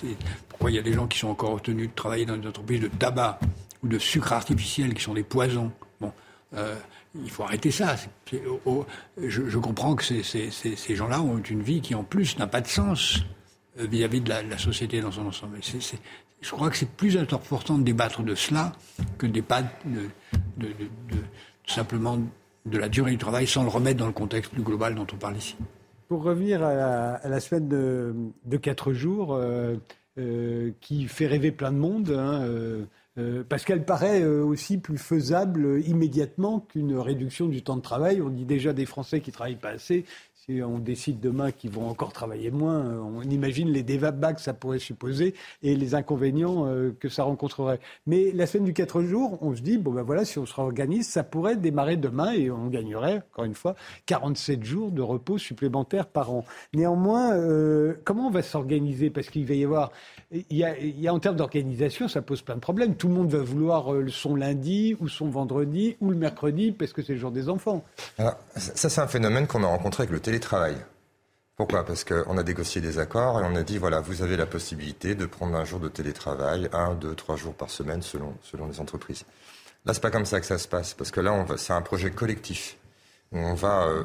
Pourquoi 0.49 0.70
il 0.70 0.75
y 0.75 0.79
a 0.79 0.83
des 0.83 0.93
gens 0.93 1.07
qui 1.07 1.18
sont 1.18 1.29
encore 1.29 1.61
tenus 1.61 1.89
de 1.89 1.95
travailler 1.95 2.27
dans 2.27 2.37
des 2.37 2.49
entreprises 2.49 2.81
de 2.81 2.89
tabac 2.89 3.39
ou 3.83 3.89
de 3.89 3.99
sucre 3.99 4.33
artificiel 4.33 4.95
qui 4.95 5.03
sont 5.03 5.14
des 5.14 5.25
poisons 5.25 5.73
Bon, 6.01 6.12
euh, 6.55 6.75
il 7.14 7.31
faut 7.31 7.43
arrêter 7.43 7.70
ça. 7.70 7.97
je, 8.33 9.59
comprends 9.59 9.95
que 9.95 10.05
ces, 10.05 10.97
gens-là 10.97 11.20
ont 11.20 11.39
une 11.39 11.62
vie 11.62 11.81
qui 11.81 11.95
en 11.95 12.05
plus 12.05 12.39
n'a 12.39 12.47
pas 12.47 12.61
de 12.61 12.68
sens 12.68 13.20
euh, 13.79 13.87
vis-à-vis 13.87 14.20
de, 14.20 14.31
la, 14.31 14.59
société 14.59 15.01
dans 15.01 15.12
son 15.12 15.27
ensemble. 15.27 15.59
je 15.62 16.51
crois 16.51 16.70
que 16.70 16.77
c'est 16.77 16.91
plus 16.91 17.16
important 17.16 17.79
de 17.79 17.83
débattre 17.83 18.23
de 18.23 18.35
cela 18.35 18.73
que 19.18 19.27
de 19.27 19.33
débattre 19.33 19.68
de, 19.87 20.70
simplement 21.66 22.18
de 22.64 22.79
la 22.79 22.89
durée 22.89 23.12
du 23.12 23.18
travail 23.18 23.47
sans 23.47 23.62
le 23.62 23.68
remettre 23.68 23.99
dans 23.99 24.07
le 24.07 24.12
contexte 24.12 24.53
plus 24.53 24.62
global 24.62 24.95
dont 24.95 25.07
on 25.12 25.16
parle 25.16 25.37
ici. 25.37 25.57
Pour 26.12 26.24
revenir 26.24 26.62
à 26.62 27.26
la, 27.26 27.40
semaine 27.40 27.68
de, 28.44 28.56
4 28.58 28.92
jours, 28.92 29.32
euh, 29.32 29.76
euh, 30.18 30.70
qui 30.82 31.06
fait 31.08 31.26
rêver 31.26 31.52
plein 31.52 31.72
de 31.72 31.78
monde, 31.78 32.10
hein, 32.10 32.42
euh, 33.16 33.44
parce 33.48 33.64
qu'elle 33.64 33.86
paraît 33.86 34.22
aussi 34.22 34.76
plus 34.76 34.98
faisable 34.98 35.80
immédiatement 35.86 36.60
qu'une 36.60 36.98
réduction 36.98 37.48
du 37.48 37.62
temps 37.62 37.76
de 37.76 37.80
travail. 37.80 38.20
On 38.20 38.28
dit 38.28 38.44
déjà 38.44 38.74
des 38.74 38.84
Français 38.84 39.22
qui 39.22 39.32
travaillent 39.32 39.56
pas 39.56 39.70
assez 39.70 40.04
si 40.47 40.61
on 40.61 40.78
décide 40.78 41.20
demain 41.20 41.53
qu'ils 41.53 41.70
vont 41.70 41.88
encore 41.88 42.12
travailler 42.12 42.51
moins, 42.51 42.80
euh, 42.80 42.99
on 42.99 43.22
imagine 43.22 43.68
les 43.68 43.84
débats 43.84 44.32
que 44.32 44.40
ça 44.40 44.53
pourrait 44.53 44.80
supposer 44.80 45.34
et 45.62 45.76
les 45.76 45.95
inconvénients 45.95 46.66
euh, 46.66 46.90
que 46.99 47.09
ça 47.09 47.22
rencontrerait. 47.22 47.78
Mais 48.09 48.32
la 48.32 48.47
semaine 48.47 48.64
du 48.64 48.72
4 48.72 49.03
jours, 49.03 49.38
on 49.40 49.55
se 49.55 49.61
dit, 49.61 49.78
bon 49.78 49.93
ben 49.93 50.03
voilà, 50.03 50.24
si 50.24 50.40
on 50.40 50.47
se 50.47 50.55
réorganise, 50.55 51.09
ça 51.09 51.22
pourrait 51.22 51.55
démarrer 51.55 51.97
demain 51.97 52.32
et 52.32 52.51
on 52.51 52.66
gagnerait, 52.66 53.22
encore 53.32 53.45
une 53.45 53.55
fois, 53.55 53.76
47 54.07 54.64
jours 54.64 54.90
de 54.90 55.01
repos 55.01 55.38
supplémentaires 55.38 56.07
par 56.07 56.32
an. 56.32 56.45
Néanmoins, 56.74 57.34
euh, 57.34 57.95
comment 58.05 58.26
on 58.26 58.30
va 58.32 58.43
s'organiser? 58.43 59.11
Parce 59.11 59.30
qu'il 59.30 59.47
va 59.47 59.55
y 59.55 59.64
avoir, 59.64 59.93
il 60.32 60.45
y 60.51 61.07
a, 61.07 61.14
en 61.14 61.20
termes 61.20 61.36
d'organisation, 61.36 62.09
ça 62.09 62.20
pose 62.20 62.43
plein 62.43 62.57
de 62.57 62.61
problèmes. 62.61 62.97
Tout 62.97 63.07
le 63.07 63.14
monde 63.14 63.30
va 63.30 63.43
vouloir 63.43 63.93
son 64.09 64.34
lundi 64.34 64.97
ou 64.99 65.07
son 65.07 65.28
vendredi 65.28 65.97
ou 66.01 66.11
le 66.11 66.16
mercredi 66.16 66.72
parce 66.72 66.93
que 66.93 67.01
c'est 67.01 67.12
le 67.12 67.20
jour 67.20 67.30
des 67.30 67.49
enfants. 67.49 67.84
Alors, 68.18 68.34
ça, 68.57 68.88
c'est 68.88 69.01
un 69.01 69.07
phénomène 69.07 69.47
qu'on 69.47 69.62
a 69.62 69.68
rencontré 69.68 70.03
avec 70.03 70.12
le 70.12 70.18
télétravail. 70.33 70.76
Pourquoi? 71.57 71.85
Parce 71.85 72.05
qu'on 72.05 72.39
a 72.39 72.43
négocié 72.43 72.80
des 72.80 72.99
accords 72.99 73.39
et 73.41 73.45
on 73.45 73.55
a 73.55 73.62
dit, 73.62 73.76
voilà, 73.76 74.01
vous 74.01 74.22
avez 74.22 74.39
la 74.39 74.47
possibilité 74.47 75.14
de 75.14 75.26
prendre 75.26 75.55
un 75.57 75.66
jour 75.66 75.78
de 75.78 75.89
télétravail, 75.89 76.70
un, 76.72 76.95
deux, 76.95 77.14
trois 77.14 77.37
jours 77.37 77.53
par 77.53 77.68
semaine 77.68 78.01
selon, 78.01 78.35
selon 78.41 78.66
les 78.66 78.80
entreprises. 78.80 79.26
Là, 79.85 79.93
c'est 79.93 80.01
pas 80.01 80.11
comme 80.11 80.24
ça 80.24 80.41
que 80.41 80.47
ça 80.47 80.57
se 80.57 80.66
passe, 80.66 80.95
parce 80.95 81.11
que 81.11 81.20
là, 81.20 81.45
c'est 81.59 81.74
un 81.74 81.83
projet 81.83 82.11
collectif. 82.11 82.78
On 83.30 83.53
va 83.53 83.85
euh, 83.89 84.05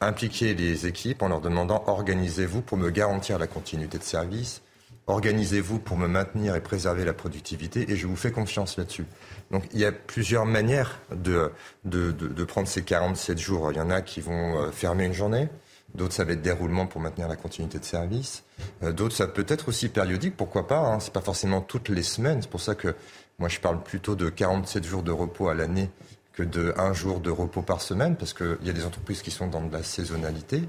impliquer 0.00 0.54
les 0.54 0.86
équipes 0.86 1.22
en 1.22 1.28
leur 1.28 1.40
demandant 1.40 1.82
organisez-vous 1.88 2.62
pour 2.62 2.78
me 2.78 2.90
garantir 2.90 3.36
la 3.40 3.48
continuité 3.48 3.98
de 3.98 4.04
service, 4.04 4.62
organisez-vous 5.06 5.78
pour 5.78 5.96
me 5.96 6.08
maintenir 6.08 6.56
et 6.56 6.60
préserver 6.60 7.04
la 7.04 7.12
productivité, 7.12 7.90
et 7.90 7.96
je 7.96 8.06
vous 8.06 8.16
fais 8.16 8.32
confiance 8.32 8.76
là-dessus. 8.76 9.04
Donc 9.50 9.64
il 9.72 9.78
y 9.78 9.84
a 9.84 9.92
plusieurs 9.92 10.46
manières 10.46 11.00
de, 11.14 11.52
de, 11.84 12.10
de, 12.10 12.44
prendre 12.44 12.66
ces 12.66 12.82
47 12.82 13.38
jours. 13.38 13.70
Il 13.70 13.78
y 13.78 13.80
en 13.80 13.90
a 13.90 14.02
qui 14.02 14.20
vont 14.20 14.58
euh, 14.58 14.70
fermer 14.72 15.04
une 15.04 15.12
journée, 15.12 15.48
d'autres 15.94 16.14
ça 16.14 16.24
va 16.24 16.32
être 16.32 16.42
déroulement 16.42 16.86
pour 16.86 17.00
maintenir 17.00 17.28
la 17.28 17.36
continuité 17.36 17.78
de 17.78 17.84
service, 17.84 18.42
euh, 18.82 18.92
d'autres 18.92 19.14
ça 19.14 19.28
peut 19.28 19.46
être 19.48 19.68
aussi 19.68 19.88
périodique, 19.88 20.36
pourquoi 20.36 20.66
pas, 20.66 20.80
hein. 20.80 21.00
c'est 21.00 21.12
pas 21.12 21.20
forcément 21.20 21.60
toutes 21.60 21.88
les 21.88 22.02
semaines, 22.02 22.42
c'est 22.42 22.50
pour 22.50 22.60
ça 22.60 22.74
que 22.74 22.94
moi 23.38 23.48
je 23.48 23.60
parle 23.60 23.82
plutôt 23.82 24.16
de 24.16 24.28
47 24.28 24.84
jours 24.84 25.02
de 25.04 25.12
repos 25.12 25.48
à 25.48 25.54
l'année 25.54 25.90
que 26.32 26.42
de 26.42 26.74
un 26.76 26.92
jour 26.92 27.20
de 27.20 27.30
repos 27.30 27.62
par 27.62 27.80
semaine, 27.80 28.16
parce 28.16 28.34
qu'il 28.34 28.58
y 28.62 28.70
a 28.70 28.72
des 28.72 28.84
entreprises 28.84 29.22
qui 29.22 29.30
sont 29.30 29.46
dans 29.46 29.62
de 29.62 29.72
la 29.72 29.82
saisonnalité. 29.82 30.62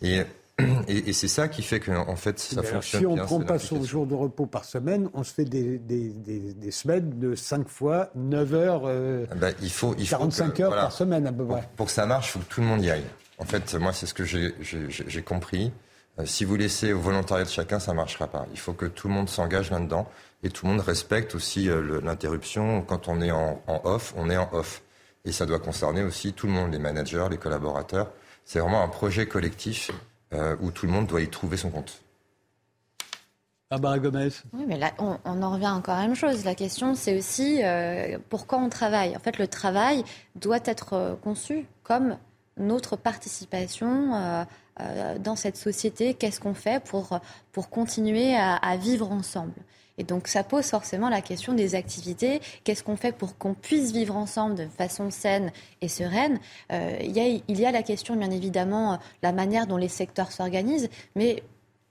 Et 0.00 0.22
et, 0.88 1.12
c'est 1.12 1.28
ça 1.28 1.48
qui 1.48 1.62
fait 1.62 1.80
qu'en 1.80 2.16
fait, 2.16 2.38
ça 2.38 2.62
fonctionne 2.62 3.00
Si 3.00 3.06
on 3.06 3.16
ne 3.16 3.22
prend 3.22 3.40
pas 3.40 3.58
son 3.58 3.82
jour 3.84 4.06
de 4.06 4.14
repos 4.14 4.46
par 4.46 4.64
semaine, 4.64 5.08
on 5.14 5.22
se 5.22 5.32
fait 5.32 5.44
des, 5.44 6.70
semaines 6.70 7.18
de 7.18 7.34
5 7.34 7.68
fois 7.68 8.10
9 8.14 8.54
heures, 8.54 8.82
euh, 8.86 9.26
ah 9.30 9.34
bah, 9.36 9.48
il 9.62 9.70
faut, 9.70 9.94
il 9.98 10.08
45 10.08 10.60
heures 10.60 10.74
par 10.74 10.92
semaine 10.92 11.26
à 11.26 11.32
peu 11.32 11.44
près. 11.46 11.68
Pour, 11.76 11.86
que 11.86 11.92
ça 11.92 12.06
marche, 12.06 12.28
il 12.28 12.32
faut 12.32 12.38
que 12.40 12.52
tout 12.52 12.60
le 12.60 12.66
monde 12.66 12.82
y 12.82 12.90
aille. 12.90 13.04
En 13.38 13.44
fait, 13.44 13.74
moi, 13.74 13.92
c'est 13.92 14.06
ce 14.06 14.14
que 14.14 14.24
j'ai 14.24 15.22
compris. 15.22 15.72
Euh, 16.18 16.26
si 16.26 16.44
vous 16.44 16.56
laissez 16.56 16.92
au 16.92 16.98
volontariat 16.98 17.44
de 17.44 17.50
chacun, 17.50 17.78
ça 17.78 17.92
ne 17.92 17.96
marchera 17.96 18.26
pas. 18.26 18.46
Il 18.52 18.58
faut 18.58 18.72
que 18.72 18.86
tout 18.86 19.06
le 19.06 19.14
monde 19.14 19.28
s'engage 19.28 19.70
là-dedans 19.70 20.08
et 20.42 20.50
tout 20.50 20.66
le 20.66 20.72
monde 20.72 20.80
respecte 20.80 21.36
aussi 21.36 21.68
euh, 21.68 22.00
l'interruption. 22.02 22.82
Quand 22.82 23.06
on 23.06 23.20
est 23.20 23.30
en, 23.30 23.62
en 23.68 23.80
off, 23.84 24.12
on 24.16 24.28
est 24.28 24.36
en 24.36 24.48
off. 24.52 24.82
Et 25.24 25.30
ça 25.30 25.46
doit 25.46 25.60
concerner 25.60 26.02
aussi 26.02 26.32
tout 26.32 26.46
le 26.46 26.52
monde, 26.52 26.72
les 26.72 26.78
managers, 26.78 27.26
les 27.30 27.38
collaborateurs. 27.38 28.10
C'est 28.44 28.60
vraiment 28.60 28.82
un 28.82 28.88
projet 28.88 29.26
collectif 29.26 29.90
euh, 30.32 30.56
où 30.60 30.70
tout 30.70 30.86
le 30.86 30.92
monde 30.92 31.06
doit 31.06 31.20
y 31.20 31.28
trouver 31.28 31.56
son 31.56 31.70
compte. 31.70 32.02
Barbara 33.70 33.98
Gomez. 33.98 34.30
Oui, 34.54 34.64
mais 34.66 34.78
là, 34.78 34.92
on, 34.98 35.42
en 35.42 35.52
revient 35.52 35.68
encore 35.68 35.94
à 35.94 36.02
la 36.02 36.06
même 36.06 36.16
chose. 36.16 36.44
La 36.44 36.54
question, 36.54 36.94
c'est 36.94 37.18
aussi 37.18 37.60
euh, 37.62 38.18
pourquoi 38.30 38.58
on 38.58 38.70
travaille? 38.70 39.14
En 39.14 39.20
fait, 39.20 39.38
le 39.38 39.46
travail 39.46 40.04
doit 40.36 40.60
être 40.64 40.94
euh, 40.94 41.14
conçu 41.16 41.66
comme 41.82 42.16
notre 42.56 42.96
participation 42.96 44.44
dans 45.20 45.36
cette 45.36 45.56
société. 45.56 46.14
Qu'est-ce 46.14 46.40
qu'on 46.40 46.54
fait 46.54 46.82
pour, 46.82 47.20
pour 47.52 47.70
continuer 47.70 48.34
à 48.36 48.76
vivre 48.76 49.12
ensemble? 49.12 49.52
Et 49.98 50.04
donc 50.04 50.28
ça 50.28 50.44
pose 50.44 50.66
forcément 50.66 51.08
la 51.08 51.20
question 51.20 51.52
des 51.52 51.74
activités. 51.74 52.40
Qu'est-ce 52.64 52.82
qu'on 52.82 52.96
fait 52.96 53.12
pour 53.12 53.36
qu'on 53.36 53.54
puisse 53.54 53.92
vivre 53.92 54.16
ensemble 54.16 54.54
de 54.54 54.66
façon 54.66 55.10
saine 55.10 55.52
et 55.82 55.88
sereine? 55.88 56.38
Euh, 56.72 56.96
il, 57.02 57.10
y 57.10 57.20
a, 57.20 57.26
il 57.46 57.60
y 57.60 57.66
a 57.66 57.72
la 57.72 57.82
question, 57.82 58.16
bien 58.16 58.30
évidemment, 58.30 58.98
la 59.22 59.32
manière 59.32 59.66
dont 59.66 59.76
les 59.76 59.88
secteurs 59.88 60.32
s'organisent, 60.32 60.88
mais 61.14 61.42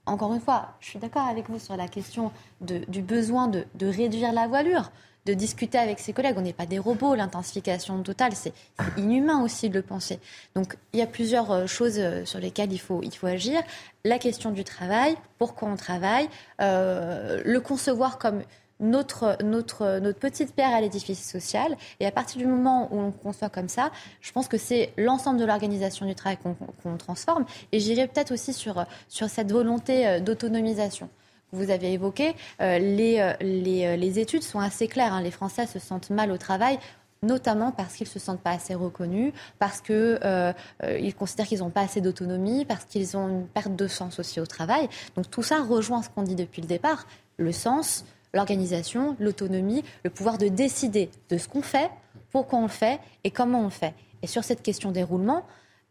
encore 0.08 0.34
une 0.34 0.40
fois, 0.40 0.74
je 0.80 0.88
suis 0.88 0.98
d'accord 0.98 1.26
avec 1.26 1.48
vous 1.48 1.58
sur 1.58 1.76
la 1.76 1.86
question 1.86 2.32
du 2.60 3.02
besoin 3.02 3.48
de, 3.48 3.64
réduire 3.80 4.32
la 4.32 4.46
voilure 4.46 4.90
de 5.26 5.34
discuter 5.34 5.76
avec 5.76 5.98
ses 5.98 6.14
collègues. 6.14 6.36
On 6.38 6.42
n'est 6.42 6.54
pas 6.54 6.64
des 6.64 6.78
robots, 6.78 7.14
l'intensification 7.14 8.02
totale, 8.02 8.32
c'est 8.34 8.54
inhumain 8.96 9.42
aussi 9.42 9.68
de 9.68 9.74
le 9.74 9.82
penser. 9.82 10.20
Donc 10.54 10.78
il 10.94 11.00
y 11.00 11.02
a 11.02 11.06
plusieurs 11.06 11.50
euh, 11.50 11.66
choses 11.66 11.98
euh, 11.98 12.24
sur 12.24 12.38
lesquelles 12.38 12.72
il 12.72 12.78
faut, 12.78 13.02
il 13.02 13.14
faut 13.14 13.26
agir. 13.26 13.60
La 14.06 14.18
question 14.18 14.52
du 14.52 14.64
travail, 14.64 15.16
pourquoi 15.36 15.68
on 15.68 15.76
travaille, 15.76 16.30
euh, 16.62 17.42
le 17.44 17.60
concevoir 17.60 18.16
comme 18.16 18.42
notre, 18.80 19.36
notre, 19.42 19.98
notre 19.98 20.18
petite 20.18 20.54
pierre 20.54 20.74
à 20.74 20.80
l'édifice 20.80 21.30
social. 21.30 21.76
Et 22.00 22.06
à 22.06 22.10
partir 22.10 22.38
du 22.38 22.46
moment 22.46 22.88
où 22.92 22.98
on 22.98 23.10
conçoit 23.10 23.48
comme 23.48 23.68
ça, 23.68 23.90
je 24.20 24.32
pense 24.32 24.48
que 24.48 24.58
c'est 24.58 24.92
l'ensemble 24.96 25.38
de 25.38 25.44
l'organisation 25.44 26.06
du 26.06 26.14
travail 26.14 26.38
qu'on 26.82 26.96
transforme. 26.96 27.44
Et 27.72 27.80
j'irai 27.80 28.06
peut-être 28.06 28.32
aussi 28.32 28.52
sur, 28.52 28.84
sur 29.08 29.28
cette 29.28 29.52
volonté 29.52 30.20
d'autonomisation 30.20 31.08
vous 31.52 31.70
avez 31.70 31.92
évoqué, 31.92 32.34
euh, 32.60 32.78
les, 32.78 33.18
euh, 33.20 33.32
euh, 33.42 33.96
les, 33.96 34.18
études 34.18 34.42
sont 34.42 34.60
assez 34.60 34.88
claires. 34.88 35.12
Hein. 35.12 35.22
Les 35.22 35.30
Français 35.30 35.66
se 35.66 35.78
sentent 35.78 36.10
mal 36.10 36.30
au 36.30 36.38
travail 36.38 36.78
notamment 37.20 37.72
parce 37.72 37.94
qu'ils 37.94 38.06
ne 38.06 38.12
se 38.12 38.20
sentent 38.20 38.42
pas 38.42 38.52
assez 38.52 38.76
reconnus, 38.76 39.32
parce 39.58 39.80
qu'ils 39.80 41.14
considèrent 41.18 41.48
qu'ils 41.48 41.58
n'ont 41.58 41.70
pas 41.70 41.80
assez 41.80 42.00
d'autonomie, 42.00 42.64
parce 42.64 42.84
qu'ils 42.84 43.16
ont 43.16 43.28
une 43.28 43.48
perte 43.48 43.74
de 43.74 43.88
sens 43.88 44.20
aussi 44.20 44.38
au 44.38 44.46
travail. 44.46 44.88
Donc 45.16 45.28
tout 45.28 45.42
ça 45.42 45.60
rejoint 45.60 46.00
ce 46.00 46.10
qu'on 46.10 46.22
dit 46.22 46.36
depuis 46.36 46.62
le 46.62 46.68
départ, 46.68 47.08
le 47.36 47.50
sens, 47.50 48.04
l'organisation, 48.34 49.16
l'autonomie, 49.18 49.84
le 50.04 50.10
pouvoir 50.10 50.38
de 50.38 50.48
décider 50.48 51.10
de 51.28 51.38
ce 51.38 51.48
qu'on 51.48 51.62
fait, 51.62 51.90
pourquoi 52.30 52.58
on 52.58 52.62
le 52.62 52.68
fait 52.68 53.00
et 53.24 53.30
comment 53.30 53.60
on 53.60 53.64
le 53.64 53.70
fait. 53.70 53.94
Et 54.22 54.26
sur 54.26 54.44
cette 54.44 54.62
question 54.62 54.90
des 54.92 55.02
roulements, 55.02 55.46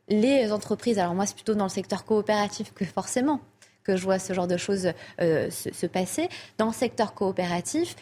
les 0.09 0.51
entreprises, 0.51 0.99
alors 0.99 1.15
moi 1.15 1.25
c'est 1.25 1.35
plutôt 1.35 1.55
dans 1.55 1.65
le 1.65 1.69
secteur 1.69 2.05
coopératif 2.05 2.73
que 2.73 2.85
forcément 2.85 3.41
que 3.87 3.95
je 3.95 4.03
vois 4.03 4.19
ce 4.19 4.33
genre 4.33 4.47
de 4.47 4.57
choses 4.57 4.91
euh, 5.21 5.49
se, 5.49 5.85
passer. 5.85 6.27
Dans 6.57 6.67
le 6.67 6.73
secteur 6.73 7.13
coopératif, 7.13 7.95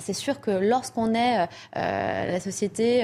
c'est 0.00 0.12
sûr 0.12 0.40
que 0.40 0.50
lorsqu'on 0.50 1.14
est 1.14 1.40
euh, 1.40 1.46
euh, 1.76 2.32
la 2.32 2.40
société 2.40 3.02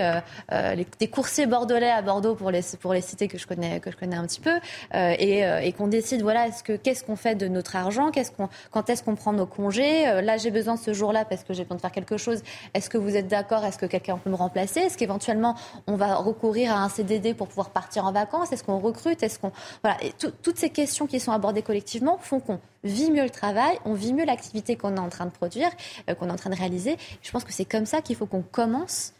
les, 0.50 0.86
des 0.98 1.08
coursiers 1.08 1.46
bordelais 1.46 1.90
à 1.90 2.02
Bordeaux 2.02 2.34
pour 2.34 2.50
les 2.50 2.62
pour 2.80 2.92
les 2.92 3.00
cités 3.00 3.28
que 3.28 3.38
je 3.38 3.46
connais 3.46 3.80
que 3.80 3.90
je 3.90 3.96
connais 3.96 4.16
un 4.16 4.26
petit 4.26 4.40
peu 4.40 4.58
et, 4.94 5.40
et 5.40 5.72
qu'on 5.72 5.88
décide 5.88 6.22
voilà 6.22 6.48
est-ce 6.48 6.62
que 6.62 6.74
qu'est-ce 6.74 7.04
qu'on 7.04 7.16
fait 7.16 7.34
de 7.34 7.48
notre 7.48 7.76
argent 7.76 8.10
qu'est-ce 8.10 8.30
qu'on 8.30 8.48
quand 8.70 8.90
est-ce 8.90 9.02
qu'on 9.02 9.14
prend 9.14 9.32
nos 9.32 9.46
congés 9.46 10.04
là 10.22 10.36
j'ai 10.36 10.50
besoin 10.50 10.76
ce 10.76 10.92
jour-là 10.92 11.24
parce 11.24 11.44
que 11.44 11.54
j'ai 11.54 11.64
besoin 11.64 11.76
de 11.76 11.80
faire 11.80 11.92
quelque 11.92 12.16
chose 12.16 12.42
est-ce 12.74 12.90
que 12.90 12.98
vous 12.98 13.16
êtes 13.16 13.28
d'accord 13.28 13.64
est-ce 13.64 13.78
que 13.78 13.86
quelqu'un 13.86 14.18
peut 14.18 14.30
me 14.30 14.36
remplacer 14.36 14.80
est-ce 14.80 14.96
qu'éventuellement 14.96 15.56
on 15.86 15.96
va 15.96 16.14
recourir 16.16 16.74
à 16.74 16.82
un 16.82 16.88
CDD 16.88 17.34
pour 17.34 17.48
pouvoir 17.48 17.70
partir 17.70 18.06
en 18.06 18.12
vacances 18.12 18.52
est-ce 18.52 18.64
qu'on 18.64 18.78
recrute 18.78 19.22
est-ce 19.22 19.38
qu'on 19.38 19.52
voilà 19.82 19.98
toutes 20.42 20.58
ces 20.58 20.70
questions 20.70 21.06
qui 21.06 21.20
sont 21.20 21.32
abordées 21.32 21.62
collectivement 21.62 22.18
font 22.20 22.40
qu'on 22.40 22.60
vit 22.86 23.10
mieux 23.10 23.24
le 23.24 23.30
travail, 23.30 23.78
on 23.84 23.94
vit 23.94 24.12
mieux 24.12 24.24
l'activité 24.24 24.76
qu'on 24.76 24.96
est 24.96 25.00
en 25.00 25.08
train 25.08 25.26
de 25.26 25.30
produire, 25.30 25.70
euh, 26.08 26.14
qu'on 26.14 26.28
est 26.28 26.32
en 26.32 26.36
train 26.36 26.50
de 26.50 26.56
réaliser. 26.56 26.96
Je 27.22 27.30
pense 27.30 27.44
que 27.44 27.52
c'est 27.52 27.64
comme 27.64 27.86
ça 27.86 28.00
qu'il 28.00 28.16
faut 28.16 28.26
qu'on 28.26 28.42
commence 28.42 29.12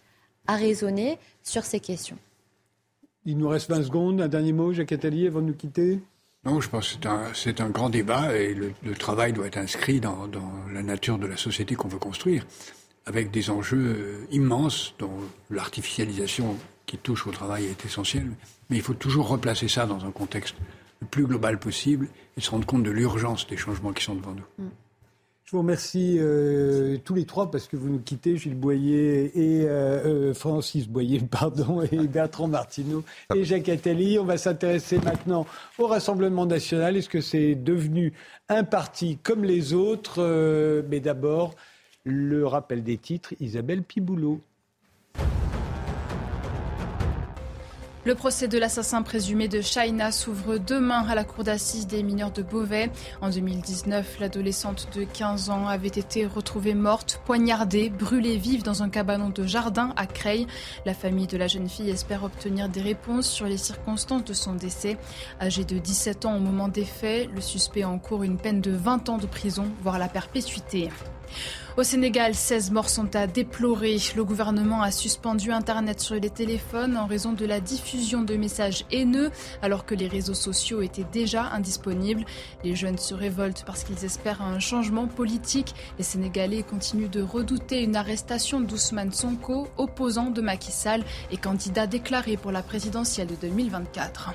à 0.46 0.56
raisonner 0.56 1.18
sur 1.42 1.64
ces 1.64 1.80
questions. 1.80 2.18
Il 3.24 3.38
nous 3.38 3.48
reste 3.48 3.68
20 3.68 3.82
secondes. 3.82 4.20
Un 4.20 4.28
dernier 4.28 4.52
mot, 4.52 4.72
Jacques 4.72 4.92
Attali, 4.92 5.26
avant 5.26 5.40
de 5.40 5.46
nous 5.46 5.54
quitter 5.54 6.00
non, 6.46 6.60
je 6.60 6.68
pense 6.68 6.92
que 6.94 7.08
c'est 7.34 7.60
un, 7.60 7.70
grand 7.70 7.90
débat 7.90 8.36
et 8.36 8.54
le, 8.54 8.94
travail 8.94 9.32
doit 9.32 9.48
être 9.48 9.56
inscrit 9.56 9.98
dans, 9.98 10.28
la 10.72 10.84
nature 10.84 11.18
de 11.18 11.26
la 11.26 11.36
société 11.36 11.74
qu'on 11.74 11.88
veut 11.88 11.98
construire, 11.98 12.46
avec 13.04 13.32
des 13.32 13.50
enjeux 13.50 13.96
euh, 13.98 14.26
immenses 14.30 14.94
dont 15.00 15.10
l'artificialisation 15.50 16.56
qui 16.86 16.98
touche 16.98 17.26
au 17.26 17.32
travail 17.32 17.64
est 17.64 17.84
essentielle. 17.84 18.30
Mais 18.70 18.76
il 18.76 18.82
faut 18.82 18.94
toujours 18.94 19.26
replacer 19.26 19.66
ça 19.66 19.86
dans 19.86 20.04
un 20.04 20.12
contexte 20.12 20.54
le 21.06 21.10
plus 21.10 21.24
global 21.24 21.58
possible 21.58 22.08
et 22.36 22.40
se 22.40 22.50
rendre 22.50 22.66
compte 22.66 22.82
de 22.82 22.90
l'urgence 22.90 23.46
des 23.46 23.56
changements 23.56 23.92
qui 23.92 24.04
sont 24.04 24.16
devant 24.16 24.32
nous. 24.32 24.64
Mm. 24.64 24.70
Je 25.44 25.52
vous 25.52 25.58
remercie 25.58 26.16
euh, 26.18 26.96
tous 27.04 27.14
les 27.14 27.24
trois 27.24 27.52
parce 27.52 27.68
que 27.68 27.76
vous 27.76 27.88
nous 27.88 28.00
quittez, 28.00 28.36
Gilles 28.36 28.56
Boyer 28.56 29.26
et 29.38 29.64
euh, 29.64 30.30
euh, 30.30 30.34
Francis 30.34 30.88
Boyer, 30.88 31.20
pardon, 31.30 31.82
et 31.82 32.08
Bertrand 32.08 32.48
Martineau 32.48 33.04
et 33.32 33.44
Jacques 33.44 33.68
Attali. 33.68 34.18
On 34.18 34.24
va 34.24 34.38
s'intéresser 34.38 34.98
maintenant 34.98 35.46
au 35.78 35.86
Rassemblement 35.86 36.46
national. 36.46 36.96
Est-ce 36.96 37.08
que 37.08 37.20
c'est 37.20 37.54
devenu 37.54 38.12
un 38.48 38.64
parti 38.64 39.18
comme 39.22 39.44
les 39.44 39.72
autres 39.72 40.20
Mais 40.88 40.98
d'abord, 40.98 41.54
le 42.02 42.44
rappel 42.44 42.82
des 42.82 42.98
titres, 42.98 43.32
Isabelle 43.38 43.84
Piboulot. 43.84 44.40
Le 48.06 48.14
procès 48.14 48.46
de 48.46 48.56
l'assassin 48.56 49.02
présumé 49.02 49.48
de 49.48 49.60
China 49.60 50.12
s'ouvre 50.12 50.58
demain 50.58 51.04
à 51.08 51.16
la 51.16 51.24
cour 51.24 51.42
d'assises 51.42 51.88
des 51.88 52.04
mineurs 52.04 52.30
de 52.30 52.40
Beauvais. 52.40 52.88
En 53.20 53.30
2019, 53.30 54.20
l'adolescente 54.20 54.86
de 54.94 55.02
15 55.02 55.50
ans 55.50 55.66
avait 55.66 55.88
été 55.88 56.24
retrouvée 56.24 56.74
morte, 56.74 57.20
poignardée, 57.24 57.90
brûlée 57.90 58.36
vive 58.36 58.62
dans 58.62 58.84
un 58.84 58.90
cabanon 58.90 59.30
de 59.30 59.44
jardin 59.44 59.92
à 59.96 60.06
Creil. 60.06 60.46
La 60.84 60.94
famille 60.94 61.26
de 61.26 61.36
la 61.36 61.48
jeune 61.48 61.68
fille 61.68 61.90
espère 61.90 62.22
obtenir 62.22 62.68
des 62.68 62.80
réponses 62.80 63.28
sur 63.28 63.46
les 63.46 63.58
circonstances 63.58 64.22
de 64.22 64.34
son 64.34 64.54
décès. 64.54 64.98
Âgé 65.40 65.64
de 65.64 65.76
17 65.76 66.26
ans 66.26 66.36
au 66.36 66.40
moment 66.40 66.68
des 66.68 66.84
faits, 66.84 67.28
le 67.34 67.40
suspect 67.40 67.82
encourt 67.82 68.22
une 68.22 68.36
peine 68.36 68.60
de 68.60 68.70
20 68.70 69.08
ans 69.08 69.18
de 69.18 69.26
prison, 69.26 69.64
voire 69.82 69.98
la 69.98 70.06
perpétuité. 70.06 70.90
Au 71.76 71.82
Sénégal, 71.82 72.34
16 72.34 72.70
morts 72.70 72.88
sont 72.88 73.14
à 73.14 73.26
déplorer. 73.26 73.98
Le 74.16 74.24
gouvernement 74.24 74.80
a 74.80 74.90
suspendu 74.90 75.52
Internet 75.52 76.00
sur 76.00 76.14
les 76.14 76.30
téléphones 76.30 76.96
en 76.96 77.04
raison 77.06 77.32
de 77.32 77.44
la 77.44 77.60
diffusion 77.60 78.22
de 78.22 78.34
messages 78.34 78.86
haineux 78.90 79.30
alors 79.60 79.84
que 79.84 79.94
les 79.94 80.08
réseaux 80.08 80.32
sociaux 80.32 80.80
étaient 80.80 81.04
déjà 81.12 81.42
indisponibles. 81.52 82.24
Les 82.64 82.74
jeunes 82.74 82.96
se 82.96 83.12
révoltent 83.12 83.64
parce 83.66 83.84
qu'ils 83.84 84.06
espèrent 84.06 84.40
un 84.40 84.58
changement 84.58 85.06
politique. 85.06 85.74
Les 85.98 86.04
Sénégalais 86.04 86.62
continuent 86.62 87.10
de 87.10 87.20
redouter 87.20 87.82
une 87.82 87.96
arrestation 87.96 88.60
d'Ousmane 88.60 89.12
Sonko, 89.12 89.68
opposant 89.76 90.30
de 90.30 90.40
Macky 90.40 90.72
Sall 90.72 91.04
et 91.30 91.36
candidat 91.36 91.86
déclaré 91.86 92.38
pour 92.38 92.52
la 92.52 92.62
présidentielle 92.62 93.28
de 93.28 93.34
2024. 93.34 94.30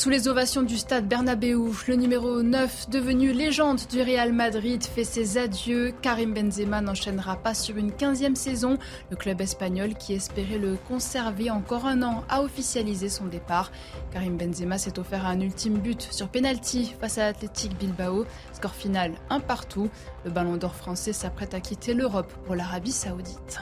Sous 0.00 0.08
les 0.08 0.28
ovations 0.28 0.62
du 0.62 0.78
stade 0.78 1.06
Bernabeu, 1.06 1.60
le 1.86 1.94
numéro 1.94 2.40
9, 2.40 2.88
devenu 2.88 3.34
légende 3.34 3.80
du 3.90 4.00
Real 4.00 4.32
Madrid, 4.32 4.82
fait 4.82 5.04
ses 5.04 5.36
adieux. 5.36 5.92
Karim 6.00 6.32
Benzema 6.32 6.80
n'enchaînera 6.80 7.36
pas 7.36 7.52
sur 7.52 7.76
une 7.76 7.90
15e 7.90 8.34
saison. 8.34 8.78
Le 9.10 9.16
club 9.16 9.42
espagnol, 9.42 9.92
qui 9.92 10.14
espérait 10.14 10.56
le 10.56 10.78
conserver 10.88 11.50
encore 11.50 11.84
un 11.84 12.02
an, 12.02 12.24
a 12.30 12.40
officialisé 12.40 13.10
son 13.10 13.26
départ. 13.26 13.72
Karim 14.10 14.38
Benzema 14.38 14.78
s'est 14.78 14.98
offert 14.98 15.26
un 15.26 15.38
ultime 15.38 15.76
but 15.76 16.00
sur 16.10 16.28
penalty 16.28 16.94
face 16.98 17.18
à 17.18 17.26
l'Athletic 17.26 17.76
Bilbao. 17.76 18.24
Score 18.54 18.74
final 18.74 19.12
un 19.28 19.40
partout. 19.40 19.90
Le 20.24 20.30
ballon 20.30 20.56
d'or 20.56 20.76
français 20.76 21.12
s'apprête 21.12 21.52
à 21.52 21.60
quitter 21.60 21.92
l'Europe 21.92 22.32
pour 22.46 22.54
l'Arabie 22.54 22.90
saoudite. 22.90 23.60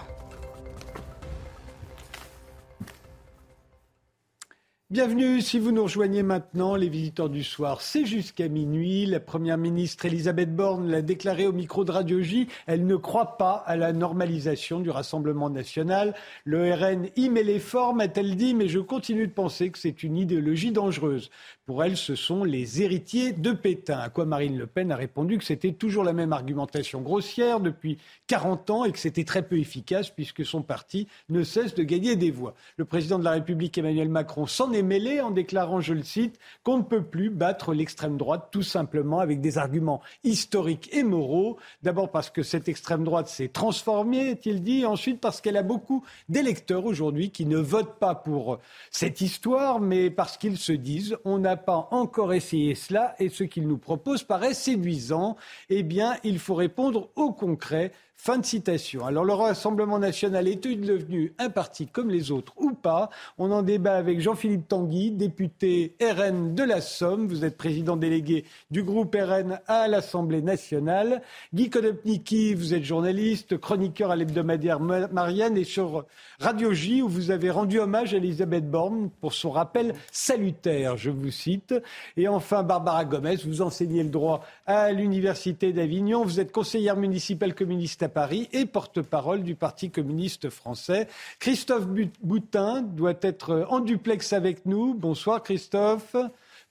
Bienvenue 4.90 5.42
si 5.42 5.58
vous 5.58 5.70
nous 5.70 5.82
rejoignez 5.82 6.22
maintenant, 6.22 6.74
les 6.74 6.88
visiteurs 6.88 7.28
du 7.28 7.44
soir. 7.44 7.82
C'est 7.82 8.06
jusqu'à 8.06 8.48
minuit. 8.48 9.04
La 9.04 9.20
première 9.20 9.58
ministre 9.58 10.06
Elisabeth 10.06 10.56
Borne 10.56 10.88
l'a 10.90 11.02
déclaré 11.02 11.46
au 11.46 11.52
micro 11.52 11.84
de 11.84 11.92
Radio 11.92 12.22
J. 12.22 12.48
Elle 12.66 12.86
ne 12.86 12.96
croit 12.96 13.36
pas 13.36 13.62
à 13.66 13.76
la 13.76 13.92
normalisation 13.92 14.80
du 14.80 14.88
Rassemblement 14.88 15.50
national. 15.50 16.14
Le 16.46 16.72
RN 16.72 17.08
y 17.16 17.28
met 17.28 17.42
les 17.42 17.58
formes, 17.58 18.00
a-t-elle 18.00 18.34
dit, 18.34 18.54
mais 18.54 18.68
je 18.68 18.78
continue 18.78 19.26
de 19.26 19.32
penser 19.32 19.68
que 19.68 19.78
c'est 19.78 20.02
une 20.02 20.16
idéologie 20.16 20.72
dangereuse. 20.72 21.28
Pour 21.66 21.84
elle, 21.84 21.98
ce 21.98 22.14
sont 22.14 22.44
les 22.44 22.80
héritiers 22.80 23.32
de 23.32 23.52
Pétain. 23.52 23.98
À 23.98 24.08
quoi 24.08 24.24
Marine 24.24 24.56
Le 24.56 24.66
Pen 24.66 24.90
a 24.90 24.96
répondu 24.96 25.36
que 25.36 25.44
c'était 25.44 25.72
toujours 25.72 26.02
la 26.02 26.14
même 26.14 26.32
argumentation 26.32 27.02
grossière 27.02 27.60
depuis 27.60 27.98
40 28.26 28.70
ans 28.70 28.84
et 28.86 28.92
que 28.92 28.98
c'était 28.98 29.24
très 29.24 29.42
peu 29.42 29.58
efficace 29.58 30.08
puisque 30.08 30.46
son 30.46 30.62
parti 30.62 31.08
ne 31.28 31.42
cesse 31.42 31.74
de 31.74 31.82
gagner 31.82 32.16
des 32.16 32.30
voix. 32.30 32.54
Le 32.78 32.86
président 32.86 33.18
de 33.18 33.24
la 33.24 33.32
République 33.32 33.76
Emmanuel 33.76 34.08
Macron 34.08 34.46
s'en 34.46 34.72
est 34.72 34.77
mêlé 34.82 35.20
en 35.20 35.30
déclarant, 35.30 35.80
je 35.80 35.94
le 35.94 36.02
cite, 36.02 36.38
qu'on 36.62 36.78
ne 36.78 36.82
peut 36.82 37.02
plus 37.02 37.30
battre 37.30 37.74
l'extrême 37.74 38.16
droite 38.16 38.48
tout 38.50 38.62
simplement 38.62 39.20
avec 39.20 39.40
des 39.40 39.58
arguments 39.58 40.00
historiques 40.24 40.88
et 40.92 41.02
moraux. 41.02 41.58
D'abord 41.82 42.10
parce 42.10 42.30
que 42.30 42.42
cette 42.42 42.68
extrême 42.68 43.04
droite 43.04 43.28
s'est 43.28 43.48
transformée, 43.48 44.30
est-il 44.30 44.62
dit, 44.62 44.84
ensuite 44.84 45.20
parce 45.20 45.40
qu'elle 45.40 45.56
a 45.56 45.62
beaucoup 45.62 46.04
d'électeurs 46.28 46.84
aujourd'hui 46.84 47.30
qui 47.30 47.46
ne 47.46 47.58
votent 47.58 47.98
pas 47.98 48.14
pour 48.14 48.58
cette 48.90 49.20
histoire, 49.20 49.80
mais 49.80 50.10
parce 50.10 50.36
qu'ils 50.36 50.58
se 50.58 50.72
disent 50.72 51.16
on 51.24 51.44
a 51.44 51.56
pas 51.56 51.88
encore 51.90 52.32
essayé 52.32 52.74
cela 52.74 53.14
et 53.18 53.28
ce 53.28 53.44
qu'il 53.44 53.66
nous 53.66 53.78
propose 53.78 54.22
paraît 54.22 54.54
séduisant, 54.54 55.36
eh 55.68 55.82
bien, 55.82 56.16
il 56.24 56.38
faut 56.38 56.54
répondre 56.54 57.10
au 57.16 57.32
concret 57.32 57.92
Fin 58.20 58.38
de 58.38 58.44
citation. 58.44 59.06
Alors 59.06 59.24
le 59.24 59.32
Rassemblement 59.32 60.00
national 60.00 60.48
est-il 60.48 60.80
devenu 60.80 61.32
un 61.38 61.50
parti 61.50 61.86
comme 61.86 62.10
les 62.10 62.32
autres 62.32 62.52
ou 62.56 62.72
pas? 62.72 63.10
On 63.38 63.52
en 63.52 63.62
débat 63.62 63.94
avec 63.94 64.20
Jean-Philippe 64.20 64.66
Tanguy, 64.66 65.12
député 65.12 65.94
RN 66.02 66.52
de 66.52 66.64
la 66.64 66.80
Somme. 66.80 67.28
Vous 67.28 67.44
êtes 67.44 67.56
président 67.56 67.96
délégué 67.96 68.44
du 68.72 68.82
groupe 68.82 69.14
RN 69.14 69.60
à 69.68 69.86
l'Assemblée 69.86 70.42
nationale. 70.42 71.22
Guy 71.54 71.70
Konopniki, 71.70 72.54
vous 72.54 72.74
êtes 72.74 72.82
journaliste, 72.82 73.56
chroniqueur 73.56 74.10
à 74.10 74.16
l'hebdomadaire 74.16 74.80
Marianne 74.80 75.56
et 75.56 75.64
sur 75.64 76.04
Radio 76.40 76.72
J 76.72 77.02
où 77.02 77.08
vous 77.08 77.30
avez 77.30 77.50
rendu 77.50 77.78
hommage 77.78 78.14
à 78.14 78.16
Elisabeth 78.16 78.68
Borne 78.68 79.10
pour 79.20 79.32
son 79.32 79.52
rappel 79.52 79.94
salutaire, 80.10 80.96
je 80.96 81.10
vous 81.10 81.30
cite. 81.30 81.72
Et 82.16 82.26
enfin 82.26 82.64
Barbara 82.64 83.04
Gomez, 83.04 83.36
vous 83.46 83.62
enseignez 83.62 84.02
le 84.02 84.10
droit 84.10 84.44
à 84.66 84.90
l'Université 84.90 85.72
d'Avignon. 85.72 86.24
Vous 86.24 86.40
êtes 86.40 86.50
conseillère 86.50 86.96
municipale 86.96 87.54
communiste 87.54 88.07
à 88.08 88.10
Paris 88.10 88.48
et 88.54 88.64
porte-parole 88.64 89.42
du 89.42 89.54
Parti 89.54 89.90
communiste 89.90 90.48
français. 90.48 91.08
Christophe 91.40 91.86
Boutin 92.22 92.80
doit 92.80 93.18
être 93.20 93.66
en 93.68 93.80
duplex 93.80 94.32
avec 94.32 94.64
nous. 94.64 94.94
Bonsoir 94.94 95.42
Christophe. 95.42 96.16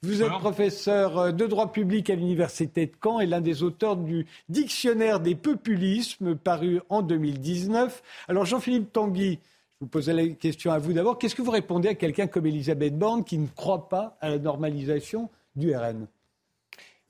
Vous 0.02 0.24
êtes 0.24 0.32
professeur 0.32 1.32
de 1.32 1.46
droit 1.46 1.72
public 1.72 2.10
à 2.10 2.16
l'Université 2.16 2.88
de 2.88 2.92
Caen 3.04 3.20
et 3.20 3.28
l'un 3.28 3.42
des 3.42 3.62
auteurs 3.62 3.98
du 3.98 4.26
Dictionnaire 4.50 5.20
des 5.20 5.36
populismes 5.36 6.36
paru 6.36 6.82
en 6.90 7.04
2019. 7.04 8.02
Alors 8.28 8.46
Jean-Philippe 8.46 8.92
Tanguy, 8.92 9.34
je 9.34 9.78
vous 9.82 9.88
posais 9.88 10.14
la 10.14 10.28
question 10.30 10.72
à 10.72 10.80
vous 10.80 10.94
d'abord. 10.94 11.20
Qu'est-ce 11.20 11.36
que 11.36 11.44
vous 11.44 11.52
répondez 11.52 11.90
à 11.90 11.94
quelqu'un 11.94 12.26
comme 12.26 12.48
Elisabeth 12.48 12.98
Borne 12.98 13.24
qui 13.24 13.38
ne 13.38 13.48
croit 13.48 13.90
pas 13.90 14.18
à 14.22 14.30
la 14.30 14.40
normalisation 14.40 15.30
du 15.56 15.76
RN 15.76 16.08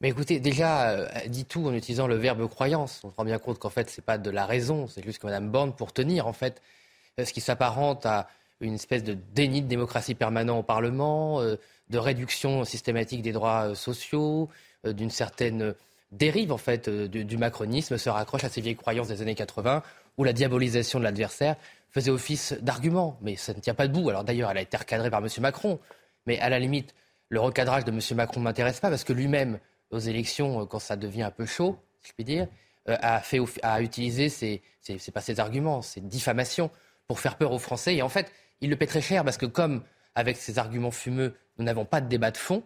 mais 0.01 0.09
écoutez, 0.09 0.39
déjà, 0.39 0.91
euh, 0.91 1.07
dit 1.27 1.45
tout 1.45 1.65
en 1.65 1.73
utilisant 1.73 2.07
le 2.07 2.15
verbe 2.15 2.47
croyance. 2.47 3.01
On 3.03 3.09
se 3.09 3.15
rend 3.15 3.25
bien 3.25 3.39
compte 3.39 3.57
qu'en 3.57 3.69
fait, 3.69 3.89
ce 3.89 3.99
n'est 3.99 4.05
pas 4.05 4.19
de 4.19 4.29
la 4.29 4.45
raison, 4.45 4.87
c'est 4.87 5.03
juste 5.03 5.19
que 5.19 5.25
Mme 5.25 5.49
Borne, 5.49 5.73
pour 5.73 5.91
tenir, 5.91 6.27
en 6.27 6.33
fait, 6.33 6.61
euh, 7.19 7.25
ce 7.25 7.33
qui 7.33 7.41
s'apparente 7.41 8.05
à 8.05 8.27
une 8.59 8.75
espèce 8.75 9.03
de 9.03 9.17
déni 9.33 9.61
de 9.61 9.67
démocratie 9.67 10.13
permanent 10.13 10.59
au 10.59 10.63
Parlement, 10.63 11.41
euh, 11.41 11.55
de 11.89 11.97
réduction 11.97 12.63
systématique 12.63 13.21
des 13.21 13.31
droits 13.31 13.73
sociaux, 13.73 14.49
d'une 14.83 15.09
certaine 15.09 15.73
dérive 16.11 16.51
en 16.51 16.57
fait 16.57 16.89
du, 16.89 17.37
macronisme, 17.37 17.97
se 17.97 18.09
raccroche 18.09 18.43
à 18.43 18.49
ces 18.49 18.61
vieilles 18.61 18.75
croyances 18.75 19.07
des 19.07 19.21
années 19.21 19.35
80 19.35 19.83
où 20.17 20.23
la 20.23 20.33
diabolisation 20.33 20.99
de 20.99 21.03
l'adversaire 21.03 21.55
faisait 21.91 22.11
office 22.11 22.53
d'argument. 22.61 23.17
Mais 23.21 23.35
ça 23.35 23.53
ne 23.53 23.59
tient 23.59 23.73
pas 23.73 23.87
debout. 23.87 24.09
Alors 24.09 24.23
d'ailleurs, 24.23 24.51
elle 24.51 24.57
a 24.57 24.61
été 24.61 24.75
recadrée 24.75 25.09
par 25.09 25.21
M. 25.21 25.29
Macron. 25.39 25.79
Mais 26.25 26.39
à 26.39 26.49
la 26.49 26.59
limite, 26.59 26.93
le 27.29 27.39
recadrage 27.39 27.85
de 27.85 27.91
M. 27.91 27.99
Macron 28.15 28.41
ne 28.41 28.45
m'intéresse 28.45 28.79
pas 28.79 28.89
parce 28.89 29.03
que 29.03 29.13
lui-même, 29.13 29.59
aux 29.91 29.99
élections, 29.99 30.65
quand 30.65 30.79
ça 30.79 30.95
devient 30.95 31.23
un 31.23 31.31
peu 31.31 31.45
chaud, 31.45 31.77
si 32.01 32.09
je 32.09 32.13
puis 32.13 32.23
dire, 32.23 32.47
a, 32.87 33.19
fait, 33.19 33.41
a 33.63 33.81
utilisé 33.81 34.29
ces, 34.29 34.61
c'est 34.81 35.11
pas 35.11 35.21
ses 35.21 35.39
arguments, 35.39 35.81
c'est 35.81 36.05
diffamation 36.07 36.71
pour 37.07 37.19
faire 37.19 37.37
peur 37.37 37.51
aux 37.51 37.59
Français. 37.59 37.95
Et 37.95 38.01
en 38.01 38.09
fait, 38.09 38.31
il 38.61 38.69
le 38.69 38.75
paie 38.75 38.87
très 38.87 39.01
cher 39.01 39.23
parce 39.23 39.37
que 39.37 39.45
comme 39.45 39.83
avec 40.15 40.37
ces 40.37 40.57
arguments 40.59 40.91
fumeux, 40.91 41.35
nous 41.57 41.65
n'avons 41.65 41.85
pas 41.85 42.01
de 42.01 42.07
débat 42.07 42.31
de 42.31 42.37
fond, 42.37 42.63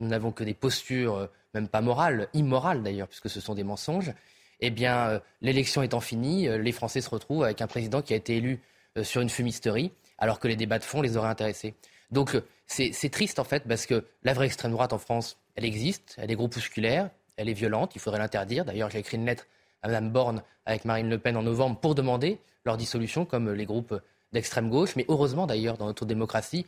nous 0.00 0.08
n'avons 0.08 0.32
que 0.32 0.44
des 0.44 0.54
postures, 0.54 1.16
euh, 1.16 1.26
même 1.54 1.68
pas 1.68 1.80
morales, 1.80 2.28
immorales 2.32 2.82
d'ailleurs, 2.82 3.08
puisque 3.08 3.30
ce 3.30 3.40
sont 3.40 3.54
des 3.54 3.64
mensonges, 3.64 4.12
eh 4.60 4.70
bien, 4.70 5.08
euh, 5.08 5.20
l'élection 5.40 5.82
étant 5.82 6.00
finie, 6.00 6.48
euh, 6.48 6.58
les 6.58 6.72
Français 6.72 7.00
se 7.00 7.10
retrouvent 7.10 7.44
avec 7.44 7.60
un 7.60 7.66
président 7.66 8.02
qui 8.02 8.12
a 8.12 8.16
été 8.16 8.36
élu 8.36 8.60
sur 9.02 9.20
une 9.20 9.28
fumisterie, 9.28 9.90
alors 10.18 10.38
que 10.38 10.46
les 10.46 10.54
débats 10.54 10.78
de 10.78 10.84
fond 10.84 11.02
les 11.02 11.16
auraient 11.16 11.28
intéressés. 11.28 11.74
Donc, 12.12 12.40
c'est 12.66 13.10
triste 13.10 13.38
en 13.38 13.44
fait, 13.44 13.64
parce 13.68 13.86
que 13.86 14.04
la 14.22 14.32
vraie 14.32 14.46
extrême 14.46 14.72
droite 14.72 14.92
en 14.92 14.98
France, 14.98 15.38
elle 15.54 15.64
existe, 15.64 16.14
elle 16.18 16.30
est 16.30 16.36
groupusculaire, 16.36 17.10
elle 17.36 17.48
est 17.48 17.54
violente, 17.54 17.94
il 17.94 18.00
faudrait 18.00 18.20
l'interdire. 18.20 18.64
D'ailleurs, 18.64 18.90
j'ai 18.90 18.98
écrit 18.98 19.16
une 19.16 19.26
lettre 19.26 19.46
à 19.82 19.88
Mme 19.88 20.10
Borne 20.10 20.42
avec 20.66 20.84
Marine 20.84 21.08
Le 21.08 21.18
Pen 21.18 21.36
en 21.36 21.42
novembre 21.42 21.78
pour 21.78 21.94
demander 21.94 22.40
leur 22.64 22.76
dissolution, 22.76 23.24
comme 23.24 23.52
les 23.52 23.66
groupes 23.66 24.00
d'extrême 24.32 24.70
gauche. 24.70 24.96
Mais 24.96 25.04
heureusement, 25.08 25.46
d'ailleurs, 25.46 25.76
dans 25.76 25.86
notre 25.86 26.06
démocratie, 26.06 26.66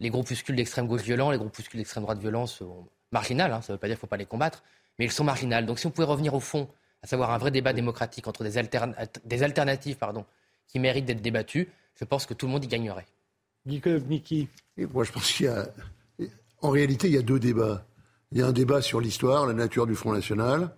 les 0.00 0.10
groupuscules 0.10 0.56
d'extrême 0.56 0.86
gauche 0.86 1.02
violents, 1.02 1.30
les 1.30 1.38
groupuscules 1.38 1.78
d'extrême 1.78 2.02
droite 2.04 2.18
violents 2.18 2.46
sont 2.46 2.86
marginales. 3.12 3.52
Hein, 3.52 3.62
ça 3.62 3.72
ne 3.72 3.76
veut 3.76 3.80
pas 3.80 3.88
dire 3.88 3.96
qu'il 3.96 3.98
ne 3.98 4.00
faut 4.00 4.06
pas 4.06 4.16
les 4.16 4.26
combattre, 4.26 4.62
mais 4.98 5.06
ils 5.06 5.12
sont 5.12 5.24
marginales. 5.24 5.66
Donc 5.66 5.78
si 5.78 5.86
on 5.86 5.90
pouvait 5.90 6.06
revenir 6.06 6.34
au 6.34 6.40
fond, 6.40 6.68
à 7.02 7.06
savoir 7.06 7.30
un 7.30 7.38
vrai 7.38 7.50
débat 7.50 7.72
démocratique 7.72 8.26
entre 8.26 8.42
des, 8.44 9.42
alternatives 9.42 9.96
pardon, 9.96 10.24
qui 10.66 10.78
méritent 10.78 11.04
d'être 11.04 11.22
débattues, 11.22 11.70
je 11.94 12.04
pense 12.04 12.26
que 12.26 12.34
tout 12.34 12.46
le 12.46 12.52
monde 12.52 12.64
y 12.64 12.68
gagnerait. 12.68 13.06
Moi, 14.78 15.04
je 15.04 15.12
pense 15.12 15.32
qu'il 15.32 15.46
y 15.46 15.48
a. 15.48 15.68
En 16.62 16.70
réalité, 16.70 17.08
il 17.08 17.14
y 17.14 17.18
a 17.18 17.22
deux 17.22 17.38
débats. 17.38 17.84
Il 18.32 18.38
y 18.38 18.42
a 18.42 18.46
un 18.46 18.52
débat 18.52 18.82
sur 18.82 19.00
l'histoire, 19.00 19.46
la 19.46 19.52
nature 19.52 19.86
du 19.86 19.94
Front 19.94 20.12
National. 20.12 20.70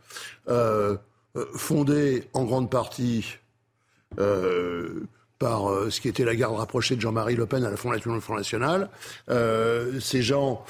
Euh, 0.48 0.96
euh, 1.36 1.44
fondé 1.54 2.28
en 2.32 2.44
grande 2.44 2.70
partie 2.70 3.36
euh, 4.18 5.06
par 5.38 5.68
ce 5.90 6.00
qui 6.00 6.08
était 6.08 6.24
la 6.24 6.34
garde 6.34 6.56
rapprochée 6.56 6.96
de 6.96 7.00
Jean-Marie 7.00 7.36
Le 7.36 7.46
Pen 7.46 7.64
à 7.64 7.70
la 7.70 7.76
Fondation 7.76 8.14
du 8.14 8.20
Front 8.20 8.34
National, 8.34 8.90
ces 9.28 10.20
gens 10.20 10.64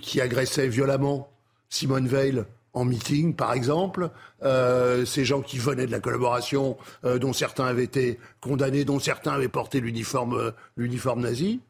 qui 0.00 0.20
agressaient 0.20 0.68
violemment 0.68 1.30
Simone 1.68 2.08
Veil 2.08 2.44
en 2.72 2.84
meeting, 2.84 3.34
par 3.34 3.52
exemple, 3.52 4.10
ces 4.42 5.24
gens 5.24 5.42
qui 5.42 5.58
venaient 5.58 5.86
de 5.86 5.90
la 5.90 6.00
collaboration, 6.00 6.76
dont 7.02 7.32
certains 7.32 7.66
avaient 7.66 7.84
été 7.84 8.18
condamnés, 8.40 8.84
dont 8.84 9.00
certains 9.00 9.32
avaient 9.32 9.48
porté 9.48 9.80
l'uniforme, 9.80 10.52
l'uniforme 10.76 11.22
nazi. 11.22 11.60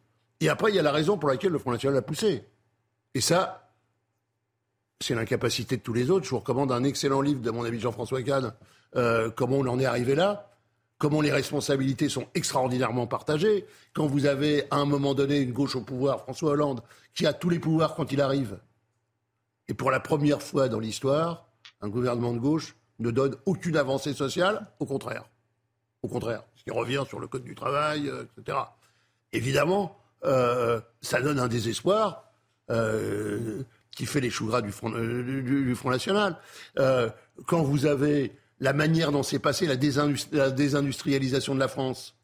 Et 0.41 0.49
après, 0.49 0.71
il 0.71 0.75
y 0.75 0.79
a 0.79 0.83
la 0.83 0.93
raison 0.93 1.19
pour 1.19 1.29
laquelle 1.29 1.53
le 1.53 1.59
Front 1.59 1.73
National 1.73 1.99
a 1.99 2.03
poussé. 2.03 2.45
Et 3.15 3.21
ça, 3.21 3.71
c'est 5.01 5.15
l'incapacité 5.15 5.77
de 5.77 5.83
tous 5.83 5.93
les 5.93 6.11
autres. 6.11 6.25
Je 6.25 6.31
vous 6.31 6.39
recommande 6.39 6.73
un 6.73 6.85
excellent 6.85 7.21
livre 7.21 7.41
de 7.41 7.51
mon 7.51 7.65
ami 7.65 7.81
Jean-François 7.81 8.23
Kahn, 8.23 8.53
euh, 8.97 9.31
Comment 9.31 9.57
on 9.57 9.67
en 9.67 9.79
est 9.81 9.87
arrivé 9.87 10.15
là, 10.15 10.51
comment 10.99 11.23
les 11.23 11.33
responsabilités 11.33 12.09
sont 12.09 12.27
extraordinairement 12.35 13.07
partagées. 13.07 13.65
Quand 13.95 14.07
vous 14.07 14.27
avez 14.27 14.65
à 14.71 14.77
un 14.77 14.85
moment 14.85 15.15
donné 15.15 15.39
une 15.39 15.53
gauche 15.53 15.75
au 15.75 15.81
pouvoir, 15.81 16.21
François 16.21 16.51
Hollande, 16.51 16.83
qui 17.15 17.27
a 17.27 17.33
tous 17.33 17.49
les 17.49 17.59
pouvoirs 17.59 17.95
quand 17.95 18.13
il 18.13 18.21
arrive, 18.21 18.59
et 19.71 19.75
pour 19.75 19.91
la 19.91 20.01
première 20.01 20.43
fois 20.43 20.69
dans 20.69 20.81
l'histoire, 20.81 21.47
un 21.81 21.89
gouvernement 21.89 22.35
de 22.35 22.39
gauche 22.39 22.77
ne 22.99 23.11
donne 23.11 23.37
aucune 23.47 23.77
avancée 23.77 24.13
sociale, 24.13 24.67
au 24.81 24.85
contraire. 24.85 25.25
Au 26.03 26.09
contraire, 26.09 26.43
ce 26.57 26.65
qui 26.65 26.71
revient 26.71 27.05
sur 27.09 27.21
le 27.21 27.29
code 27.29 27.45
du 27.45 27.55
travail, 27.55 28.09
euh, 28.09 28.25
etc. 28.37 28.59
Évidemment, 29.33 29.97
euh, 30.25 30.81
ça 31.01 31.23
donne 31.23 31.39
un 31.39 31.49
désespoir 31.49 32.25
qui 34.01 34.07
fait 34.07 34.21
les 34.21 34.31
choux 34.31 34.47
gras 34.47 34.63
du 34.63 34.73
Front, 34.73 34.93
euh, 34.95 35.75
National. 35.85 36.37
Euh, 36.79 37.11
quand 37.47 37.63
vous 37.63 37.87
avez 37.87 38.37
la 38.59 38.73
manière 38.73 39.13
dont 39.13 39.23
s'est 39.23 39.39
passée 39.39 39.67
la, 39.67 39.77
désindustrialisation 39.77 41.55
de 41.55 41.61
la 41.61 41.69
France, 41.69 42.17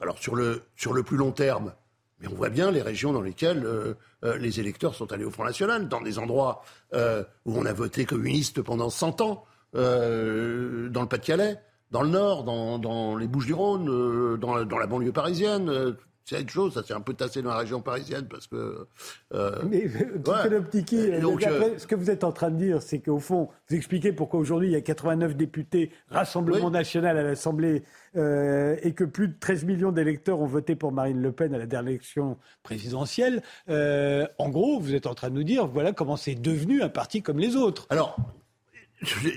alors 0.00 0.18
sur 0.18 0.34
le, 0.34 0.62
sur 0.76 0.92
le 0.92 1.02
plus 1.02 1.16
long 1.16 1.32
terme, 1.32 1.72
mais 2.20 2.28
on 2.28 2.34
voit 2.34 2.48
bien 2.48 2.70
les 2.70 2.82
régions 2.82 3.12
dans 3.12 3.20
lesquelles 3.20 3.64
euh, 3.64 3.94
les 4.38 4.60
électeurs 4.60 4.94
sont 4.94 5.12
allés 5.12 5.24
au 5.24 5.30
Front 5.30 5.44
National, 5.44 5.88
dans 5.88 6.00
des 6.00 6.18
endroits 6.18 6.62
où 6.92 7.56
on 7.56 7.66
a 7.66 7.72
voté 7.72 8.04
communiste 8.04 8.62
pendant 8.62 8.90
100 8.90 9.20
ans, 9.20 9.44
dans 9.74 9.80
le 9.82 11.06
Pas-de-Calais, 11.08 11.58
dans 11.90 12.02
le 12.02 12.08
Nord, 12.08 12.44
dans, 12.44 13.16
les 13.16 13.26
Bouches-du-Rhône, 13.28 14.36
dans, 14.38 14.54
la 14.54 14.86
banlieue 14.86 15.12
parisienne, 15.12 15.96
c'est 16.28 16.42
une 16.42 16.48
chose, 16.50 16.74
ça 16.74 16.82
s'est 16.82 16.92
un 16.92 17.00
peu 17.00 17.14
tassé 17.14 17.40
dans 17.40 17.48
la 17.50 17.56
région 17.56 17.80
parisienne 17.80 18.26
parce 18.28 18.46
que. 18.46 18.86
Euh, 19.32 19.62
Mais 19.70 19.84
euh, 19.86 20.18
donc, 20.18 21.42
euh, 21.42 21.78
ce 21.78 21.86
que 21.86 21.94
vous 21.94 22.10
êtes 22.10 22.22
en 22.22 22.32
train 22.32 22.50
de 22.50 22.56
dire, 22.56 22.82
c'est 22.82 22.98
qu'au 22.98 23.18
fond, 23.18 23.48
vous 23.68 23.76
expliquez 23.76 24.12
pourquoi 24.12 24.38
aujourd'hui 24.38 24.68
il 24.68 24.72
y 24.72 24.76
a 24.76 24.82
89 24.82 25.36
députés 25.36 25.90
Rassemblement 26.10 26.70
national 26.70 27.16
à 27.16 27.22
l'Assemblée 27.22 27.82
et 28.14 28.92
que 28.94 29.04
plus 29.04 29.28
de 29.28 29.34
13 29.40 29.64
millions 29.64 29.92
d'électeurs 29.92 30.40
ont 30.40 30.46
voté 30.46 30.76
pour 30.76 30.92
Marine 30.92 31.22
Le 31.22 31.32
Pen 31.32 31.54
à 31.54 31.58
la 31.58 31.66
dernière 31.66 31.92
élection 31.92 32.36
présidentielle. 32.62 33.42
en 33.68 34.48
gros, 34.50 34.80
vous 34.80 34.94
êtes 34.94 35.06
en 35.06 35.14
train 35.14 35.30
de 35.30 35.34
nous 35.34 35.44
dire, 35.44 35.66
voilà 35.66 35.92
comment 35.92 36.16
c'est 36.16 36.34
devenu 36.34 36.82
un 36.82 36.90
parti 36.90 37.22
comme 37.22 37.38
les 37.38 37.56
autres. 37.56 37.86
Alors, 37.88 38.16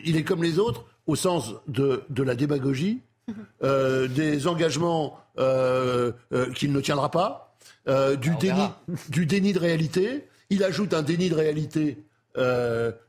il 0.03 0.17
est 0.17 0.23
comme 0.23 0.43
les 0.43 0.59
autres 0.59 0.85
au 1.07 1.15
sens 1.15 1.53
de, 1.67 2.03
de 2.09 2.23
la 2.23 2.35
démagogie 2.35 3.01
euh, 3.63 4.07
des 4.07 4.47
engagements 4.47 5.19
euh, 5.37 6.11
euh, 6.33 6.51
qu'il 6.51 6.71
ne 6.71 6.81
tiendra 6.81 7.11
pas, 7.11 7.55
du, 7.87 8.35
déni, 8.39 8.67
du 9.09 9.25
déni 9.25 9.53
de 9.53 9.59
réalité. 9.59 10.27
Il 10.49 10.63
ajoute 10.63 10.93
un 10.93 11.01
déni 11.01 11.29
de 11.29 11.35
réalité. 11.35 12.03
il 12.35 12.43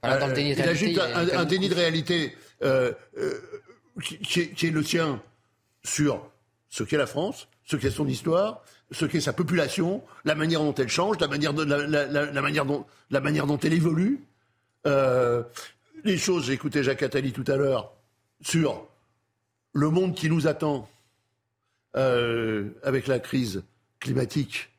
ajoute 0.05 0.99
un, 0.99 1.45
déni 1.45 1.69
de 1.69 1.75
réalité 1.75 2.37
qui, 4.03 4.41
est, 4.41 4.71
le 4.71 4.83
sien 4.83 5.21
sur 5.85 6.29
ce 6.69 6.85
qu'est 6.85 6.97
la 6.97 7.07
France, 7.07 7.49
ce 7.65 7.77
qu'est 7.77 7.91
son 7.91 8.07
histoire, 8.07 8.63
ce 8.93 9.05
qu'est 9.05 9.21
sa 9.21 9.33
population, 9.33 10.03
la 10.25 10.35
manière 10.35 10.61
dont 10.61 10.75
elle 10.75 10.89
change, 10.89 11.19
la 11.21 11.29
manière, 11.29 11.53
la, 11.53 12.43
manière, 12.43 12.65
dont, 12.65 12.85
la 13.11 13.21
manière 13.21 13.47
dont 13.47 13.59
elle 13.59 13.73
évolue. 13.75 14.21
les 14.85 16.19
choses, 16.19 16.47
j'ai 16.47 16.53
écouté 16.53 16.83
Jacques 16.83 17.03
Attali 17.03 17.33
tout 17.33 17.45
à 17.49 17.57
l'heure, 17.57 17.93
sur 18.41 18.87
le 19.73 19.91
monde 19.91 20.15
qui 20.15 20.29
nous 20.29 20.47
attend 20.47 20.89
euh, 21.97 22.71
avec 22.83 23.07
la 23.07 23.19
crise 23.19 23.65
climatique 24.01 24.71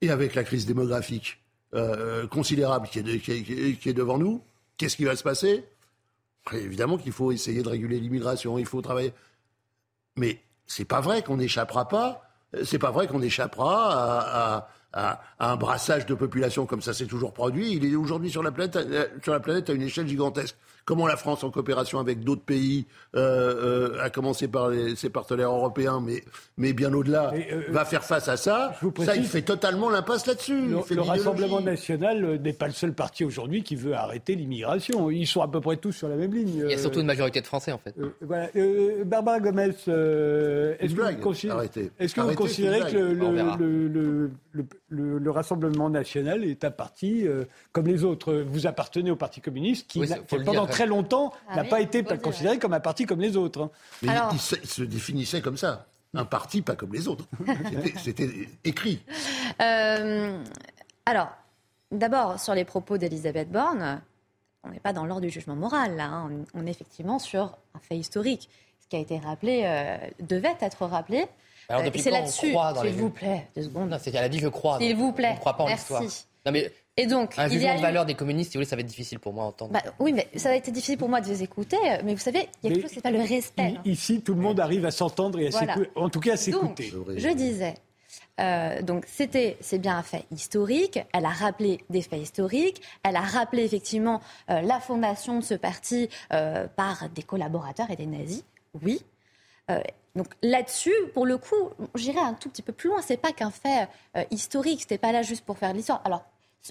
et 0.00 0.10
avec 0.10 0.34
la 0.34 0.44
crise 0.44 0.66
démographique 0.66 1.40
euh, 1.74 2.26
considérable 2.26 2.88
qui 2.88 2.98
est, 2.98 3.92
devant 3.92 4.18
nous, 4.18 4.42
qu'est-ce 4.76 4.96
qui 4.96 5.04
va 5.04 5.16
se 5.16 5.22
passer? 5.22 5.64
Évidemment 6.52 6.98
qu'il 6.98 7.12
faut 7.12 7.32
essayer 7.32 7.62
de 7.62 7.68
réguler 7.68 8.00
l'immigration, 8.00 8.58
il 8.58 8.66
faut 8.66 8.80
travailler. 8.80 9.12
Mais 10.16 10.40
c'est 10.66 10.84
pas 10.84 11.00
vrai 11.00 11.22
qu'on 11.22 11.36
n'échappera 11.36 11.88
pas. 11.88 12.22
C'est 12.64 12.78
pas 12.78 12.90
vrai 12.90 13.06
qu'on 13.06 13.22
échappera 13.22 14.66
à, 14.92 15.20
un 15.38 15.56
brassage 15.56 16.06
de 16.06 16.14
population 16.14 16.66
comme 16.66 16.82
ça 16.82 16.92
s'est 16.92 17.06
toujours 17.06 17.32
produit. 17.32 17.74
Il 17.74 17.84
est 17.84 17.94
aujourd'hui 17.94 18.30
sur 18.30 18.42
planète, 18.50 18.76
sur 19.22 19.32
la 19.32 19.38
planète 19.38 19.70
à 19.70 19.72
une 19.72 19.82
échelle 19.82 20.08
gigantesque 20.08 20.56
comment 20.84 21.06
la 21.06 21.16
France, 21.16 21.44
en 21.44 21.50
coopération 21.50 21.98
avec 21.98 22.20
d'autres 22.20 22.42
pays, 22.42 22.86
euh, 23.16 23.94
euh, 23.96 24.02
à 24.02 24.10
commencer 24.10 24.48
par 24.48 24.70
ses 24.96 25.10
partenaires 25.10 25.50
européens, 25.50 26.00
mais, 26.04 26.22
mais 26.56 26.72
bien 26.72 26.92
au-delà, 26.92 27.32
euh, 27.34 27.62
va 27.68 27.84
faire 27.84 28.04
face 28.04 28.28
à 28.28 28.36
ça, 28.36 28.74
ça, 29.04 29.16
il 29.16 29.24
fait 29.24 29.42
totalement 29.42 29.90
l'impasse 29.90 30.26
là-dessus. 30.26 30.68
Le, 30.68 31.00
Rassemblement 31.00 31.60
national 31.60 32.40
n'est 32.40 32.52
pas 32.52 32.66
le 32.66 32.72
seul 32.72 32.92
parti 32.92 33.24
aujourd'hui 33.24 33.62
qui 33.62 33.74
veut 33.74 33.94
arrêter 33.94 34.34
l'immigration. 34.34 35.10
Ils 35.10 35.26
sont 35.26 35.40
à 35.40 35.48
peu 35.48 35.60
près 35.60 35.76
tous 35.76 35.92
sur 35.92 36.08
la 36.08 36.16
même 36.16 36.32
ligne. 36.32 36.62
Il 36.64 36.70
y 36.70 36.74
a 36.74 36.78
surtout 36.78 37.00
une 37.00 37.06
majorité 37.06 37.40
de 37.40 37.46
Français, 37.46 37.72
en 37.72 37.78
fait. 37.78 37.94
voilà. 38.20 38.48
Barbara 39.04 39.40
Gomez, 39.40 39.70
est-ce 39.70 40.94
que, 42.14 42.20
vous, 42.20 42.34
considérez 42.34 42.80
que 42.92 42.96
le, 42.96 44.30
le, 44.90 45.30
Rassemblement 45.30 45.90
national 45.90 46.44
est 46.44 46.64
un 46.64 46.70
parti 46.70 47.26
comme 47.72 47.86
les 47.86 48.04
autres 48.04 48.34
Vous 48.34 48.66
appartenez 48.66 49.10
au 49.10 49.16
Parti 49.16 49.40
communiste 49.40 49.86
qui, 49.88 50.02
pendant 50.44 50.66
très 50.70 50.86
longtemps, 50.86 51.32
ah 51.48 51.56
n'a 51.56 51.64
pas 51.64 51.80
été 51.80 52.02
considéré 52.02 52.58
comme 52.58 52.72
un 52.72 52.80
parti 52.80 53.06
comme 53.06 53.20
les 53.20 53.36
autres. 53.36 53.62
Hein. 53.62 53.70
Mais 54.02 54.12
il, 54.32 54.38
se, 54.38 54.82
définissait 54.82 55.40
comme 55.40 55.56
ça. 55.56 55.86
Un 56.14 56.24
parti 56.24 56.62
pas 56.62 56.74
comme 56.74 56.92
les 56.92 57.06
autres. 57.06 57.26
C'était 58.02 58.28
écrit. 58.64 59.00
Euh, 59.60 60.42
alors, 61.06 61.28
d'abord, 61.92 62.40
sur 62.40 62.54
les 62.54 62.64
propos 62.64 62.98
d'Elisabeth 62.98 63.50
Borne, 63.50 64.00
on 64.64 64.70
n'est 64.70 64.80
pas 64.80 64.92
dans 64.92 65.06
l'ordre 65.06 65.22
du 65.22 65.30
jugement 65.30 65.56
moral, 65.56 65.96
là. 65.96 66.06
Hein. 66.06 66.30
On, 66.54 66.66
est 66.66 66.70
effectivement 66.70 67.18
sur 67.18 67.56
un 67.74 67.80
fait 67.80 67.96
historique. 67.96 68.48
Ce 68.80 68.88
qui 68.88 68.96
a 68.96 68.98
été 68.98 69.18
rappelé 69.18 69.62
euh, 69.64 69.96
devait 70.20 70.56
être 70.60 70.84
rappelé. 70.86 71.26
Alors, 71.68 71.82
euh, 71.82 71.90
c'est 71.94 72.10
là-dessus, 72.10 72.54
s'il 72.80 72.94
vous 72.94 73.10
plaît, 73.10 73.46
deux 73.54 73.62
secondes. 73.62 73.96
elle 74.04 74.16
a 74.16 74.28
dit 74.28 74.40
je 74.40 74.48
crois. 74.48 74.78
S'il 74.78 74.96
vous 74.96 75.12
plaît. 75.12 75.30
On 75.30 75.34
ne 75.34 75.38
croit 75.38 75.56
pas 75.56 75.64
en 75.64 75.68
l'histoire. 75.68 76.02
Non, 76.44 76.52
mais 76.52 76.72
Et 76.96 77.06
donc, 77.06 77.38
un 77.38 77.46
il 77.46 77.52
y 77.52 77.54
jugement 77.54 77.70
a 77.70 77.74
de 77.74 77.78
eu- 77.78 77.82
valeur 77.82 78.04
des 78.06 78.14
communistes, 78.14 78.50
si 78.50 78.56
vous 78.56 78.60
voulez, 78.60 78.68
ça 78.68 78.76
va 78.76 78.80
être 78.80 78.86
difficile 78.88 79.18
pour 79.20 79.32
moi 79.32 79.44
à 79.44 79.46
entendre. 79.48 79.72
Bah, 79.72 79.82
oui, 80.00 80.12
mais 80.12 80.28
ça 80.36 80.50
a 80.50 80.54
été 80.54 80.70
difficile 80.70 80.98
pour 80.98 81.08
moi 81.08 81.20
de 81.20 81.28
les 81.28 81.42
écouter. 81.42 81.76
Mais 82.04 82.14
vous 82.14 82.20
savez, 82.20 82.40
il 82.40 82.42
y 82.42 82.46
a 82.46 82.48
Mais 82.64 82.70
quelque 82.74 82.82
chose, 82.82 82.90
c'est 82.94 83.00
pas 83.02 83.10
le 83.10 83.20
respect. 83.20 83.76
I- 83.84 83.90
Ici, 83.92 84.20
tout 84.20 84.34
le 84.34 84.40
monde 84.40 84.60
arrive 84.60 84.84
à 84.84 84.90
s'entendre 84.90 85.38
et 85.40 85.46
à 85.46 85.50
Voilà. 85.50 85.74
s'écouter. 85.74 85.90
En 85.94 86.08
tout 86.10 86.20
cas, 86.20 86.32
à 86.34 86.36
s'écouter. 86.36 86.92
je 87.16 87.28
disais, 87.34 87.74
euh, 88.40 88.82
donc 88.82 89.04
c'était, 89.06 89.56
c'est 89.60 89.78
bien 89.78 89.96
un 89.96 90.02
fait 90.02 90.24
historique. 90.30 90.98
Elle 91.14 91.24
a 91.24 91.30
rappelé 91.30 91.80
des 91.88 92.02
faits 92.02 92.20
historiques. 92.20 92.82
Elle 93.02 93.16
a 93.16 93.20
rappelé 93.22 93.64
effectivement 93.64 94.20
euh, 94.50 94.60
la 94.60 94.80
fondation 94.80 95.38
de 95.38 95.44
ce 95.44 95.54
parti 95.54 96.08
euh, 96.32 96.66
par 96.76 97.08
des 97.10 97.22
collaborateurs 97.22 97.90
et 97.90 97.96
des 97.96 98.06
nazis. 98.06 98.44
Oui. 98.82 99.00
Euh, 99.70 99.80
donc 100.16 100.26
là-dessus, 100.42 100.92
pour 101.14 101.24
le 101.24 101.38
coup, 101.38 101.70
j'irai 101.94 102.18
un 102.18 102.34
tout 102.34 102.50
petit 102.50 102.62
peu 102.62 102.72
plus 102.72 102.88
loin. 102.90 103.00
C'est 103.00 103.16
pas 103.16 103.32
qu'un 103.32 103.52
fait 103.52 103.88
euh, 104.16 104.24
historique. 104.32 104.80
C'était 104.82 104.98
pas 104.98 105.12
là 105.12 105.22
juste 105.22 105.44
pour 105.46 105.56
faire 105.56 105.70
de 105.70 105.76
l'histoire. 105.76 106.02
Alors. 106.04 106.24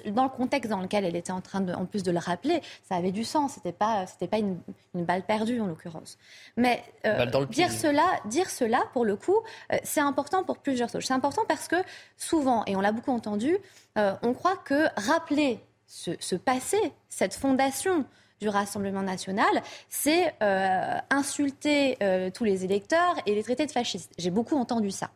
Dans 0.07 0.23
le 0.23 0.29
contexte 0.29 0.69
dans 0.69 0.79
lequel 0.79 1.03
elle 1.03 1.15
était 1.15 1.31
en 1.31 1.41
train 1.41 1.61
de, 1.61 1.73
en 1.73 1.85
plus 1.85 2.03
de 2.03 2.11
le 2.11 2.19
rappeler, 2.19 2.61
ça 2.87 2.95
avait 2.95 3.11
du 3.11 3.23
sens. 3.23 3.53
C'était 3.53 3.71
pas, 3.71 4.05
c'était 4.05 4.27
pas 4.27 4.37
une, 4.37 4.59
une 4.93 5.03
balle 5.03 5.23
perdue 5.23 5.59
en 5.59 5.65
l'occurrence. 5.65 6.17
Mais 6.57 6.83
euh, 7.05 7.25
dire 7.47 7.71
cela, 7.71 8.05
dire 8.25 8.49
cela, 8.49 8.81
pour 8.93 9.03
le 9.03 9.15
coup, 9.15 9.37
euh, 9.73 9.77
c'est 9.83 10.01
important 10.01 10.43
pour 10.43 10.59
plusieurs 10.59 10.89
choses. 10.89 11.05
C'est 11.05 11.13
important 11.13 11.43
parce 11.47 11.67
que 11.67 11.77
souvent, 12.17 12.63
et 12.65 12.75
on 12.75 12.81
l'a 12.81 12.91
beaucoup 12.91 13.11
entendu, 13.11 13.57
euh, 13.97 14.13
on 14.21 14.33
croit 14.33 14.57
que 14.57 14.87
rappeler 14.95 15.59
ce, 15.87 16.11
ce 16.19 16.35
passé, 16.35 16.77
cette 17.09 17.33
fondation 17.33 18.05
du 18.39 18.47
Rassemblement 18.47 19.01
national, 19.01 19.61
c'est 19.89 20.33
euh, 20.41 20.97
insulter 21.09 21.97
euh, 22.01 22.29
tous 22.31 22.45
les 22.45 22.63
électeurs 22.63 23.15
et 23.25 23.35
les 23.35 23.43
traiter 23.43 23.65
de 23.65 23.71
fascistes. 23.71 24.13
J'ai 24.17 24.29
beaucoup 24.29 24.55
entendu 24.55 24.91
ça. 24.91 25.09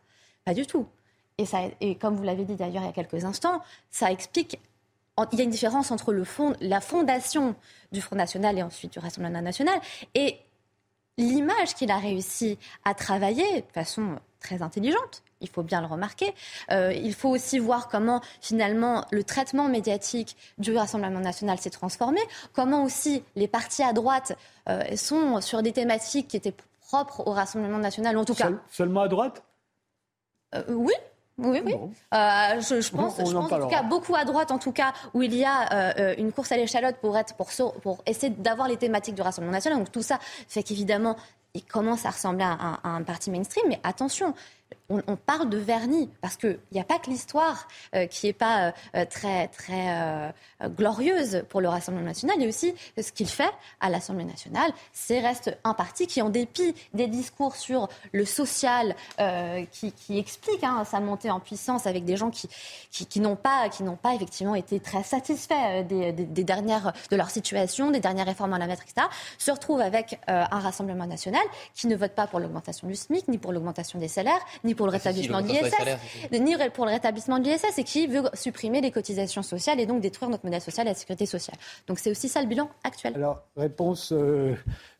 Pas 0.45 0.53
du 0.53 0.65
tout. 0.65 0.85
Et, 1.37 1.45
ça, 1.45 1.59
et 1.81 1.95
comme 1.95 2.15
vous 2.15 2.23
l'avez 2.23 2.45
dit 2.45 2.55
d'ailleurs 2.55 2.83
il 2.83 2.85
y 2.85 2.89
a 2.89 2.93
quelques 2.93 3.25
instants, 3.25 3.61
ça 3.89 4.11
explique. 4.11 4.59
Il 5.31 5.37
y 5.37 5.41
a 5.41 5.43
une 5.43 5.51
différence 5.51 5.91
entre 5.91 6.11
le 6.11 6.23
fond, 6.23 6.53
la 6.59 6.81
fondation 6.81 7.55
du 7.91 8.01
Front 8.01 8.15
National 8.15 8.57
et 8.57 8.63
ensuite 8.63 8.93
du 8.93 8.99
Rassemblement 8.99 9.41
national 9.41 9.79
et 10.15 10.37
l'image 11.19 11.75
qu'il 11.75 11.91
a 11.91 11.97
réussi 11.97 12.57
à 12.83 12.95
travailler 12.95 13.61
de 13.61 13.71
façon 13.73 14.17
très 14.39 14.63
intelligente. 14.63 15.21
Il 15.41 15.49
faut 15.49 15.61
bien 15.61 15.81
le 15.81 15.87
remarquer. 15.87 16.33
Euh, 16.71 16.91
il 16.93 17.13
faut 17.13 17.29
aussi 17.29 17.59
voir 17.59 17.89
comment 17.89 18.21
finalement 18.41 19.05
le 19.11 19.23
traitement 19.23 19.67
médiatique 19.67 20.35
du 20.57 20.75
Rassemblement 20.75 21.19
national 21.19 21.59
s'est 21.59 21.69
transformé, 21.69 22.19
comment 22.53 22.83
aussi 22.83 23.23
les 23.35 23.47
partis 23.47 23.83
à 23.83 23.93
droite 23.93 24.35
euh, 24.69 24.95
sont 24.95 25.41
sur 25.41 25.61
des 25.61 25.73
thématiques 25.73 26.29
qui 26.29 26.37
étaient 26.37 26.55
propres 26.79 27.27
au 27.27 27.31
Rassemblement 27.33 27.77
national, 27.77 28.17
en 28.17 28.25
tout 28.25 28.33
cas, 28.33 28.45
Seul- 28.45 28.61
seulement 28.71 29.01
à 29.01 29.07
droite? 29.07 29.43
Euh, 30.55 30.63
oui. 30.69 30.93
Oui, 31.39 31.61
oui. 31.65 31.73
Bon. 31.73 31.91
Euh, 32.13 32.61
je, 32.61 32.79
je 32.81 32.91
pense, 32.91 33.17
je 33.17 33.35
en 33.35 33.41
pense 33.41 33.51
en 33.51 33.59
tout 33.59 33.67
cas 33.67 33.81
beaucoup 33.81 34.15
à 34.15 34.23
droite, 34.23 34.51
en 34.51 34.59
tout 34.59 34.71
cas, 34.71 34.93
où 35.13 35.23
il 35.23 35.35
y 35.35 35.43
a 35.43 35.73
euh, 35.97 36.15
une 36.17 36.31
course 36.31 36.51
à 36.51 36.57
l'échalote 36.57 36.97
pour 36.97 37.17
être, 37.17 37.33
pour, 37.35 37.49
pour 37.81 38.03
essayer 38.05 38.29
d'avoir 38.29 38.67
les 38.67 38.77
thématiques 38.77 39.15
du 39.15 39.21
Rassemblement 39.23 39.53
national. 39.53 39.79
Donc 39.79 39.91
tout 39.91 40.03
ça 40.03 40.19
fait 40.47 40.61
qu'évidemment, 40.61 41.15
il 41.55 41.63
commence 41.63 42.05
à 42.05 42.11
ressembler 42.11 42.43
à 42.43 42.51
un, 42.51 42.79
à 42.83 42.89
un 42.89 43.03
parti 43.03 43.31
mainstream. 43.31 43.65
Mais 43.67 43.79
attention, 43.83 44.35
on, 44.89 45.15
parle 45.15 45.49
de 45.49 45.57
vernis 45.57 46.09
parce 46.21 46.37
qu'il 46.37 46.59
n'y 46.71 46.79
a 46.79 46.83
pas 46.83 46.99
que 46.99 47.09
l'histoire 47.09 47.67
euh, 47.95 48.07
qui 48.07 48.27
n'est 48.27 48.33
pas 48.33 48.73
euh, 48.95 49.05
très, 49.09 49.47
très 49.47 49.89
euh, 49.89 50.29
glorieuse 50.65 51.43
pour 51.49 51.61
le 51.61 51.69
Rassemblement 51.69 52.07
national. 52.07 52.35
Il 52.37 52.43
y 52.43 52.45
a 52.45 52.49
aussi 52.49 52.73
ce 52.97 53.11
qu'il 53.11 53.27
fait 53.27 53.51
à 53.79 53.89
l'Assemblée 53.89 54.25
nationale. 54.25 54.71
C'est 54.91 55.19
reste 55.19 55.57
un 55.63 55.73
parti 55.73 56.07
qui, 56.07 56.21
en 56.21 56.29
dépit 56.29 56.75
des 56.93 57.07
discours 57.07 57.55
sur 57.55 57.87
le 58.11 58.25
social, 58.25 58.95
qui, 59.71 59.93
explique 60.09 60.63
hein, 60.63 60.83
sa 60.85 60.99
montée 60.99 61.31
en 61.31 61.39
puissance 61.39 61.87
avec 61.87 62.05
des 62.05 62.17
gens 62.17 62.31
qui, 62.31 63.19
n'ont 63.19 63.35
pas, 63.35 63.69
pas 64.01 64.13
effectivement 64.15 64.55
été 64.55 64.79
très 64.79 65.03
satisfaits 65.03 65.83
de 65.83 67.15
leur 67.15 67.29
situation, 67.29 67.91
des 67.91 67.99
dernières 67.99 68.25
réformes 68.25 68.53
à 68.53 68.59
la 68.59 68.67
mettre, 68.67 68.83
etc., 68.83 69.07
se 69.37 69.51
retrouve 69.51 69.81
avec 69.81 70.19
un 70.27 70.59
Rassemblement 70.59 71.07
national 71.07 71.43
qui 71.73 71.87
ne 71.87 71.95
vote 71.95 72.13
pas 72.13 72.27
pour 72.27 72.39
l'augmentation 72.39 72.87
du 72.87 72.95
SMIC, 72.95 73.27
ni 73.27 73.37
pour 73.37 73.51
l'augmentation 73.53 73.99
des 73.99 74.07
salaires, 74.07 74.43
ni 74.63 74.75
pour 74.75 74.87
le 74.87 74.93
Ah, 74.93 74.99
si, 74.99 75.01
si, 75.01 75.07
rétablissement 75.09 75.41
de 75.41 75.47
l'ISS, 75.47 76.39
ni 76.39 76.55
pour 76.73 76.85
le 76.85 76.91
rétablissement 76.91 77.39
de 77.39 77.49
l'ISS, 77.49 77.77
et 77.77 77.83
qui 77.83 78.07
veut 78.07 78.23
supprimer 78.33 78.81
les 78.81 78.91
cotisations 78.91 79.43
sociales 79.43 79.79
et 79.79 79.85
donc 79.85 80.01
détruire 80.01 80.29
notre 80.29 80.45
modèle 80.45 80.61
social 80.61 80.87
et 80.87 80.91
la 80.91 80.95
sécurité 80.95 81.25
sociale. 81.25 81.57
Donc 81.87 81.99
c'est 81.99 82.09
aussi 82.11 82.29
ça 82.29 82.41
le 82.41 82.47
bilan 82.47 82.69
actuel. 82.83 83.13
Alors, 83.15 83.43
réponse 83.57 84.11
euh, 84.11 84.55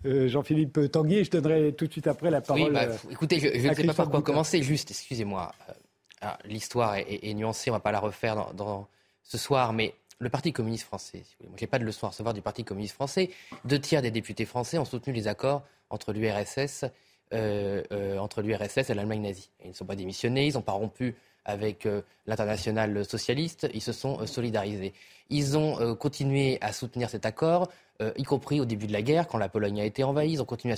euh, 0.05 0.27
Jean-Philippe 0.27 0.91
Tanguy, 0.91 1.23
je 1.23 1.31
donnerai 1.31 1.73
tout 1.73 1.87
de 1.87 1.91
suite 1.91 2.07
après 2.07 2.31
la 2.31 2.41
parole. 2.41 2.63
Oui, 2.63 2.69
bah, 2.71 2.83
euh, 2.83 2.97
écoutez, 3.11 3.39
je, 3.39 3.67
ne 3.67 3.73
sais 3.73 3.83
pas 3.85 3.93
par 3.93 4.09
quoi 4.09 4.21
commencer. 4.21 4.61
Juste, 4.63 4.91
excusez-moi. 4.91 5.51
euh, 5.69 5.73
alors, 6.21 6.37
L'histoire 6.45 6.95
est, 6.95 7.03
est- 7.03 7.29
est 7.29 7.33
nuancée, 7.33 7.69
on 7.69 7.73
ne 7.73 7.77
va 7.79 7.81
pas 7.81 7.91
la 7.91 7.99
refaire 7.99 8.35
dans, 8.35 8.53
dans 8.53 8.87
ce 9.23 9.37
soir, 9.37 9.73
mais 9.73 9.93
le 10.19 10.29
Parti 10.29 10.53
communiste 10.53 10.85
français, 10.85 11.23
si 11.25 11.35
vous 11.39 11.49
voulez, 11.49 11.61
moi, 11.61 11.67
pas 11.69 11.79
de 11.79 11.83
leçon 11.83 12.05
à 12.07 12.09
recevoir 12.11 12.33
du 12.33 12.41
Parti 12.41 12.63
communiste 12.63 12.93
français. 12.95 13.29
Deux 13.65 13.79
tiers 13.79 14.01
des 14.01 14.11
députés 14.11 14.45
français 14.45 14.77
ont 14.77 14.85
soutenu 14.85 15.11
les 15.13 15.27
accords 15.27 15.63
entre 15.89 16.13
l'URSS, 16.13 16.85
entre 17.33 18.41
l'URSS 18.41 18.89
et 18.89 18.93
l'Allemagne 18.93 19.21
nazie. 19.21 19.49
Ils 19.63 19.69
ne 19.69 19.73
sont 19.73 19.85
pas 19.85 19.95
démissionnés, 19.95 20.47
ils 20.47 20.53
n'ont 20.53 20.61
pas 20.61 20.73
rompu 20.73 21.15
avec 21.45 21.85
euh, 21.85 22.01
l'international 22.25 23.05
socialiste, 23.05 23.67
ils 23.73 23.81
se 23.81 23.91
sont 23.91 24.21
euh, 24.21 24.25
solidarisés. 24.25 24.93
Ils 25.29 25.57
ont 25.57 25.79
euh, 25.79 25.95
continué 25.95 26.57
à 26.61 26.71
soutenir 26.71 27.09
cet 27.09 27.25
accord, 27.25 27.69
euh, 28.01 28.11
y 28.17 28.23
compris 28.23 28.59
au 28.59 28.65
début 28.65 28.87
de 28.87 28.93
la 28.93 29.01
guerre, 29.01 29.27
quand 29.27 29.37
la 29.37 29.49
Pologne 29.49 29.81
a 29.81 29.85
été 29.85 30.03
envahie. 30.03 30.33
Ils 30.33 30.41
ont 30.41 30.45
continué 30.45 30.75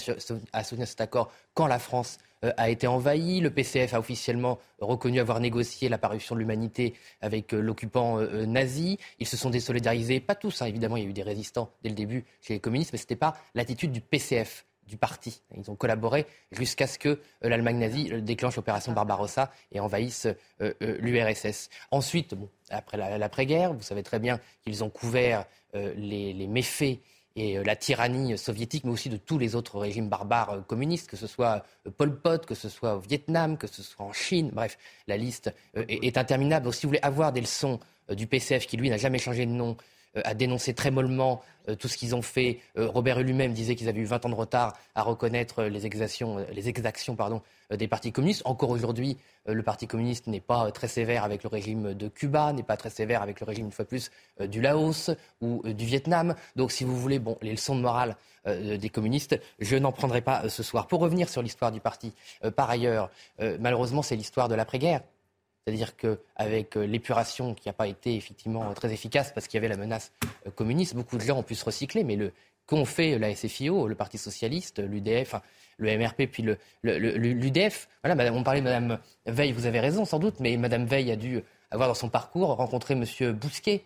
à, 0.53 0.63
soutenir 0.63 0.87
cet 0.87 1.01
accord 1.01 1.31
quand 1.53 1.67
la 1.67 1.79
France 1.79 2.17
euh, 2.43 2.51
a 2.57 2.69
été 2.69 2.87
envahie. 2.87 3.39
Le 3.39 3.49
PCF 3.49 3.93
a 3.93 3.99
officiellement 3.99 4.59
reconnu 4.79 5.19
avoir 5.19 5.39
négocié 5.39 5.89
la 5.89 5.97
parution 5.97 6.35
de 6.35 6.39
l'humanité 6.39 6.93
avec 7.21 7.53
euh, 7.53 7.61
l'occupant 7.61 8.19
euh, 8.19 8.27
euh, 8.33 8.45
nazi. 8.45 8.97
Ils 9.19 9.27
se 9.27 9.37
sont 9.37 9.49
désolidarisés, 9.49 10.19
pas 10.19 10.35
tous, 10.35 10.61
hein, 10.61 10.65
évidemment, 10.65 10.97
il 10.97 11.03
y 11.03 11.05
a 11.05 11.09
eu 11.09 11.13
des 11.13 11.23
résistants 11.23 11.71
dès 11.83 11.89
le 11.89 11.95
début 11.95 12.25
chez 12.41 12.53
les 12.55 12.59
communistes, 12.59 12.91
mais 12.91 12.97
ce 12.97 13.03
n'était 13.03 13.15
pas 13.15 13.37
l'attitude 13.53 13.91
du 13.91 14.01
PCF 14.01 14.65
du 14.85 14.97
parti. 14.97 15.41
Ils 15.55 15.69
ont 15.71 15.75
collaboré 15.75 16.25
jusqu'à 16.51 16.87
ce 16.87 16.99
que 16.99 17.09
euh, 17.09 17.19
l'Allemagne 17.41 17.77
nazie 17.77 18.11
euh, 18.11 18.21
déclenche 18.21 18.55
l'opération 18.55 18.91
Barbarossa 18.91 19.51
et 19.71 19.79
envahisse 19.79 20.27
euh, 20.61 20.73
l'URSS. 20.79 21.69
Ensuite, 21.91 22.35
après 22.69 22.97
la- 22.97 23.17
l'après-guerre, 23.17 23.73
vous 23.73 23.83
savez 23.83 24.03
très 24.03 24.19
bien 24.19 24.39
qu'ils 24.63 24.83
ont 24.83 24.89
couvert 24.89 25.45
les, 25.73 26.47
méfaits 26.47 26.99
et 27.35 27.61
la 27.61 27.75
tyrannie 27.75 28.37
soviétique, 28.37 28.85
mais 28.85 28.91
aussi 28.91 29.09
de 29.09 29.17
tous 29.17 29.37
les 29.37 29.55
autres 29.55 29.77
régimes 29.77 30.07
barbares 30.07 30.65
communistes, 30.67 31.09
que 31.09 31.17
ce 31.17 31.27
soit 31.27 31.65
Pol 31.97 32.17
Pot, 32.17 32.45
que 32.45 32.55
ce 32.55 32.69
soit 32.69 32.95
au 32.95 32.99
Vietnam, 32.99 33.57
que 33.57 33.67
ce 33.67 33.83
soit 33.83 34.05
en 34.05 34.13
Chine. 34.13 34.51
Bref, 34.53 34.77
la 35.07 35.17
liste 35.17 35.53
est, 35.75 36.17
interminable. 36.17 36.63
Donc 36.63 36.75
si 36.75 36.83
vous 36.85 36.91
voulez 36.91 37.01
avoir 37.01 37.33
des 37.33 37.41
leçons 37.41 37.81
du 38.09 38.25
PCF, 38.25 38.67
qui 38.67 38.77
lui 38.77 38.89
n'a 38.89 38.95
jamais 38.97 39.17
changé 39.19 39.45
de 39.45 39.51
nom, 39.51 39.75
a 40.23 40.33
dénoncé 40.33 40.73
très 40.73 40.91
mollement 40.91 41.41
euh, 41.69 41.75
tout 41.75 41.87
ce 41.87 41.97
qu'ils 41.97 42.15
ont 42.15 42.21
fait. 42.21 42.59
Euh, 42.77 42.87
Robert 42.87 43.21
lui-même 43.21 43.53
disait 43.53 43.75
qu'ils 43.75 43.89
avaient 43.89 44.01
eu 44.01 44.05
20 44.05 44.25
ans 44.25 44.29
de 44.29 44.35
retard 44.35 44.73
à 44.93 45.03
reconnaître 45.03 45.63
euh, 45.63 45.69
les 45.69 45.85
exactions, 45.85 46.37
euh, 46.37 46.43
euh, 47.71 47.77
des 47.77 47.87
partis 47.87 48.11
communistes. 48.11 48.41
Encore 48.45 48.69
aujourd'hui, 48.69 49.17
euh, 49.47 49.53
le 49.53 49.63
Parti 49.63 49.87
communiste 49.87 50.27
n'est 50.27 50.39
pas 50.39 50.67
euh, 50.67 50.71
très 50.71 50.87
sévère 50.87 51.23
avec 51.23 51.43
le 51.43 51.49
régime 51.49 51.93
de 51.93 52.07
Cuba, 52.07 52.53
n'est 52.53 52.63
pas 52.63 52.77
très 52.77 52.89
sévère 52.89 53.21
avec 53.21 53.39
le 53.39 53.45
régime, 53.45 53.65
une 53.65 53.71
fois 53.71 53.85
plus, 53.85 54.11
euh, 54.41 54.47
du 54.47 54.61
Laos 54.61 55.11
ou 55.41 55.61
euh, 55.65 55.73
du 55.73 55.85
Vietnam. 55.85 56.35
Donc, 56.55 56.71
si 56.71 56.83
vous 56.83 56.95
voulez, 56.99 57.19
bon, 57.19 57.37
les 57.41 57.51
leçons 57.51 57.75
de 57.75 57.81
morale 57.81 58.15
euh, 58.47 58.77
des 58.77 58.89
communistes, 58.89 59.39
je 59.59 59.75
n'en 59.75 59.91
prendrai 59.91 60.21
pas 60.21 60.43
euh, 60.45 60.49
ce 60.49 60.63
soir. 60.63 60.87
Pour 60.87 60.99
revenir 60.99 61.29
sur 61.29 61.41
l'histoire 61.41 61.71
du 61.71 61.79
parti, 61.79 62.13
euh, 62.43 62.51
par 62.51 62.69
ailleurs, 62.69 63.09
euh, 63.39 63.57
malheureusement, 63.59 64.01
c'est 64.01 64.15
l'histoire 64.15 64.49
de 64.49 64.55
l'après-guerre. 64.55 65.01
C'est-à-dire 65.65 65.95
qu'avec 65.97 66.75
l'épuration 66.75 67.55
qui 67.55 67.67
n'a 67.67 67.73
pas 67.73 67.87
été 67.87 68.15
effectivement 68.15 68.71
très 68.73 68.93
efficace 68.93 69.31
parce 69.33 69.47
qu'il 69.47 69.57
y 69.57 69.59
avait 69.59 69.67
la 69.67 69.77
menace 69.77 70.11
euh, 70.45 70.51
communiste, 70.51 70.95
beaucoup 70.95 71.17
de 71.17 71.23
gens 71.23 71.39
ont 71.39 71.43
pu 71.43 71.55
se 71.55 71.65
recycler, 71.65 72.03
mais 72.03 72.15
le 72.15 72.31
qu'ont 72.67 72.85
fait 72.85 73.19
la 73.19 73.35
SFIO, 73.35 73.87
le 73.87 73.95
Parti 73.95 74.17
socialiste, 74.17 74.79
l'UDF, 74.79 75.35
le 75.77 75.97
MRP, 75.97 76.25
puis 76.31 76.43
l'UDF. 76.83 77.87
Voilà, 78.03 78.33
on 78.33 78.43
parlait 78.43 78.61
de 78.61 78.65
Madame 78.65 78.99
Veil, 79.27 79.51
vous 79.51 79.67
avez 79.67 79.79
raison 79.79 80.03
sans 80.03 80.17
doute, 80.17 80.39
mais 80.39 80.57
Madame 80.57 80.85
Veil 80.85 81.11
a 81.11 81.15
dû 81.15 81.43
avoir 81.69 81.87
dans 81.87 81.95
son 81.95 82.09
parcours 82.09 82.55
rencontré 82.55 82.95
Monsieur 82.95 83.33
Bousquet, 83.33 83.83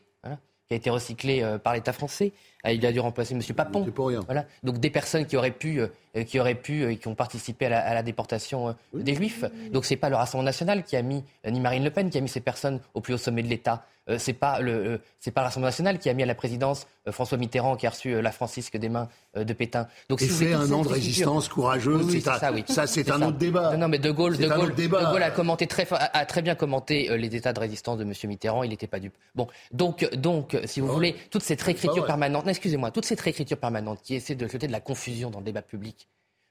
qui 0.69 0.75
a 0.75 0.77
été 0.77 0.89
recyclé 0.89 1.41
euh, 1.41 1.57
par 1.57 1.73
l'État 1.73 1.93
français. 1.93 2.31
Euh, 2.65 2.71
Il 2.71 2.85
a 2.85 2.91
dû 2.91 2.99
remplacer 2.99 3.35
Monsieur 3.35 3.53
Papon. 3.53 3.83
C'est 3.85 3.91
pour 3.91 4.07
rien. 4.07 4.21
Voilà. 4.25 4.45
Donc 4.63 4.79
des 4.79 4.89
personnes 4.89 5.25
qui 5.25 5.37
auraient 5.37 5.51
pu, 5.51 5.79
euh, 5.79 6.23
qui 6.23 6.39
auraient 6.39 6.55
pu, 6.55 6.83
euh, 6.83 6.95
qui 6.95 7.07
ont 7.07 7.15
participé 7.15 7.67
à 7.67 7.69
la, 7.69 7.79
à 7.79 7.93
la 7.93 8.03
déportation 8.03 8.69
euh, 8.69 8.73
des 8.93 9.15
Juifs. 9.15 9.45
Donc 9.71 9.85
c'est 9.85 9.95
pas 9.95 10.09
le 10.09 10.15
Rassemblement 10.15 10.45
national 10.45 10.83
qui 10.83 10.95
a 10.97 11.01
mis, 11.01 11.23
euh, 11.45 11.51
ni 11.51 11.59
Marine 11.59 11.83
Le 11.83 11.91
Pen 11.91 12.09
qui 12.09 12.17
a 12.17 12.21
mis 12.21 12.29
ces 12.29 12.41
personnes 12.41 12.79
au 12.93 13.01
plus 13.01 13.13
haut 13.13 13.17
sommet 13.17 13.43
de 13.43 13.47
l'État. 13.47 13.85
Euh, 14.09 14.17
c'est 14.17 14.33
pas 14.33 14.59
le, 14.59 14.71
euh, 14.71 14.97
c'est 15.19 15.29
pas 15.29 15.41
le 15.41 15.45
Rassemblement 15.45 15.67
national 15.67 15.99
qui 15.99 16.09
a 16.09 16.13
mis 16.15 16.23
à 16.23 16.25
la 16.25 16.33
présidence 16.33 16.87
euh, 17.07 17.11
François 17.11 17.37
Mitterrand 17.37 17.75
qui 17.75 17.85
a 17.85 17.91
reçu 17.91 18.11
euh, 18.15 18.21
la 18.23 18.31
Francisque 18.31 18.75
des 18.75 18.89
mains 18.89 19.07
euh, 19.37 19.43
de 19.43 19.53
Pétain. 19.53 19.87
Donc 20.09 20.19
si 20.19 20.27
toute 20.29 20.47
un 20.51 20.71
an 20.71 20.81
de 20.81 20.87
résistance 20.87 21.47
courageuse. 21.47 22.03
oui, 22.07 22.13
c'est 22.13 22.31
c'est 22.31 22.39
ça, 22.39 22.51
oui. 22.51 22.63
ça, 22.67 22.87
c'est 22.87 23.03
C'est 23.03 23.11
un 23.11 23.19
ça. 23.19 23.27
autre 23.27 23.37
débat. 23.37 23.71
Non, 23.73 23.77
non, 23.81 23.87
mais 23.87 23.99
De 23.99 24.09
Gaulle, 24.09 24.35
C'est 24.35 24.43
de 24.43 24.49
Gaulle. 24.49 24.73
De 24.73 24.87
Gaulle 24.87 25.21
a 25.21 25.29
commenté 25.29 25.67
très, 25.67 25.85
fa- 25.85 25.97
a, 25.97 26.17
a 26.17 26.25
très 26.25 26.41
bien 26.41 26.55
commenté 26.55 27.11
euh, 27.11 27.17
les 27.17 27.35
états 27.35 27.53
de 27.53 27.59
résistance 27.59 27.99
de 27.99 28.03
M. 28.03 28.13
Mitterrand. 28.23 28.63
Il 28.63 28.69
n'était 28.71 28.87
pas 28.87 28.99
dupe. 28.99 29.13
Bon, 29.35 29.47
donc, 29.71 30.09
donc, 30.15 30.57
si 30.65 30.79
vous 30.79 30.87
Ah 30.87 30.89
ouais. 30.89 30.95
voulez, 30.95 31.15
toute 31.29 31.43
cette 31.43 31.61
réécriture 31.61 31.97
vrai. 31.97 32.07
permanente, 32.07 32.47
excusez-moi, 32.49 32.91
toute 32.91 33.05
cette 33.05 33.21
réécriture 33.21 33.57
permanente 33.57 34.01
qui 34.01 34.15
essaie 34.15 34.35
de 34.35 34.47
jeter 34.47 34.67
de 34.67 34.71
la 34.71 34.81
confusion 34.81 35.29
dans 35.29 35.39
le 35.39 35.45
débat 35.45 35.61
public. 35.61 36.07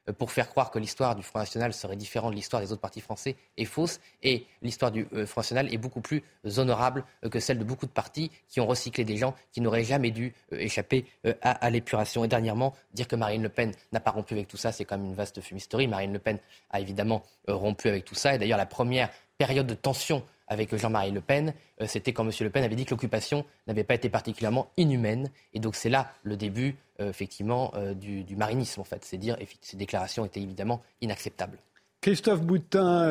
euh, 0.08 0.12
pour 0.12 0.32
faire 0.32 0.48
croire 0.48 0.70
que 0.70 0.78
l'histoire 0.78 1.14
du 1.14 1.22
Front 1.22 1.38
National 1.38 1.72
serait 1.72 1.96
différente 1.96 2.32
de 2.32 2.36
l'histoire 2.36 2.62
des 2.62 2.72
autres 2.72 2.80
partis 2.80 3.00
français 3.00 3.36
est 3.56 3.64
fausse. 3.64 4.00
Et 4.22 4.46
l'histoire 4.62 4.90
du 4.90 5.06
euh, 5.12 5.26
Front 5.26 5.40
National 5.40 5.72
est 5.72 5.78
beaucoup 5.78 6.00
plus 6.00 6.22
honorable 6.56 7.04
euh, 7.24 7.28
que 7.28 7.40
celle 7.40 7.58
de 7.58 7.64
beaucoup 7.64 7.86
de 7.86 7.90
partis 7.90 8.30
qui 8.48 8.60
ont 8.60 8.66
recyclé 8.66 9.04
des 9.04 9.16
gens 9.16 9.34
qui 9.52 9.60
n'auraient 9.60 9.84
jamais 9.84 10.10
dû 10.10 10.34
échapper 10.52 11.04
à, 11.42 11.70
l'épuration. 11.70 12.24
Et 12.24 12.28
dernièrement, 12.28 12.74
dire 12.92 13.08
que 13.08 13.16
Marine 13.16 13.42
Le 13.42 13.48
Pen 13.48 13.72
n'a 13.92 14.00
pas 14.00 14.10
rompu 14.10 14.34
avec 14.34 14.48
tout 14.48 14.56
ça, 14.56 14.72
c'est 14.72 14.84
quand 14.84 14.98
même 14.98 15.08
une 15.08 15.14
vaste 15.14 15.40
fumisterie. 15.40 15.86
Marine 15.86 16.12
Le 16.12 16.18
Pen 16.18 16.38
a 16.70 16.80
évidemment 16.80 17.22
rompu 17.46 17.88
avec 17.88 18.04
tout 18.04 18.14
ça. 18.14 18.34
Et 18.34 18.38
d'ailleurs, 18.38 18.58
la 18.58 18.66
première 18.66 19.10
période 19.36 19.66
de 19.66 19.74
tension 19.74 20.22
avec 20.48 20.74
Jean-Marie 20.74 21.12
Le 21.12 21.20
Pen, 21.20 21.54
euh, 21.80 21.86
c'était 21.86 22.12
quand 22.12 22.24
M. 22.24 22.32
Le 22.40 22.50
Pen 22.50 22.64
avait 22.64 22.74
dit 22.74 22.84
que 22.84 22.90
l'occupation 22.90 23.44
n'avait 23.66 23.84
pas 23.84 23.94
été 23.94 24.08
particulièrement 24.08 24.70
inhumaine. 24.76 25.30
Et 25.52 25.60
donc 25.60 25.76
c'est 25.76 25.88
là 25.88 26.12
le 26.22 26.36
début, 26.36 26.76
euh, 27.00 27.10
effectivement, 27.10 27.72
euh, 27.74 27.94
du, 27.94 28.36
marinisme, 28.36 28.80
en 28.80 28.84
fait. 28.84 29.04
C'est 29.04 29.18
dire 29.18 29.36
ces 29.60 29.76
déclarations 29.76 30.24
étaient 30.24 30.40
évidemment 30.40 30.82
inacceptables. 31.00 31.58
Christophe 32.00 32.42
Boutin, 32.42 33.08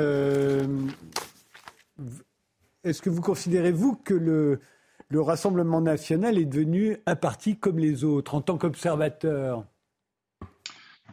est-ce 2.84 3.02
que 3.02 3.10
vous 3.10 3.22
considérez, 3.22 3.72
vous, 3.72 3.96
que 3.96 4.14
le, 4.14 4.62
le 5.10 5.22
Rassemblement 5.22 5.82
national 5.82 6.38
est 6.38 6.46
devenu 6.46 6.98
un 7.06 7.16
parti 7.16 7.58
comme 7.58 7.80
les 7.80 8.06
autres, 8.06 8.34
en 8.34 8.42
tant 8.42 8.58
qu'observateur? 8.58 9.66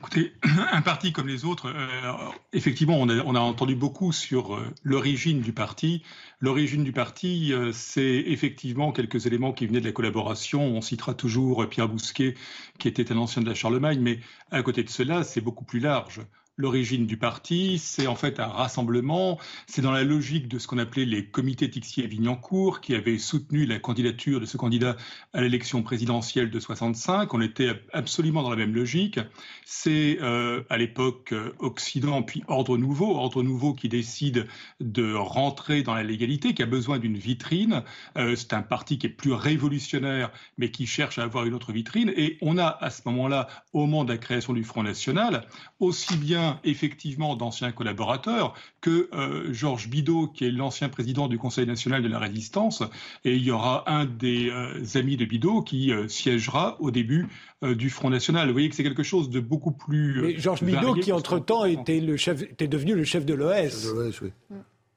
Écoutez, 0.05 0.35
un 0.72 0.82
parti 0.82 1.12
comme 1.12 1.28
les 1.28 1.47
autres, 1.47 1.72
euh, 1.74 2.12
effectivement, 2.52 2.98
on 3.01 3.09
a, 3.09 3.40
entendu 3.40 3.74
beaucoup 3.74 4.12
sur 4.12 4.55
euh, 4.55 4.70
l'origine 4.82 5.40
du 5.40 5.55
parti. 5.55 6.02
L'origine 6.40 6.85
du 6.85 6.93
parti, 6.93 7.55
euh, 7.55 7.72
c'est 7.72 8.22
effectivement 8.26 8.93
quelques 8.93 9.24
éléments 9.24 9.55
qui 9.55 9.66
venaient 9.66 9.81
de 9.81 9.86
la 9.86 9.93
collaboration. 9.93 10.60
On 10.62 10.82
citera 10.82 11.14
toujours 11.14 11.66
Pierre 11.70 11.89
Bousquet, 11.89 12.35
qui 12.78 12.86
était 12.86 13.12
un 13.12 13.16
ancien 13.16 13.40
de 13.40 13.48
la 13.48 13.55
Charlemagne, 13.55 13.98
mais 13.98 14.20
à 14.51 14.62
côté 14.62 14.82
de 14.82 14.90
cela, 14.90 15.24
c'est 15.24 15.40
beaucoup 15.40 15.64
plus 15.64 15.81
large 15.81 16.20
l'origine 16.56 17.06
du 17.06 17.16
parti, 17.16 17.78
c'est 17.78 18.06
en 18.06 18.14
fait 18.14 18.39
un 18.39 18.47
rassemblement, 18.47 19.39
c'est 19.66 19.82
dans 19.82 19.90
la 19.90 20.05
logique 20.05 20.47
de 20.47 20.59
ce 20.59 20.68
qu'on 20.68 20.78
appelait 20.78 21.05
les 21.05 21.26
comités 21.26 21.68
Tixier-Vignancourt 21.68 22.81
qui 22.81 22.94
avaient 22.94 23.18
soutenu 23.18 23.66
la 23.66 23.78
candidature 23.81 24.40
de 24.40 24.47
ce 24.47 24.56
candidat 24.56 24.97
à 25.32 25.40
l'élection 25.40 25.82
présidentielle 25.82 26.51
de 26.51 26.60
65. 26.60 27.35
On 27.35 27.40
était 27.40 27.72
absolument 27.93 28.43
dans 28.43 28.51
la 28.51 28.56
même 28.56 28.74
logique. 28.74 29.18
C'est 29.64 30.18
euh, 30.22 30.62
à 30.70 30.78
l'époque 30.78 31.32
euh, 31.32 31.55
Occident 31.59 32.22
puis 32.22 32.44
Ordre 32.47 32.78
Nouveau, 32.78 33.16
Ordre 33.16 33.43
Nouveau 33.43 33.74
qui 33.74 33.89
décide 33.89 34.47
de 34.81 35.12
rentrer 35.12 35.82
dans 35.82 35.94
la 35.94 36.05
légalité, 36.05 36.55
qui 36.55 36.62
a 36.62 36.66
besoin 36.66 36.98
d'une 36.98 37.16
vitrine. 37.16 37.82
Euh, 38.16 38.36
c'est 38.36 38.52
un 38.52 38.62
parti 38.62 38.98
qui 38.98 39.06
est 39.06 39.10
plus 39.10 39.32
révolutionnaire 39.32 40.31
mais 40.56 40.70
qui 40.70 40.86
cherche 40.86 41.18
à 41.18 41.24
avoir 41.24 41.47
une 41.47 41.55
autre 41.55 41.72
vitrine. 41.72 42.12
Et 42.16 42.39
on 42.43 42.59
a 42.59 42.66
à 42.81 42.90
ce 42.90 43.02
moment-là, 43.06 43.48
au 43.72 43.81
moment 43.81 44.05
de 44.05 44.12
la 44.12 44.18
création 44.18 44.52
du 44.52 44.62
Front 44.62 44.85
National, 44.85 45.47
aussi 45.81 46.16
bien 46.16 46.44
effectivement 46.65 47.37
d'anciens 47.37 47.73
collaborateurs 47.73 48.55
que 48.81 49.09
euh, 49.12 49.53
Georges 49.53 49.89
Bidault, 49.89 50.29
qui 50.29 50.45
est 50.45 50.51
l'ancien 50.51 50.89
président 50.89 51.29
du 51.29 51.39
Conseil 51.39 51.66
national 51.66 52.03
de 52.03 52.09
la 52.09 52.19
résistance, 52.19 52.83
et 53.25 53.35
il 53.35 53.43
y 53.43 53.51
aura 53.51 53.91
un 53.91 54.05
des 54.05 54.51
euh, 54.51 54.83
amis 54.95 55.16
de 55.16 55.25
Bidault 55.25 55.62
qui 55.62 55.93
euh, 55.93 56.09
siégera 56.09 56.77
au 56.81 56.91
début 56.91 57.29
du 57.62 57.89
Front 57.89 58.11
national. 58.11 58.49
Vous 58.49 58.53
voyez 58.53 58.69
que 58.69 58.77
c'est 58.77 58.83
quelque 58.83 59.03
chose 59.03 59.31
de 59.31 59.41
beaucoup 59.41 59.73
plus. 59.73 60.39
Georges 60.39 60.62
Bidault, 60.62 60.95
qui 60.95 61.12
entre-temps 61.12 61.65
était, 61.65 62.01
le 62.01 62.19
chef, 62.19 62.43
était 62.43 62.69
devenu 62.69 62.95
le 62.95 63.05
chef 63.05 63.25
de 63.25 63.33
l'OS. 63.33 63.89
Oui. 64.21 64.31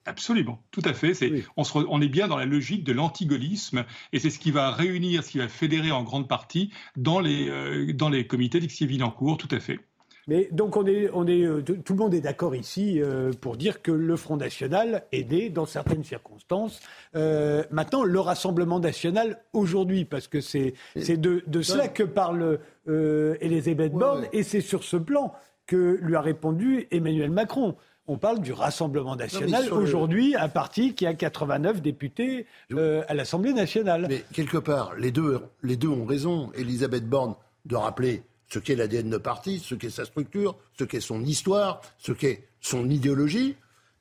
Absolument, 0.05 0.61
tout 0.71 0.81
à 0.85 0.93
fait. 0.93 1.13
on, 1.57 1.63
on, 1.73 2.01
est 2.01 2.07
bien 2.07 2.27
dans 2.27 2.37
la 2.37 2.45
logique 2.45 2.83
de 2.85 2.93
l'antigolisme 2.93 3.85
et 4.13 4.19
c'est 4.19 4.29
ce 4.29 4.39
qui 4.39 4.51
va 4.51 4.71
réunir, 4.71 5.23
ce 5.23 5.31
qui 5.31 5.37
va 5.37 5.47
fédérer 5.49 5.91
en 5.91 6.03
grande 6.03 6.27
partie 6.27 6.71
dans 6.95 7.19
les, 7.19 7.93
dans 7.93 8.09
les 8.09 8.25
comités 8.25 8.59
en 9.01 9.11
cours, 9.11 9.37
tout 9.37 9.49
à 9.51 9.59
fait. 9.59 9.79
Mais 10.27 10.49
donc 10.51 10.75
on 10.75 10.85
est, 10.85 11.09
on 11.13 11.25
est, 11.25 11.43
euh, 11.43 11.61
tout 11.61 11.93
le 11.93 11.99
monde 11.99 12.13
est 12.13 12.21
d'accord 12.21 12.53
ici 12.53 13.01
euh, 13.01 13.31
pour 13.39 13.55
dire 13.55 13.81
que 13.81 13.91
le 13.91 14.15
Front 14.17 14.35
National 14.35 15.03
est 15.13 15.29
né 15.29 15.49
dans 15.49 15.65
certaines 15.65 16.03
circonstances. 16.03 16.81
Euh, 17.15 17.63
maintenant, 17.71 18.03
le 18.03 18.19
Rassemblement 18.19 18.79
National 18.79 19.39
aujourd'hui, 19.53 20.03
parce 20.03 20.27
que 20.27 20.41
c'est 20.41 20.73
de, 20.95 21.43
de 21.47 21.61
cela 21.61 21.87
que 21.87 22.03
parle 22.03 22.59
Elisabeth 22.87 23.93
Borne, 23.93 24.27
et 24.33 24.43
c'est 24.43 24.61
sur 24.61 24.83
ce 24.83 24.97
plan 24.97 25.33
que 25.65 25.99
lui 26.01 26.15
a 26.15 26.21
répondu 26.21 26.87
Emmanuel 26.91 27.31
Macron. 27.31 27.75
On 28.09 28.17
parle 28.17 28.39
du 28.39 28.53
Rassemblement 28.53 29.17
national 29.17 29.71
aujourd'hui, 29.71 30.35
un 30.35 30.47
parti 30.47 30.93
qui 30.93 31.05
a 31.05 31.13
89 31.13 31.81
députés 31.81 32.45
à 32.71 33.13
l'Assemblée 33.13 33.53
nationale. 33.53 34.07
Mais 34.09 34.23
quelque 34.33 34.57
part, 34.57 34.95
les 34.95 35.11
deux, 35.11 35.41
les 35.63 35.75
deux 35.75 35.89
ont 35.89 36.05
raison. 36.05 36.51
Elisabeth 36.55 37.07
Borne 37.07 37.35
de 37.65 37.75
rappeler 37.75 38.23
ce 38.47 38.59
qu'est 38.59 38.75
l'ADN 38.75 39.09
de 39.09 39.17
parti, 39.17 39.59
ce 39.59 39.75
qu'est 39.75 39.89
sa 39.89 40.05
structure, 40.05 40.57
ce 40.77 40.83
qu'est 40.83 41.01
son 41.01 41.23
histoire, 41.23 41.81
ce 41.97 42.11
qu'est 42.11 42.47
son 42.61 42.89
idéologie. 42.89 43.55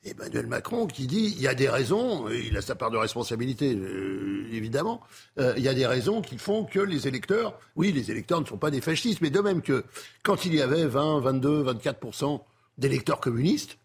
Emmanuel 0.04 0.46
Macron 0.46 0.86
qui 0.86 1.06
dit 1.08 1.34
il 1.36 1.42
y 1.42 1.48
a 1.48 1.54
des 1.54 1.68
raisons, 1.68 2.28
il 2.28 2.56
a 2.56 2.62
sa 2.62 2.76
part 2.76 2.92
de 2.92 2.96
responsabilité 2.96 3.74
euh, 3.74 4.46
évidemment, 4.52 5.00
euh, 5.40 5.54
il 5.56 5.64
y 5.64 5.68
a 5.68 5.74
des 5.74 5.86
raisons 5.86 6.22
qui 6.22 6.38
font 6.38 6.64
que 6.64 6.78
les 6.78 7.08
électeurs, 7.08 7.58
oui 7.74 7.90
les 7.90 8.10
électeurs 8.12 8.40
ne 8.40 8.46
sont 8.46 8.58
pas 8.58 8.70
des 8.70 8.80
fascistes, 8.80 9.20
mais 9.20 9.30
de 9.30 9.40
même 9.40 9.62
que 9.62 9.84
quand 10.22 10.44
il 10.44 10.54
y 10.54 10.62
avait 10.62 10.86
20, 10.86 11.20
22, 11.20 11.64
24% 11.64 12.40
d'électeurs 12.78 13.20
communistes, 13.20 13.78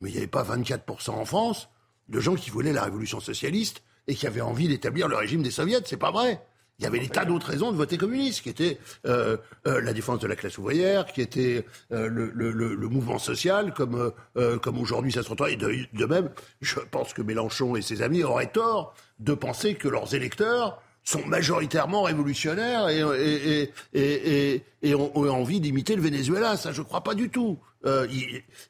mais 0.00 0.08
il 0.08 0.12
n'y 0.12 0.18
avait 0.18 0.26
pas 0.26 0.42
24% 0.42 1.10
en 1.10 1.24
France 1.26 1.68
de 2.08 2.18
gens 2.18 2.34
qui 2.34 2.50
voulaient 2.50 2.72
la 2.72 2.84
révolution 2.84 3.20
socialiste 3.20 3.82
et 4.06 4.14
qui 4.14 4.26
avaient 4.26 4.40
envie 4.40 4.68
d'établir 4.68 5.08
le 5.08 5.16
régime 5.16 5.42
des 5.42 5.50
soviets, 5.50 5.80
c'est 5.84 5.96
pas 5.96 6.10
vrai. 6.10 6.40
Il 6.78 6.84
y 6.84 6.88
avait 6.88 6.98
des 6.98 7.08
tas 7.08 7.24
d'autres 7.24 7.48
raisons 7.48 7.70
de 7.70 7.76
voter 7.76 7.96
communiste, 7.96 8.42
qui 8.42 8.48
étaient 8.48 8.78
euh, 9.06 9.36
euh, 9.66 9.80
la 9.80 9.92
défense 9.92 10.18
de 10.18 10.26
la 10.26 10.34
classe 10.34 10.58
ouvrière, 10.58 11.06
qui 11.06 11.20
était 11.20 11.64
euh, 11.92 12.08
le, 12.08 12.88
mouvement 12.88 13.18
social, 13.18 13.72
comme, 13.72 14.12
comme 14.60 14.78
aujourd'hui 14.80 15.12
ça 15.12 15.22
se 15.22 15.28
retrouve. 15.30 15.48
Et 15.48 15.56
de, 15.56 16.06
même, 16.06 16.30
je 16.60 16.80
pense 16.80 17.14
que 17.14 17.22
Mélenchon 17.22 17.76
et 17.76 17.82
ses 17.82 18.02
amis 18.02 18.24
auraient 18.24 18.50
tort 18.50 18.94
de 19.20 19.34
penser 19.34 19.74
que 19.74 19.88
leurs 19.88 20.14
électeurs 20.14 20.82
sont 21.04 21.24
majoritairement 21.26 22.02
révolutionnaires 22.02 22.88
et, 22.88 23.70
et, 23.94 24.64
et, 24.82 24.94
ont, 24.94 25.30
envie 25.30 25.60
d'imiter 25.60 25.96
le 25.96 26.02
Venezuela. 26.02 26.56
Ça, 26.56 26.72
je 26.72 26.80
ne 26.80 26.86
crois 26.86 27.02
pas 27.02 27.14
du 27.14 27.30
tout. 27.30 27.58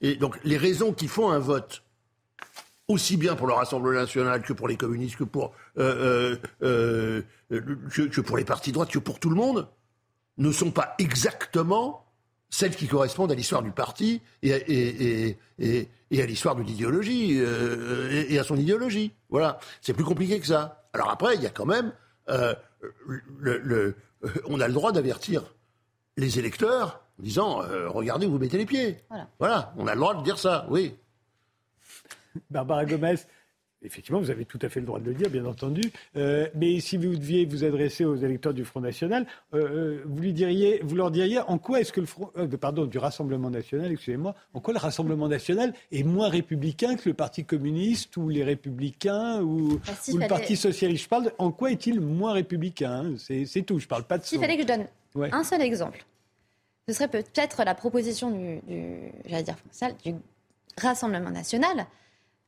et 0.00 0.16
donc, 0.16 0.38
les 0.44 0.56
raisons 0.56 0.92
qui 0.92 1.08
font 1.08 1.30
un 1.30 1.38
vote 1.38 1.81
aussi 2.88 3.16
bien 3.16 3.34
pour 3.36 3.46
le 3.46 3.52
Rassemblement 3.52 4.00
national 4.00 4.42
que 4.42 4.52
pour 4.52 4.68
les 4.68 4.76
communistes, 4.76 5.16
que 5.16 5.24
pour, 5.24 5.52
euh, 5.78 6.36
euh, 6.62 7.22
euh, 7.52 7.76
que, 7.90 8.20
pour 8.20 8.36
les 8.36 8.44
partis 8.44 8.72
droites, 8.72 8.90
que 8.90 8.98
pour 8.98 9.20
tout 9.20 9.30
le 9.30 9.36
monde, 9.36 9.68
ne 10.38 10.50
sont 10.50 10.70
pas 10.70 10.94
exactement 10.98 12.04
celles 12.50 12.74
qui 12.74 12.86
correspondent 12.86 13.32
à 13.32 13.34
l'histoire 13.34 13.62
du 13.62 13.70
parti 13.70 14.20
et, 14.42 15.36
à 16.12 16.26
l'histoire 16.26 16.54
de 16.56 16.62
l'idéologie 16.62 17.38
et, 17.38 18.38
à 18.38 18.44
son 18.44 18.56
idéologie. 18.56 19.12
Voilà, 19.30 19.58
c'est 19.80 19.94
plus 19.94 20.04
compliqué 20.04 20.38
que 20.40 20.46
ça. 20.46 20.86
Alors 20.92 21.10
après, 21.10 21.36
il 21.36 21.42
y 21.42 21.46
a 21.46 21.50
quand 21.50 21.64
même, 21.64 21.92
le, 23.38 23.96
on 24.46 24.60
a 24.60 24.68
le 24.68 24.74
droit 24.74 24.92
d'avertir 24.92 25.44
les 26.18 26.38
électeurs 26.38 27.00
en 27.18 27.22
disant, 27.22 27.62
regardez 27.88 28.26
où 28.26 28.32
vous 28.32 28.38
mettez 28.38 28.58
les 28.58 28.66
pieds. 28.66 28.98
Voilà. 29.08 29.28
voilà, 29.38 29.74
on 29.76 29.86
a 29.86 29.94
le 29.94 30.00
droit 30.00 30.14
de 30.14 30.22
dire 30.22 30.38
ça, 30.38 30.66
oui. 30.68 30.94
Barbara 32.50 32.84
Gomez, 32.84 33.16
Effectivement, 33.84 34.20
vous 34.20 34.30
avez 34.30 34.44
tout 34.44 34.58
à 34.62 34.68
fait 34.68 34.80
le 34.80 34.86
droit 34.86 35.00
de 35.00 35.06
le 35.06 35.14
dire, 35.14 35.28
bien 35.28 35.44
entendu. 35.44 35.82
Euh, 36.16 36.48
mais 36.54 36.78
si 36.80 36.96
vous 36.96 37.16
deviez 37.16 37.44
vous 37.44 37.64
adresser 37.64 38.04
aux 38.04 38.14
électeurs 38.14 38.54
du 38.54 38.64
Front 38.64 38.80
National, 38.80 39.26
euh, 39.54 39.58
euh, 39.58 40.02
vous, 40.06 40.22
lui 40.22 40.32
diriez, 40.32 40.80
vous 40.84 40.94
leur 40.94 41.10
diriez 41.10 41.40
en 41.40 41.58
quoi 41.58 41.80
est-ce 41.80 41.92
que 41.92 42.00
le 42.00 42.06
Front, 42.06 42.30
pardon, 42.60 42.86
du 42.86 42.98
Rassemblement 42.98 43.50
National, 43.50 43.90
excusez-moi, 43.90 44.34
en 44.54 44.60
quoi 44.60 44.72
le 44.72 44.78
Rassemblement 44.78 45.28
National 45.28 45.74
est 45.90 46.04
moins 46.04 46.28
républicain 46.28 46.94
que 46.96 47.08
le 47.08 47.14
Parti 47.14 47.44
communiste 47.44 48.16
ou 48.16 48.28
les 48.28 48.44
Républicains 48.44 49.40
ou, 49.42 49.78
bah, 49.78 49.92
le 50.08 50.28
Parti 50.28 50.56
socialiste? 50.56 51.04
Je 51.04 51.08
parle, 51.08 51.32
en 51.38 51.50
quoi 51.50 51.72
est-il 51.72 52.00
moins 52.00 52.32
républicain? 52.32 53.14
C'est 53.18 53.62
tout. 53.62 53.80
Je 53.80 53.88
parle 53.88 54.04
pas 54.04 54.18
de. 54.18 54.24
S'il 54.24 54.38
fallait 54.38 54.56
que 54.56 54.62
je 54.62 54.68
donne 54.68 54.86
un 55.32 55.42
seul 55.42 55.60
exemple, 55.60 56.04
ce 56.86 56.94
serait 56.94 57.08
peut-être 57.08 57.64
la 57.64 57.74
proposition 57.74 58.30
du, 58.30 58.60
j'allais 59.26 59.42
dire, 59.42 59.56
du 60.04 60.14
Rassemblement 60.80 61.30
National 61.30 61.86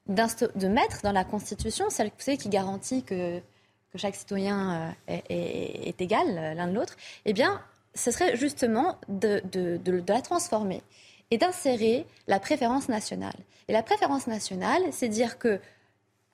de 0.06 0.68
mettre 0.68 1.00
dans 1.02 1.12
la 1.12 1.24
Constitution, 1.24 1.86
celle 1.90 2.10
qui 2.12 2.48
garantit 2.48 3.02
que, 3.02 3.38
que 3.38 3.98
chaque 3.98 4.14
citoyen 4.14 4.94
euh, 5.08 5.20
est, 5.28 6.00
égal 6.00 6.26
euh, 6.28 6.54
l'un 6.54 6.68
de 6.68 6.74
l'autre, 6.74 6.96
eh 7.24 7.32
bien, 7.32 7.60
ce 7.94 8.10
serait 8.10 8.36
justement 8.36 8.98
de, 9.08 9.40
de, 9.52 9.78
de, 9.78 10.02
la 10.06 10.20
transformer 10.20 10.82
et 11.30 11.38
d'insérer 11.38 12.06
la 12.26 12.38
préférence 12.38 12.88
nationale. 12.88 13.36
Et 13.68 13.72
la 13.72 13.82
préférence 13.82 14.26
nationale, 14.26 14.82
c'est 14.90 15.08
dire 15.08 15.38
que 15.38 15.60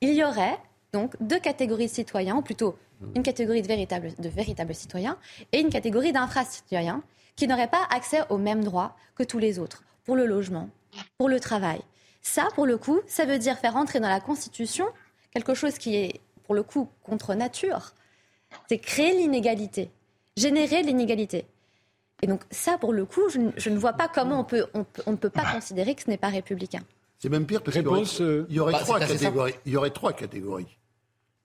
il 0.01 0.15
y 0.15 0.25
aurait 0.25 0.59
donc 0.93 1.15
deux 1.21 1.39
catégories 1.39 1.87
de 1.87 1.93
citoyens, 1.93 2.37
ou 2.37 2.43
plutôt 2.43 2.77
une 3.15 3.23
catégorie 3.23 3.63
de 3.63 3.69
véritables, 3.69 4.13
de 4.19 4.29
véritables 4.29 4.75
citoyens 4.75 5.17
et 5.53 5.61
une 5.61 5.71
catégorie 5.71 6.13
d'infracitoyens 6.13 7.03
qui 7.37 7.47
n'auraient 7.47 7.69
pas 7.69 7.87
accès 7.91 8.23
aux 8.29 8.39
mêmes 8.39 8.65
droits 8.65 8.97
que 9.15 9.23
tous 9.23 9.39
les 9.39 9.59
autres 9.59 9.85
pour 10.05 10.17
le 10.17 10.27
logement, 10.27 10.69
pour 11.19 11.29
le 11.29 11.39
travail, 11.39 11.81
ça, 12.23 12.49
pour 12.55 12.67
le 12.67 12.77
coup, 12.77 13.01
ça 13.07 13.25
veut 13.25 13.39
dire 13.39 13.59
faire 13.59 13.77
entrer 13.77 14.01
dans 14.01 14.09
la 14.09 14.21
Constitution 14.21 14.87
quelque 15.33 15.55
chose 15.55 15.79
qui 15.79 15.97
est, 15.97 16.21
pour 16.45 16.55
le 16.55 16.63
coup, 16.63 16.89
contre 17.03 17.35
nature. 17.35 17.93
C'est 18.69 18.79
créer 18.79 19.17
l'inégalité, 19.17 19.91
générer 20.37 20.83
l'inégalité. 20.83 21.47
Et 22.23 22.27
donc 22.27 22.43
ça, 22.51 22.77
pour 22.79 22.93
le 22.93 23.05
coup, 23.07 23.23
je, 23.29 23.71
ne 23.71 23.79
vois 23.79 23.95
pas 23.95 24.09
comment 24.09 24.41
on, 24.41 24.45
peut, 24.45 24.67
on, 24.75 25.11
ne 25.11 25.17
peut 25.17 25.31
pas 25.31 25.53
considérer 25.53 25.95
que 25.95 26.03
ce 26.03 26.11
n'est 26.11 26.19
pas 26.19 26.29
républicain. 26.29 26.83
C'est 27.19 27.29
même 27.29 27.47
pire 27.47 27.63
parce 27.63 27.77
qu'il 27.77 27.87
y 27.87 28.23
euh, 28.23 28.47
il 28.49 28.57
y 28.57 28.61
aurait 28.61 28.73
bah, 28.73 28.81
trois 28.81 28.99
catégories. 28.99 29.55
Il 29.67 29.73
y 29.73 29.77
aurait 29.77 29.91
trois 29.91 30.13
catégories. 30.13 30.79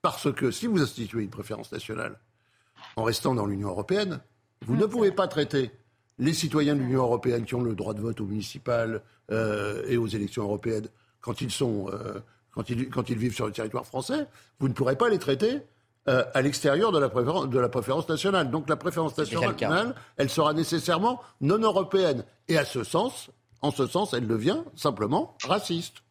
Parce 0.01 0.31
que 0.33 0.51
si 0.51 0.67
vous 0.67 0.81
instituez 0.81 1.23
une 1.23 1.29
préférence 1.29 1.71
nationale 1.71 2.19
en 2.95 3.03
restant 3.03 3.33
dans 3.35 3.45
l'Union 3.45 3.69
européenne, 3.69 4.19
vous 4.65 4.75
ne 4.75 4.85
pouvez 4.85 5.11
pas 5.11 5.27
traiter 5.27 5.71
les 6.17 6.33
citoyens 6.33 6.75
de 6.75 6.79
l'Union 6.79 7.03
européenne 7.03 7.45
qui 7.45 7.55
ont 7.55 7.61
le 7.61 7.75
droit 7.75 7.93
de 7.93 8.01
vote 8.01 8.21
au 8.21 8.25
municipal 8.25 9.01
euh, 9.31 9.83
et 9.87 9.97
aux 9.97 10.07
élections 10.07 10.43
européennes 10.43 10.87
quand 11.21 11.41
ils 11.41 11.51
sont 11.51 11.89
euh, 11.91 12.19
quand 12.51 12.69
ils, 12.69 12.89
quand 12.89 13.09
ils 13.09 13.17
vivent 13.17 13.35
sur 13.35 13.47
le 13.47 13.51
territoire 13.51 13.85
français, 13.85 14.27
vous 14.59 14.69
ne 14.69 14.73
pourrez 14.73 14.95
pas 14.95 15.09
les 15.09 15.19
traiter 15.19 15.61
euh, 16.07 16.23
à 16.33 16.41
l'extérieur 16.41 16.91
de 16.91 16.99
la, 16.99 17.09
préférence, 17.09 17.49
de 17.49 17.59
la 17.59 17.67
préférence 17.67 18.07
nationale. 18.07 18.49
Donc 18.49 18.69
la 18.69 18.77
préférence 18.77 19.17
nationale, 19.17 19.95
elle 20.17 20.29
sera 20.29 20.53
nécessairement 20.53 21.21
non 21.41 21.57
européenne. 21.57 22.23
Et 22.47 22.57
à 22.57 22.63
ce 22.63 22.83
sens, 22.83 23.29
en 23.61 23.71
ce 23.71 23.87
sens, 23.87 24.13
elle 24.13 24.27
devient 24.27 24.59
simplement 24.75 25.35
raciste. 25.43 26.03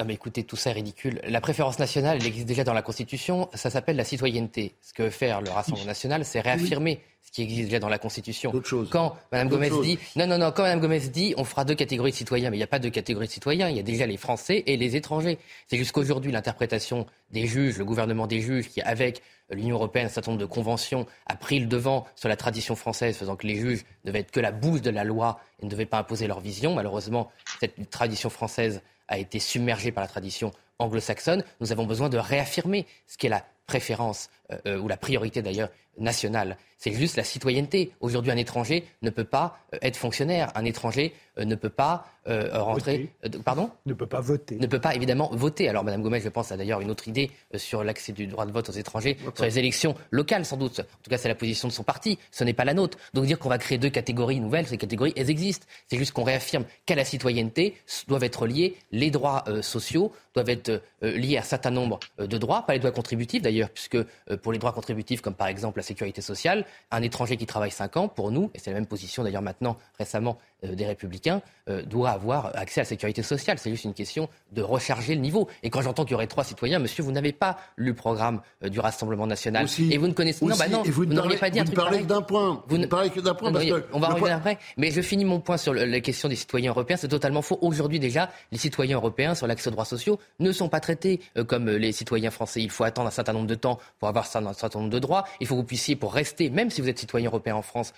Non 0.00 0.06
mais 0.06 0.14
écoutez, 0.14 0.44
tout 0.44 0.56
ça 0.56 0.70
est 0.70 0.72
ridicule. 0.72 1.20
La 1.28 1.42
préférence 1.42 1.78
nationale, 1.78 2.16
elle 2.18 2.26
existe 2.26 2.46
déjà 2.46 2.64
dans 2.64 2.72
la 2.72 2.80
Constitution, 2.80 3.50
ça 3.52 3.68
s'appelle 3.68 3.96
la 3.96 4.04
citoyenneté. 4.04 4.72
Ce 4.80 4.94
que 4.94 5.02
veut 5.02 5.10
faire 5.10 5.42
le 5.42 5.50
Rassemblement 5.50 5.84
national, 5.84 6.24
c'est 6.24 6.40
réaffirmer 6.40 7.02
ce 7.22 7.30
qui 7.30 7.42
existe 7.42 7.64
déjà 7.64 7.80
dans 7.80 7.90
la 7.90 7.98
Constitution. 7.98 8.50
Chose. 8.64 8.88
Quand 8.90 9.14
Mme 9.30 9.50
Gomez 9.50 9.68
dit, 9.82 9.98
non, 10.16 10.26
non, 10.26 10.38
non, 10.38 10.52
quand 10.52 10.62
Mme 10.62 10.80
Gomez 10.80 11.00
dit, 11.00 11.34
on 11.36 11.44
fera 11.44 11.66
deux 11.66 11.74
catégories 11.74 12.12
de 12.12 12.16
citoyens, 12.16 12.48
mais 12.48 12.56
il 12.56 12.60
n'y 12.60 12.64
a 12.64 12.66
pas 12.66 12.78
deux 12.78 12.88
catégories 12.88 13.26
de 13.26 13.32
citoyens, 13.32 13.68
il 13.68 13.76
y 13.76 13.78
a 13.78 13.82
déjà 13.82 14.06
les 14.06 14.16
Français 14.16 14.62
et 14.64 14.78
les 14.78 14.96
étrangers. 14.96 15.38
C'est 15.66 15.76
jusqu'aujourd'hui 15.76 16.32
l'interprétation 16.32 17.04
des 17.30 17.46
juges, 17.46 17.76
le 17.76 17.84
gouvernement 17.84 18.26
des 18.26 18.40
juges, 18.40 18.70
qui, 18.70 18.80
avec 18.80 19.20
l'Union 19.50 19.76
européenne, 19.76 20.06
un 20.06 20.08
certain 20.08 20.30
nombre 20.30 20.40
de 20.40 20.46
conventions, 20.46 21.04
a 21.26 21.36
pris 21.36 21.58
le 21.58 21.66
devant 21.66 22.06
sur 22.16 22.30
la 22.30 22.36
tradition 22.36 22.74
française, 22.74 23.18
faisant 23.18 23.36
que 23.36 23.46
les 23.46 23.56
juges 23.56 23.84
ne 24.04 24.08
devaient 24.08 24.20
être 24.20 24.30
que 24.30 24.40
la 24.40 24.50
bouse 24.50 24.80
de 24.80 24.90
la 24.90 25.04
loi 25.04 25.40
et 25.60 25.66
ne 25.66 25.70
devaient 25.70 25.84
pas 25.84 25.98
imposer 25.98 26.26
leur 26.26 26.40
vision. 26.40 26.74
Malheureusement, 26.74 27.30
cette 27.60 27.90
tradition 27.90 28.30
française 28.30 28.80
a 29.10 29.18
été 29.18 29.38
submergé 29.38 29.92
par 29.92 30.02
la 30.02 30.08
tradition 30.08 30.52
anglo-saxonne, 30.78 31.44
nous 31.60 31.72
avons 31.72 31.84
besoin 31.84 32.08
de 32.08 32.16
réaffirmer 32.16 32.86
ce 33.06 33.18
qu'est 33.18 33.28
la 33.28 33.44
préférence, 33.66 34.30
euh, 34.50 34.58
euh, 34.66 34.78
ou 34.78 34.88
la 34.88 34.96
priorité 34.96 35.42
d'ailleurs, 35.42 35.68
nationale. 35.98 36.56
C'est 36.80 36.94
juste 36.94 37.16
la 37.16 37.24
citoyenneté. 37.24 37.92
Aujourd'hui, 38.00 38.32
un 38.32 38.38
étranger 38.38 38.84
ne 39.02 39.10
peut 39.10 39.24
pas 39.24 39.58
euh, 39.74 39.78
être 39.82 39.98
fonctionnaire. 39.98 40.50
Un 40.54 40.64
étranger 40.64 41.12
ne 41.36 41.54
peut 41.54 41.70
pas 41.70 42.06
rentrer. 42.26 43.10
pardon? 43.44 43.70
Ne 43.86 43.94
peut 43.94 44.06
pas 44.06 44.20
voter. 44.20 44.56
Ne 44.56 44.66
peut 44.66 44.78
pas 44.78 44.94
évidemment 44.94 45.30
voter. 45.32 45.68
Alors, 45.68 45.84
Mme 45.84 46.02
Gomez, 46.02 46.20
je 46.20 46.28
pense, 46.28 46.52
a 46.52 46.56
d'ailleurs 46.56 46.80
une 46.80 46.90
autre 46.90 47.08
idée 47.08 47.30
sur 47.56 47.82
l'accès 47.82 48.12
du 48.12 48.26
droit 48.26 48.44
de 48.44 48.52
vote 48.52 48.68
aux 48.68 48.72
étrangers, 48.72 49.16
sur 49.34 49.44
les 49.44 49.58
élections 49.58 49.94
locales, 50.10 50.44
sans 50.44 50.58
doute. 50.58 50.80
En 50.80 51.02
tout 51.02 51.10
cas, 51.10 51.16
c'est 51.16 51.28
la 51.28 51.34
position 51.34 51.66
de 51.66 51.72
son 51.72 51.82
parti. 51.82 52.18
Ce 52.30 52.44
n'est 52.44 52.52
pas 52.52 52.66
la 52.66 52.74
nôtre. 52.74 52.98
Donc, 53.14 53.24
dire 53.24 53.38
qu'on 53.38 53.48
va 53.48 53.56
créer 53.56 53.78
deux 53.78 53.88
catégories 53.88 54.38
nouvelles, 54.38 54.66
ces 54.66 54.76
catégories, 54.76 55.14
elles 55.16 55.30
existent. 55.30 55.66
C'est 55.88 55.96
juste 55.96 56.12
qu'on 56.12 56.24
réaffirme 56.24 56.64
qu'à 56.84 56.94
la 56.94 57.06
citoyenneté 57.06 57.74
doivent 58.06 58.24
être 58.24 58.46
liés 58.46 58.76
les 58.92 59.10
droits 59.10 59.44
sociaux, 59.62 60.12
doivent 60.34 60.50
être 60.50 60.82
liés 61.00 61.38
à 61.38 61.40
un 61.40 61.44
certain 61.44 61.70
nombre 61.70 62.00
de 62.18 62.38
droits, 62.38 62.66
pas 62.66 62.74
les 62.74 62.80
droits 62.80 62.92
contributifs 62.92 63.42
d'ailleurs, 63.42 63.70
puisque 63.70 63.98
pour 64.42 64.52
les 64.52 64.58
droits 64.58 64.72
contributifs, 64.72 65.22
comme 65.22 65.34
par 65.34 65.48
exemple 65.48 65.78
la 65.78 65.84
sécurité 65.84 66.20
sociale, 66.20 66.66
un 66.90 67.02
étranger 67.02 67.36
qui 67.36 67.46
travaille 67.46 67.70
5 67.70 67.96
ans, 67.96 68.08
pour 68.08 68.30
nous, 68.30 68.50
et 68.54 68.58
c'est 68.58 68.70
la 68.70 68.74
même 68.74 68.86
position 68.86 69.22
d'ailleurs 69.24 69.42
maintenant 69.42 69.76
récemment 69.98 70.38
euh, 70.64 70.74
des 70.74 70.84
Républicains, 70.84 71.40
euh, 71.68 71.82
doit 71.82 72.10
avoir 72.10 72.54
accès 72.54 72.80
à 72.80 72.82
la 72.82 72.88
sécurité 72.88 73.22
sociale. 73.22 73.58
C'est 73.58 73.70
juste 73.70 73.84
une 73.84 73.94
question 73.94 74.28
de 74.52 74.60
recharger 74.60 75.14
le 75.14 75.20
niveau. 75.20 75.48
Et 75.62 75.70
quand 75.70 75.80
j'entends 75.80 76.04
qu'il 76.04 76.12
y 76.12 76.14
aurait 76.14 76.26
trois 76.26 76.44
citoyens, 76.44 76.78
monsieur, 76.78 77.02
vous 77.02 77.12
n'avez 77.12 77.32
pas 77.32 77.58
lu 77.76 77.88
le 77.88 77.94
programme 77.94 78.42
euh, 78.62 78.68
du 78.68 78.78
Rassemblement 78.78 79.26
national. 79.26 79.66
et 79.78 79.96
vous 79.96 80.08
ne 80.08 80.12
connaissez... 80.12 80.44
non, 80.44 80.56
bah 80.58 80.68
non, 80.68 80.82
vous, 80.84 81.06
n'auriez 81.06 81.38
pas 81.38 81.48
dit 81.48 81.60
un 81.60 81.64
truc 81.64 81.76
parlez 81.76 82.02
d'un 82.02 82.20
point. 82.20 82.62
Vous 82.68 82.76
ne 82.76 82.86
parlez 82.86 83.08
que 83.08 83.20
d'un 83.20 83.34
point. 83.34 83.52
on 83.92 84.00
va 84.00 84.08
revenir 84.08 84.36
après. 84.36 84.58
Mais 84.76 84.90
je 84.90 85.00
finis 85.00 85.24
mon 85.24 85.40
point 85.40 85.56
sur 85.56 85.72
la 85.72 86.00
question 86.00 86.28
des 86.28 86.36
citoyens 86.36 86.72
européens. 86.72 86.96
C'est 86.98 87.08
totalement 87.08 87.42
faux. 87.42 87.58
Aujourd'hui 87.62 87.98
déjà, 87.98 88.30
les 88.52 88.58
citoyens 88.58 88.96
européens 88.96 89.34
sur 89.34 89.46
l'accès 89.46 89.68
aux 89.68 89.72
droits 89.72 89.86
sociaux 89.86 90.18
ne 90.40 90.52
sont 90.52 90.68
pas 90.68 90.80
traités 90.80 91.20
comme 91.46 91.70
les 91.70 91.92
citoyens 91.92 92.30
français. 92.30 92.60
Il 92.60 92.70
faut 92.70 92.84
attendre 92.84 93.08
un 93.08 93.12
certain 93.12 93.32
nombre 93.32 93.46
de 93.46 93.54
temps 93.54 93.78
pour 93.98 94.08
avoir 94.08 94.26
un 94.34 94.52
certain 94.52 94.78
nombre 94.78 94.90
de 94.90 94.98
droits. 94.98 95.24
Il 95.40 95.46
faut 95.46 95.54
que 95.54 95.60
vous 95.60 95.66
puissiez, 95.66 95.96
pour 95.96 96.12
rester, 96.12 96.50
même 96.50 96.59
si 96.68 96.82
vous 96.82 96.88
êtes 96.90 96.98
citoyen 96.98 97.28
européen 97.28 97.54
en 97.54 97.62
France, 97.62 97.94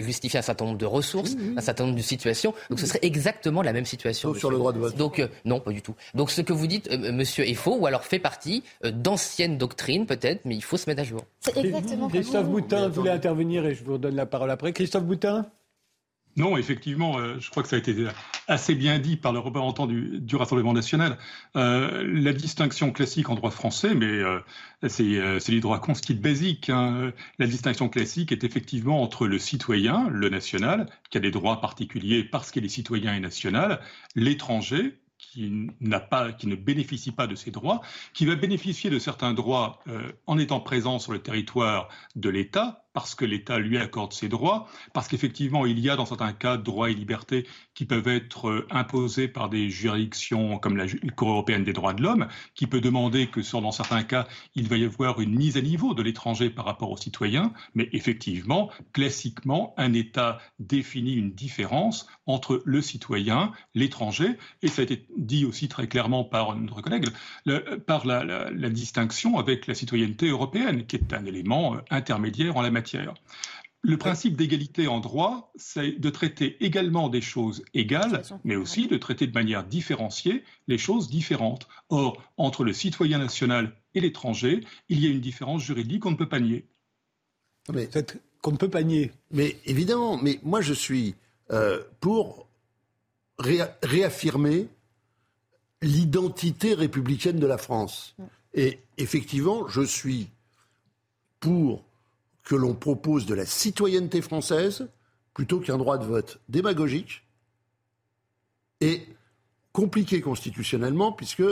justifier 0.00 0.38
un 0.38 0.42
certain 0.42 0.66
nombre 0.66 0.78
de 0.78 0.86
ressources, 0.86 1.36
un 1.56 1.60
certain 1.60 1.84
nombre 1.84 1.96
de 1.96 2.02
situations. 2.02 2.52
Donc 2.68 2.80
ce 2.80 2.86
serait 2.86 3.00
exactement 3.02 3.62
la 3.62 3.72
même 3.72 3.86
situation. 3.86 4.34
sur 4.34 4.50
le 4.50 4.58
droit 4.58 4.72
de 4.72 4.78
vote. 4.78 4.96
Donc 4.96 5.18
euh, 5.18 5.28
non, 5.44 5.60
pas 5.60 5.72
du 5.72 5.82
tout. 5.82 5.94
Donc 6.14 6.30
ce 6.30 6.40
que 6.40 6.52
vous 6.52 6.66
dites, 6.66 6.90
euh, 6.90 7.12
monsieur, 7.12 7.48
est 7.48 7.54
faux, 7.54 7.76
ou 7.76 7.86
alors 7.86 8.04
fait 8.04 8.18
partie 8.18 8.62
euh, 8.84 8.90
d'anciennes 8.90 9.58
doctrines 9.58 10.06
peut-être, 10.06 10.44
mais 10.44 10.54
il 10.54 10.62
faut 10.62 10.76
se 10.76 10.88
mettre 10.88 11.02
à 11.02 11.04
jour. 11.04 11.24
C'est 11.40 11.56
exactement. 11.56 12.08
Christophe 12.08 12.48
Boutin 12.48 12.88
voulait 12.88 13.10
intervenir 13.10 13.64
et 13.66 13.74
je 13.74 13.84
vous 13.84 13.94
redonne 13.94 14.16
la 14.16 14.26
parole 14.26 14.50
après. 14.50 14.72
Christophe 14.72 15.04
Boutin. 15.04 15.46
Non, 16.36 16.56
effectivement, 16.56 17.18
euh, 17.18 17.38
je 17.40 17.50
crois 17.50 17.62
que 17.62 17.68
ça 17.68 17.76
a 17.76 17.78
été 17.78 17.94
assez 18.48 18.74
bien 18.74 18.98
dit 18.98 19.16
par 19.16 19.32
le 19.34 19.38
représentant 19.38 19.86
du, 19.86 20.18
du 20.18 20.36
Rassemblement 20.36 20.72
national. 20.72 21.18
Euh, 21.56 22.04
la 22.06 22.32
distinction 22.32 22.90
classique 22.90 23.28
en 23.28 23.34
droit 23.34 23.50
français, 23.50 23.94
mais 23.94 24.06
euh, 24.06 24.40
c'est 24.88 25.50
du 25.50 25.60
droit 25.60 25.78
constit 25.78 26.14
basique. 26.14 26.70
Hein. 26.70 27.12
La 27.38 27.46
distinction 27.46 27.90
classique 27.90 28.32
est 28.32 28.44
effectivement 28.44 29.02
entre 29.02 29.26
le 29.26 29.38
citoyen, 29.38 30.08
le 30.08 30.30
national, 30.30 30.88
qui 31.10 31.18
a 31.18 31.20
des 31.20 31.30
droits 31.30 31.60
particuliers 31.60 32.24
parce 32.24 32.50
qu'il 32.50 32.64
est 32.64 32.70
citoyen 32.70 33.14
et 33.14 33.20
national, 33.20 33.80
l'étranger, 34.14 34.98
qui 35.18 35.68
pas, 36.10 36.32
qui 36.32 36.46
ne 36.46 36.56
bénéficie 36.56 37.12
pas 37.12 37.26
de 37.26 37.34
ces 37.34 37.50
droits, 37.50 37.82
qui 38.14 38.24
va 38.24 38.36
bénéficier 38.36 38.90
de 38.90 38.98
certains 38.98 39.34
droits 39.34 39.78
en 40.26 40.36
étant 40.36 40.58
présent 40.60 40.98
sur 40.98 41.12
le 41.12 41.20
territoire 41.20 41.88
de 42.16 42.28
l'État, 42.28 42.81
parce 42.92 43.14
que 43.14 43.24
l'État 43.24 43.58
lui 43.58 43.78
accorde 43.78 44.12
ses 44.12 44.28
droits, 44.28 44.68
parce 44.92 45.08
qu'effectivement, 45.08 45.66
il 45.66 45.78
y 45.78 45.88
a 45.88 45.96
dans 45.96 46.06
certains 46.06 46.32
cas 46.32 46.56
droits 46.56 46.90
et 46.90 46.94
libertés 46.94 47.46
qui 47.74 47.84
peuvent 47.84 48.08
être 48.08 48.48
euh, 48.48 48.66
imposés 48.70 49.28
par 49.28 49.48
des 49.48 49.70
juridictions 49.70 50.58
comme 50.58 50.76
la 50.76 50.86
Cour 51.16 51.30
européenne 51.30 51.64
des 51.64 51.72
droits 51.72 51.94
de 51.94 52.02
l'homme, 52.02 52.28
qui 52.54 52.66
peut 52.66 52.80
demander 52.80 53.28
que 53.28 53.40
dans 53.60 53.72
certains 53.72 54.02
cas, 54.02 54.26
il 54.54 54.68
va 54.68 54.76
y 54.76 54.84
avoir 54.84 55.20
une 55.20 55.34
mise 55.34 55.56
à 55.56 55.60
niveau 55.60 55.94
de 55.94 56.02
l'étranger 56.02 56.50
par 56.50 56.64
rapport 56.64 56.90
aux 56.90 56.96
citoyens, 56.96 57.52
mais 57.74 57.88
effectivement, 57.92 58.70
classiquement, 58.92 59.74
un 59.76 59.92
État 59.92 60.38
définit 60.58 61.14
une 61.14 61.32
différence 61.32 62.06
entre 62.26 62.62
le 62.64 62.80
citoyen, 62.80 63.52
l'étranger, 63.74 64.36
et 64.62 64.68
ça 64.68 64.82
a 64.82 64.84
été 64.84 65.06
dit 65.16 65.44
aussi 65.44 65.68
très 65.68 65.86
clairement 65.86 66.24
par 66.24 66.56
notre 66.56 66.80
collègue, 66.80 67.06
par 67.86 68.06
la, 68.06 68.50
distinction 68.70 69.38
avec 69.38 69.66
la 69.66 69.74
citoyenneté 69.74 70.28
européenne, 70.28 70.86
qui 70.86 70.96
est 70.96 71.12
un 71.12 71.24
élément 71.26 71.74
euh, 71.74 71.78
intermédiaire 71.90 72.56
en 72.56 72.62
la 72.62 72.70
matière. 72.70 72.81
Le 73.84 73.96
principe 73.98 74.36
d'égalité 74.36 74.86
en 74.86 75.00
droit, 75.00 75.52
c'est 75.56 75.92
de 75.92 76.10
traiter 76.10 76.56
également 76.64 77.08
des 77.08 77.20
choses 77.20 77.64
égales, 77.74 78.22
mais 78.44 78.54
aussi 78.54 78.86
de 78.86 78.96
traiter 78.96 79.26
de 79.26 79.32
manière 79.32 79.64
différenciée 79.64 80.44
les 80.68 80.78
choses 80.78 81.10
différentes. 81.10 81.66
Or, 81.88 82.22
entre 82.36 82.62
le 82.62 82.72
citoyen 82.72 83.18
national 83.18 83.76
et 83.94 84.00
l'étranger, 84.00 84.64
il 84.88 85.00
y 85.00 85.06
a 85.06 85.10
une 85.10 85.20
différence 85.20 85.62
juridique 85.62 86.02
qu'on 86.02 86.12
ne 86.12 86.16
peut 86.16 86.28
pas 86.28 86.38
nier. 86.38 86.64
Mais, 87.72 87.88
qu'on 88.40 88.52
ne 88.52 88.56
peut 88.56 88.70
pas 88.70 88.84
nier. 88.84 89.10
Mais 89.32 89.56
évidemment, 89.66 90.16
mais 90.16 90.38
moi 90.44 90.60
je 90.60 90.74
suis 90.74 91.16
euh, 91.50 91.82
pour 92.00 92.48
réaffirmer 93.38 94.68
l'identité 95.80 96.74
républicaine 96.74 97.40
de 97.40 97.46
la 97.46 97.58
France. 97.58 98.14
Et 98.54 98.78
effectivement, 98.98 99.66
je 99.68 99.82
suis 99.82 100.28
pour 101.40 101.84
que 102.44 102.54
l'on 102.54 102.74
propose 102.74 103.26
de 103.26 103.34
la 103.34 103.46
citoyenneté 103.46 104.20
française 104.20 104.88
plutôt 105.34 105.60
qu'un 105.60 105.78
droit 105.78 105.98
de 105.98 106.04
vote 106.04 106.40
démagogique 106.48 107.24
et 108.80 109.06
compliqué 109.72 110.20
constitutionnellement, 110.20 111.12
puisque 111.12 111.44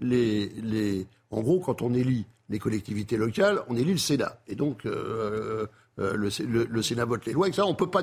les, 0.00 0.48
les, 0.48 1.06
en 1.30 1.42
gros, 1.42 1.60
quand 1.60 1.82
on 1.82 1.92
élit 1.92 2.24
les 2.48 2.58
collectivités 2.58 3.16
locales, 3.16 3.62
on 3.68 3.76
élit 3.76 3.92
le 3.92 3.98
Sénat. 3.98 4.40
Et 4.48 4.54
donc, 4.54 4.86
euh, 4.86 5.66
euh, 5.98 6.16
le, 6.16 6.82
Sénat 6.82 7.04
vote 7.04 7.26
les 7.26 7.32
lois, 7.32 7.48
et 7.48 7.52
ça, 7.52 7.66
on 7.66 7.74
peut 7.74 7.90
pas. 7.90 8.02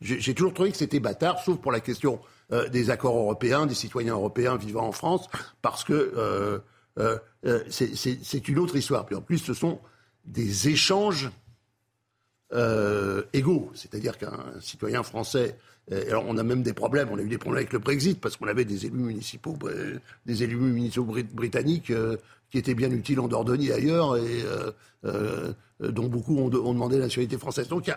J'ai 0.00 0.34
toujours 0.34 0.54
trouvé 0.54 0.70
que 0.70 0.76
c'était 0.76 1.00
bâtard, 1.00 1.40
sauf 1.40 1.58
pour 1.58 1.72
la 1.72 1.80
question 1.80 2.20
euh, 2.52 2.68
des 2.68 2.90
accords 2.90 3.16
européens, 3.16 3.66
des 3.66 3.74
citoyens 3.74 4.14
européens 4.14 4.56
vivant 4.56 4.86
en 4.86 4.92
France, 4.92 5.28
parce 5.62 5.82
que 5.82 6.62
c'est 7.68 8.48
une 8.48 8.58
autre 8.58 8.76
histoire. 8.76 9.06
Puis 9.06 9.16
en 9.16 9.22
plus, 9.22 9.38
ce 9.38 9.54
sont 9.54 9.80
des 10.26 10.68
échanges 10.68 11.30
euh, 12.52 13.22
égaux. 13.32 13.70
C'est-à-dire 13.74 14.18
qu'un 14.18 14.38
citoyen 14.60 15.02
français, 15.02 15.56
euh, 15.90 16.04
alors 16.08 16.24
on 16.28 16.36
a 16.36 16.42
même 16.42 16.62
des 16.62 16.74
problèmes, 16.74 17.08
on 17.10 17.18
a 17.18 17.22
eu 17.22 17.28
des 17.28 17.38
problèmes 17.38 17.60
avec 17.60 17.72
le 17.72 17.78
Brexit 17.78 18.20
parce 18.20 18.36
qu'on 18.36 18.46
avait 18.46 18.64
des 18.64 18.86
élus 18.86 18.98
municipaux, 18.98 19.58
des 20.26 20.42
élus 20.42 20.56
municipaux 20.56 21.16
britanniques 21.32 21.90
euh, 21.90 22.16
qui 22.50 22.58
étaient 22.58 22.74
bien 22.74 22.90
utiles 22.90 23.18
en 23.20 23.28
Dordogne 23.28 23.62
et 23.64 23.72
ailleurs 23.72 24.16
et 24.16 24.44
dont 25.80 26.06
beaucoup 26.06 26.38
ont, 26.38 26.48
demandé 26.48 26.98
la 26.98 27.04
nationalité 27.04 27.38
française. 27.38 27.68
Donc 27.68 27.90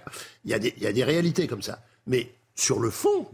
il 0.46 0.50
y 0.50 0.54
a, 0.54 0.60
des 0.94 1.04
réalités 1.04 1.48
comme 1.48 1.62
ça. 1.62 1.84
Mais 2.08 2.34
sur 2.56 2.80
le 2.80 2.90
fond, 2.90 3.28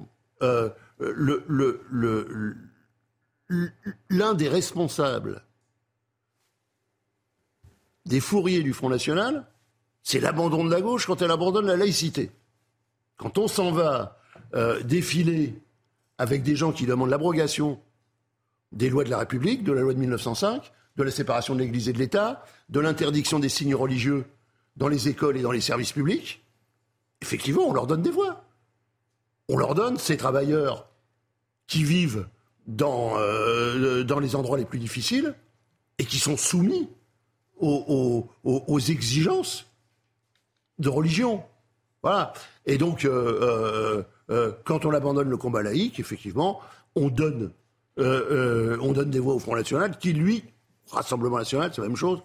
l'un 4.10 4.34
des 4.34 4.50
responsables 4.50 5.44
des 8.06 8.20
fourriers 8.20 8.64
du 8.64 8.74
Front 8.74 8.90
National, 8.90 9.46
c'est 10.04 10.20
l'abandon 10.20 10.64
de 10.64 10.72
la 10.72 10.82
gauche 10.82 11.08
quand 11.08 11.22
elle 11.22 11.32
abandonne 11.32 11.66
la 11.66 11.78
laïcité. 11.78 12.32
quand 13.18 13.38
on 13.38 13.48
s'en 13.48 13.72
va 13.72 14.20
euh, 14.54 14.84
défiler 14.84 15.56
avec 16.18 16.44
des 16.44 16.56
gens 16.56 16.72
qui 16.72 16.86
demandent 16.86 17.10
l'abrogation 17.10 17.80
des 18.72 18.90
lois 18.90 19.04
de 19.04 19.10
la 19.10 19.20
République, 19.20 19.64
de 19.64 19.72
la 19.72 19.82
loi 19.82 19.94
de 19.94 20.00
1905, 20.00 20.72
de 20.98 21.04
la 21.04 21.12
séparation 21.12 21.56
de 21.56 21.60
l'Église 21.60 21.90
et 21.90 21.94
de 21.94 22.00
l'État, 22.00 22.44
de 22.70 22.80
l'interdiction 22.80 23.40
des 23.40 23.50
signes 23.50 23.76
religieux 23.76 24.26
dans 24.78 24.88
les 24.88 25.08
écoles 25.08 25.38
et 25.38 25.42
dans 25.42 25.52
les 25.52 25.62
services 25.62 25.92
publics, 25.92 26.44
effectivement, 27.22 27.64
on 27.64 27.74
leur 27.74 27.88
donne 27.88 28.02
des 28.02 28.12
voix. 28.12 28.46
On 29.50 29.58
leur 29.58 29.76
donne 29.76 29.98
ces 29.98 30.18
travailleurs 30.18 30.88
qui 31.68 31.84
vivent 31.84 32.28
dans, 32.68 33.14
euh, 33.18 34.04
les 34.04 34.36
endroits 34.36 34.58
les 34.58 34.66
plus 34.66 34.80
difficiles 34.80 35.36
et 35.98 36.06
qui 36.06 36.20
sont 36.20 36.38
soumis 36.38 36.90
aux, 37.60 38.28
exigences 38.90 39.66
de 40.80 40.90
religion. 40.90 41.44
Voilà. 42.02 42.34
Et 42.66 42.78
donc, 42.78 43.06
euh, 43.06 44.04
euh, 44.30 44.52
quand 44.64 44.86
on 44.86 44.94
abandonne 44.94 45.30
le 45.30 45.38
combat 45.38 45.64
laïque, 45.64 46.00
effectivement, 46.00 46.60
on 46.96 47.10
donne, 47.10 47.52
on 47.98 48.92
donne 48.92 49.10
des 49.10 49.20
voix 49.20 49.36
au 49.36 49.40
Front 49.40 49.56
National 49.56 49.98
qui, 49.98 50.14
lui, 50.14 50.44
Rassemblement 50.92 51.38
National, 51.38 51.72
c'est 51.74 51.82
la 51.82 51.88
même 51.88 51.98
chose, 51.98 52.22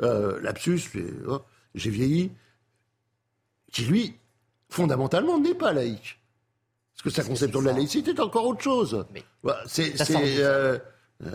lapsus, 0.00 0.80
j'ai 1.74 1.90
vieilli, 1.90 2.30
qui, 3.72 3.84
lui, 3.84 4.14
fondamentalement, 4.68 5.38
n'est 5.38 5.54
pas 5.54 5.72
laïque. 5.72 6.18
Parce 6.94 7.16
que 7.16 7.22
sa 7.22 7.28
conception 7.28 7.60
de 7.60 7.66
la 7.66 7.72
laïcité 7.72 8.10
est 8.10 8.20
encore 8.20 8.46
autre 8.46 8.62
chose. 8.62 9.04
Mais 9.12 9.24
c'est, 9.66 9.92
euh, 10.00 10.78
euh, 11.24 11.30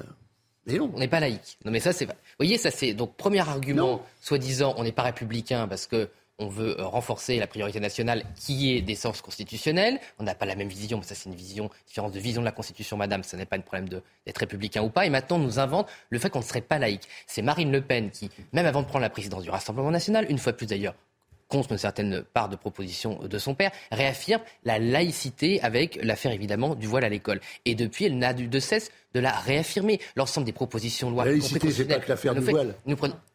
mais 0.66 0.78
non. 0.78 0.92
On 0.94 1.00
n'est 1.00 1.08
pas 1.08 1.20
laïque. 1.20 1.58
Non, 1.66 1.72
mais 1.72 1.80
ça, 1.80 1.92
c'est. 1.92 2.06
Vous 2.06 2.14
voyez, 2.40 2.58
ça, 2.58 2.72
c'est. 2.72 2.94
Donc, 2.94 3.18
premier 3.18 3.40
argument, 3.40 4.06
soi-disant, 4.22 4.76
on 4.78 4.84
n'est 4.84 4.92
pas 4.92 5.04
républicain 5.04 5.68
parce 5.68 5.88
que 5.88 6.10
on 6.40 6.48
veut 6.48 6.80
euh, 6.80 6.86
renforcer 6.86 7.40
la 7.40 7.48
priorité 7.48 7.80
nationale 7.80 8.24
qui 8.36 8.76
est 8.76 8.82
d'essence 8.82 9.22
constitutionnelle. 9.22 10.00
On 10.20 10.24
n'a 10.24 10.36
pas 10.36 10.46
la 10.46 10.56
même 10.56 10.68
vision, 10.68 10.98
mais 10.98 11.04
ça 11.04 11.16
c'est 11.16 11.30
une 11.30 11.36
vision, 11.36 11.70
différence 11.88 12.12
de 12.12 12.20
vision 12.20 12.42
de 12.42 12.46
la 12.46 12.52
Constitution, 12.52 12.98
madame. 12.98 13.24
Ce 13.24 13.36
n'est 13.36 13.46
pas 13.46 13.58
un 13.58 13.62
problème 13.62 13.90
d'être 13.90 14.38
républicain 14.38 14.84
ou 14.84 14.90
pas. 14.90 15.06
Et 15.06 15.10
maintenant, 15.10 15.38
on 15.38 15.40
nous 15.40 15.60
invente 15.60 15.88
le 16.10 16.20
fait 16.20 16.30
qu'on 16.30 16.40
ne 16.40 16.44
serait 16.44 16.62
pas 16.62 16.80
laïque. 16.80 17.08
C'est 17.26 17.42
Marine 17.42 17.72
Le 17.72 17.82
Pen 17.82 18.12
qui, 18.12 18.30
même 18.54 18.66
avant 18.66 18.82
de 18.82 18.88
prendre 18.88 19.02
la 19.02 19.10
présidence 19.10 19.44
du 19.44 19.50
Rassemblement 19.50 19.92
national, 19.92 20.26
une 20.30 20.38
fois 20.38 20.54
plus 20.54 20.68
d'ailleurs, 20.68 20.96
contre 21.48 21.72
une 21.72 21.78
certaine 21.78 22.24
part 22.34 22.50
de 22.50 22.56
propositions 22.56 23.20
de 23.24 23.38
son 23.38 23.56
père, 23.56 23.72
réaffirme 23.92 24.42
la 24.64 24.80
laïcité 24.80 25.62
avec 25.62 25.98
l'affaire 26.04 26.32
évidemment 26.32 26.76
du 26.76 26.88
voile 26.88 27.06
à 27.06 27.10
l'école. 27.10 27.40
Et 27.66 27.74
depuis, 27.74 28.06
elle 28.06 28.18
n'a 28.18 28.34
de 28.34 28.60
cesse 28.60 28.92
de 29.14 29.20
la 29.20 29.32
réaffirmer. 29.32 30.00
L'ensemble 30.16 30.46
des 30.46 30.52
propositions 30.52 31.08
de 31.08 31.14
loi. 31.14 31.26
La 31.26 31.32
laïcité, 31.32 31.72
c'est 31.72 31.86
pas 31.86 32.00
que 32.00 32.10
l'affaire 32.10 32.36
du 32.36 32.42
voile. 32.42 32.76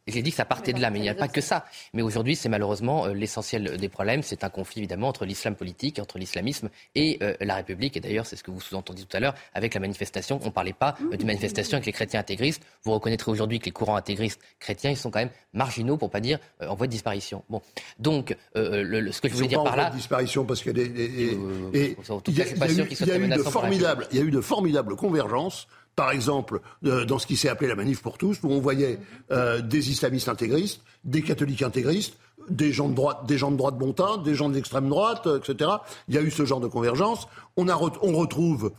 J'ai 0.08 0.22
dit 0.22 0.30
que 0.30 0.36
ça 0.36 0.44
partait 0.44 0.72
de 0.72 0.80
là, 0.80 0.90
mais 0.90 0.98
il 0.98 1.02
n'y 1.02 1.08
a 1.08 1.14
pas 1.14 1.28
que 1.28 1.40
ça. 1.40 1.64
Mais 1.92 2.02
aujourd'hui, 2.02 2.34
c'est 2.34 2.48
malheureusement 2.48 3.06
euh, 3.06 3.14
l'essentiel 3.14 3.76
des 3.76 3.88
problèmes. 3.88 4.22
C'est 4.24 4.42
un 4.42 4.48
conflit 4.48 4.80
évidemment 4.80 5.06
entre 5.06 5.24
l'islam 5.24 5.54
politique, 5.54 6.00
entre 6.00 6.18
l'islamisme 6.18 6.70
et 6.96 7.18
euh, 7.22 7.34
la 7.40 7.54
République. 7.54 7.96
Et 7.96 8.00
d'ailleurs, 8.00 8.26
c'est 8.26 8.34
ce 8.34 8.42
que 8.42 8.50
vous 8.50 8.60
sous-entendiez 8.60 9.04
tout 9.04 9.16
à 9.16 9.20
l'heure 9.20 9.34
avec 9.54 9.74
la 9.74 9.80
manifestation. 9.80 10.40
On 10.42 10.46
ne 10.46 10.50
parlait 10.50 10.72
pas 10.72 10.96
euh, 11.12 11.16
d'une 11.16 11.28
manifestation 11.28 11.76
avec 11.76 11.86
les 11.86 11.92
chrétiens 11.92 12.18
intégristes. 12.18 12.64
Vous 12.82 12.90
reconnaîtrez 12.92 13.30
aujourd'hui 13.30 13.60
que 13.60 13.66
les 13.66 13.70
courants 13.70 13.94
intégristes 13.94 14.40
chrétiens, 14.58 14.90
ils 14.90 14.96
sont 14.96 15.12
quand 15.12 15.20
même 15.20 15.30
marginaux, 15.52 15.96
pour 15.96 16.10
pas 16.10 16.20
dire 16.20 16.40
en 16.60 16.74
voie 16.74 16.88
de 16.88 16.92
disparition. 16.92 17.44
Bon, 17.48 17.62
donc 17.98 18.36
ce 18.54 19.20
que 19.20 19.28
je 19.28 19.34
voulais 19.34 19.46
dire 19.46 19.62
par 19.62 19.76
là. 19.76 19.82
En 19.82 19.86
voie 19.86 19.90
de 19.90 19.96
disparition 19.96 20.44
parce 20.44 20.62
qu'il 20.62 20.76
y 20.76 20.80
a 20.80 20.84
des. 20.84 21.36
il 21.76 22.36
y 22.36 23.10
a 23.10 23.16
eu 23.18 23.28
de 23.28 23.42
formidables, 23.42 24.08
il 24.10 24.18
y 24.18 24.20
a 24.20 24.24
eu 24.24 24.30
de 24.30 24.40
formidables 24.40 24.96
convergences 24.96 25.68
par 25.96 26.10
exemple, 26.10 26.60
euh, 26.84 27.04
dans 27.04 27.18
ce 27.18 27.26
qui 27.26 27.36
s'est 27.36 27.48
appelé 27.48 27.68
la 27.68 27.74
manif 27.74 28.02
pour 28.02 28.18
tous, 28.18 28.38
où 28.42 28.50
on 28.50 28.60
voyait 28.60 28.98
euh, 29.30 29.60
des 29.60 29.90
islamistes 29.90 30.28
intégristes, 30.28 30.82
des 31.04 31.22
catholiques 31.22 31.62
intégristes, 31.62 32.16
des 32.48 32.72
gens 32.72 32.88
de 32.88 32.94
droite, 32.94 33.26
des 33.26 33.38
gens 33.38 33.50
de 33.50 33.56
droite 33.56 33.76
bon 33.76 33.92
teint, 33.92 34.18
des 34.18 34.34
gens 34.34 34.48
d'extrême 34.48 34.88
droite, 34.88 35.26
euh, 35.26 35.38
etc. 35.38 35.70
Il 36.08 36.14
y 36.14 36.18
a 36.18 36.22
eu 36.22 36.30
ce 36.30 36.44
genre 36.44 36.60
de 36.60 36.68
convergence. 36.68 37.28
On, 37.56 37.64
retrouve 37.64 38.72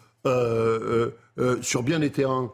sur 1.62 1.84
bien 1.84 2.00
des 2.00 2.12
terrains 2.12 2.52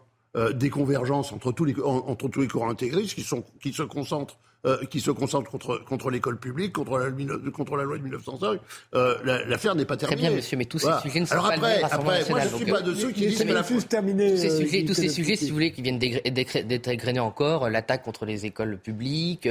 des 0.53 0.69
convergences 0.69 1.31
entre 1.31 1.51
tous 1.51 1.65
les, 1.65 1.73
courants 1.73 2.69
intégristes 2.69 3.15
qui 3.15 3.73
se 3.73 3.83
concentrent 3.83 4.37
euh, 4.65 4.83
qui 4.89 4.99
se 4.99 5.09
concentre 5.09 5.49
contre, 5.49 5.81
contre 5.85 6.09
l'école 6.09 6.37
publique, 6.37 6.73
contre 6.73 6.97
la, 6.97 7.09
contre 7.49 7.77
la 7.77 7.83
loi 7.83 7.97
de 7.97 8.03
1905. 8.03 8.59
Euh, 8.93 9.15
l'affaire 9.47 9.73
n'est 9.73 9.85
pas 9.85 9.95
terminée. 9.95 10.21
Très 10.21 10.27
bien, 10.29 10.35
monsieur, 10.35 10.57
mais 10.57 10.65
tous 10.65 10.79
ces 10.79 10.91
sujets 11.01 11.21
ne 11.21 11.25
sont 11.25 11.31
Alors 11.31 11.47
pas 11.47 11.53
après, 11.53 11.81
après 11.81 12.03
moi, 12.03 12.13
je 12.19 12.33
ne 12.33 12.57
suis 12.57 12.65
pas 12.65 12.81
de 12.81 12.93
ceux 12.93 13.11
qui 13.11 13.27
disent 13.27 13.41
que 13.41 13.53
la 13.53 13.63
terminée. 13.63 14.31
Tous 14.31 14.37
ces 14.37 14.51
euh, 14.51 14.57
sujets, 14.57 14.83
tous 14.83 14.93
ces 14.93 15.07
sujets 15.07 15.37
si 15.37 15.47
vous 15.47 15.53
voulez, 15.53 15.71
qui 15.71 15.81
viennent 15.81 15.97
d'être 15.97 16.87
égrenés 16.89 17.21
encore, 17.21 17.69
l'attaque 17.69 18.03
contre 18.03 18.25
les 18.25 18.45
écoles 18.45 18.77
publiques, 18.77 19.47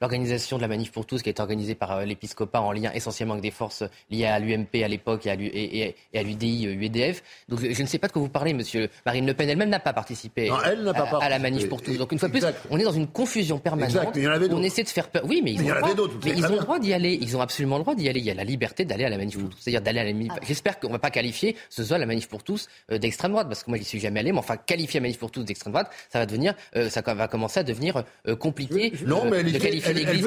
l'organisation 0.00 0.56
de 0.56 0.62
la 0.62 0.68
manif 0.68 0.90
pour 0.90 1.06
tous 1.06 1.22
qui 1.22 1.28
a 1.28 1.30
été 1.30 1.40
organisée 1.40 1.76
par 1.76 2.04
l'épiscopat 2.04 2.60
en 2.60 2.72
lien 2.72 2.90
essentiellement 2.92 3.34
avec 3.34 3.44
des 3.44 3.52
forces 3.52 3.84
liées 4.10 4.26
à 4.26 4.40
l'UMP 4.40 4.82
à 4.82 4.88
l'époque 4.88 5.26
et 5.26 5.94
à 6.12 6.22
l'UDI, 6.24 6.64
UEDF. 6.64 7.22
Donc 7.48 7.60
je 7.60 7.80
ne 7.80 7.86
sais 7.86 7.98
pas 7.98 8.08
de 8.08 8.12
quoi 8.12 8.22
vous 8.22 8.28
parlez, 8.28 8.52
monsieur. 8.52 8.88
Marine 9.06 9.26
Le 9.26 9.34
Pen 9.34 9.48
elle-même 9.48 9.70
n'a 9.70 9.78
pas 9.78 9.92
participé 9.92 10.50
à, 10.50 11.28
la 11.28 11.38
manif 11.38 11.68
pour 11.68 11.82
tous. 11.82 11.96
Donc 11.96 12.10
une 12.10 12.18
fois 12.18 12.28
plus, 12.28 12.44
on 12.70 12.80
est 12.80 12.84
dans 12.84 12.90
une 12.90 13.06
confusion 13.06 13.60
permanente 13.60 14.12
on 14.26 14.62
essaie 14.62 14.82
de 14.82 14.88
faire 14.88 15.08
peur. 15.08 15.22
Oui, 15.24 15.40
mais 15.42 15.52
ils 15.52 15.62
ont, 15.62 15.74
le 15.74 15.94
droit, 15.94 16.08
mais 16.24 16.32
ils 16.36 16.46
ont 16.46 16.56
le 16.56 16.60
droit 16.60 16.78
d'y 16.78 16.92
aller. 16.92 17.18
Ils 17.20 17.36
ont 17.36 17.40
absolument 17.40 17.76
le 17.76 17.82
droit 17.82 17.94
d'y 17.94 18.08
aller. 18.08 18.20
Il 18.20 18.26
y 18.26 18.30
a 18.30 18.34
la 18.34 18.44
liberté 18.44 18.84
d'aller 18.84 19.04
à 19.04 19.08
la 19.08 19.16
manif 19.16 19.38
pour 19.38 19.50
tous. 19.50 19.58
C'est-à-dire 19.60 19.82
d'aller 19.82 20.00
à 20.00 20.04
la 20.04 20.12
manif. 20.12 20.32
Ah. 20.34 20.40
J'espère 20.46 20.78
qu'on 20.80 20.88
ne 20.88 20.92
va 20.92 20.98
pas 20.98 21.10
qualifier 21.10 21.56
ce 21.68 21.84
soit 21.84 21.98
la 21.98 22.06
manif 22.06 22.28
pour 22.28 22.42
tous 22.42 22.68
euh, 22.90 22.98
d'extrême 22.98 23.32
droite, 23.32 23.48
parce 23.48 23.62
que 23.62 23.70
moi, 23.70 23.78
j'y 23.78 23.84
suis 23.84 24.00
jamais 24.00 24.20
allé. 24.20 24.32
Mais 24.32 24.38
enfin, 24.38 24.56
qualifier 24.56 25.00
la 25.00 25.04
manif 25.04 25.18
pour 25.18 25.30
tous 25.30 25.42
d'extrême 25.42 25.72
droite, 25.72 25.90
ça 26.10 26.18
va 26.18 26.26
devenir, 26.26 26.54
euh, 26.76 26.88
ça 26.88 27.02
va 27.02 27.28
commencer 27.28 27.60
à 27.60 27.62
devenir 27.62 28.04
euh, 28.28 28.36
compliqué. 28.36 28.92
non, 29.06 29.24
mais 29.30 29.38
elle, 29.38 29.54
était, 29.54 29.80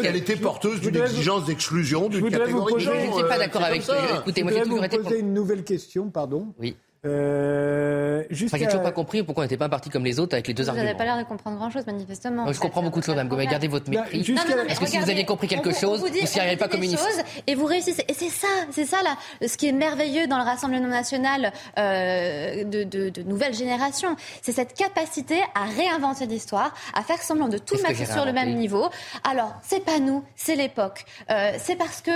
elle, 0.03 0.15
était 0.15 0.35
porteuse 0.35 0.81
d'une 0.81 0.97
exigence 0.97 1.45
d'exclusion 1.45 2.09
d'une 2.09 2.29
catégorie 2.29 2.73
de. 2.73 2.79
Je 2.79 2.91
n'étais 2.91 3.27
pas 3.27 3.37
d'accord 3.37 3.63
avec. 3.63 3.83
Écoutez, 4.19 4.43
moi, 4.43 4.51
j'ai 4.53 4.61
toujours 4.61 4.83
été. 4.83 4.97
poser 4.97 5.19
une 5.19 5.33
nouvelle 5.33 5.63
question, 5.63 6.09
pardon. 6.09 6.53
Oui. 6.59 6.75
Euh, 7.05 8.23
enfin, 8.43 8.57
j'ai 8.57 8.65
toujours 8.65 8.81
pas 8.81 8.91
compris 8.91 9.21
pourquoi 9.23 9.43
on 9.43 9.45
n'était 9.45 9.57
pas 9.57 9.65
un 9.65 9.69
parti 9.69 9.89
comme 9.89 10.03
les 10.03 10.19
autres 10.19 10.33
avec 10.33 10.47
les 10.47 10.53
deux 10.53 10.63
vous 10.63 10.69
arguments. 10.69 10.83
Vous 10.83 10.87
n'avez 10.87 10.97
pas 10.97 11.05
l'air 11.05 11.17
de 11.17 11.27
comprendre 11.29 11.57
grand-chose, 11.57 11.85
manifestement. 11.85 12.51
je 12.51 12.59
comprends 12.59 12.81
beaucoup 12.81 12.99
de 12.99 13.05
choses, 13.05 13.15
Mme 13.15 13.27
Gomez. 13.27 13.47
Gardez 13.47 13.67
votre 13.67 13.89
mépris. 13.89 14.21
Est-ce 14.21 14.79
que 14.79 14.85
si 14.85 14.97
vous 14.97 15.09
aviez 15.09 15.25
compris 15.25 15.47
quelque 15.47 15.73
chose, 15.73 15.99
vous, 15.99 16.09
n'y 16.09 16.39
arrivez 16.39 16.57
pas 16.57 16.67
comme 16.67 16.81
ministre 16.81 17.07
Et 17.45 17.55
vous 17.55 17.65
réussissez. 17.65 18.03
Et 18.07 18.13
c'est 18.13 18.29
ça, 18.29 18.47
c'est 18.71 18.85
ça 18.85 19.01
là, 19.03 19.15
ce 19.47 19.57
qui 19.57 19.67
est 19.67 19.71
merveilleux 19.71 20.27
dans 20.27 20.37
le 20.37 20.43
Rassemblement 20.43 20.87
national 20.87 21.51
euh, 21.77 22.63
de, 22.63 22.83
de, 22.83 23.09
de, 23.09 23.21
nouvelle 23.23 23.53
génération. 23.53 24.15
C'est 24.41 24.51
cette 24.51 24.73
capacité 24.73 25.39
à 25.55 25.65
réinventer 25.65 26.25
l'histoire, 26.25 26.73
à 26.93 27.03
faire 27.03 27.21
semblant 27.21 27.47
de 27.47 27.57
tout 27.57 27.75
mettre 27.87 28.11
sur 28.11 28.25
le 28.25 28.33
même 28.33 28.55
niveau. 28.55 28.89
Alors, 29.23 29.53
c'est 29.61 29.83
pas 29.83 29.99
nous, 29.99 30.23
c'est 30.35 30.55
l'époque. 30.55 31.05
Euh, 31.29 31.51
c'est 31.59 31.75
parce 31.75 32.01
que 32.01 32.11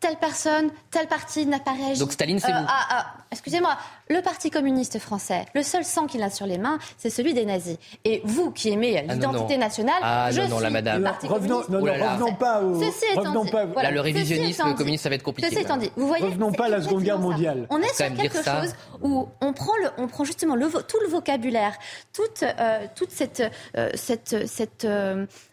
telle 0.00 0.16
personne, 0.16 0.70
tel 0.90 1.06
parti 1.06 1.46
n'a 1.46 1.58
pas 1.58 1.72
réagi. 1.72 2.00
Donc 2.00 2.12
Staline, 2.12 2.38
c'est 2.38 2.52
euh, 2.52 2.58
vous. 2.58 2.66
Ah, 2.68 2.86
ah, 2.90 3.06
excusez-moi, 3.32 3.76
le 4.08 4.20
Parti 4.20 4.50
communiste 4.50 4.98
français, 4.98 5.46
le 5.54 5.62
seul 5.62 5.84
sang 5.84 6.06
qu'il 6.06 6.22
a 6.22 6.30
sur 6.30 6.46
les 6.46 6.58
mains, 6.58 6.78
c'est 6.98 7.10
celui 7.10 7.34
des 7.34 7.44
nazis. 7.44 7.78
Et 8.04 8.20
vous 8.24 8.50
qui 8.50 8.70
aimez 8.70 8.98
ah, 9.08 9.14
l'identité 9.14 9.56
nationale, 9.56 9.94
ah, 10.02 10.30
je 10.30 10.42
non, 10.42 10.48
non, 10.48 10.56
suis 10.56 10.64
la 10.64 10.70
madame. 10.70 11.02
Parti 11.02 11.26
revenons, 11.26 11.62
non, 11.68 11.80
non, 11.80 11.92
revenons 11.92 12.34
pas 12.34 12.62
au. 12.62 12.82
Ceci 12.82 13.04
étant 13.12 13.42
dit, 13.42 13.50
voilà. 13.50 13.82
Là, 13.82 13.90
le 13.90 14.00
révisionnisme 14.00 14.74
communiste, 14.74 15.04
ça 15.04 15.08
va 15.08 15.14
être 15.14 15.22
compliqué. 15.22 15.48
Ceci 15.48 15.62
étant 15.62 15.76
dit, 15.76 15.90
vous 15.96 16.06
voyez, 16.06 16.24
revenons 16.24 16.52
pas 16.52 16.66
à 16.66 16.68
la 16.68 16.82
Seconde 16.82 17.02
Guerre 17.02 17.18
mondiale. 17.18 17.66
On 17.70 17.80
est 17.80 17.94
sur 17.94 18.14
quelque 18.14 18.42
chose 18.42 18.74
où 19.02 19.28
on 19.40 19.52
prend, 19.52 19.72
le, 19.82 19.90
on 19.98 20.08
prend 20.08 20.24
justement 20.24 20.54
le, 20.54 20.68
tout 20.68 20.98
le 21.02 21.08
vocabulaire, 21.08 21.74
toute, 22.12 22.42
euh, 22.42 22.86
toute 22.94 23.10
cette, 23.10 23.42
euh, 23.76 23.90
cette, 23.94 24.46
cette 24.46 24.86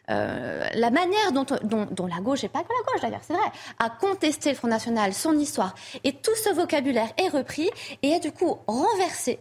euh, 0.10 0.68
la 0.74 0.90
manière 0.90 1.32
dont, 1.32 1.46
dont, 1.64 2.08
la 2.08 2.20
gauche, 2.20 2.44
et 2.44 2.50
pas 2.50 2.62
que 2.62 2.68
la 2.70 2.92
gauche 2.92 3.02
d'ailleurs, 3.02 3.22
c'est 3.24 3.34
vrai, 3.34 3.52
a 3.80 3.90
contesté 3.90 4.50
le 4.50 4.56
Front 4.56 4.68
National, 4.68 5.14
son 5.14 5.38
histoire, 5.38 5.76
et 6.04 6.12
tout 6.14 6.36
ce 6.36 6.54
vocabulaire 6.54 7.10
est 7.18 7.30
repris 7.30 7.70
et 8.02 8.10
est 8.10 8.20
du 8.20 8.32
coup 8.32 8.58
renversé 8.68 9.40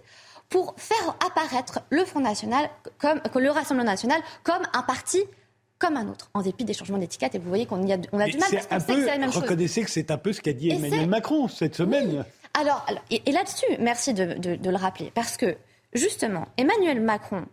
pour 0.49 0.75
faire 0.77 1.17
apparaître 1.27 1.81
le 1.91 2.05
Front 2.05 2.21
National, 2.21 2.71
comme, 2.99 3.21
le 3.35 3.51
Rassemblement 3.51 3.91
National, 3.91 4.21
comme 4.45 4.63
un 4.73 4.83
parti 4.83 5.23
comme 5.79 5.97
un 5.97 6.07
autre, 6.07 6.31
en 6.33 6.43
dépit 6.43 6.65
des 6.65 6.75
changements 6.75 6.99
d'étiquette. 6.99 7.35
Et 7.35 7.39
vous 7.39 7.49
voyez 7.49 7.67
qu'on 7.67 7.83
a, 7.91 7.97
on 8.13 8.21
a 8.21 8.27
du 8.27 8.39
mal 8.39 8.49
parce 8.53 8.67
qu'on 8.69 8.79
sait 8.79 8.95
que 8.95 9.01
c'est 9.01 9.07
la 9.07 9.19
même 9.19 9.33
chose. 9.33 9.43
Reconnaissez 9.43 9.83
que 9.83 9.91
c'est 9.91 10.13
un 10.13 10.17
peu 10.17 10.33
ce 10.33 10.41
qu'a 10.41 10.53
dit 10.53 10.71
Emmanuel 10.71 11.09
Macron 11.09 11.49
cette 11.49 11.75
semaine. 11.75 12.25
Alors, 12.55 12.87
et, 13.11 13.33
là-dessus, 13.33 13.67
merci 13.81 14.15
de, 14.15 14.35
de 14.35 14.71
le 14.71 14.77
rappeler, 14.77 15.11
parce 15.13 15.37
que 15.37 15.57
justement, 15.93 16.47
Emmanuel 16.57 17.01
Macron, 17.01 17.47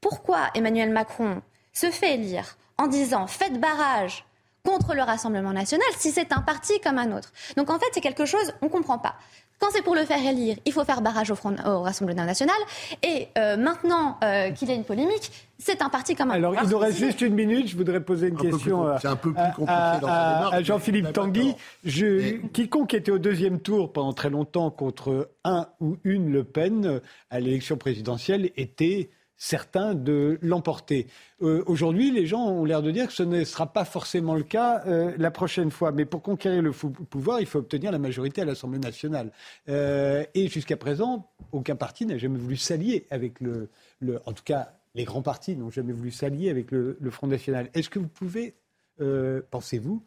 pourquoi 0.00 0.50
Emmanuel 0.54 0.90
Macron 0.90 1.42
se 1.78 1.90
fait 1.90 2.14
élire 2.14 2.56
en 2.76 2.86
disant 2.86 3.26
faites 3.26 3.60
barrage 3.60 4.24
contre 4.64 4.94
le 4.94 5.02
Rassemblement 5.02 5.52
national 5.52 5.86
si 5.96 6.10
c'est 6.10 6.32
un 6.32 6.40
parti 6.40 6.80
comme 6.80 6.98
un 6.98 7.16
autre. 7.16 7.32
Donc 7.56 7.70
en 7.70 7.78
fait, 7.78 7.86
c'est 7.92 8.00
quelque 8.00 8.26
chose, 8.26 8.52
on 8.60 8.66
ne 8.66 8.70
comprend 8.70 8.98
pas. 8.98 9.14
Quand 9.60 9.68
c'est 9.72 9.82
pour 9.82 9.96
le 9.96 10.04
faire 10.04 10.24
élire, 10.24 10.56
il 10.66 10.72
faut 10.72 10.84
faire 10.84 11.00
barrage 11.00 11.32
au, 11.32 11.34
Front, 11.34 11.56
au 11.66 11.80
Rassemblement 11.80 12.24
national. 12.24 12.56
Et 13.02 13.28
euh, 13.36 13.56
maintenant 13.56 14.18
euh, 14.22 14.50
qu'il 14.50 14.68
y 14.68 14.72
a 14.72 14.74
une 14.74 14.84
polémique, 14.84 15.32
c'est 15.58 15.82
un 15.82 15.88
parti 15.88 16.14
comme 16.14 16.30
un 16.30 16.34
Alors, 16.34 16.54
il 16.62 16.68
nous 16.68 16.78
reste 16.78 16.98
juste 16.98 17.20
une 17.22 17.34
minute. 17.34 17.68
Je 17.68 17.76
voudrais 17.76 18.00
poser 18.00 18.28
une 18.28 18.36
question 18.36 18.86
euh, 18.86 18.96
un 19.02 19.16
peu 19.16 19.32
plus 19.32 19.64
à, 19.66 20.48
à 20.48 20.62
Jean-Philippe 20.62 21.12
Tanguy. 21.12 21.56
Je, 21.84 22.36
Quiconque 22.52 22.94
était 22.94 23.10
au 23.10 23.18
deuxième 23.18 23.60
tour 23.60 23.92
pendant 23.92 24.12
très 24.12 24.30
longtemps 24.30 24.70
contre 24.70 25.30
un 25.44 25.66
ou 25.80 25.96
une 26.04 26.30
Le 26.30 26.44
Pen 26.44 27.00
à 27.30 27.40
l'élection 27.40 27.76
présidentielle 27.76 28.50
était 28.56 29.10
certains 29.38 29.94
de 29.94 30.38
l'emporter. 30.42 31.06
Euh, 31.42 31.62
aujourd'hui, 31.66 32.10
les 32.10 32.26
gens 32.26 32.46
ont 32.48 32.64
l'air 32.64 32.82
de 32.82 32.90
dire 32.90 33.06
que 33.06 33.12
ce 33.12 33.22
ne 33.22 33.44
sera 33.44 33.72
pas 33.72 33.84
forcément 33.84 34.34
le 34.34 34.42
cas 34.42 34.82
euh, 34.86 35.14
la 35.16 35.30
prochaine 35.30 35.70
fois. 35.70 35.92
Mais 35.92 36.04
pour 36.04 36.22
conquérir 36.22 36.60
le 36.60 36.72
pouvoir, 36.72 37.40
il 37.40 37.46
faut 37.46 37.60
obtenir 37.60 37.92
la 37.92 37.98
majorité 37.98 38.42
à 38.42 38.44
l'Assemblée 38.44 38.80
nationale. 38.80 39.30
Euh, 39.68 40.24
et 40.34 40.48
jusqu'à 40.48 40.76
présent, 40.76 41.30
aucun 41.52 41.76
parti 41.76 42.04
n'a 42.04 42.18
jamais 42.18 42.38
voulu 42.38 42.56
s'allier 42.56 43.06
avec 43.10 43.40
le, 43.40 43.70
En 44.26 44.32
tout 44.32 44.44
cas, 44.44 44.72
les 44.94 45.04
grands 45.04 45.22
partis 45.22 45.56
n'ont 45.56 45.70
jamais 45.70 45.92
voulu 45.92 46.10
s'allier 46.10 46.50
avec 46.50 46.72
le, 46.72 46.98
Front 47.10 47.28
national. 47.28 47.70
Est-ce 47.74 47.88
que 47.88 48.00
vous 48.00 48.08
pouvez, 48.08 48.54
pensez-vous, 49.50 50.04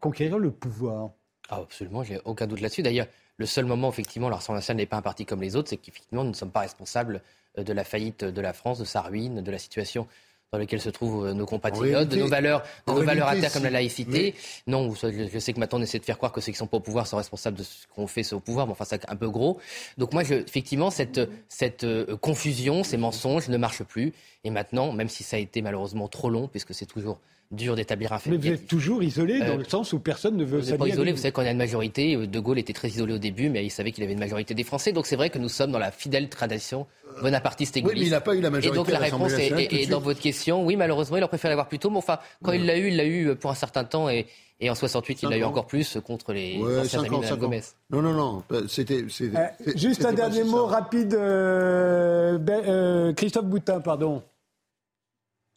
conquérir 0.00 0.38
le 0.38 0.50
pouvoir? 0.50 1.10
Ah, 1.48 1.60
Absolument, 1.62 2.02
j'ai 2.02 2.18
aucun 2.24 2.46
doute 2.46 2.60
là-dessus. 2.60 2.82
D'ailleurs, 2.82 3.06
le 3.36 3.46
seul 3.46 3.64
moment, 3.64 3.88
effectivement, 3.88 4.28
l'Assemblée 4.28 4.58
nationale 4.58 4.82
n'est 4.82 4.86
pas 4.86 4.98
un 4.98 5.02
parti 5.02 5.24
comme 5.24 5.40
les 5.40 5.56
autres, 5.56 5.68
c'est 5.68 5.76
qu'effectivement, 5.76 6.24
nous 6.24 6.30
ne 6.30 6.34
sommes 6.34 6.50
pas 6.50 6.60
responsables 6.60 7.22
de 7.56 7.72
la 7.72 7.84
faillite 7.84 8.24
de 8.24 8.40
la 8.40 8.52
France, 8.52 8.78
de 8.78 8.84
sa 8.84 9.02
ruine, 9.02 9.42
de 9.42 9.50
la 9.50 9.58
situation 9.58 10.06
dans 10.52 10.58
laquelle 10.58 10.80
se 10.80 10.90
trouvent 10.90 11.26
euh, 11.26 11.32
nos 11.32 11.46
compatriotes, 11.46 12.08
de 12.08 12.16
nos 12.16 12.26
valeurs, 12.26 12.64
de 12.86 12.92
nos 12.92 13.04
valeurs 13.04 13.28
à 13.28 13.36
terre 13.36 13.52
comme 13.52 13.62
la 13.62 13.70
laïcité. 13.70 14.34
Non, 14.66 14.92
je 14.94 15.38
sais 15.38 15.52
que 15.52 15.60
maintenant 15.60 15.78
on 15.78 15.82
essaie 15.82 16.00
de 16.00 16.04
faire 16.04 16.16
croire 16.16 16.32
que 16.32 16.40
ceux 16.40 16.50
qui 16.50 16.58
sont 16.58 16.66
pas 16.66 16.78
au 16.78 16.80
pouvoir 16.80 17.06
sont 17.06 17.16
responsables 17.16 17.56
de 17.56 17.62
ce 17.62 17.86
qu'on 17.94 18.06
fait 18.06 18.32
au 18.32 18.40
pouvoir, 18.40 18.66
mais 18.66 18.72
enfin 18.72 18.84
c'est 18.84 19.08
un 19.08 19.16
peu 19.16 19.30
gros. 19.30 19.60
Donc 19.96 20.12
moi, 20.12 20.24
je, 20.24 20.34
effectivement, 20.34 20.90
cette, 20.90 21.20
cette 21.48 21.84
euh, 21.84 22.16
confusion, 22.16 22.82
ces 22.82 22.96
mensonges 22.96 23.48
ne 23.48 23.56
marchent 23.56 23.84
plus. 23.84 24.12
Et 24.42 24.50
maintenant, 24.50 24.92
même 24.92 25.08
si 25.08 25.22
ça 25.22 25.36
a 25.36 25.38
été 25.38 25.62
malheureusement 25.62 26.08
trop 26.08 26.30
long, 26.30 26.48
puisque 26.48 26.74
c'est 26.74 26.86
toujours 26.86 27.20
dur 27.50 27.74
d'établir 27.74 28.12
un 28.12 28.18
fait. 28.18 28.30
Mais 28.30 28.36
vous 28.36 28.48
êtes 28.48 28.66
toujours 28.66 29.02
isolé 29.02 29.40
dans 29.40 29.56
le 29.56 29.64
sens 29.64 29.92
où 29.92 29.98
personne 29.98 30.36
ne 30.36 30.44
veut 30.44 30.62
s'allier. 30.62 30.78
Pas 30.78 30.88
isolé, 30.88 31.12
vous 31.12 31.18
savez 31.18 31.32
qu'on 31.32 31.42
a 31.42 31.50
une 31.50 31.58
majorité. 31.58 32.16
De 32.16 32.40
Gaulle 32.40 32.58
était 32.58 32.72
très 32.72 32.88
isolé 32.88 33.14
au 33.14 33.18
début, 33.18 33.48
mais 33.48 33.64
il 33.64 33.70
savait 33.70 33.92
qu'il 33.92 34.04
avait 34.04 34.12
une 34.12 34.20
majorité 34.20 34.54
des 34.54 34.64
Français. 34.64 34.92
Donc 34.92 35.06
c'est 35.06 35.16
vrai 35.16 35.30
que 35.30 35.38
nous 35.38 35.48
sommes 35.48 35.72
dans 35.72 35.78
la 35.78 35.90
fidèle 35.90 36.28
tradition 36.28 36.86
bonapartiste 37.22 37.76
et 37.76 37.82
Oui, 37.82 37.92
mais 37.94 38.00
il 38.02 38.10
n'a 38.10 38.20
pas 38.20 38.34
eu 38.34 38.40
la 38.40 38.50
majorité. 38.50 38.74
Et 38.74 38.82
donc 38.82 38.90
la 38.90 38.98
réponse 38.98 39.32
est, 39.32 39.90
dans 39.90 40.00
votre 40.00 40.20
question. 40.20 40.64
Oui, 40.64 40.76
malheureusement, 40.76 41.16
il 41.16 41.20
aurait 41.22 41.28
préféré 41.28 41.50
l'avoir 41.50 41.68
plus 41.68 41.78
tôt. 41.78 41.90
Mais 41.90 41.98
enfin, 41.98 42.18
quand 42.42 42.52
il 42.52 42.66
l'a 42.66 42.78
eu, 42.78 42.88
il 42.88 42.96
l'a 42.96 43.06
eu 43.06 43.34
pour 43.34 43.50
un 43.50 43.54
certain 43.54 43.84
temps. 43.84 44.08
Et, 44.08 44.26
et 44.60 44.68
en 44.70 44.74
68, 44.74 45.22
il 45.22 45.28
l'a 45.30 45.38
eu 45.38 45.44
encore 45.44 45.66
plus 45.66 45.98
contre 46.04 46.32
les 46.32 46.58
ouais, 46.58 46.80
anciens 46.80 47.02
amis 47.02 47.20
de 47.20 47.34
Gomez. 47.34 47.62
Non, 47.90 48.02
non, 48.02 48.12
non. 48.12 48.42
Bah, 48.48 48.58
c'était. 48.68 49.04
Euh, 49.22 49.46
juste 49.74 50.04
un 50.04 50.12
dernier 50.12 50.44
mot 50.44 50.66
rapide. 50.66 51.14
Euh, 51.14 52.38
ben, 52.38 52.62
euh, 52.66 53.12
Christophe 53.14 53.46
Boutin, 53.46 53.80
pardon. 53.80 54.22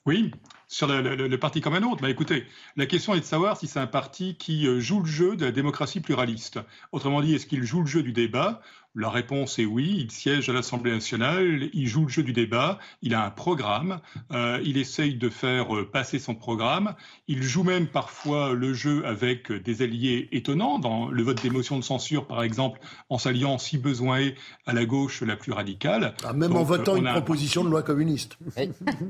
Oui, 0.06 0.32
sur 0.74 0.88
le, 0.88 1.38
parti 1.38 1.62
comme 1.62 1.76
un 1.76 1.84
autre. 1.84 2.02
Bah, 2.02 2.10
écoutez, 2.10 2.46
la 2.76 2.88
question 2.88 3.14
est 3.14 3.20
de 3.20 3.26
savoir 3.26 3.58
si 3.58 3.68
c'est 3.68 3.80
un 3.80 3.88
parti 3.88 4.36
qui 4.36 4.68
euh, 4.68 4.80
joue 4.80 5.02
le 5.02 5.06
jeu 5.06 5.36
de 5.36 5.46
la 5.46 5.52
démocratie 5.52 6.00
pluraliste. 6.00 6.60
Autrement 6.92 7.22
dit, 7.22 7.36
est-ce 7.36 7.46
qu'il 7.46 7.64
joue 7.64 7.82
le 7.82 7.86
jeu 7.86 8.02
du 8.02 8.12
débat? 8.12 8.60
La 8.96 9.12
réponse 9.12 9.60
est 9.60 9.66
oui. 9.66 9.96
Il 10.00 10.10
siège 10.10 10.50
à 10.50 10.54
l'Assemblée 10.54 10.92
nationale, 10.92 11.70
il 11.74 11.88
joue 11.88 12.04
le 12.04 12.10
jeu 12.10 12.24
du 12.24 12.34
débat, 12.34 12.80
il 13.04 13.14
a 13.14 13.24
un 13.24 13.30
programme, 13.30 14.00
euh, 14.32 14.60
il 14.66 14.78
essaye 14.78 15.14
de 15.14 15.30
faire 15.30 15.76
euh, 15.76 15.88
passer 15.88 16.18
son 16.18 16.34
programme, 16.34 16.96
il 17.28 17.44
joue 17.44 17.64
même 17.64 17.86
parfois 17.86 18.54
le 18.54 18.74
jeu 18.74 19.06
avec 19.06 19.52
des 19.52 19.84
alliés 19.84 20.28
étonnants, 20.32 20.80
dans 20.80 21.08
le 21.08 21.24
vote 21.24 21.42
des 21.42 21.52
motions 21.52 21.78
de 21.78 21.84
censure 21.84 22.26
par 22.26 22.42
exemple, 22.42 22.80
en 23.10 23.20
s'alliant 23.20 23.60
si 23.60 23.78
besoin 23.78 24.18
est 24.18 24.36
à 24.66 24.74
la 24.74 24.86
gauche 24.86 25.22
la 25.22 25.36
plus 25.36 25.52
radicale. 25.52 26.16
Ah, 26.24 26.34
même 26.34 26.56
en 26.56 26.64
votant 26.64 26.96
une 26.96 27.12
proposition 27.12 27.64
de 27.64 27.70
loi 27.70 27.84
communiste. 27.84 28.38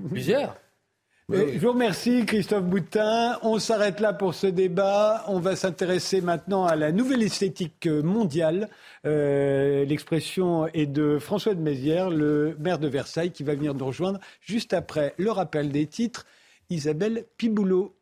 Plusieurs 0.09 0.55
je 1.31 1.57
vous 1.57 1.71
remercie, 1.71 2.25
Christophe 2.25 2.65
Boutin. 2.65 3.39
On 3.43 3.57
s'arrête 3.57 4.01
là 4.01 4.11
pour 4.11 4.33
ce 4.33 4.47
débat. 4.47 5.23
On 5.27 5.39
va 5.39 5.55
s'intéresser 5.55 6.19
maintenant 6.19 6.65
à 6.65 6.75
la 6.75 6.91
nouvelle 6.91 7.23
esthétique 7.23 7.87
mondiale. 7.87 8.69
Euh, 9.05 9.85
l'expression 9.85 10.67
est 10.67 10.85
de 10.85 11.19
François 11.19 11.55
de 11.55 11.61
Mézières, 11.61 12.09
le 12.09 12.57
maire 12.59 12.77
de 12.77 12.89
Versailles, 12.89 13.31
qui 13.31 13.43
va 13.43 13.55
venir 13.55 13.73
nous 13.73 13.85
rejoindre 13.85 14.19
juste 14.41 14.73
après 14.73 15.13
le 15.17 15.31
rappel 15.31 15.71
des 15.71 15.87
titres. 15.87 16.25
Isabelle 16.69 17.25
Piboulot. 17.37 17.95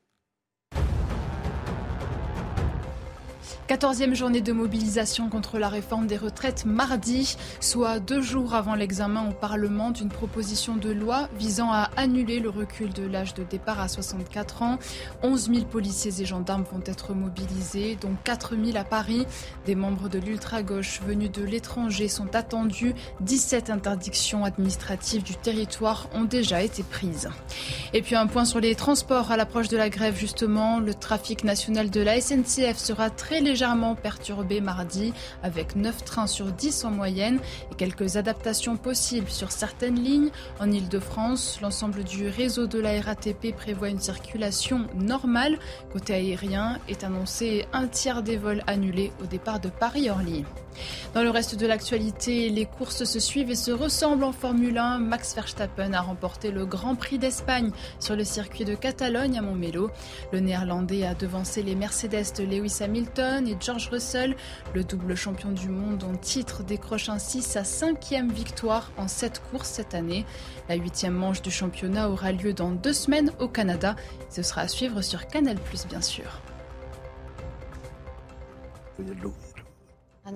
Quatorzième 3.71 4.15
journée 4.15 4.41
de 4.41 4.51
mobilisation 4.51 5.29
contre 5.29 5.57
la 5.57 5.69
réforme 5.69 6.05
des 6.05 6.17
retraites 6.17 6.65
mardi, 6.65 7.37
soit 7.61 8.01
deux 8.01 8.21
jours 8.21 8.53
avant 8.53 8.75
l'examen 8.75 9.29
au 9.29 9.31
Parlement 9.31 9.91
d'une 9.91 10.09
proposition 10.09 10.75
de 10.75 10.91
loi 10.91 11.29
visant 11.37 11.71
à 11.71 11.89
annuler 11.95 12.41
le 12.41 12.49
recul 12.49 12.91
de 12.91 13.07
l'âge 13.07 13.33
de 13.33 13.43
départ 13.43 13.79
à 13.79 13.87
64 13.87 14.63
ans. 14.63 14.77
11 15.23 15.51
000 15.53 15.65
policiers 15.67 16.11
et 16.19 16.25
gendarmes 16.25 16.65
vont 16.69 16.81
être 16.85 17.13
mobilisés, 17.13 17.97
dont 18.01 18.13
4 18.25 18.57
000 18.61 18.77
à 18.77 18.83
Paris. 18.83 19.25
Des 19.65 19.75
membres 19.75 20.09
de 20.09 20.19
l'ultra-gauche 20.19 20.99
venus 21.07 21.31
de 21.31 21.41
l'étranger 21.41 22.09
sont 22.09 22.35
attendus. 22.35 22.93
17 23.21 23.69
interdictions 23.69 24.43
administratives 24.43 25.23
du 25.23 25.37
territoire 25.37 26.09
ont 26.13 26.25
déjà 26.25 26.61
été 26.61 26.83
prises. 26.83 27.29
Et 27.93 28.01
puis 28.01 28.15
un 28.15 28.27
point 28.27 28.43
sur 28.43 28.59
les 28.59 28.75
transports 28.75 29.31
à 29.31 29.37
l'approche 29.37 29.69
de 29.69 29.77
la 29.77 29.87
grève 29.87 30.17
justement. 30.17 30.81
Le 30.81 30.93
trafic 30.93 31.45
national 31.45 31.89
de 31.89 32.01
la 32.01 32.19
SNCF 32.19 32.77
sera 32.77 33.09
très 33.09 33.39
léger 33.39 33.60
légèrement 33.61 33.93
perturbé 33.93 34.59
mardi, 34.59 35.13
avec 35.43 35.75
9 35.75 36.03
trains 36.03 36.25
sur 36.25 36.47
10 36.47 36.83
en 36.83 36.89
moyenne 36.89 37.37
et 37.71 37.75
quelques 37.75 38.17
adaptations 38.17 38.75
possibles 38.75 39.29
sur 39.29 39.51
certaines 39.51 40.03
lignes. 40.03 40.31
En 40.59 40.71
Ile-de-France, 40.71 41.59
l'ensemble 41.61 42.03
du 42.03 42.27
réseau 42.27 42.65
de 42.65 42.79
la 42.79 42.99
RATP 42.99 43.55
prévoit 43.55 43.89
une 43.89 43.99
circulation 43.99 44.87
normale. 44.95 45.59
Côté 45.93 46.15
aérien, 46.15 46.79
est 46.87 47.03
annoncé 47.03 47.67
un 47.71 47.85
tiers 47.87 48.23
des 48.23 48.37
vols 48.37 48.63
annulés 48.65 49.11
au 49.21 49.27
départ 49.27 49.59
de 49.59 49.69
Paris-Orly. 49.69 50.43
Dans 51.13 51.23
le 51.23 51.29
reste 51.29 51.55
de 51.55 51.67
l'actualité, 51.67 52.49
les 52.49 52.65
courses 52.65 53.03
se 53.03 53.19
suivent 53.19 53.51
et 53.51 53.55
se 53.55 53.71
ressemblent 53.71 54.23
en 54.23 54.31
Formule 54.31 54.77
1. 54.77 54.99
Max 54.99 55.35
Verstappen 55.35 55.93
a 55.93 56.01
remporté 56.01 56.51
le 56.51 56.65
Grand 56.65 56.95
Prix 56.95 57.19
d'Espagne 57.19 57.71
sur 57.99 58.15
le 58.15 58.23
circuit 58.23 58.65
de 58.65 58.75
Catalogne 58.75 59.37
à 59.37 59.41
Montmelo. 59.41 59.91
Le 60.31 60.39
Néerlandais 60.39 61.05
a 61.05 61.13
devancé 61.13 61.63
les 61.63 61.75
Mercedes 61.75 62.33
de 62.37 62.43
Lewis 62.43 62.77
Hamilton 62.81 63.47
George 63.59 63.89
Russell. 63.89 64.35
Le 64.73 64.83
double 64.83 65.15
champion 65.15 65.51
du 65.51 65.69
monde 65.69 66.03
en 66.03 66.15
titre 66.15 66.63
décroche 66.63 67.09
ainsi 67.09 67.41
sa 67.41 67.63
cinquième 67.63 68.31
victoire 68.31 68.91
en 68.97 69.07
sept 69.07 69.41
courses 69.51 69.69
cette 69.69 69.93
année. 69.93 70.25
La 70.69 70.75
huitième 70.75 71.13
manche 71.13 71.41
du 71.41 71.51
championnat 71.51 72.09
aura 72.09 72.31
lieu 72.31 72.53
dans 72.53 72.71
deux 72.71 72.93
semaines 72.93 73.31
au 73.39 73.47
Canada. 73.47 73.95
Ce 74.29 74.41
sera 74.41 74.61
à 74.61 74.67
suivre 74.67 75.01
sur 75.01 75.27
Canal+, 75.27 75.57
bien 75.89 76.01
sûr. 76.01 76.41
Ah 80.23 80.29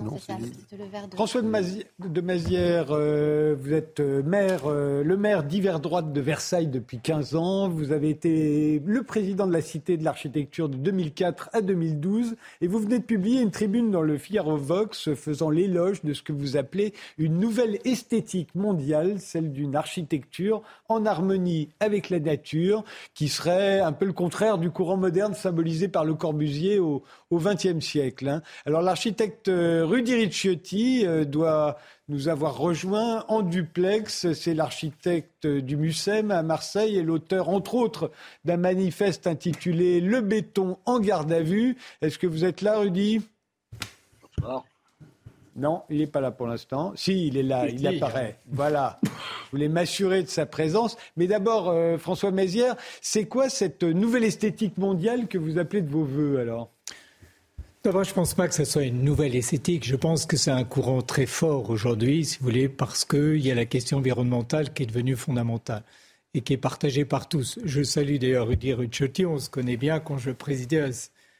François 1.14 1.42
de, 1.42 2.20
Mazière, 2.20 2.86
euh, 2.90 3.54
vous 3.56 3.72
êtes 3.72 4.00
euh, 4.00 4.20
maire, 4.24 4.62
euh, 4.66 5.04
le 5.04 5.16
maire 5.16 5.44
d'hiver 5.44 5.78
droite 5.78 6.12
de 6.12 6.20
Versailles 6.20 6.66
depuis 6.66 6.98
15 6.98 7.36
ans. 7.36 7.68
Vous 7.68 7.92
avez 7.92 8.10
été 8.10 8.82
le 8.84 9.04
président 9.04 9.46
de 9.46 9.52
la 9.52 9.60
Cité 9.60 9.96
de 9.96 10.02
l'Architecture 10.04 10.68
de 10.68 10.76
2004 10.76 11.50
à 11.52 11.60
2012. 11.60 12.34
Et 12.62 12.66
vous 12.66 12.80
venez 12.80 12.98
de 12.98 13.04
publier 13.04 13.42
une 13.42 13.52
tribune 13.52 13.92
dans 13.92 14.02
le 14.02 14.18
Figaro 14.18 14.56
Vox 14.56 15.14
faisant 15.14 15.50
l'éloge 15.50 16.02
de 16.02 16.14
ce 16.14 16.22
que 16.22 16.32
vous 16.32 16.56
appelez 16.56 16.92
une 17.16 17.38
nouvelle 17.38 17.78
esthétique 17.84 18.56
mondiale, 18.56 19.20
celle 19.20 19.52
d'une 19.52 19.76
architecture 19.76 20.62
en 20.88 21.06
harmonie 21.06 21.68
avec 21.78 22.10
la 22.10 22.18
nature, 22.18 22.82
qui 23.14 23.28
serait 23.28 23.78
un 23.78 23.92
peu 23.92 24.06
le 24.06 24.12
contraire 24.12 24.58
du 24.58 24.70
courant 24.70 24.96
moderne 24.96 25.34
symbolisé 25.34 25.86
par 25.86 26.04
Le 26.04 26.14
Corbusier 26.14 26.80
au 26.80 27.04
XXe 27.32 27.80
siècle. 27.80 28.28
Hein. 28.28 28.42
Alors 28.64 28.82
l'architecte 28.82 29.48
Rudy 29.48 30.14
Ricciotti 30.14 31.06
euh, 31.06 31.24
doit 31.24 31.76
nous 32.08 32.28
avoir 32.28 32.56
rejoint 32.56 33.24
en 33.28 33.42
duplex. 33.42 34.32
C'est 34.32 34.54
l'architecte 34.54 35.46
du 35.46 35.76
MUSEM 35.76 36.30
à 36.30 36.42
Marseille 36.42 36.96
et 36.96 37.02
l'auteur, 37.02 37.48
entre 37.48 37.74
autres, 37.74 38.12
d'un 38.44 38.56
manifeste 38.56 39.26
intitulé 39.26 40.00
Le 40.00 40.20
béton 40.20 40.78
en 40.84 41.00
garde 41.00 41.32
à 41.32 41.42
vue. 41.42 41.76
Est-ce 42.00 42.18
que 42.18 42.26
vous 42.26 42.44
êtes 42.44 42.62
là, 42.62 42.78
Rudy? 42.78 43.22
Bonsoir. 44.38 44.64
Non, 45.56 45.82
il 45.88 45.98
n'est 45.98 46.06
pas 46.06 46.20
là 46.20 46.30
pour 46.30 46.46
l'instant. 46.46 46.92
Si, 46.96 47.28
il 47.28 47.38
est 47.38 47.42
là, 47.42 47.66
il 47.66 47.86
apparaît. 47.86 48.36
Voilà. 48.50 49.00
Je 49.46 49.50
voulais 49.52 49.68
m'assurer 49.68 50.22
de 50.22 50.28
sa 50.28 50.44
présence. 50.44 50.98
Mais 51.16 51.26
d'abord, 51.26 51.70
euh, 51.70 51.96
François 51.96 52.30
Mézières, 52.30 52.76
c'est 53.00 53.24
quoi 53.24 53.48
cette 53.48 53.82
nouvelle 53.82 54.24
esthétique 54.24 54.76
mondiale 54.76 55.28
que 55.28 55.38
vous 55.38 55.58
appelez 55.58 55.80
de 55.80 55.90
vos 55.90 56.04
voeux 56.04 56.38
alors? 56.38 56.70
D'abord, 57.86 58.02
je 58.02 58.10
ne 58.10 58.14
pense 58.16 58.34
pas 58.34 58.48
que 58.48 58.54
ce 58.56 58.64
soit 58.64 58.82
une 58.82 59.04
nouvelle 59.04 59.36
esthétique. 59.36 59.86
Je 59.86 59.94
pense 59.94 60.26
que 60.26 60.36
c'est 60.36 60.50
un 60.50 60.64
courant 60.64 61.02
très 61.02 61.24
fort 61.24 61.70
aujourd'hui, 61.70 62.24
si 62.24 62.38
vous 62.38 62.46
voulez, 62.46 62.68
parce 62.68 63.04
qu'il 63.04 63.36
y 63.36 63.48
a 63.52 63.54
la 63.54 63.64
question 63.64 63.98
environnementale 63.98 64.74
qui 64.74 64.82
est 64.82 64.86
devenue 64.86 65.14
fondamentale 65.14 65.84
et 66.34 66.40
qui 66.40 66.54
est 66.54 66.56
partagée 66.56 67.04
par 67.04 67.28
tous. 67.28 67.60
Je 67.62 67.84
salue 67.84 68.16
d'ailleurs 68.16 68.48
Rudy 68.48 68.72
Rucciotti, 68.72 69.24
on 69.24 69.38
se 69.38 69.48
connaît 69.48 69.76
bien 69.76 70.00
quand 70.00 70.18
je 70.18 70.32
présidais 70.32 70.80
à 70.80 70.88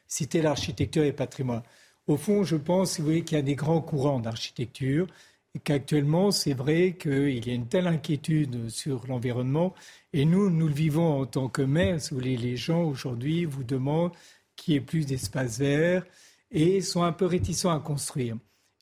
Cité 0.07 0.41
l'Architecture 0.41 1.03
et 1.03 1.11
Patrimoine. 1.11 1.63
Au 2.07 2.15
fond, 2.15 2.45
je 2.45 2.55
pense, 2.55 2.93
si 2.93 3.01
vous 3.01 3.07
voulez, 3.07 3.23
qu'il 3.25 3.35
y 3.35 3.41
a 3.41 3.43
des 3.43 3.55
grands 3.55 3.81
courants 3.81 4.21
d'architecture 4.21 5.05
et 5.53 5.59
qu'actuellement, 5.59 6.31
c'est 6.31 6.53
vrai 6.53 6.95
qu'il 6.97 7.45
y 7.45 7.49
a 7.49 7.53
une 7.55 7.67
telle 7.67 7.87
inquiétude 7.87 8.69
sur 8.69 9.05
l'environnement 9.09 9.75
et 10.13 10.23
nous, 10.23 10.49
nous 10.49 10.69
le 10.69 10.73
vivons 10.73 11.19
en 11.19 11.25
tant 11.25 11.49
que 11.49 11.61
maire. 11.61 11.99
Si 11.99 12.11
vous 12.11 12.21
voulez, 12.21 12.37
les 12.37 12.55
gens 12.55 12.83
aujourd'hui 12.83 13.43
vous 13.43 13.65
demandent 13.65 14.13
qu'il 14.55 14.75
y 14.75 14.77
ait 14.77 14.81
plus 14.81 15.05
d'espace 15.05 15.59
vert, 15.59 16.05
et 16.51 16.81
sont 16.81 17.03
un 17.03 17.11
peu 17.11 17.25
réticents 17.25 17.71
à 17.71 17.79
construire. 17.79 18.37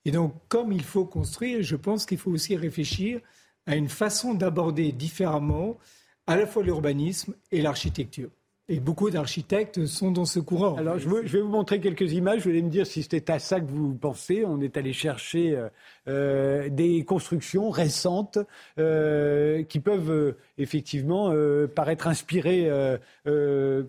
Et 0.05 0.11
donc, 0.11 0.33
comme 0.47 0.71
il 0.71 0.83
faut 0.83 1.05
construire, 1.05 1.63
je 1.63 1.75
pense 1.75 2.05
qu'il 2.05 2.17
faut 2.17 2.31
aussi 2.31 2.55
réfléchir 2.55 3.21
à 3.65 3.75
une 3.75 3.89
façon 3.89 4.33
d'aborder 4.33 4.91
différemment 4.91 5.77
à 6.27 6.35
la 6.35 6.45
fois 6.45 6.63
l'urbanisme 6.63 7.35
et 7.51 7.61
l'architecture. 7.61 8.29
Et 8.67 8.79
beaucoup 8.79 9.11
d'architectes 9.11 9.85
sont 9.85 10.09
dans 10.09 10.25
ce 10.25 10.39
courant. 10.39 10.75
Alors, 10.75 10.97
je, 10.97 11.07
vais 11.07 11.39
vous 11.39 11.47
montrer 11.47 11.79
quelques 11.79 12.13
images. 12.13 12.41
Vous 12.41 12.49
allez 12.49 12.63
me 12.63 12.71
dire 12.71 12.87
si 12.87 13.03
c'était 13.03 13.31
à 13.31 13.37
ça 13.37 13.59
que 13.59 13.69
vous 13.69 13.93
pensez. 13.93 14.43
On 14.43 14.59
est 14.59 14.75
allé 14.75 14.91
chercher 14.91 15.55
euh, 15.55 15.69
euh, 16.07 16.69
des 16.69 17.05
constructions 17.05 17.69
récentes 17.69 18.39
euh, 18.79 19.61
qui 19.61 19.79
peuvent 19.79 20.33
effectivement 20.57 21.31
paraître 21.75 22.07
inspirées 22.07 22.67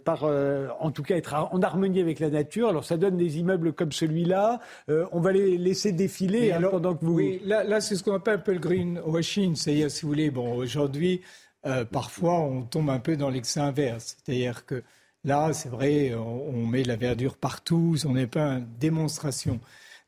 par, 0.04 0.24
en 0.24 0.90
tout 0.90 1.02
cas, 1.02 1.16
être 1.16 1.34
en 1.34 1.62
harmonie 1.62 2.02
avec 2.02 2.20
la 2.20 2.28
nature. 2.28 2.68
Alors, 2.68 2.84
ça 2.84 2.98
donne 2.98 3.16
des 3.16 3.38
immeubles 3.38 3.72
comme 3.72 3.92
celui-là. 3.92 4.60
on 4.88 5.20
va 5.20 5.32
les 5.32 5.56
laisser 5.56 5.92
défiler 5.92 6.52
hein, 6.52 6.60
pendant 6.70 6.94
que 6.94 7.02
vous. 7.02 7.14
Oui, 7.14 7.40
là, 7.46 7.64
là 7.64 7.80
c'est 7.80 7.94
ce 7.94 8.02
qu'on 8.02 8.14
appelle 8.14 8.34
un 8.34 8.38
peu 8.38 8.52
le 8.52 8.58
greenwashing. 8.58 9.54
C'est-à-dire, 9.54 9.90
si 9.90 10.02
vous 10.02 10.08
voulez, 10.08 10.30
bon, 10.30 10.54
aujourd'hui. 10.54 11.22
Euh, 11.66 11.84
parfois 11.84 12.40
on 12.40 12.62
tombe 12.62 12.90
un 12.90 13.00
peu 13.00 13.16
dans 13.16 13.30
l'excès 13.30 13.60
inverse. 13.60 14.16
C'est-à-dire 14.24 14.66
que 14.66 14.82
là, 15.24 15.52
c'est 15.52 15.68
vrai, 15.68 16.14
on, 16.14 16.66
met 16.66 16.84
la 16.84 16.96
verdure 16.96 17.36
partout, 17.36 17.96
on 18.06 18.12
n'est 18.12 18.26
pas 18.26 18.54
une 18.58 18.68
démonstration. 18.78 19.60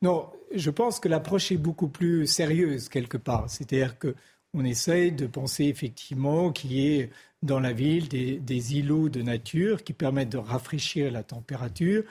Non, 0.03 0.31
je 0.55 0.71
pense 0.71 1.01
que 1.01 1.09
l'approche 1.09 1.53
est 1.53 1.57
beaucoup 1.57 1.89
plus 1.89 2.27
sérieuse 2.27 2.89
quelque 2.89 3.17
part. 3.17 3.51
C'est-à-dire 3.51 3.97
qu'on 3.99 4.65
essaye 4.65 5.13
de 5.13 5.27
penser 5.27 5.65
effectivement 5.65 6.53
qu'il 6.53 6.73
y 6.73 6.99
ait 6.99 7.11
dans 7.43 7.61
la 7.61 7.73
ville 7.73 8.09
des, 8.09 8.77
îlots 8.77 9.09
de 9.09 9.23
nature 9.23 9.85
qui 9.85 9.93
permettent 9.93 10.31
de 10.31 10.39
rafraîchir 10.39 11.11
la 11.11 11.23
température. 11.23 12.05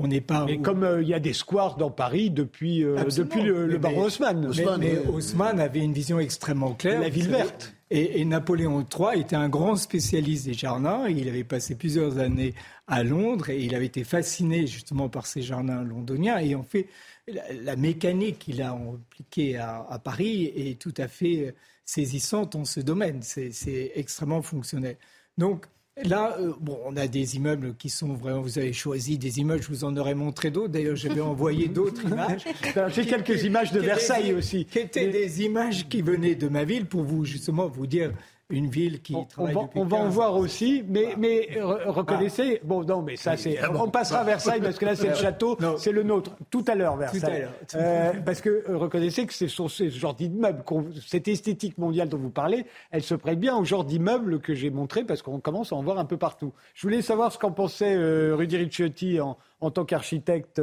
On 0.00 0.06
n'est 0.06 0.20
pas. 0.20 0.44
Mais 0.46 0.58
comme 0.58 0.84
euh, 0.84 1.02
il 1.02 1.08
y 1.08 1.14
a 1.14 1.18
des 1.18 1.32
squares 1.32 1.76
dans 1.76 1.90
Paris 1.90 2.30
depuis, 2.30 2.84
euh, 2.84 3.02
depuis 3.04 3.42
le, 3.42 3.76
baron 3.78 4.04
Haussmann. 4.04 4.50
Mais, 4.78 4.98
Haussmann 4.98 5.58
avait 5.58 5.80
une 5.80 5.92
vision 5.92 6.20
extrêmement 6.20 6.72
claire. 6.72 7.00
La 7.00 7.08
ville 7.08 7.28
verte. 7.28 7.74
Et, 7.90 8.24
Napoléon 8.24 8.80
III 8.80 9.20
était 9.20 9.34
un 9.34 9.48
grand 9.48 9.74
spécialiste 9.74 10.46
des 10.46 10.54
jardins. 10.54 11.08
Il 11.08 11.28
avait 11.28 11.42
passé 11.42 11.74
plusieurs 11.74 12.18
années 12.18 12.54
à 12.86 13.02
Londres 13.02 13.50
et 13.50 13.60
il 13.60 13.74
avait 13.74 13.86
été 13.86 14.04
fasciné 14.04 14.66
justement 14.68 15.08
par 15.08 15.26
ces 15.26 15.42
jardins 15.42 15.82
londoniens. 15.82 16.38
Et 16.38 16.54
en 16.54 16.62
fait, 16.62 16.86
la, 17.26 17.74
mécanique 17.74 18.38
qu'il 18.38 18.62
a 18.62 18.72
appliquée 18.72 19.56
à, 19.56 19.84
à, 19.90 19.98
Paris 19.98 20.52
est 20.54 20.78
tout 20.78 20.94
à 20.96 21.08
fait 21.08 21.54
saisissante 21.84 22.54
en 22.54 22.64
ce 22.64 22.78
domaine. 22.78 23.20
C'est 23.22 23.92
extrêmement 23.96 24.42
fonctionnel. 24.42 24.96
Donc, 25.38 25.66
Là, 26.04 26.36
euh, 26.38 26.52
bon, 26.60 26.78
on 26.84 26.96
a 26.96 27.06
des 27.06 27.36
immeubles 27.36 27.74
qui 27.76 27.88
sont 27.88 28.14
vraiment. 28.14 28.40
Vous 28.40 28.58
avez 28.58 28.72
choisi 28.72 29.18
des 29.18 29.40
immeubles, 29.40 29.62
je 29.62 29.68
vous 29.68 29.84
en 29.84 29.96
aurais 29.96 30.14
montré 30.14 30.50
d'autres. 30.50 30.72
D'ailleurs, 30.72 30.96
je 30.96 31.08
vais 31.08 31.20
envoyer 31.20 31.68
d'autres 31.68 32.02
images. 32.04 32.44
J'ai 32.88 33.06
quelques 33.06 33.42
images 33.44 33.72
de 33.72 33.80
Versailles 33.80 34.32
aussi. 34.32 34.64
Qui 34.64 34.80
étaient 34.80 35.08
des 35.08 35.42
images 35.42 35.88
qui 35.88 36.02
venaient 36.02 36.34
de 36.34 36.48
ma 36.48 36.64
ville 36.64 36.86
pour 36.86 37.02
vous, 37.02 37.24
justement, 37.24 37.68
vous 37.68 37.86
dire 37.86 38.12
une 38.50 38.68
ville 38.68 39.02
qui 39.02 39.14
on, 39.14 39.24
travaille 39.24 39.54
on 39.54 39.62
va, 39.62 39.70
on 39.74 39.84
va 39.84 39.96
en 39.98 40.08
voir 40.08 40.36
aussi, 40.36 40.82
mais, 40.88 41.14
mais 41.18 41.58
reconnaissez. 41.86 42.60
Bon, 42.64 42.82
non, 42.82 43.02
mais 43.02 43.16
ça, 43.16 43.36
c'est. 43.36 43.58
On 43.68 43.90
passera 43.90 44.20
à 44.20 44.24
Versailles 44.24 44.60
parce 44.60 44.78
que 44.78 44.86
là, 44.86 44.96
c'est 44.96 45.08
le 45.08 45.14
château, 45.14 45.58
c'est 45.76 45.92
le 45.92 46.02
nôtre. 46.02 46.34
Tout 46.50 46.64
à 46.66 46.74
l'heure, 46.74 46.96
Versailles. 46.96 47.46
Euh, 47.74 48.12
parce 48.24 48.40
que 48.40 48.64
euh, 48.68 48.76
reconnaissez 48.78 49.26
que 49.26 49.34
ce 49.34 49.48
sont 49.48 49.68
ce 49.68 49.90
genre 49.90 50.14
d'immeubles, 50.14 50.62
cette 51.06 51.28
esthétique 51.28 51.76
mondiale 51.76 52.08
dont 52.08 52.18
vous 52.18 52.30
parlez, 52.30 52.64
elle 52.90 53.02
se 53.02 53.14
prête 53.14 53.38
bien 53.38 53.56
au 53.56 53.64
genre 53.64 53.84
d'immeubles 53.84 54.40
que 54.40 54.54
j'ai 54.54 54.70
montré 54.70 55.04
parce 55.04 55.20
qu'on 55.20 55.40
commence 55.40 55.72
à 55.72 55.76
en 55.76 55.82
voir 55.82 55.98
un 55.98 56.06
peu 56.06 56.16
partout. 56.16 56.52
Je 56.74 56.86
voulais 56.86 57.02
savoir 57.02 57.32
ce 57.32 57.38
qu'en 57.38 57.52
pensait 57.52 57.94
euh, 57.94 58.34
Rudy 58.34 58.56
Ricciotti 58.56 59.20
en, 59.20 59.36
en 59.60 59.70
tant 59.70 59.84
qu'architecte. 59.84 60.62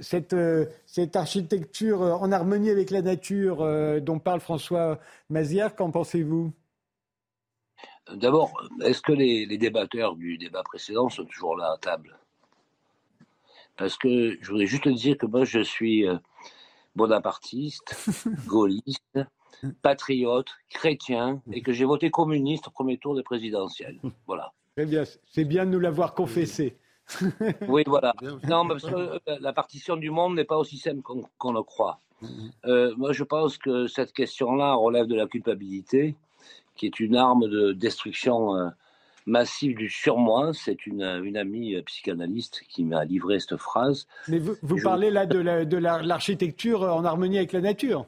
cette, 0.00 0.36
cette, 0.86 1.16
architecture 1.16 2.02
en 2.02 2.30
harmonie 2.30 2.70
avec 2.70 2.90
la 2.90 3.02
nature 3.02 3.66
dont 4.00 4.20
parle 4.20 4.40
François 4.40 4.98
Mazière, 5.28 5.74
qu'en 5.74 5.90
pensez-vous? 5.90 6.52
D'abord, 8.14 8.52
est-ce 8.82 9.00
que 9.00 9.12
les, 9.12 9.46
débatteurs 9.58 10.16
du 10.16 10.38
débat 10.38 10.62
précédent 10.62 11.08
sont 11.08 11.24
toujours 11.24 11.56
là 11.56 11.72
à 11.74 11.78
table? 11.78 12.18
Parce 13.76 13.96
que 13.96 14.36
je 14.40 14.50
voudrais 14.50 14.66
juste 14.66 14.88
dire 14.88 15.16
que 15.16 15.26
moi, 15.26 15.44
je 15.44 15.60
suis 15.60 16.06
euh, 16.06 16.16
bonapartiste, 16.96 17.94
gaulliste, 18.46 19.18
patriote, 19.82 20.48
chrétien, 20.68 21.42
et 21.52 21.62
que 21.62 21.72
j'ai 21.72 21.84
voté 21.84 22.10
communiste 22.10 22.68
au 22.68 22.70
premier 22.70 22.98
tour 22.98 23.14
des 23.14 23.22
présidentielles. 23.22 23.98
Voilà. 24.26 24.52
Très 24.76 24.86
bien, 24.86 25.04
c'est 25.26 25.44
bien 25.44 25.66
de 25.66 25.70
nous 25.70 25.80
l'avoir 25.80 26.14
confessé. 26.14 26.78
oui, 27.68 27.82
voilà. 27.86 28.14
Non, 28.48 28.66
parce 28.66 28.84
que 28.84 28.94
euh, 28.94 29.18
la 29.40 29.52
partition 29.52 29.96
du 29.96 30.10
monde 30.10 30.36
n'est 30.36 30.44
pas 30.44 30.56
aussi 30.56 30.78
simple 30.78 31.02
qu'on 31.02 31.52
le 31.52 31.62
croit. 31.62 32.00
Mm-hmm. 32.22 32.50
Euh, 32.66 32.94
moi, 32.96 33.12
je 33.12 33.24
pense 33.24 33.58
que 33.58 33.86
cette 33.86 34.12
question-là 34.12 34.74
relève 34.74 35.06
de 35.06 35.14
la 35.14 35.26
culpabilité 35.26 36.16
qui 36.76 36.86
est 36.86 37.00
une 37.00 37.16
arme 37.16 37.48
de 37.48 37.72
destruction 37.72 38.56
euh, 38.56 38.68
massive 39.26 39.76
du 39.76 39.88
surmoi. 39.88 40.52
C'est 40.54 40.86
une, 40.86 41.02
une, 41.02 41.36
amie 41.36 41.74
euh, 41.74 41.82
psychanalyste 41.82 42.62
qui 42.68 42.84
m'a 42.84 43.04
livré 43.04 43.38
cette 43.40 43.56
phrase. 43.56 44.06
Mais 44.28 44.38
vous, 44.38 44.54
vous 44.62 44.78
parlez 44.82 45.10
là 45.10 45.26
de 45.26 45.76
l'architecture 45.76 46.82
en 46.82 47.04
harmonie 47.04 47.38
avec 47.38 47.52
la 47.52 47.60
nature 47.60 48.06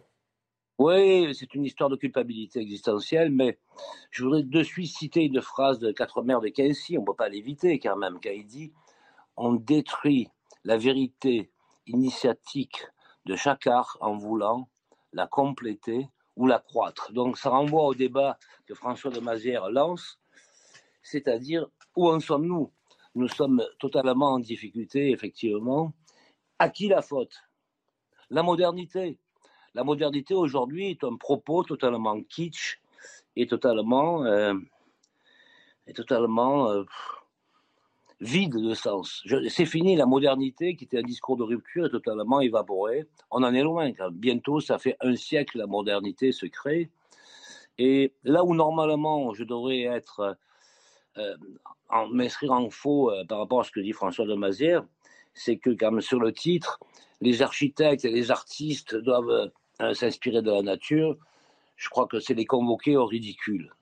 oui, 0.78 1.32
c'est 1.34 1.54
une 1.54 1.64
histoire 1.64 1.90
de 1.90 1.96
culpabilité 1.96 2.58
existentielle, 2.58 3.30
mais 3.30 3.58
je 4.10 4.24
voudrais 4.24 4.42
de 4.42 4.62
suite 4.62 4.90
citer 4.90 5.22
une 5.22 5.40
phrase 5.40 5.78
de 5.78 5.92
Quatre 5.92 6.22
Mères 6.22 6.40
de 6.40 6.48
Quincy, 6.48 6.96
on 6.96 7.02
ne 7.02 7.06
peut 7.06 7.14
pas 7.14 7.28
l'éviter 7.28 7.78
quand 7.78 7.96
même, 7.96 8.18
quand 8.20 8.30
il 8.30 8.46
dit 8.46 8.72
On 9.36 9.52
détruit 9.52 10.28
la 10.64 10.78
vérité 10.78 11.52
initiatique 11.86 12.86
de 13.26 13.36
chaque 13.36 13.66
art 13.68 13.96
en 14.00 14.16
voulant 14.16 14.68
la 15.12 15.26
compléter 15.26 16.08
ou 16.36 16.46
la 16.46 16.58
croître. 16.58 17.12
Donc 17.12 17.38
ça 17.38 17.50
renvoie 17.50 17.84
au 17.84 17.94
débat 17.94 18.38
que 18.66 18.74
François 18.74 19.10
de 19.10 19.20
Mazière 19.20 19.70
lance, 19.70 20.18
c'est-à-dire 21.02 21.68
où 21.96 22.08
en 22.08 22.20
sommes-nous? 22.20 22.72
Nous 23.14 23.28
sommes 23.28 23.62
totalement 23.78 24.32
en 24.32 24.38
difficulté, 24.38 25.10
effectivement. 25.10 25.92
À 26.58 26.70
qui 26.70 26.88
la 26.88 27.02
faute? 27.02 27.42
La 28.30 28.42
modernité. 28.42 29.18
La 29.74 29.84
modernité 29.84 30.34
aujourd'hui 30.34 30.90
est 30.90 31.04
un 31.04 31.16
propos 31.16 31.62
totalement 31.64 32.22
kitsch 32.22 32.80
et 33.36 33.46
totalement, 33.46 34.24
euh, 34.24 34.54
et 35.86 35.92
totalement 35.92 36.70
euh, 36.70 36.84
vide 38.22 38.56
de 38.56 38.74
sens. 38.74 39.24
C'est 39.48 39.66
fini, 39.66 39.96
la 39.96 40.06
modernité, 40.06 40.76
qui 40.76 40.84
était 40.84 40.98
un 40.98 41.02
discours 41.02 41.36
de 41.36 41.42
rupture, 41.42 41.86
est 41.86 41.90
totalement 41.90 42.40
évaporée. 42.40 43.06
On 43.30 43.42
en 43.42 43.52
est 43.52 43.62
loin. 43.62 43.90
bientôt, 44.12 44.60
ça 44.60 44.78
fait 44.78 44.96
un 45.00 45.16
siècle 45.16 45.58
la 45.58 45.66
modernité 45.66 46.30
se 46.30 46.46
crée. 46.46 46.88
Et 47.78 48.12
là 48.22 48.44
où 48.44 48.54
normalement 48.54 49.32
je 49.34 49.42
devrais 49.44 49.82
être, 49.82 50.36
euh, 51.18 51.34
m'inscrire 52.12 52.52
en 52.52 52.70
faux 52.70 53.10
euh, 53.10 53.24
par 53.24 53.38
rapport 53.38 53.60
à 53.60 53.64
ce 53.64 53.72
que 53.72 53.80
dit 53.80 53.92
François 53.92 54.26
de 54.26 54.34
Mazière, 54.34 54.84
c'est 55.34 55.56
que 55.56 55.70
comme 55.70 56.00
sur 56.00 56.20
le 56.20 56.32
titre, 56.32 56.78
les 57.20 57.42
architectes 57.42 58.04
et 58.04 58.10
les 58.10 58.30
artistes 58.30 58.94
doivent 58.94 59.50
euh, 59.80 59.94
s'inspirer 59.94 60.42
de 60.42 60.50
la 60.50 60.62
nature. 60.62 61.16
Je 61.76 61.88
crois 61.88 62.06
que 62.06 62.20
c'est 62.20 62.34
les 62.34 62.44
convoquer 62.44 62.96
au 62.96 63.06
ridicule. 63.06 63.74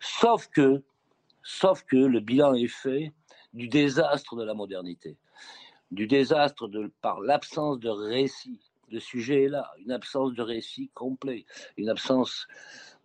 Sauf 0.00 0.48
que, 0.48 0.82
sauf 1.44 1.84
que 1.84 1.96
le 1.96 2.18
bilan 2.18 2.54
est 2.54 2.66
fait 2.66 3.12
du 3.54 3.68
désastre 3.68 4.36
de 4.36 4.44
la 4.44 4.52
modernité, 4.52 5.16
du 5.90 6.06
désastre 6.06 6.68
par 7.00 7.20
l'absence 7.20 7.78
de 7.78 7.88
récit. 7.88 8.60
Le 8.90 9.00
sujet 9.00 9.44
est 9.44 9.48
là, 9.48 9.72
une 9.78 9.92
absence 9.92 10.34
de 10.34 10.42
récit 10.42 10.90
complet, 10.92 11.46
une 11.76 11.88
absence 11.88 12.46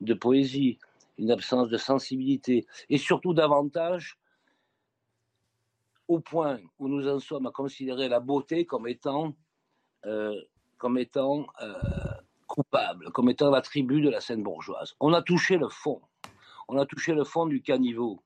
de 0.01 0.13
poésie, 0.13 0.77
une 1.17 1.31
absence 1.31 1.69
de 1.69 1.77
sensibilité, 1.77 2.65
et 2.89 2.97
surtout 2.97 3.33
davantage 3.33 4.17
au 6.07 6.19
point 6.19 6.59
où 6.79 6.87
nous 6.87 7.07
en 7.07 7.19
sommes 7.19 7.45
à 7.45 7.51
considérer 7.51 8.09
la 8.09 8.19
beauté 8.19 8.65
comme 8.65 8.87
étant, 8.87 9.35
euh, 10.05 10.35
comme 10.77 10.97
étant 10.97 11.45
euh, 11.61 11.73
coupable, 12.47 13.11
comme 13.11 13.29
étant 13.29 13.51
l'attribut 13.51 14.01
de 14.01 14.09
la 14.09 14.19
scène 14.19 14.41
bourgeoise. 14.41 14.95
On 14.99 15.13
a 15.13 15.21
touché 15.21 15.57
le 15.57 15.69
fond, 15.69 16.01
on 16.67 16.79
a 16.79 16.85
touché 16.85 17.13
le 17.13 17.23
fond 17.23 17.45
du 17.45 17.61
caniveau. 17.61 18.23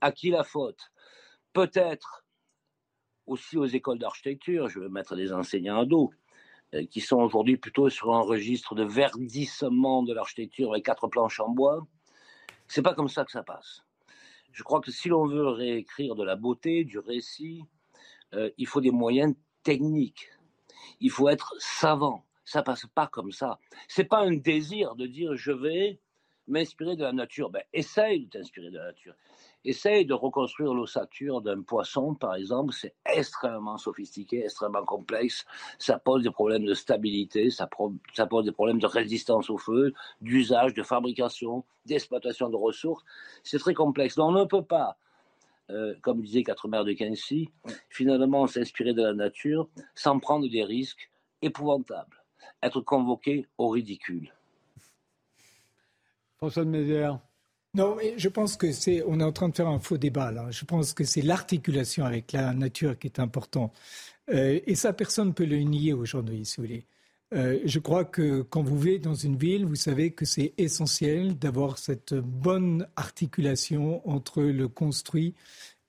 À 0.00 0.12
qui 0.12 0.30
la 0.30 0.44
faute? 0.44 0.90
Peut-être 1.52 2.24
aussi 3.26 3.56
aux 3.56 3.66
écoles 3.66 3.98
d'architecture, 3.98 4.68
je 4.68 4.80
vais 4.80 4.88
mettre 4.88 5.16
des 5.16 5.32
enseignants 5.32 5.80
à 5.80 5.84
dos, 5.84 6.10
euh, 6.74 6.84
qui 6.86 7.00
sont 7.00 7.18
aujourd'hui 7.18 7.56
plutôt 7.56 7.88
sur 7.88 8.14
un 8.14 8.20
registre 8.20 8.74
de 8.74 8.84
verdissement 8.84 10.02
de 10.02 10.12
l'architecture 10.12 10.72
avec 10.72 10.84
quatre 10.84 11.08
planches 11.08 11.40
en 11.40 11.48
bois. 11.48 11.86
C'est 12.68 12.82
pas 12.82 12.94
comme 12.94 13.08
ça 13.08 13.24
que 13.24 13.32
ça 13.32 13.42
passe. 13.42 13.82
Je 14.52 14.62
crois 14.62 14.80
que 14.80 14.90
si 14.90 15.08
l'on 15.08 15.26
veut 15.26 15.48
réécrire 15.48 16.14
de 16.14 16.24
la 16.24 16.36
beauté, 16.36 16.84
du 16.84 16.98
récit, 16.98 17.64
euh, 18.34 18.50
il 18.58 18.66
faut 18.66 18.80
des 18.80 18.90
moyens 18.90 19.34
techniques. 19.62 20.28
Il 21.00 21.10
faut 21.10 21.28
être 21.28 21.54
savant. 21.58 22.24
Ça 22.44 22.62
passe 22.62 22.86
pas 22.94 23.06
comme 23.06 23.32
ça. 23.32 23.58
C'est 23.88 24.04
pas 24.04 24.20
un 24.20 24.34
désir 24.34 24.96
de 24.96 25.06
dire 25.06 25.36
je 25.36 25.52
vais 25.52 26.00
m'inspirer 26.48 26.96
de 26.96 27.02
la 27.02 27.12
nature. 27.12 27.50
Ben, 27.50 27.62
essaye 27.72 28.26
de 28.26 28.30
t'inspirer 28.30 28.70
de 28.70 28.78
la 28.78 28.86
nature. 28.86 29.14
Essaye 29.64 30.06
de 30.06 30.14
reconstruire 30.14 30.72
l'ossature 30.72 31.42
d'un 31.42 31.62
poisson, 31.62 32.14
par 32.14 32.34
exemple. 32.34 32.72
C'est 32.72 32.94
extrêmement 33.04 33.76
sophistiqué, 33.76 34.44
extrêmement 34.44 34.84
complexe. 34.84 35.44
Ça 35.78 35.98
pose 35.98 36.22
des 36.22 36.30
problèmes 36.30 36.64
de 36.64 36.74
stabilité, 36.74 37.50
ça, 37.50 37.68
pose 37.68 38.44
des 38.44 38.52
problèmes 38.52 38.78
de 38.78 38.86
résistance 38.86 39.50
au 39.50 39.58
feu, 39.58 39.92
d'usage, 40.20 40.74
de 40.74 40.82
fabrication, 40.82 41.64
d'exploitation 41.84 42.48
de 42.48 42.56
ressources. 42.56 43.04
C'est 43.42 43.58
très 43.58 43.74
complexe. 43.74 44.16
Donc 44.16 44.30
on 44.30 44.32
ne 44.32 44.44
peut 44.44 44.64
pas 44.64 44.96
euh, 45.70 45.94
comme 46.02 46.20
disait 46.20 46.42
Quatre 46.42 46.66
Mères 46.66 46.84
de 46.84 46.92
Quincy, 46.92 47.50
finalement 47.88 48.46
s'inspirer 48.46 48.92
de 48.92 49.02
la 49.02 49.14
nature 49.14 49.68
sans 49.94 50.18
prendre 50.18 50.48
des 50.48 50.64
risques 50.64 51.10
épouvantables, 51.42 52.24
être 52.62 52.80
convoqué 52.80 53.46
au 53.56 53.68
ridicule. 53.68 54.34
François 56.38 56.64
de 56.64 56.70
Mézières. 56.70 57.20
Non, 57.74 57.94
mais 57.96 58.14
je 58.18 58.28
pense 58.28 58.56
que 58.56 58.72
c'est, 58.72 59.02
on 59.06 59.20
est 59.20 59.24
en 59.24 59.32
train 59.32 59.48
de 59.48 59.54
faire 59.54 59.68
un 59.68 59.78
faux 59.78 59.96
débat 59.96 60.32
là. 60.32 60.50
Je 60.50 60.64
pense 60.64 60.92
que 60.92 61.04
c'est 61.04 61.22
l'articulation 61.22 62.04
avec 62.04 62.32
la 62.32 62.52
nature 62.52 62.98
qui 62.98 63.06
est 63.06 63.20
important. 63.20 63.72
Euh, 64.30 64.60
et 64.66 64.74
ça, 64.74 64.92
personne 64.92 65.28
ne 65.28 65.32
peut 65.32 65.44
le 65.44 65.58
nier 65.58 65.92
aujourd'hui, 65.92 66.44
si 66.44 66.56
vous 66.56 66.66
voulez. 66.66 66.84
Euh, 67.32 67.60
je 67.64 67.78
crois 67.78 68.04
que 68.04 68.42
quand 68.42 68.62
vous 68.62 68.78
vivez 68.78 68.98
dans 68.98 69.14
une 69.14 69.36
ville, 69.36 69.64
vous 69.64 69.76
savez 69.76 70.10
que 70.12 70.24
c'est 70.24 70.52
essentiel 70.58 71.38
d'avoir 71.38 71.78
cette 71.78 72.14
bonne 72.14 72.88
articulation 72.96 74.08
entre 74.08 74.42
le 74.42 74.66
construit 74.66 75.34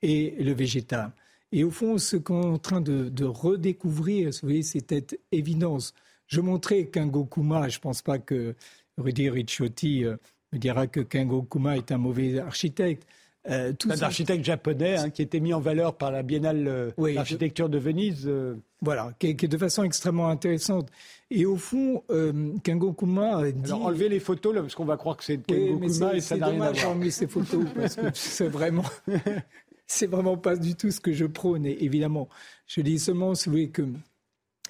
et 0.04 0.36
le 0.40 0.54
végétal. 0.54 1.12
Et 1.52 1.64
au 1.64 1.72
fond, 1.72 1.98
ce 1.98 2.16
qu'on 2.16 2.44
est 2.44 2.46
en 2.46 2.60
train 2.60 2.82
de, 2.82 3.26
redécouvrir, 3.26 4.30
vous 4.30 4.48
voyez, 4.48 4.64
c'est 4.64 4.88
cette 4.88 5.20
évidence. 5.32 5.94
Je 6.28 6.42
montrais 6.42 6.86
Kengo 6.86 7.26
Kuma, 7.26 7.68
je 7.70 7.78
ne 7.78 7.82
pense 7.82 8.02
pas 8.04 8.20
que 8.20 8.56
Rudy 8.98 9.30
Ricciotti 9.30 10.06
euh, 10.06 10.18
me 10.52 10.60
dira 10.60 10.88
que 10.88 11.00
Kengo 11.00 11.44
Kuma 11.44 11.78
est 11.78 11.92
un 11.92 11.98
mauvais 11.98 12.40
architecte. 12.40 13.06
Euh, 13.50 13.74
un 13.90 14.02
architecte 14.04 14.46
japonais 14.46 14.98
hein, 14.98 15.10
qui 15.10 15.24
était 15.24 15.40
mis 15.40 15.52
en 15.52 15.60
valeur 15.60 15.96
par 15.96 16.12
la 16.12 16.22
Biennale 16.22 16.68
euh, 16.68 17.14
d'architecture 17.16 17.70
de 17.70 17.80
Venise. 17.80 18.26
Euh. 18.28 18.56
Voilà, 18.84 19.14
qui 19.18 19.28
est, 19.28 19.48
de 19.48 19.58
façon 19.58 19.84
extrêmement 19.84 20.30
intéressante. 20.30 20.90
Et 21.32 21.46
au 21.46 21.58
fond, 21.58 22.04
euh, 22.12 22.54
Kengo 22.64 22.94
Kuma 22.94 23.52
dit... 23.52 23.72
Alors 23.72 23.86
enlevez 23.86 24.10
les 24.10 24.20
photos 24.20 24.54
là, 24.54 24.62
parce 24.62 24.76
qu'on 24.76 24.86
va 24.86 24.98
croire 24.98 25.18
que 25.18 25.24
c'est 25.24 25.38
Kengo 25.38 25.80
Kuma 25.80 26.14
et 26.14 26.22
ça 26.22 26.38
n'a 26.38 26.48
rien 26.48 26.62
à 26.62 26.72
voir. 26.72 26.92
enlever 26.92 27.10
ces 27.10 27.28
photos 27.28 27.66
parce 27.76 27.96
que 27.96 28.08
c'est 28.14 28.48
vraiment... 28.48 28.86
c'est 29.88 30.08
vraiment 30.08 30.38
pas 30.38 30.56
du 30.56 30.76
tout 30.76 30.92
ce 30.92 31.00
que 31.00 31.12
je 31.12 31.26
prône, 31.26 31.66
évidemment. 31.66 32.30
Je 32.68 32.82
dis 32.82 33.00
seulement, 33.00 33.34
si 33.34 33.50
vous 33.50 33.54
voulez, 33.54 33.70
que 33.70 33.84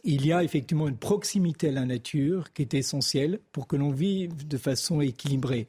il 0.03 0.25
y 0.25 0.33
a 0.33 0.43
effectivement 0.43 0.87
une 0.87 0.97
proximité 0.97 1.69
à 1.69 1.71
la 1.71 1.85
nature 1.85 2.53
qui 2.53 2.61
est 2.61 2.73
essentielle 2.73 3.39
pour 3.51 3.67
que 3.67 3.75
l'on 3.75 3.91
vive 3.91 4.47
de 4.47 4.57
façon 4.57 5.01
équilibrée. 5.01 5.67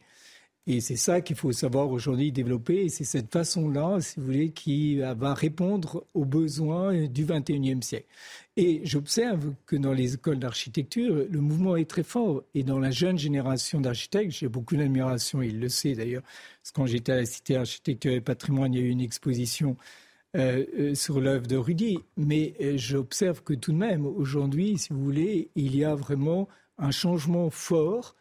Et 0.69 0.81
c'est 0.81 0.97
ça 0.97 1.21
qu'il 1.21 1.35
faut 1.35 1.51
savoir 1.51 1.91
aujourd'hui 1.91 2.31
développer. 2.31 2.85
Et 2.85 2.89
c'est 2.89 3.05
cette 3.05 3.33
façon-là, 3.33 4.01
si 4.01 4.21
vous 4.21 4.27
voulez, 4.27 4.51
qui 4.51 4.99
va 4.99 5.35
répondre 5.35 6.07
aux 6.15 6.25
besoins 6.25 7.07
du 7.09 7.27
21e 7.27 7.83
siècle. 7.83 8.07
Et 8.57 8.81
j'observe 8.85 9.55
que 9.67 9.75
dans 9.75 9.93
les 9.93 10.15
écoles 10.15 10.39
d'architecture, 10.39 11.27
le 11.29 11.41
mouvement 11.41 11.75
est 11.75 11.91
très 11.91 12.05
fort. 12.05 12.45
Et 12.55 12.63
dans 12.63 12.79
la 12.79 12.93
jeune 12.93 13.19
génération 13.19 13.81
d'architectes, 13.81 14.31
j'ai 14.31 14.49
beaucoup 14.49 14.77
d'admiration, 14.77 15.43
il 15.43 15.59
le 15.59 15.69
sait 15.69 15.95
d'ailleurs, 15.95 16.23
parce 16.23 16.71
que 16.71 16.77
quand 16.77 16.87
j'étais 16.87 17.13
à 17.13 17.17
la 17.17 17.27
Cité 17.27 17.57
Architecture 17.57 18.13
et 18.13 18.21
Patrimoine, 18.21 18.73
il 18.73 18.81
y 18.81 18.83
a 18.83 18.87
eu 18.87 18.91
une 18.91 19.01
exposition 19.01 19.77
euh, 20.35 20.65
euh, 20.79 20.95
sur 20.95 21.21
l'œuvre 21.21 21.47
de 21.47 21.57
Rudy. 21.57 21.99
Mais 22.17 22.55
euh, 22.63 22.79
j'observe 22.79 23.43
que 23.43 23.53
tout 23.53 23.71
de 23.73 23.77
même, 23.77 24.07
aujourd'hui, 24.07 24.79
si 24.79 24.91
vous 24.91 25.05
voulez, 25.05 25.51
il 25.57 25.77
y 25.77 25.85
a 25.85 25.95
vraiment 25.95 26.49
un 26.79 26.91
changement 26.91 27.51
fort 27.51 28.17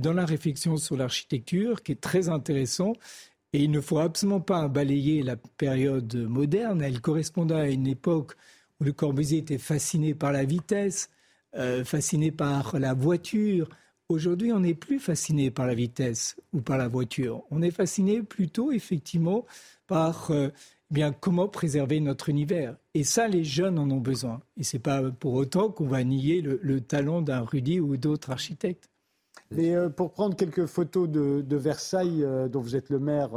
dans 0.00 0.12
la 0.12 0.26
réflexion 0.26 0.76
sur 0.76 0.96
l'architecture 0.96 1.84
qui 1.84 1.92
est 1.92 2.00
très 2.00 2.28
intéressant. 2.28 2.94
Et 3.52 3.62
il 3.62 3.70
ne 3.70 3.80
faut 3.80 3.98
absolument 3.98 4.40
pas 4.40 4.66
balayer 4.66 5.22
la 5.22 5.36
période 5.36 6.16
moderne. 6.16 6.82
Elle 6.82 7.00
correspondait 7.00 7.54
à 7.54 7.68
une 7.68 7.86
époque 7.86 8.32
où 8.80 8.84
le 8.84 8.92
Corbusier 8.92 9.38
était 9.38 9.56
fasciné 9.56 10.14
par 10.14 10.32
la 10.32 10.44
vitesse, 10.44 11.10
fasciné 11.84 12.32
par 12.32 12.76
la 12.80 12.92
voiture. 12.92 13.68
Aujourd'hui, 14.08 14.52
on 14.52 14.60
n'est 14.60 14.74
plus 14.74 14.98
fasciné 14.98 15.52
par 15.52 15.68
la 15.68 15.74
vitesse 15.74 16.36
ou 16.52 16.60
par 16.60 16.76
la 16.76 16.88
voiture. 16.88 17.44
On 17.52 17.62
est 17.62 17.70
fasciné 17.70 18.22
plutôt, 18.24 18.72
effectivement, 18.72 19.46
par 19.86 20.32
bien 20.90 21.12
comment 21.12 21.48
préserver 21.48 22.00
notre 22.00 22.28
univers? 22.28 22.76
Et 22.94 23.04
ça, 23.04 23.28
les 23.28 23.44
jeunes 23.44 23.78
en 23.78 23.90
ont 23.90 24.00
besoin. 24.00 24.40
Et 24.56 24.64
ce 24.64 24.76
n'est 24.76 24.82
pas 24.82 25.02
pour 25.10 25.34
autant 25.34 25.70
qu'on 25.70 25.86
va 25.86 26.02
nier 26.04 26.40
le 26.42 26.80
talent 26.80 27.22
d'un 27.22 27.40
Rudy 27.40 27.80
ou 27.80 27.96
d'autres 27.96 28.30
architectes. 28.30 28.88
Euh, 29.56 29.88
pour 29.88 30.12
prendre 30.12 30.36
quelques 30.36 30.66
photos 30.66 31.08
de, 31.08 31.56
Versailles, 31.56 32.22
euh, 32.22 32.48
dont 32.48 32.60
vous 32.60 32.76
êtes 32.76 32.90
le 32.90 32.98
maire, 32.98 33.30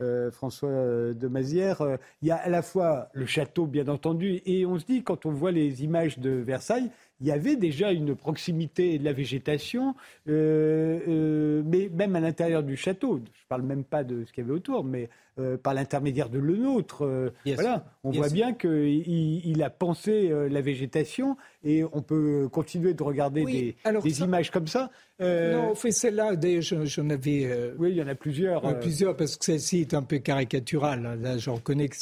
euh, 0.00 0.30
François 0.32 0.68
de 0.68 1.28
Mazières, 1.28 1.98
il 2.22 2.28
y 2.28 2.30
a 2.32 2.36
à 2.36 2.48
la 2.48 2.62
fois 2.62 3.08
le 3.12 3.24
château, 3.24 3.66
bien 3.66 3.86
entendu, 3.86 4.40
et 4.46 4.66
on 4.66 4.78
se 4.80 4.84
dit, 4.84 5.04
quand 5.04 5.26
on 5.26 5.30
voit 5.30 5.52
les 5.52 5.84
images 5.84 6.18
de 6.18 6.30
Versailles, 6.30 6.90
il 7.22 7.28
y 7.28 7.32
avait 7.32 7.56
déjà 7.56 7.92
une 7.92 8.14
proximité 8.14 8.98
de 8.98 9.04
la 9.04 9.12
végétation, 9.12 9.94
mais 10.26 11.88
même 11.94 12.16
à 12.16 12.20
l'intérieur 12.20 12.62
du 12.62 12.76
château. 12.76 13.16
Je 13.16 13.20
ne 13.22 13.48
parle 13.48 13.62
même 13.62 13.84
pas 13.84 14.04
de 14.04 14.24
ce 14.24 14.32
qu'il 14.32 14.42
y 14.42 14.46
avait 14.46 14.54
autour, 14.54 14.84
mais 14.84 15.08
euh, 15.38 15.56
par 15.56 15.72
l'intermédiaire 15.72 16.28
de 16.28 16.38
le 16.38 16.58
nôtre. 16.58 17.06
Euh, 17.06 17.30
voilà, 17.46 17.86
on 18.04 18.10
voit 18.10 18.28
bien 18.28 18.52
qu'il 18.52 19.40
il 19.46 19.62
a 19.62 19.70
pensé 19.70 20.30
euh, 20.30 20.46
la 20.50 20.60
végétation 20.60 21.38
et 21.64 21.84
on 21.90 22.02
peut 22.02 22.50
continuer 22.52 22.92
de 22.92 23.02
regarder 23.02 23.74
des, 24.04 24.20
images 24.20 24.50
comme 24.50 24.66
ça. 24.66 24.90
Non, 25.20 25.70
on 25.70 25.74
fait 25.74 25.90
celle-là, 25.90 26.36
d'ailleurs 26.36 26.84
j'en 26.84 27.08
avais... 27.08 27.72
oui, 27.78 27.92
il 27.92 27.96
y 27.96 28.02
en 28.02 28.08
a 28.08 28.14
plusieurs. 28.14 28.78
Plusieurs, 28.80 29.16
parce 29.16 29.36
que 29.36 29.46
celle-ci 29.46 29.80
est 29.80 29.94
un 29.94 30.02
peu 30.02 30.18
caricaturale. 30.18 31.06
Hein. 31.06 31.16
Là, 31.16 31.38
je 31.38 31.48
reconnais 31.48 31.88
que 31.88 31.96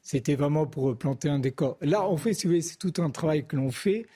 c'était 0.00 0.36
vraiment 0.36 0.66
pour 0.66 0.96
planter 0.96 1.28
un 1.30 1.40
décor. 1.40 1.78
Là, 1.80 2.08
on 2.08 2.16
fait, 2.16 2.32
si 2.32 2.46
vous 2.46 2.52
voulez, 2.52 2.62
c'est 2.62 2.78
tout 2.78 3.02
un 3.02 3.10
travail 3.10 3.44
que 3.44 3.56
l'on 3.56 3.72
fait 3.72 4.06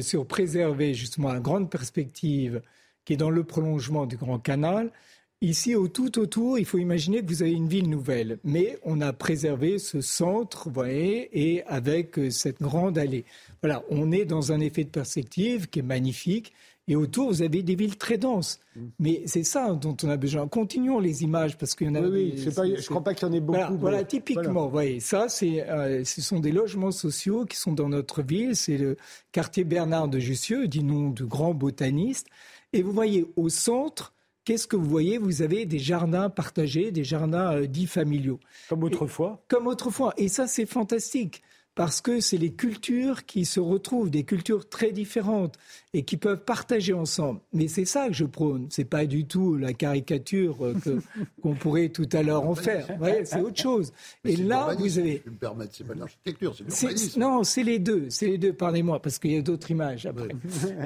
sur 0.00 0.26
préserver 0.26 0.94
justement 0.94 1.32
la 1.32 1.40
grande 1.40 1.70
perspective 1.70 2.62
qui 3.04 3.14
est 3.14 3.16
dans 3.16 3.30
le 3.30 3.44
prolongement 3.44 4.06
du 4.06 4.16
Grand 4.16 4.38
Canal, 4.38 4.92
Ici, 5.40 5.76
au 5.76 5.86
tout 5.86 6.18
autour, 6.18 6.58
il 6.58 6.64
faut 6.64 6.78
imaginer 6.78 7.22
que 7.22 7.28
vous 7.28 7.42
avez 7.44 7.52
une 7.52 7.68
ville 7.68 7.88
nouvelle, 7.88 8.40
mais 8.42 8.76
on 8.82 9.00
a 9.00 9.12
préservé 9.12 9.78
ce 9.78 10.00
centre, 10.00 10.64
vous 10.66 10.74
voyez, 10.74 11.28
et 11.32 11.62
avec 11.66 12.18
euh, 12.18 12.28
cette 12.28 12.60
grande 12.60 12.98
allée. 12.98 13.24
Voilà, 13.62 13.84
on 13.88 14.10
est 14.10 14.24
dans 14.24 14.50
un 14.50 14.58
effet 14.58 14.82
de 14.82 14.90
perspective 14.90 15.68
qui 15.68 15.78
est 15.78 15.82
magnifique. 15.82 16.54
Et 16.88 16.96
autour, 16.96 17.28
vous 17.28 17.42
avez 17.42 17.62
des 17.62 17.74
villes 17.74 17.98
très 17.98 18.16
denses. 18.16 18.58
Mais 18.98 19.22
c'est 19.26 19.44
ça 19.44 19.74
dont 19.74 19.96
on 20.02 20.08
a 20.08 20.16
besoin. 20.16 20.48
Continuons 20.48 20.98
les 20.98 21.22
images 21.22 21.58
parce 21.58 21.74
qu'il 21.74 21.88
y 21.88 21.90
en 21.90 21.94
a. 21.96 22.00
Oui, 22.00 22.32
oui 22.34 22.52
pas, 22.54 22.64
je 22.64 22.72
ne 22.72 22.82
crois 22.82 23.04
pas 23.04 23.14
qu'il 23.14 23.28
y 23.28 23.30
en 23.30 23.34
ait 23.34 23.40
beaucoup. 23.40 23.76
Voilà, 23.78 24.04
typiquement, 24.04 24.64
vous 24.64 24.70
voyez, 24.70 24.98
ça, 24.98 25.28
c'est, 25.28 25.68
euh, 25.68 26.02
ce 26.04 26.22
sont 26.22 26.40
des 26.40 26.50
logements 26.50 26.90
sociaux 26.90 27.44
qui 27.44 27.58
sont 27.58 27.72
dans 27.72 27.90
notre 27.90 28.22
ville. 28.22 28.56
C'est 28.56 28.78
le 28.78 28.96
quartier 29.32 29.64
Bernard 29.64 30.08
de 30.08 30.18
Jussieu, 30.18 30.66
dit 30.66 30.82
nom 30.82 31.10
de 31.10 31.24
grand 31.24 31.52
botaniste. 31.52 32.26
Et 32.72 32.82
vous 32.82 32.92
voyez 32.92 33.26
au 33.36 33.50
centre 33.50 34.14
qu'est-ce 34.44 34.66
que 34.66 34.76
vous 34.76 34.88
voyez? 34.88 35.18
Vous 35.18 35.42
avez 35.42 35.66
des 35.66 35.78
jardins 35.78 36.30
partagés, 36.30 36.90
des 36.90 37.04
jardins 37.04 37.52
euh, 37.52 37.66
dits 37.66 37.86
familiaux. 37.86 38.40
Comme 38.70 38.82
autrefois 38.82 39.44
Comme 39.48 39.66
autrefois. 39.66 40.14
Et 40.16 40.28
ça, 40.28 40.46
c'est 40.46 40.64
fantastique 40.64 41.42
parce 41.78 42.00
que 42.00 42.18
c'est 42.18 42.38
les 42.38 42.50
cultures 42.50 43.24
qui 43.24 43.44
se 43.44 43.60
retrouvent, 43.60 44.10
des 44.10 44.24
cultures 44.24 44.68
très 44.68 44.90
différentes 44.90 45.54
et 45.94 46.02
qui 46.02 46.16
peuvent 46.16 46.42
partager 46.42 46.92
ensemble. 46.92 47.38
Mais 47.52 47.68
c'est 47.68 47.84
ça 47.84 48.08
que 48.08 48.14
je 48.14 48.24
prône. 48.24 48.66
C'est 48.68 48.84
pas 48.84 49.06
du 49.06 49.26
tout 49.26 49.56
la 49.56 49.72
caricature 49.72 50.56
euh, 50.66 50.74
qu'on 51.40 51.54
pourrait 51.54 51.90
tout 51.90 52.08
à 52.12 52.24
l'heure 52.24 52.44
en 52.44 52.56
faire. 52.56 53.00
Ouais, 53.00 53.24
c'est 53.24 53.40
autre 53.40 53.62
chose. 53.62 53.92
et 54.24 54.34
là, 54.34 54.74
vous 54.76 54.98
avez. 54.98 55.22
Je 55.24 55.30
me 55.30 55.36
permettre, 55.36 55.70
c'est 55.76 55.86
pas 55.86 55.94
l'architecture, 55.94 56.56
c'est 56.66 57.16
Non, 57.16 57.44
c'est 57.44 57.62
les 57.62 57.78
deux. 57.78 58.06
C'est 58.10 58.26
les 58.26 58.38
deux. 58.38 58.52
Pardonnez-moi, 58.52 59.00
parce 59.00 59.20
qu'il 59.20 59.30
y 59.30 59.36
a 59.36 59.42
d'autres 59.42 59.70
images 59.70 60.04
après. 60.04 60.28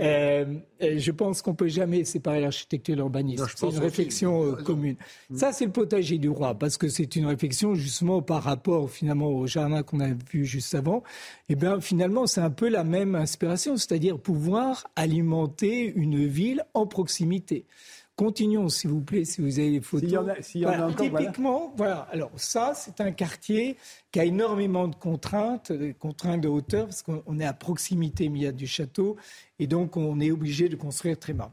Euh, 0.03 0.45
je 0.81 1.11
pense 1.11 1.43
qu'on 1.43 1.55
peut 1.55 1.69
jamais 1.69 2.05
séparer 2.05 2.41
l'architecture 2.41 2.95
et 2.95 2.97
l'urbanisme. 2.97 3.47
C'est 3.55 3.69
une 3.69 3.79
réflexion 3.79 4.45
euh, 4.45 4.53
commune. 4.55 4.97
Ça, 5.35 5.53
c'est 5.53 5.65
le 5.65 5.71
potager 5.71 6.19
du 6.19 6.29
roi, 6.29 6.55
parce 6.55 6.77
que 6.77 6.89
c'est 6.89 7.15
une 7.15 7.27
réflexion 7.27 7.75
justement 7.75 8.21
par 8.21 8.43
rapport 8.43 8.91
finalement 8.91 9.29
au 9.29 9.47
jardin 9.47 9.83
qu'on 9.83 10.01
a 10.01 10.09
vu 10.31 10.45
juste 10.45 10.75
avant 10.75 10.82
et 10.89 11.53
eh 11.53 11.55
bien 11.55 11.81
finalement 11.81 12.27
c'est 12.27 12.41
un 12.41 12.51
peu 12.51 12.69
la 12.69 12.85
même 12.85 13.15
inspiration, 13.15 13.77
c'est-à-dire 13.77 14.19
pouvoir 14.19 14.87
alimenter 14.97 15.93
une 15.95 16.27
ville 16.27 16.65
en 16.75 16.87
proximité. 16.87 17.67
Continuons, 18.15 18.69
s'il 18.69 18.91
vous 18.91 19.01
plaît, 19.01 19.25
si 19.25 19.41
vous 19.41 19.59
avez 19.59 19.71
les 19.71 19.81
photos. 19.81 20.11
y 20.11 20.17
en 20.19 20.29
a, 20.29 20.93
typiquement, 20.93 21.73
voilà. 21.77 22.07
Alors 22.13 22.31
ça, 22.37 22.73
c'est 22.75 23.01
un 23.01 23.11
quartier 23.11 23.79
qui 24.11 24.21
a 24.21 24.25
énormément 24.25 24.87
de 24.87 24.95
contraintes, 24.95 25.73
des 25.73 25.95
contraintes 25.95 26.43
de 26.43 26.49
hauteur, 26.49 26.85
parce 26.85 27.03
qu'on 27.03 27.41
est 27.41 27.45
à 27.47 27.55
proximité 27.55 28.25
immédiate 28.25 28.55
du 28.55 28.67
château, 28.67 29.17
et 29.59 29.67
donc 29.67 29.97
on 29.97 30.21
est 30.21 30.31
obligé 30.31 30.69
de 30.69 30.77
construire 30.77 31.19
très 31.19 31.33
bas. 31.33 31.53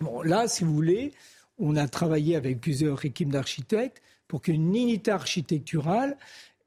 Bon, 0.00 0.22
là, 0.22 0.48
si 0.48 0.64
vous 0.64 0.74
voulez, 0.74 1.12
on 1.58 1.76
a 1.76 1.86
travaillé 1.86 2.36
avec 2.36 2.60
plusieurs 2.60 3.04
équipes 3.04 3.30
d'architectes 3.30 4.00
pour 4.28 4.40
qu'une 4.40 4.74
unité 4.74 5.10
architecturale 5.10 6.16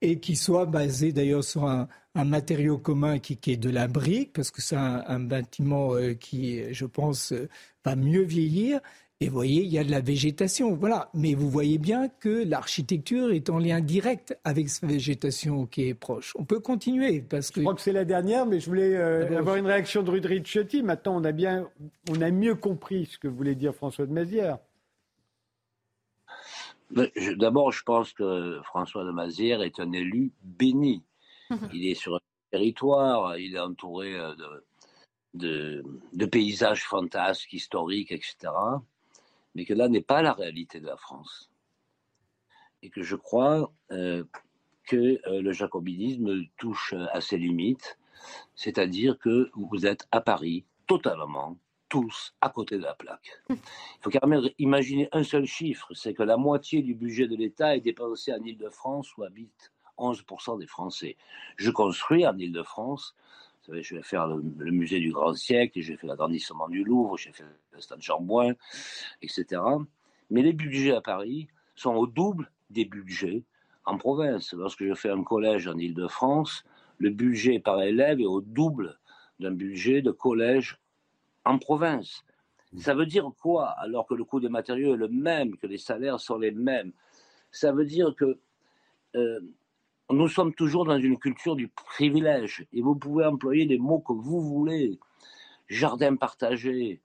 et 0.06 0.20
qui 0.20 0.36
soit 0.36 0.66
basé 0.66 1.12
d'ailleurs 1.12 1.44
sur 1.44 1.66
un, 1.66 1.88
matériau 2.14 2.78
commun 2.78 3.20
qui, 3.20 3.38
est 3.48 3.58
de 3.58 3.70
la 3.70 3.88
brique, 3.88 4.32
parce 4.34 4.52
que 4.52 4.62
c'est 4.62 4.78
un, 4.78 5.20
bâtiment 5.20 5.96
euh, 5.96 6.14
qui, 6.14 6.74
je 6.74 6.86
pense, 6.86 7.34
euh, 7.34 7.50
va 7.84 7.96
mieux 7.96 8.22
vieillir. 8.22 8.80
Et 9.20 9.28
vous 9.28 9.34
voyez, 9.34 9.64
il 9.64 9.70
y 9.72 9.80
a 9.80 9.84
de 9.84 9.92
la 9.92 10.02
végétation, 10.02 10.76
voilà. 10.76 11.10
Mais 11.14 11.34
vous 11.34 11.50
voyez 11.50 11.78
bien 11.78 12.10
que 12.20 12.48
l'architecture 12.48 13.32
est 13.32 13.50
en 13.50 13.58
lien 13.60 13.82
direct 13.82 14.38
avec 14.44 14.70
cette 14.70 14.90
végétation 14.90 15.66
qui 15.66 15.88
est 15.88 15.94
proche. 15.94 16.34
On 16.38 16.46
peut 16.46 16.60
continuer 16.60 17.22
parce 17.22 17.50
que. 17.50 17.62
Je 17.62 17.66
crois 17.66 17.76
que 17.76 17.82
c'est 17.82 17.94
la 17.94 18.06
dernière, 18.06 18.46
mais 18.46 18.60
je 18.60 18.68
voulais 18.68 18.96
euh, 18.96 19.38
avoir 19.38 19.56
une 19.56 19.66
réaction 19.66 20.04
de 20.04 20.12
Rudry 20.12 20.44
Ciotti. 20.44 20.84
Maintenant, 20.84 21.18
on 21.20 21.24
a 21.24 21.32
bien, 21.32 21.68
on 22.10 22.22
a 22.22 22.30
mieux 22.30 22.56
compris 22.56 23.10
ce 23.12 23.18
que 23.18 23.28
voulait 23.28 23.56
dire 23.56 23.74
François 23.74 24.06
de 24.06 24.12
Mazière. 24.12 24.60
D'abord, 26.92 27.72
je 27.72 27.84
pense 27.84 28.14
que 28.14 28.62
François 28.64 29.04
de 29.04 29.12
Mazière 29.12 29.62
est 29.62 29.80
un 29.80 29.92
élu 29.92 30.32
béni. 30.44 31.04
Il 31.74 31.88
est 31.88 31.96
sur 31.96 32.16
un 32.16 32.20
territoire, 32.52 33.38
il 33.38 33.56
est 33.56 33.60
entouré 33.60 34.16
euh, 34.16 34.34
de, 35.34 35.84
de, 36.14 36.26
paysages 36.26 36.84
fantasques, 36.84 37.54
historiques, 37.54 38.12
etc. 38.12 38.52
Mais 39.54 39.66
que 39.66 39.74
là 39.74 39.90
n'est 39.90 40.02
pas 40.02 40.22
la 40.22 40.34
réalité 40.34 40.80
de 40.80 40.86
la 40.86 40.98
France. 40.98 41.52
Et 42.82 42.90
que 42.90 43.04
je 43.04 43.16
crois 43.16 43.72
euh, 43.92 44.24
que 44.88 45.20
euh, 45.28 45.42
le 45.42 45.52
jacobinisme 45.52 46.46
touche 46.58 46.94
à 47.12 47.20
ses 47.20 47.38
limites, 47.38 48.00
c'est-à-dire 48.56 49.20
que 49.20 49.52
vous 49.56 49.86
êtes 49.86 50.08
à 50.12 50.22
Paris 50.22 50.64
totalement 50.88 51.58
tous 51.90 52.34
à 52.42 52.50
côté 52.50 52.78
de 52.78 52.84
la 52.84 52.94
plaque. 52.94 53.42
Il 53.50 53.58
faut 54.02 54.10
quand 54.10 54.28
même 54.28 54.50
imaginer 54.60 55.08
un 55.12 55.24
seul 55.24 55.46
chiffre, 55.46 55.88
c'est 55.94 56.14
que 56.14 56.24
la 56.24 56.38
moitié 56.38 56.82
du 56.82 56.96
budget 56.96 57.28
de 57.28 57.36
l'État 57.36 57.76
est 57.76 57.82
dépensé 57.82 58.34
en 58.34 58.44
Ile-de-France 58.44 59.16
où 59.18 59.24
habitent 59.24 59.72
11% 59.98 60.60
des 60.60 60.68
Français. 60.68 61.16
Je 61.58 61.72
construis 61.72 62.28
en 62.28 62.38
Ile-de-France, 62.38 63.16
vous 63.66 63.72
savez, 63.72 63.84
je 63.84 63.96
vais 63.96 64.04
faire 64.04 64.28
le, 64.28 64.72
musée 64.72 65.00
du 65.00 65.12
grand 65.12 65.34
siècle, 65.34 65.82
j'ai 65.82 65.98
fait 65.98 66.06
l'agrandissement 66.06 66.70
du 66.70 66.84
Louvre, 66.84 67.18
j'ai 67.18 67.32
fait 67.32 67.46
le 67.72 67.82
stade 67.82 68.02
Chambouin, 68.02 68.54
etc. 69.22 69.62
Mais 70.30 70.44
les 70.44 70.54
budgets 70.54 70.96
à 70.96 71.02
Paris 71.02 71.48
sont 71.76 71.96
au 71.96 72.06
double 72.06 72.52
des 72.70 72.86
budgets 72.86 73.44
en 73.86 73.98
province. 73.98 74.54
Lorsque 74.54 74.84
je 74.86 74.94
fais 74.94 75.10
un 75.10 75.24
collège 75.24 75.68
en 75.68 75.78
Ile-de-France, 75.78 76.64
le 77.00 77.10
budget 77.10 77.60
par 77.60 77.82
élève 77.82 78.20
est 78.20 78.26
au 78.26 78.42
double 78.42 79.00
d'un 79.40 79.52
budget 79.52 80.02
de 80.02 80.12
collège 80.12 80.80
en 81.46 81.58
province. 81.58 82.24
Ça 82.78 82.94
veut 82.94 83.06
dire 83.06 83.30
quoi 83.42 83.70
alors 83.78 84.06
que 84.06 84.16
le 84.16 84.26
coût 84.26 84.40
des 84.40 84.50
matériaux 84.50 84.96
est 84.96 84.98
le 84.98 85.08
même, 85.08 85.56
que 85.58 85.68
les 85.68 85.78
salaires 85.78 86.20
sont 86.20 86.38
les 86.38 86.52
mêmes? 86.52 86.92
Ça 87.52 87.72
veut 87.72 87.86
dire 87.86 88.14
que 88.16 88.40
euh, 89.16 89.40
nous 90.10 90.28
sommes 90.28 90.54
toujours 90.54 90.86
dans 90.86 91.00
une 91.00 91.18
culture 91.18 91.56
du 91.56 91.70
privilège 91.70 92.68
et 92.74 92.82
vous 92.82 92.96
pouvez 92.96 93.26
employer 93.26 93.66
les 93.66 93.78
mots 93.78 94.00
que 94.00 94.14
vous 94.14 94.42
voulez. 94.42 95.00
Jardin 95.68 96.16
partagé, 96.16 97.02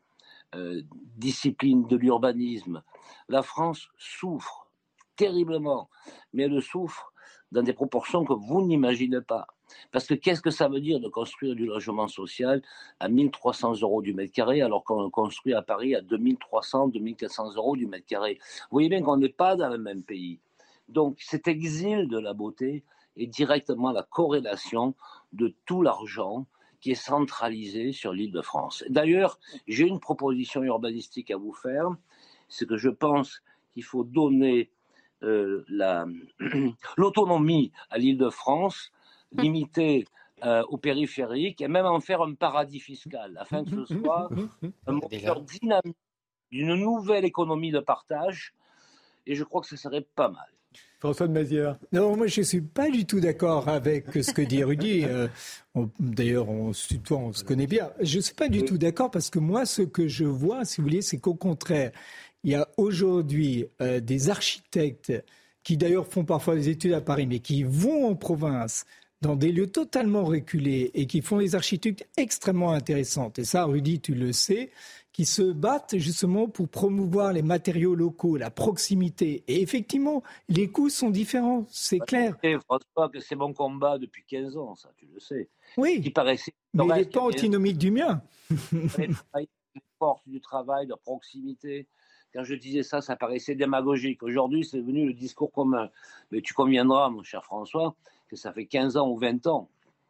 euh, 0.54 0.82
discipline 1.16 1.86
de 1.86 1.96
l'urbanisme. 1.96 2.82
La 3.28 3.42
France 3.42 3.88
souffre 3.96 4.68
terriblement, 5.16 5.88
mais 6.32 6.44
elle 6.44 6.60
souffre 6.60 7.12
dans 7.52 7.62
des 7.62 7.72
proportions 7.72 8.24
que 8.24 8.32
vous 8.32 8.66
n'imaginez 8.66 9.20
pas. 9.20 9.46
Parce 9.92 10.06
que 10.06 10.14
qu'est-ce 10.14 10.40
que 10.40 10.50
ça 10.50 10.68
veut 10.68 10.80
dire 10.80 11.00
de 11.00 11.08
construire 11.08 11.54
du 11.54 11.66
logement 11.66 12.08
social 12.08 12.62
à 13.00 13.08
1300 13.08 13.80
euros 13.82 14.02
du 14.02 14.14
mètre 14.14 14.32
carré 14.32 14.62
alors 14.62 14.84
qu'on 14.84 15.10
construit 15.10 15.54
à 15.54 15.62
Paris 15.62 15.94
à 15.94 16.00
2300, 16.00 16.88
2400 16.88 17.54
euros 17.56 17.76
du 17.76 17.86
mètre 17.86 18.06
carré? 18.06 18.38
Vous 18.40 18.76
voyez 18.76 18.88
bien 18.88 19.02
qu'on 19.02 19.16
n'est 19.16 19.28
pas 19.28 19.56
dans 19.56 19.68
le 19.68 19.78
même 19.78 20.02
pays. 20.02 20.40
Donc 20.88 21.16
cet 21.20 21.48
exil 21.48 22.08
de 22.08 22.18
la 22.18 22.34
beauté 22.34 22.84
est 23.16 23.26
directement 23.26 23.92
la 23.92 24.02
corrélation 24.02 24.94
de 25.32 25.54
tout 25.66 25.82
l'argent 25.82 26.46
qui 26.80 26.92
est 26.92 26.94
centralisé 26.94 27.92
sur 27.92 28.12
l'île 28.12 28.32
de 28.32 28.40
France. 28.40 28.84
D'ailleurs, 28.88 29.38
j'ai 29.68 29.86
une 29.86 30.00
proposition 30.00 30.62
urbanistique 30.62 31.30
à 31.30 31.36
vous 31.36 31.52
faire, 31.52 31.88
c'est 32.48 32.66
que 32.66 32.76
je 32.76 32.88
pense 32.88 33.42
qu'il 33.72 33.84
faut 33.84 34.04
donner 34.04 34.70
euh, 35.22 35.62
l'autonomie 36.96 37.72
à 37.90 37.98
l'île 37.98 38.16
de 38.16 38.30
France 38.30 38.92
limité 39.32 40.06
euh, 40.44 40.62
au 40.68 40.76
périphérique 40.76 41.60
et 41.60 41.68
même 41.68 41.86
en 41.86 42.00
faire 42.00 42.22
un 42.22 42.34
paradis 42.34 42.80
fiscal, 42.80 43.36
afin 43.38 43.64
que 43.64 43.84
ce 43.84 43.98
soit 43.98 44.30
un 44.86 44.92
moteur 44.92 45.42
dynamique 45.42 45.96
d'une 46.50 46.74
nouvelle 46.74 47.24
économie 47.24 47.70
de 47.70 47.80
partage. 47.80 48.54
Et 49.26 49.34
je 49.34 49.44
crois 49.44 49.60
que 49.60 49.66
ce 49.68 49.76
serait 49.76 50.06
pas 50.14 50.28
mal. 50.28 50.48
François 50.98 51.28
de 51.28 51.32
Mazière. 51.32 51.78
Non, 51.92 52.16
moi 52.16 52.26
je 52.26 52.40
ne 52.40 52.44
suis 52.44 52.60
pas 52.60 52.90
du 52.90 53.06
tout 53.06 53.20
d'accord 53.20 53.68
avec 53.68 54.12
ce 54.12 54.32
que 54.32 54.42
dit 54.42 54.62
Rudy. 54.62 55.04
Euh, 55.04 55.28
d'ailleurs, 55.98 56.48
on, 56.48 56.72
on 57.10 57.32
se 57.32 57.44
connaît 57.44 57.66
bien. 57.66 57.90
Je 58.00 58.18
ne 58.18 58.22
suis 58.22 58.34
pas 58.34 58.48
du 58.48 58.64
tout 58.64 58.78
d'accord 58.78 59.10
parce 59.10 59.30
que 59.30 59.38
moi, 59.38 59.64
ce 59.64 59.82
que 59.82 60.08
je 60.08 60.24
vois, 60.24 60.64
si 60.64 60.80
vous 60.80 60.86
voulez, 60.86 61.02
c'est 61.02 61.18
qu'au 61.18 61.34
contraire, 61.34 61.92
il 62.44 62.52
y 62.52 62.54
a 62.54 62.68
aujourd'hui 62.76 63.66
euh, 63.80 64.00
des 64.00 64.30
architectes 64.30 65.12
qui 65.62 65.76
d'ailleurs 65.76 66.06
font 66.06 66.24
parfois 66.24 66.54
des 66.54 66.68
études 66.68 66.92
à 66.92 67.00
Paris, 67.00 67.26
mais 67.26 67.40
qui 67.40 67.62
vont 67.62 68.08
en 68.08 68.14
province 68.14 68.84
dans 69.22 69.36
des 69.36 69.52
lieux 69.52 69.70
totalement 69.70 70.24
reculés 70.24 70.90
et 70.94 71.06
qui 71.06 71.20
font 71.20 71.38
des 71.38 71.54
architectures 71.54 72.06
extrêmement 72.16 72.72
intéressantes. 72.72 73.38
Et 73.38 73.44
ça, 73.44 73.64
Rudy, 73.64 74.00
tu 74.00 74.14
le 74.14 74.32
sais, 74.32 74.70
qui 75.12 75.26
se 75.26 75.42
battent 75.42 75.98
justement 75.98 76.48
pour 76.48 76.68
promouvoir 76.68 77.32
les 77.32 77.42
matériaux 77.42 77.94
locaux, 77.94 78.36
la 78.36 78.50
proximité. 78.50 79.44
Et 79.46 79.60
effectivement, 79.60 80.22
les 80.48 80.70
coûts 80.70 80.88
sont 80.88 81.10
différents, 81.10 81.66
c'est 81.68 81.98
clair. 81.98 82.36
François, 82.64 83.10
que 83.10 83.20
c'est 83.20 83.36
mon 83.36 83.52
combat 83.52 83.98
depuis 83.98 84.24
15 84.26 84.56
ans, 84.56 84.74
ça, 84.74 84.90
tu 84.96 85.06
le 85.12 85.20
sais. 85.20 85.48
Oui, 85.76 86.00
qui 86.00 86.10
paraissait 86.10 86.54
mais 86.72 86.84
il 86.84 86.94
n'est 86.94 87.04
pas 87.04 87.20
antinomique 87.20 87.78
du 87.78 87.90
mien. 87.90 88.22
force 89.98 90.26
du 90.26 90.40
travail, 90.40 90.86
de 90.86 90.94
proximité. 90.94 91.86
Quand 92.32 92.44
je 92.44 92.54
disais 92.54 92.82
ça, 92.82 93.00
ça 93.00 93.16
paraissait 93.16 93.54
démagogique. 93.54 94.22
Aujourd'hui, 94.22 94.64
c'est 94.64 94.78
devenu 94.78 95.06
le 95.06 95.12
discours 95.12 95.52
commun. 95.52 95.90
Mais 96.30 96.40
tu 96.40 96.54
conviendras, 96.54 97.10
mon 97.10 97.22
cher 97.22 97.44
François, 97.44 97.94
que 98.30 98.36
ça 98.36 98.52
fait 98.52 98.66
15 98.66 98.96
ans 98.96 99.08
ou 99.08 99.16
20 99.16 99.46
ans 99.48 99.68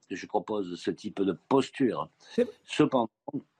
que 0.08 0.14
je 0.14 0.26
propose 0.26 0.78
ce 0.78 0.90
type 0.90 1.22
de 1.22 1.32
posture. 1.48 2.08
Cependant, 2.64 3.08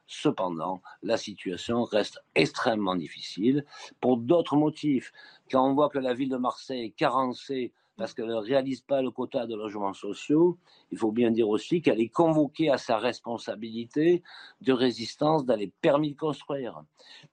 cependant, 0.07 0.83
la 1.03 1.17
situation 1.17 1.85
reste 1.85 2.21
extrêmement 2.35 2.97
difficile 2.97 3.65
pour 4.01 4.19
d'autres 4.19 4.57
motifs. 4.57 5.13
Quand 5.51 5.67
on 5.67 5.75
voit 5.75 5.89
que 5.89 5.99
la 5.99 6.13
ville 6.13 6.29
de 6.29 6.37
Marseille 6.37 6.87
est 6.87 6.91
carencée 6.91 7.73
parce 7.97 8.15
qu'elle 8.15 8.27
ne 8.29 8.35
réalise 8.35 8.81
pas 8.81 9.03
le 9.03 9.11
quota 9.11 9.47
de 9.47 9.55
logements 9.55 9.93
sociaux, 9.93 10.59
il 10.91 10.99
faut 10.99 11.13
bien 11.13 11.31
dire 11.31 11.49
aussi 11.49 11.83
qu'elle 11.83 12.01
est 12.01 12.09
convoquée 12.09 12.71
à 12.71 12.79
sa 12.79 12.97
responsabilité 12.97 14.23
de 14.63 14.73
résistance 14.73 15.45
dans 15.45 15.57
les 15.57 15.71
permis 15.83 16.13
de 16.13 16.17
construire. 16.17 16.83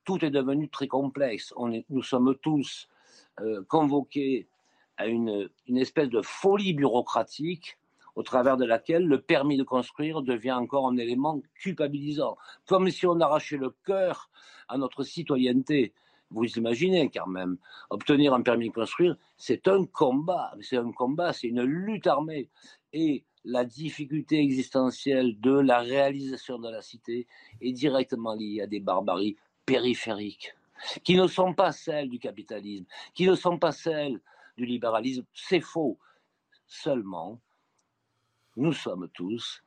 Tout 0.04 0.24
est 0.24 0.30
devenu 0.30 0.70
très 0.70 0.88
complexe. 0.88 1.54
On 1.56 1.72
est, 1.72 1.86
nous 1.90 2.04
sommes 2.04 2.36
tous 2.42 2.90
euh, 3.40 3.64
convoqués 3.68 4.48
à 4.98 5.08
une, 5.08 5.50
espèce 5.76 6.10
de 6.10 6.22
folie 6.22 6.74
bureaucratique 6.74 7.78
au 8.16 8.24
travers 8.24 8.58
de 8.58 8.66
laquelle 8.66 9.06
le 9.06 9.22
permis 9.22 9.58
de 9.58 9.64
construire 9.64 10.24
devient 10.24 10.54
encore 10.54 10.88
un 10.88 10.98
élément 10.98 11.40
culpabilisant, 11.56 12.36
comme 12.66 12.90
si 12.90 13.06
on 13.06 13.20
arrachait 13.20 13.58
le 13.58 13.70
cœur 13.86 14.30
à 14.68 14.78
notre 14.78 15.04
citoyenneté. 15.04 15.94
Vous 16.32 16.46
imaginez 16.58 17.10
quand 17.10 17.28
même, 17.28 17.58
obtenir 17.90 18.34
un 18.34 18.42
permis 18.42 18.70
de 18.70 18.74
construire, 18.74 19.16
c'est 19.38 19.68
un 19.68 19.86
combat, 19.86 20.54
c'est 20.62 20.78
un 20.78 20.92
combat, 20.92 21.32
c'est 21.32 21.48
une 21.48 21.62
lutte 21.62 22.08
armée. 22.08 22.50
Et 22.92 23.24
la 23.46 23.64
difficulté 23.64 24.40
existentielle 24.40 25.40
de 25.40 25.52
la 25.52 25.80
réalisation 25.80 26.58
de 26.58 26.70
la 26.70 26.82
cité 26.82 27.28
est 27.62 27.72
directement 27.72 28.34
liée 28.34 28.62
à 28.62 28.68
des 28.68 28.80
barbaries 28.80 29.38
périphériques, 29.66 30.56
qui 31.04 31.16
ne 31.16 31.28
sont 31.28 31.54
pas 31.54 31.72
celles 31.72 32.10
du 32.10 32.20
capitalisme, 32.20 32.86
qui 33.14 33.28
ne 33.28 33.36
sont 33.36 33.60
pas 33.60 33.72
celles 33.72 34.20
du 34.58 34.66
libéralisme. 34.66 35.24
C'est 35.34 35.62
faux. 35.62 35.98
Seulement, 36.66 37.40
nous 38.56 38.74
sommes 38.74 39.08
tous 39.14 39.64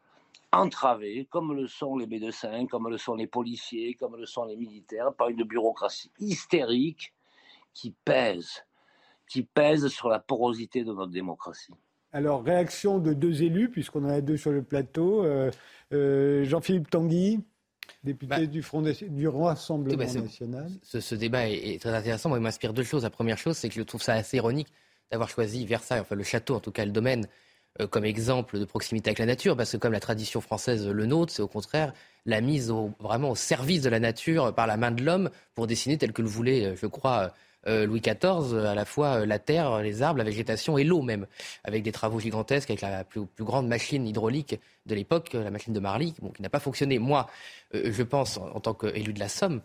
entravés, 0.52 1.26
comme 1.30 1.54
le 1.54 1.68
sont 1.68 1.96
les 1.96 2.06
médecins, 2.06 2.66
comme 2.66 2.88
le 2.88 2.98
sont 2.98 3.14
les 3.14 3.26
policiers, 3.26 3.94
comme 3.94 4.16
le 4.16 4.26
sont 4.26 4.44
les 4.44 4.56
militaires, 4.56 5.14
par 5.14 5.28
une 5.28 5.44
bureaucratie 5.44 6.10
hystérique 6.18 7.14
qui 7.72 7.94
pèse, 8.04 8.64
qui 9.28 9.42
pèse 9.44 9.86
sur 9.88 10.08
la 10.08 10.18
porosité 10.18 10.82
de 10.82 10.92
notre 10.92 11.12
démocratie. 11.12 11.72
Alors, 12.12 12.42
réaction 12.42 12.98
de 12.98 13.12
deux 13.12 13.44
élus, 13.44 13.70
puisqu'on 13.70 14.04
en 14.04 14.08
a 14.08 14.20
deux 14.20 14.36
sur 14.36 14.50
le 14.50 14.64
plateau. 14.64 15.24
Euh, 15.24 15.50
euh, 15.92 16.42
Jean-Philippe 16.44 16.90
Tanguy, 16.90 17.44
député 18.02 18.28
bah, 18.28 18.46
du, 18.46 18.62
Front 18.62 18.82
du 18.82 19.28
Rassemblement 19.28 19.96
bah, 19.96 20.12
national. 20.12 20.70
Ce, 20.82 21.14
débat 21.14 21.48
est, 21.48 21.80
très 21.80 21.94
intéressant. 21.94 22.28
Moi, 22.28 22.38
il 22.38 22.42
m'inspire 22.42 22.72
deux 22.72 22.82
choses. 22.82 23.02
La 23.02 23.10
première 23.10 23.38
chose, 23.38 23.56
c'est 23.56 23.68
que 23.68 23.74
je 23.74 23.82
trouve 23.82 24.02
ça 24.02 24.14
assez 24.14 24.38
ironique 24.38 24.68
d'avoir 25.10 25.28
choisi 25.28 25.66
Versailles, 25.66 26.00
enfin 26.00 26.14
le 26.14 26.22
château, 26.22 26.54
en 26.54 26.60
tout 26.60 26.70
cas 26.70 26.84
le 26.84 26.92
domaine, 26.92 27.26
euh, 27.80 27.88
comme 27.88 28.04
exemple 28.04 28.58
de 28.58 28.64
proximité 28.64 29.10
avec 29.10 29.18
la 29.18 29.26
nature, 29.26 29.56
parce 29.56 29.72
que 29.72 29.76
comme 29.76 29.92
la 29.92 30.00
tradition 30.00 30.40
française 30.40 30.86
le 30.86 31.06
nôtre, 31.06 31.32
c'est 31.32 31.42
au 31.42 31.48
contraire 31.48 31.92
la 32.26 32.40
mise 32.40 32.72
vraiment 33.00 33.30
au 33.30 33.34
service 33.34 33.82
de 33.82 33.88
la 33.88 33.98
nature 33.98 34.54
par 34.54 34.66
la 34.68 34.76
main 34.76 34.92
de 34.92 35.02
l'homme 35.02 35.30
pour 35.54 35.66
dessiner 35.66 35.98
tel 35.98 36.12
que 36.12 36.22
le 36.22 36.28
voulait, 36.28 36.66
euh, 36.66 36.76
je 36.76 36.86
crois, 36.86 37.32
euh, 37.66 37.86
Louis 37.86 38.00
XIV, 38.00 38.56
à 38.66 38.74
la 38.74 38.84
fois 38.84 39.26
la 39.26 39.38
terre, 39.38 39.80
les 39.82 40.02
arbres, 40.02 40.18
la 40.18 40.24
végétation 40.24 40.78
et 40.78 40.84
l'eau 40.84 41.02
même, 41.02 41.26
avec 41.64 41.82
des 41.82 41.92
travaux 41.92 42.20
gigantesques, 42.20 42.70
avec 42.70 42.80
la 42.80 43.04
plus, 43.04 43.26
grande 43.38 43.68
machine 43.68 44.06
hydraulique 44.06 44.58
de 44.86 44.94
l'époque, 44.94 45.32
la 45.32 45.50
machine 45.50 45.72
de 45.72 45.80
Marly, 45.80 46.14
qui 46.34 46.42
n'a 46.42 46.50
pas 46.50 46.60
fonctionné. 46.60 46.98
Moi, 46.98 47.28
je 47.72 48.02
pense, 48.02 48.38
en 48.38 48.60
tant 48.60 48.74
qu'élu 48.74 49.12
de 49.12 49.20
la 49.20 49.28
Somme, 49.28 49.60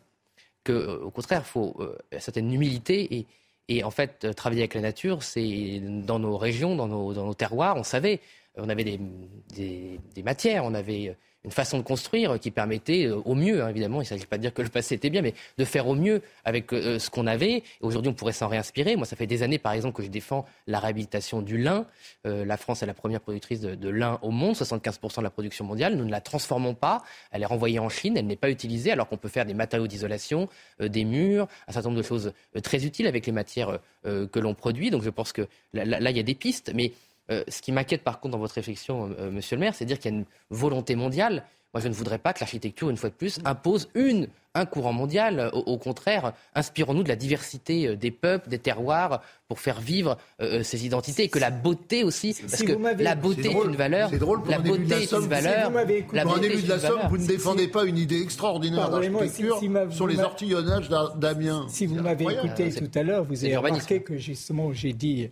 qu'au 0.66 1.12
contraire, 1.12 1.44
il 1.46 1.50
faut 1.50 1.78
une 2.12 2.20
certaine 2.20 2.52
humilité 2.52 3.26
et, 3.70 3.84
en 3.84 3.92
fait, 3.92 4.34
travailler 4.36 4.62
avec 4.62 4.74
la 4.74 4.82
nature, 4.82 5.24
c'est 5.24 5.80
dans 5.82 6.20
nos 6.20 6.38
régions, 6.38 6.76
dans 6.76 6.88
nos, 6.88 7.34
terroirs, 7.34 7.78
on 7.78 7.84
savait, 7.84 8.20
on 8.58 8.70
avait 8.70 8.84
des 8.84 10.24
matières, 10.24 10.66
on 10.66 10.74
avait 10.74 11.16
une 11.46 11.52
façon 11.52 11.78
de 11.78 11.84
construire 11.84 12.40
qui 12.40 12.52
permettait 12.52 13.06
euh, 13.06 13.22
au 13.24 13.36
mieux, 13.36 13.64
hein, 13.64 13.70
évidemment, 13.70 14.02
il 14.02 14.06
ne 14.06 14.10
s'agit 14.10 14.26
pas 14.26 14.38
de 14.38 14.42
dire 14.42 14.54
que 14.54 14.64
le 14.64 14.70
passé 14.70 14.96
était 14.96 15.12
bien, 15.12 15.22
mais 15.22 15.34
de 15.58 15.64
faire 15.64 15.88
au 15.88 15.96
mieux 15.96 16.22
avec 16.44 16.74
euh, 16.74 17.00
ce 17.00 17.10
qu'on 17.10 17.28
avait. 17.28 17.64
Aujourd'hui, 17.82 18.10
on 18.10 18.14
pourrait 18.14 18.34
s'en 18.34 18.48
réinspirer. 18.48 18.96
Moi, 18.96 19.06
ça 19.06 19.16
fait 19.16 19.28
des 19.28 19.44
années, 19.44 19.60
par 19.60 19.72
exemple, 19.74 19.96
que 19.96 20.04
je 20.04 20.10
défends 20.10 20.46
la 20.68 20.80
réhabilitation 20.80 21.42
du 21.42 21.58
lin. 21.58 21.86
Euh, 22.26 22.44
la 22.46 22.58
France 22.58 22.82
est 22.82 22.88
la 22.88 22.96
première 22.96 23.22
productrice 23.22 23.62
de, 23.62 23.90
lin 23.90 24.20
au 24.24 24.32
monde, 24.32 24.56
75% 24.56 25.18
de 25.18 25.22
la 25.22 25.30
production 25.30 25.64
mondiale. 25.66 25.96
Nous 25.96 26.06
ne 26.06 26.12
la 26.12 26.22
transformons 26.22 26.74
pas. 26.74 27.04
Elle 27.32 27.44
est 27.44 27.48
renvoyée 27.48 27.80
en 27.80 27.90
Chine, 27.90 28.18
elle 28.18 28.26
n'est 28.26 28.36
pas 28.36 28.50
utilisée, 28.50 28.92
alors 28.92 29.08
qu'on 29.08 29.18
peut 29.18 29.30
faire 29.30 29.46
des 29.46 29.54
matériaux 29.54 29.88
d'isolation, 29.88 30.50
des 30.80 31.06
murs, 31.06 31.48
un 31.68 31.72
certain 31.72 31.90
nombre 31.90 32.02
de 32.02 32.08
choses 32.08 32.34
très 32.64 32.86
utiles 32.86 33.06
avec 33.06 33.28
les 33.28 33.32
matières 33.32 33.80
que 34.04 34.40
l'on 34.40 34.56
produit. 34.56 34.90
Donc 34.90 35.04
je 35.04 35.10
pense 35.12 35.32
que 35.32 35.48
là, 35.74 36.10
il 36.10 36.18
y 36.18 36.20
a 36.20 36.24
des 36.24 36.36
pistes, 36.36 36.72
mais 36.74 36.92
euh, 37.32 37.44
ce 37.48 37.62
qui 37.62 37.72
m'inquiète 37.72 38.04
par 38.04 38.20
contre 38.20 38.34
dans 38.34 38.40
votre 38.40 38.56
réflexion, 38.56 39.10
euh, 39.20 39.32
monsieur 39.32 39.56
le 39.56 39.62
maire, 39.62 39.74
c'est 39.74 39.86
de 39.86 39.90
dire 39.90 40.00
qu'il 40.00 40.12
y 40.12 40.16
a 40.16 40.18
une 40.18 40.26
volonté 40.50 40.96
mondiale. 40.96 41.44
Moi, 41.74 41.82
je 41.82 41.90
ne 41.90 41.94
voudrais 41.94 42.20
pas 42.20 42.32
que 42.32 42.40
l'architecture, 42.40 42.90
une 42.90 42.96
fois 42.96 43.10
de 43.10 43.16
plus, 43.16 43.40
impose 43.44 43.90
une, 43.96 44.30
un 44.54 44.66
courant 44.66 44.94
mondial. 44.94 45.50
Au, 45.54 45.78
contraire, 45.78 46.32
inspirons-nous 46.54 47.04
de 47.04 47.10
la 47.10 47.18
diversité 47.18 47.88
euh, 47.88 47.96
des 47.98 48.12
peuples, 48.12 48.48
des 48.48 48.60
terroirs, 48.60 49.22
pour 49.50 49.60
faire 49.60 49.82
vivre 49.82 50.18
ces 50.64 50.88
identités 50.88 51.26
et 51.26 51.30
que 51.30 51.38
la 51.38 51.52
beauté 51.52 52.04
aussi, 52.04 52.36
parce 52.50 52.64
que 52.64 52.74
la 53.04 53.14
beauté 53.14 53.50
est, 53.50 53.66
une 53.66 53.76
valeur. 53.76 54.10
C'est 54.10 54.18
drôle 54.18 54.42
pour 54.42 54.50
la 54.50 54.58
un 54.58 54.62
beauté 54.62 54.76
élu 54.76 54.86
de 54.86 54.90
la 54.90 55.02
est 55.02 55.06
Somme, 55.06 55.24
une 55.24 55.30
valeur. 55.30 55.72
Si 55.88 56.04
pour 56.22 56.36
un 56.36 56.42
élu 56.42 56.62
de 56.64 56.70
la 56.70 56.80
Somme, 56.80 57.02
vous 57.10 57.18
ne 57.18 57.28
défendez 57.28 57.68
pas 57.68 57.84
une 57.84 57.98
idée 57.98 58.22
extraordinaire 58.22 58.90
d'architecture 58.90 59.60
sur 59.92 60.08
les 60.08 60.20
ortillonnages 60.20 60.90
d'Amiens. 60.90 61.68
Si 61.70 61.86
vous 61.86 61.96
m'avez 61.96 62.26
écouté 62.26 62.72
tout 62.72 62.98
à 62.98 63.04
l'heure, 63.04 63.24
vous 63.26 63.44
avez 63.44 63.58
remarqué 63.58 64.02
que 64.02 64.18
justement 64.18 64.72
j'ai 64.74 64.94
dit 64.94 65.30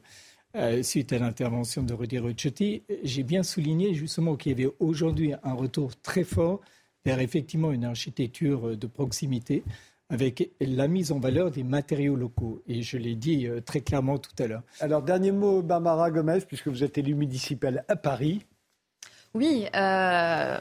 euh, 0.56 0.84
suite 0.84 1.14
à 1.14 1.20
l'intervention 1.20 1.84
de 1.84 1.94
Rudy 1.94 2.20
Ruccetti, 2.20 2.84
j'ai 3.04 3.24
bien 3.24 3.44
souligné 3.44 3.94
justement 3.94 4.36
qu'il 4.36 4.52
y 4.52 4.64
avait 4.64 4.74
aujourd'hui 4.80 5.34
un 5.44 5.54
retour 5.54 5.96
très 6.02 6.24
fort 6.24 6.62
vers 7.06 7.20
effectivement 7.20 7.72
une 7.72 7.86
architecture 7.86 8.78
de 8.78 8.88
proximité 8.88 9.64
avec 10.10 10.52
la 10.62 10.88
mise 10.88 11.12
en 11.12 11.20
valeur 11.20 11.50
des 11.50 11.64
matériaux 11.64 12.16
locaux. 12.16 12.62
Et 12.68 12.84
je 12.84 12.98
l'ai 12.98 13.16
dit 13.16 13.48
euh, 13.48 13.62
très 13.62 13.82
clairement 13.82 14.20
tout 14.20 14.32
à 14.38 14.48
l'heure. 14.48 14.62
Alors, 14.80 15.02
dernier 15.02 15.32
mot, 15.32 15.62
Barbara 15.64 16.12
Gomez, 16.12 16.40
puisque 16.48 16.68
vous 16.68 16.84
êtes 16.84 16.98
élu 16.98 17.16
municipal 17.16 17.84
à 17.88 17.96
Paris. 17.96 18.46
Oui, 19.36 19.66
euh, 19.76 20.58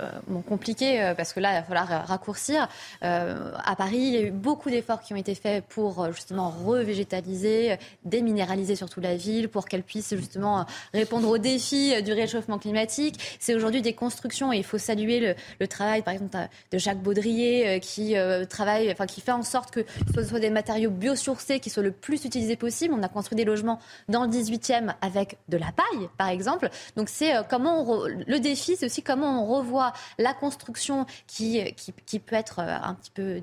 compliqué 0.48 1.02
euh, 1.02 1.14
parce 1.14 1.34
que 1.34 1.40
là, 1.40 1.50
il 1.52 1.56
va 1.56 1.62
falloir 1.62 2.06
raccourcir. 2.08 2.68
Euh, 3.04 3.52
à 3.62 3.76
Paris, 3.76 3.98
il 3.98 4.12
y 4.14 4.16
a 4.16 4.22
eu 4.22 4.30
beaucoup 4.30 4.70
d'efforts 4.70 5.02
qui 5.02 5.12
ont 5.12 5.16
été 5.18 5.34
faits 5.34 5.62
pour 5.68 6.10
justement 6.10 6.48
revégétaliser, 6.48 7.76
déminéraliser 8.06 8.74
surtout 8.74 9.02
la 9.02 9.14
ville, 9.14 9.50
pour 9.50 9.66
qu'elle 9.66 9.82
puisse 9.82 10.16
justement 10.16 10.64
répondre 10.94 11.28
aux 11.28 11.36
défis 11.36 12.02
du 12.02 12.14
réchauffement 12.14 12.58
climatique. 12.58 13.36
C'est 13.40 13.54
aujourd'hui 13.54 13.82
des 13.82 13.92
constructions 13.92 14.54
et 14.54 14.56
il 14.56 14.64
faut 14.64 14.78
saluer 14.78 15.36
le, 15.60 15.68
travail, 15.68 16.00
par 16.00 16.14
exemple, 16.14 16.38
de 16.70 16.78
Jacques 16.78 17.02
Baudrier 17.02 17.78
qui 17.80 18.14
travaille, 18.48 18.90
enfin 18.90 19.04
qui 19.04 19.20
fait 19.20 19.32
en 19.32 19.42
sorte 19.42 19.70
que 19.70 19.84
ce 20.14 20.24
soit 20.24 20.40
des 20.40 20.48
matériaux 20.48 20.90
biosourcés 20.90 21.60
qui 21.60 21.68
soient 21.68 21.82
le 21.82 21.92
plus 21.92 22.24
utilisés 22.24 22.56
possible. 22.56 22.94
On 22.96 23.02
a 23.02 23.08
construit 23.08 23.36
des 23.36 23.44
logements 23.44 23.80
dans 24.08 24.24
le 24.24 24.30
18e 24.30 24.94
avec 25.02 25.36
de 25.50 25.58
la 25.58 25.72
paille, 25.72 26.08
par 26.16 26.30
exemple. 26.30 26.70
Donc 26.96 27.10
c'est 27.10 27.34
comment 27.50 28.06
le 28.06 28.38
défi 28.38 28.61
c'est 28.62 28.86
aussi 28.86 29.02
comment 29.02 29.44
on 29.44 29.46
revoit 29.46 29.92
la 30.18 30.34
construction 30.34 31.06
qui, 31.26 31.74
qui, 32.06 32.18
peut 32.18 32.36
être 32.36 32.60
euh, 32.60 32.76
un 32.82 32.94
petit 32.94 33.10
peu 33.10 33.42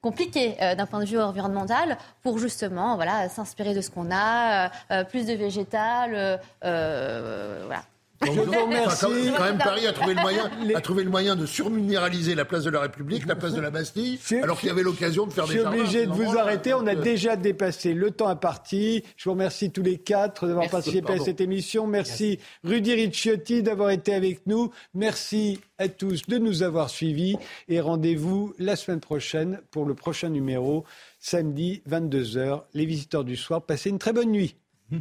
compliqué 0.00 0.56
euh, 0.60 0.74
d'un 0.74 0.86
point 0.86 1.00
de 1.00 1.06
vue 1.06 1.20
environnemental 1.20 1.98
pour 2.22 2.38
justement 2.38 2.96
voilà 2.96 3.28
s'inspirer 3.28 3.74
de 3.74 3.80
ce 3.80 3.90
qu'on 3.90 4.10
a, 4.12 4.70
euh, 4.90 5.04
plus 5.04 5.26
de 5.26 5.32
végétal, 5.32 6.40
voilà. 6.62 7.82
Je 8.22 8.30
vous 8.30 8.64
remercie. 8.64 9.06
quand, 9.36 9.44
même, 9.44 9.58
Paris 9.58 9.86
a 9.86 9.92
trouvé 9.92 10.14
le 10.14 10.20
moyen, 10.20 10.50
a 10.74 10.80
trouvé 10.80 11.04
le 11.04 11.10
moyen 11.10 11.36
de 11.36 11.46
surminéraliser 11.46 12.34
la 12.34 12.44
place 12.44 12.64
de 12.64 12.70
la 12.70 12.80
République, 12.80 13.26
la 13.26 13.36
place 13.36 13.54
de 13.54 13.60
la 13.60 13.70
Bastille, 13.70 14.18
alors 14.42 14.58
qu'il 14.58 14.68
y 14.68 14.72
avait 14.72 14.82
l'occasion 14.82 15.26
de 15.26 15.32
faire 15.32 15.46
des. 15.46 15.54
Je 15.54 15.58
suis 15.58 15.66
obligé 15.66 16.06
de 16.06 16.12
vous 16.12 16.38
arrêter. 16.38 16.74
On 16.74 16.86
a 16.86 16.94
déjà 16.94 17.36
dépassé 17.36 17.92
le 17.92 18.10
temps 18.10 18.28
à 18.28 18.36
partie. 18.36 19.02
Je 19.16 19.24
vous 19.24 19.32
remercie 19.32 19.70
tous 19.70 19.82
les 19.82 19.98
quatre 19.98 20.46
d'avoir 20.46 20.68
participé 20.68 21.14
à 21.14 21.18
cette 21.18 21.40
émission. 21.40 21.86
Merci, 21.86 22.38
Rudy 22.62 22.94
Ricciotti 22.94 23.62
d'avoir 23.62 23.90
été 23.90 24.14
avec 24.14 24.46
nous. 24.46 24.70
Merci 24.94 25.60
à 25.78 25.88
tous 25.88 26.26
de 26.26 26.38
nous 26.38 26.62
avoir 26.62 26.90
suivis 26.90 27.36
et 27.68 27.80
rendez-vous 27.80 28.54
la 28.58 28.76
semaine 28.76 29.00
prochaine 29.00 29.60
pour 29.70 29.84
le 29.84 29.94
prochain 29.94 30.28
numéro, 30.28 30.84
samedi 31.18 31.82
22h. 31.90 32.62
Les 32.74 32.86
visiteurs 32.86 33.24
du 33.24 33.36
soir, 33.36 33.62
passez 33.62 33.90
une 33.90 33.98
très 33.98 34.12
bonne 34.12 34.30
nuit. 34.30 34.56